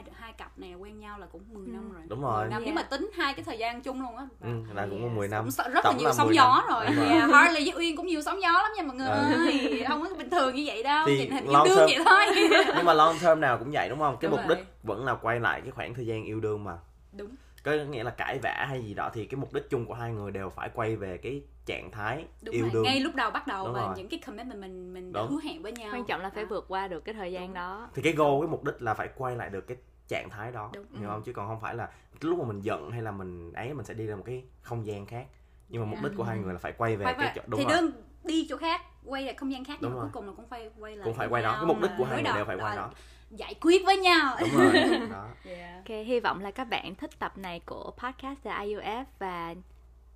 hai 0.05 0.13
hai 0.21 0.33
cặp 0.33 0.59
này 0.59 0.75
quen 0.75 0.99
nhau 1.01 1.19
là 1.19 1.27
cũng 1.33 1.43
10 1.53 1.67
Ừ. 1.67 1.73
năm 1.73 1.93
rồi 1.93 2.03
Đúng 2.09 2.23
rồi. 2.23 2.41
10 2.41 2.51
năm 2.51 2.63
nếu 2.65 2.75
Yeah. 2.75 2.77
mà 2.77 2.83
tính 2.83 3.11
hai 3.17 3.35
cái 3.35 3.45
thời 3.45 3.59
gian 3.59 3.83
chung 3.83 4.03
luôn 4.03 4.17
á 4.17 4.27
ừ, 4.41 4.49
là 4.75 4.87
cũng 4.91 5.01
có 5.03 5.07
Yes. 5.09 5.17
10 5.17 5.29
năm 5.29 5.45
cũng 5.45 5.51
rất 5.57 5.75
là 5.75 5.81
Tổng 5.85 5.97
nhiều 5.99 6.09
là 6.09 6.15
sóng 6.15 6.27
10 6.27 6.37
gió 6.37 6.65
năm. 6.69 6.77
rồi 6.97 7.07
yeah, 7.09 7.31
Harley 7.31 7.65
với 7.71 7.75
Uyên 7.79 7.97
cũng 7.97 8.07
nhiều 8.07 8.23
sóng 8.23 8.43
gió 8.43 8.53
lắm 8.53 8.71
nha 8.77 8.83
mọi 8.83 8.97
người 8.97 9.09
Ừ. 9.09 9.15
ơi 9.15 9.85
không 9.89 10.03
có 10.09 10.15
bình 10.19 10.31
thường 10.31 10.55
như 10.55 10.63
vậy 10.67 10.83
đâu 10.83 11.07
Thì 11.07 11.19
nhìn 11.19 11.31
hình 11.31 11.45
yêu 11.45 11.65
đương 11.65 11.77
term- 11.79 11.87
vậy 11.87 11.99
thôi 12.05 12.49
nhưng 12.77 12.85
mà 12.87 12.93
long 12.95 13.17
term 13.23 13.41
nào 13.41 13.59
cũng 13.59 13.71
vậy 13.73 13.89
đúng 13.89 13.99
không 13.99 14.17
cái 14.21 14.31
Đúng 14.31 14.41
mục 14.41 14.49
rồi. 14.49 14.57
đích 14.57 14.67
vẫn 14.83 15.05
là 15.05 15.15
quay 15.15 15.41
lại 15.41 15.61
cái 15.61 15.71
khoảng 15.71 15.95
thời 15.95 16.07
gian 16.07 16.25
yêu 16.25 16.41
đương 16.41 16.65
mà 16.65 16.73
đúng 17.13 17.31
có 17.65 17.73
nghĩa 17.73 18.05
là 18.05 18.11
cãi 18.11 18.39
vã 18.43 18.65
hay 18.69 18.83
gì 18.85 18.95
đó 18.95 19.11
thì 19.15 19.27
cái 19.27 19.39
mục 19.41 19.53
đích 19.53 19.71
chung 19.71 19.87
của 19.87 19.95
hai 19.95 20.13
người 20.13 20.31
đều 20.31 20.51
phải 20.51 20.71
quay 20.75 20.97
về 20.97 21.19
cái 21.19 21.43
trạng 21.67 21.91
thái 21.91 22.25
đúng 22.43 22.55
yêu 22.55 22.63
rồi 22.65 22.71
đương. 22.75 22.83
ngay 22.83 23.01
lúc 23.01 23.15
đầu 23.15 23.31
bắt 23.31 23.47
đầu 23.47 23.65
Đúng 23.65 23.75
và 23.75 23.81
rồi. 23.81 23.95
những 23.97 24.09
cái 24.09 24.21
commitment 24.27 24.61
mình 24.61 24.93
mình 24.95 25.13
đã 25.13 25.23
hứa 25.31 25.39
hẹn 25.45 25.63
với 25.63 25.73
nhau. 25.73 25.91
Quan 25.95 26.05
trọng 26.05 26.21
là 26.21 26.31
phải 26.31 26.45
Đó. 26.45 26.49
vượt 26.51 26.65
qua 26.69 26.89
được 26.89 27.01
cái 27.05 27.15
thời 27.15 27.33
gian 27.33 27.47
Đúng. 27.47 27.55
đó. 27.55 27.89
Thì 27.95 28.03
cái 28.03 28.13
goal 28.13 28.41
cái 28.41 28.49
mục 28.49 28.65
đích 28.65 28.83
là 28.83 28.95
phải 28.95 29.09
quay 29.17 29.37
lại 29.37 29.51
được 29.51 29.67
cái 29.67 29.77
trạng 30.09 30.31
thái 30.31 30.53
đó 30.53 30.71
Đúng. 30.75 30.87
hiểu 31.01 31.09
không? 31.09 31.23
Chứ 31.23 31.33
còn 31.33 31.47
không 31.49 31.61
phải 31.61 31.75
là 31.75 31.89
lúc 32.21 32.39
mà 32.39 32.45
mình 32.45 32.61
giận 32.61 32.91
hay 32.91 33.03
là 33.03 33.11
mình 33.11 33.53
ấy 33.53 33.75
mình 33.75 33.85
sẽ 33.85 33.95
đi 33.95 34.07
ra 34.07 34.17
một 34.17 34.23
cái 34.27 34.45
không 34.61 34.87
gian 34.87 35.07
khác. 35.07 35.27
Nhưng 35.69 35.83
mà 35.83 35.87
mục 35.87 35.99
đích 36.03 36.13
của 36.17 36.23
hai 36.25 36.39
người 36.39 36.53
là 36.53 36.59
phải 36.59 36.73
quay 36.73 36.97
về 36.97 37.05
Phải- 37.05 37.15
cái 37.15 37.27
phải- 37.27 37.33
chỗ 37.37 37.43
đúng 37.47 37.59
thì 37.61 37.65
rồi. 37.65 37.73
đơn 37.75 37.91
đi 38.25 38.47
chỗ 38.51 38.57
khác 38.57 38.81
quay 39.05 39.23
lại 39.23 39.35
không 39.35 39.53
gian 39.53 39.65
khác 39.65 39.79
nhưng 39.81 39.91
Đúng 39.91 39.99
mà 39.99 40.03
rồi. 40.03 40.11
cuối 40.13 40.23
cùng 40.23 40.27
là 40.27 40.33
cũng 40.37 40.49
phải 40.49 40.71
quay 40.79 40.97
lại 40.97 41.05
cũng 41.05 41.15
phải 41.15 41.29
quay 41.29 41.43
đó. 41.43 41.53
cái 41.57 41.67
mục 41.67 41.81
đích 41.83 41.91
của 41.99 42.05
hai 42.05 42.23
người 42.23 42.33
đều 42.35 42.45
phải 42.45 42.57
quay 42.57 42.77
à, 42.77 42.77
đó 42.77 42.91
giải 43.31 43.55
quyết 43.61 43.87
với 43.87 43.97
nhau 43.97 44.37
đúng 44.41 44.51
rồi 44.51 44.73
đó 45.11 45.27
yeah. 45.45 45.75
Ok, 45.77 45.89
hy 46.07 46.21
vọng 46.21 46.41
là 46.41 46.51
các 46.51 46.65
bạn 46.65 46.95
thích 46.95 47.19
tập 47.19 47.39
này 47.39 47.61
của 47.67 47.93
podcast 47.97 48.39
The 48.45 48.51
IUF 48.51 49.05
và 49.19 49.55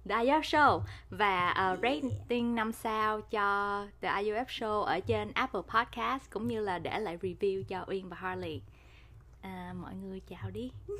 The 0.08 0.14
IUF 0.14 0.40
Show 0.40 0.80
và 1.10 1.50
uh, 1.72 1.80
rating 1.82 2.54
5 2.54 2.72
sao 2.72 3.20
cho 3.20 3.86
The 4.00 4.08
IUF 4.08 4.44
Show 4.44 4.82
ở 4.82 5.00
trên 5.00 5.32
Apple 5.32 5.60
Podcast 5.74 6.30
cũng 6.30 6.48
như 6.48 6.60
là 6.60 6.78
để 6.78 6.98
lại 6.98 7.18
review 7.22 7.62
cho 7.62 7.84
Uyên 7.88 8.08
và 8.08 8.16
Harley. 8.16 8.60
À, 9.42 9.74
mọi 9.82 9.94
người 9.94 10.20
chào 10.20 10.50
đi. 10.50 10.70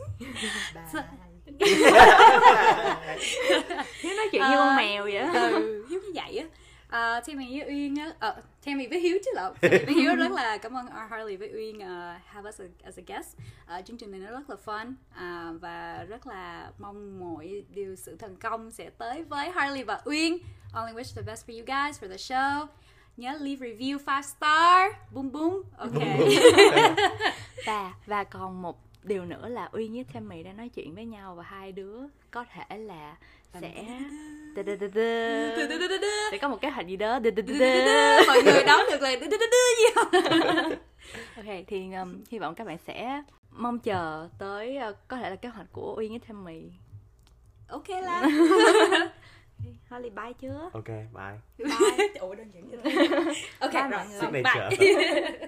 Hiếu 4.02 4.16
nói 4.16 4.28
chuyện 4.32 4.42
như 4.42 4.56
con 4.56 4.76
mèo 4.76 5.02
vậy. 5.02 5.16
ừ, 5.16 5.86
hiếu 5.90 6.00
như 6.00 6.12
vậy 6.14 6.38
á 6.38 6.46
à, 6.92 7.20
theo 7.26 7.36
mình 7.36 7.48
với 7.50 7.68
uyên 7.68 7.96
á 7.96 8.12
ờ, 8.18 8.36
theo 8.62 8.76
mình 8.76 8.90
với 8.90 9.00
hiếu 9.00 9.18
chứ 9.24 9.30
lộn. 9.34 9.52
Mình 9.62 9.84
với 9.86 9.94
hiếu 9.94 10.16
rất 10.16 10.32
là 10.32 10.56
cảm 10.58 10.76
ơn 10.76 10.86
harley 10.86 11.36
với 11.36 11.50
uyên 11.54 11.76
uh, 11.76 12.22
have 12.24 12.48
us 12.48 12.60
as 12.84 12.98
a 12.98 13.02
guest. 13.06 13.36
Ờ, 13.66 13.82
chương 13.84 13.96
trình 13.96 14.10
này 14.10 14.20
nó 14.20 14.30
rất 14.30 14.50
là 14.50 14.56
fun 14.64 14.94
à, 15.14 15.52
và 15.60 16.04
rất 16.08 16.26
là 16.26 16.70
mong 16.78 17.20
mọi 17.20 17.64
điều 17.74 17.96
sự 17.96 18.16
thành 18.16 18.36
công 18.36 18.70
sẽ 18.70 18.90
tới 18.90 19.24
với 19.24 19.50
harley 19.50 19.84
và 19.84 20.00
uyên. 20.04 20.38
Only 20.74 20.92
wish 20.92 21.16
the 21.16 21.22
best 21.22 21.48
for 21.48 21.54
you 21.54 21.64
guys 21.66 22.02
for 22.02 22.08
the 22.08 22.16
show. 22.16 22.66
Nhớ 23.16 23.38
leave 23.40 23.68
review 23.68 23.98
5 24.06 24.22
star. 24.22 24.92
Boom 25.12 25.32
boom. 25.32 25.62
Ok. 25.78 25.92
Và 27.66 27.94
và 28.06 28.24
còn 28.24 28.62
một 28.62 28.78
điều 29.02 29.24
nữa 29.24 29.48
là 29.48 29.68
Uyên 29.72 29.92
với 29.92 30.04
Tammy 30.12 30.42
đang 30.42 30.56
nói 30.56 30.68
chuyện 30.68 30.94
với 30.94 31.04
nhau 31.04 31.34
và 31.34 31.42
hai 31.42 31.72
đứa 31.72 31.98
có 32.30 32.44
thể 32.44 32.78
là 32.78 33.16
sẽ 33.60 33.72
sẽ 36.30 36.38
có 36.38 36.48
một 36.48 36.60
kế 36.60 36.70
hoạch 36.70 36.86
gì 36.86 36.96
đó 36.96 37.18
mọi 38.26 38.42
người 38.42 38.64
đón 38.66 38.80
được 38.90 39.02
là 39.02 39.10
gì 39.78 39.84
không? 39.94 40.08
Ok 41.36 41.44
thì 41.66 41.92
um, 41.92 42.24
hy 42.30 42.38
vọng 42.38 42.54
các 42.54 42.66
bạn 42.66 42.76
sẽ 42.86 43.22
mong 43.50 43.78
chờ 43.78 44.28
tới 44.38 44.78
uh, 44.90 44.96
có 45.08 45.16
thể 45.16 45.30
là 45.30 45.36
kế 45.36 45.48
hoạch 45.48 45.66
của 45.72 45.94
Uyên 45.98 46.10
với 46.10 46.20
Tammy. 46.28 46.62
Ok 47.68 47.88
là 47.88 48.22
Holly 49.90 50.10
bye 50.10 50.32
chưa? 50.40 50.70
Ok 50.72 50.88
bye. 50.88 51.38
Bye. 51.58 52.08
Ủa 52.20 52.34
đơn 52.34 52.50
giản 52.54 52.68
vậy 52.68 52.78
thôi 52.84 53.34
ok 53.58 53.72
Bye 53.72 53.82
rồi. 53.82 53.90
mọi 53.90 54.06
người. 54.08 54.20
xong, 54.20 54.32
signature. 54.32 54.76
Bye 54.78 55.30